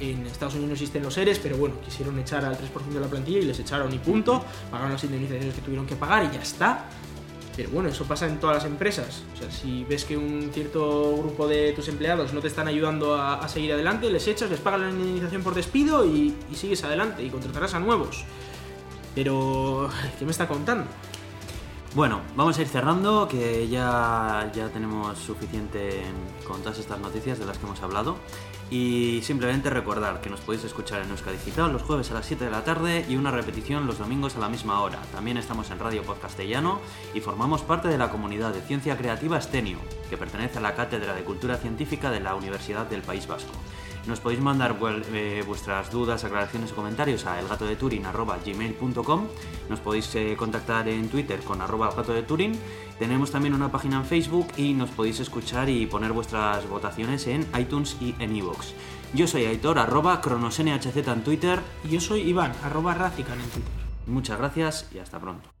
en 0.00 0.24
Estados 0.28 0.54
Unidos 0.54 0.68
no 0.68 0.74
existen 0.74 1.02
los 1.02 1.18
ERES, 1.18 1.40
pero 1.40 1.56
bueno, 1.56 1.74
quisieron 1.84 2.16
echar 2.20 2.44
al 2.44 2.56
3% 2.56 2.94
de 2.94 3.00
la 3.00 3.08
plantilla 3.08 3.38
y 3.40 3.42
les 3.42 3.58
echaron 3.58 3.92
y 3.92 3.98
punto. 3.98 4.44
Pagaron 4.70 4.92
las 4.92 5.02
indemnizaciones 5.02 5.56
que 5.56 5.60
tuvieron 5.60 5.86
que 5.86 5.96
pagar 5.96 6.22
y 6.24 6.36
ya 6.36 6.40
está. 6.40 6.84
Pero 7.58 7.70
bueno, 7.70 7.88
eso 7.88 8.04
pasa 8.04 8.28
en 8.28 8.38
todas 8.38 8.54
las 8.54 8.64
empresas. 8.66 9.24
O 9.34 9.36
sea, 9.36 9.50
si 9.50 9.82
ves 9.82 10.04
que 10.04 10.16
un 10.16 10.52
cierto 10.54 11.16
grupo 11.16 11.48
de 11.48 11.72
tus 11.72 11.88
empleados 11.88 12.32
no 12.32 12.40
te 12.40 12.46
están 12.46 12.68
ayudando 12.68 13.16
a, 13.16 13.48
seguir 13.48 13.72
adelante, 13.72 14.08
les 14.10 14.28
echas, 14.28 14.48
les 14.48 14.60
pagas 14.60 14.82
la 14.82 14.90
indemnización 14.90 15.42
por 15.42 15.56
despido 15.56 16.06
y, 16.06 16.36
y 16.52 16.54
sigues 16.54 16.84
adelante 16.84 17.24
y 17.24 17.30
contratarás 17.30 17.74
a 17.74 17.80
nuevos. 17.80 18.24
Pero, 19.12 19.90
¿qué 20.20 20.24
me 20.24 20.30
está 20.30 20.46
contando? 20.46 20.84
Bueno, 21.94 22.20
vamos 22.36 22.58
a 22.58 22.62
ir 22.62 22.68
cerrando, 22.68 23.26
que 23.26 23.66
ya, 23.66 24.50
ya 24.54 24.68
tenemos 24.68 25.18
suficiente 25.18 26.02
con 26.46 26.60
todas 26.60 26.78
estas 26.78 27.00
noticias 27.00 27.38
de 27.38 27.46
las 27.46 27.56
que 27.56 27.64
hemos 27.64 27.82
hablado. 27.82 28.16
Y 28.70 29.20
simplemente 29.22 29.70
recordar 29.70 30.20
que 30.20 30.28
nos 30.28 30.40
podéis 30.40 30.64
escuchar 30.64 31.00
en 31.00 31.10
Euska 31.10 31.32
Digital 31.32 31.72
los 31.72 31.82
jueves 31.82 32.10
a 32.10 32.14
las 32.14 32.26
7 32.26 32.44
de 32.44 32.50
la 32.50 32.64
tarde 32.64 33.06
y 33.08 33.16
una 33.16 33.30
repetición 33.30 33.86
los 33.86 33.98
domingos 33.98 34.36
a 34.36 34.40
la 34.40 34.50
misma 34.50 34.82
hora. 34.82 34.98
También 35.12 35.38
estamos 35.38 35.70
en 35.70 35.78
Radio 35.78 36.02
Podcastellano 36.02 36.78
y 37.14 37.20
formamos 37.20 37.62
parte 37.62 37.88
de 37.88 37.96
la 37.96 38.10
comunidad 38.10 38.52
de 38.52 38.60
ciencia 38.60 38.98
creativa 38.98 39.38
Estenio, 39.38 39.78
que 40.10 40.18
pertenece 40.18 40.58
a 40.58 40.60
la 40.60 40.74
Cátedra 40.74 41.14
de 41.14 41.24
Cultura 41.24 41.56
Científica 41.56 42.10
de 42.10 42.20
la 42.20 42.34
Universidad 42.34 42.84
del 42.84 43.00
País 43.00 43.26
Vasco. 43.26 43.52
Nos 44.08 44.20
podéis 44.20 44.40
mandar 44.40 44.74
eh, 45.12 45.44
vuestras 45.46 45.90
dudas, 45.92 46.24
aclaraciones 46.24 46.72
o 46.72 46.74
comentarios 46.74 47.26
a 47.26 47.38
elgatodeturin.gmail.com 47.40 49.26
Nos 49.68 49.80
podéis 49.80 50.14
eh, 50.14 50.34
contactar 50.34 50.88
en 50.88 51.10
Twitter 51.10 51.40
con 51.40 51.60
arroba 51.60 51.90
elgatodeturin 51.90 52.58
Tenemos 52.98 53.30
también 53.30 53.52
una 53.52 53.70
página 53.70 53.98
en 53.98 54.06
Facebook 54.06 54.48
y 54.56 54.72
nos 54.72 54.88
podéis 54.88 55.20
escuchar 55.20 55.68
y 55.68 55.84
poner 55.84 56.12
vuestras 56.12 56.66
votaciones 56.70 57.26
en 57.26 57.46
iTunes 57.58 57.98
y 58.00 58.14
en 58.18 58.34
iVoox. 58.34 58.72
Yo 59.12 59.26
soy 59.26 59.44
Aitor, 59.44 59.78
arroba 59.78 60.22
cronosnhz 60.22 60.96
en 60.96 61.22
Twitter. 61.22 61.60
Y 61.84 61.88
yo 61.90 62.00
soy 62.00 62.22
Iván, 62.22 62.52
arroba 62.64 62.94
Razican 62.94 63.38
en 63.38 63.50
Twitter. 63.50 63.72
Muchas 64.06 64.38
gracias 64.38 64.88
y 64.94 65.00
hasta 65.00 65.20
pronto. 65.20 65.57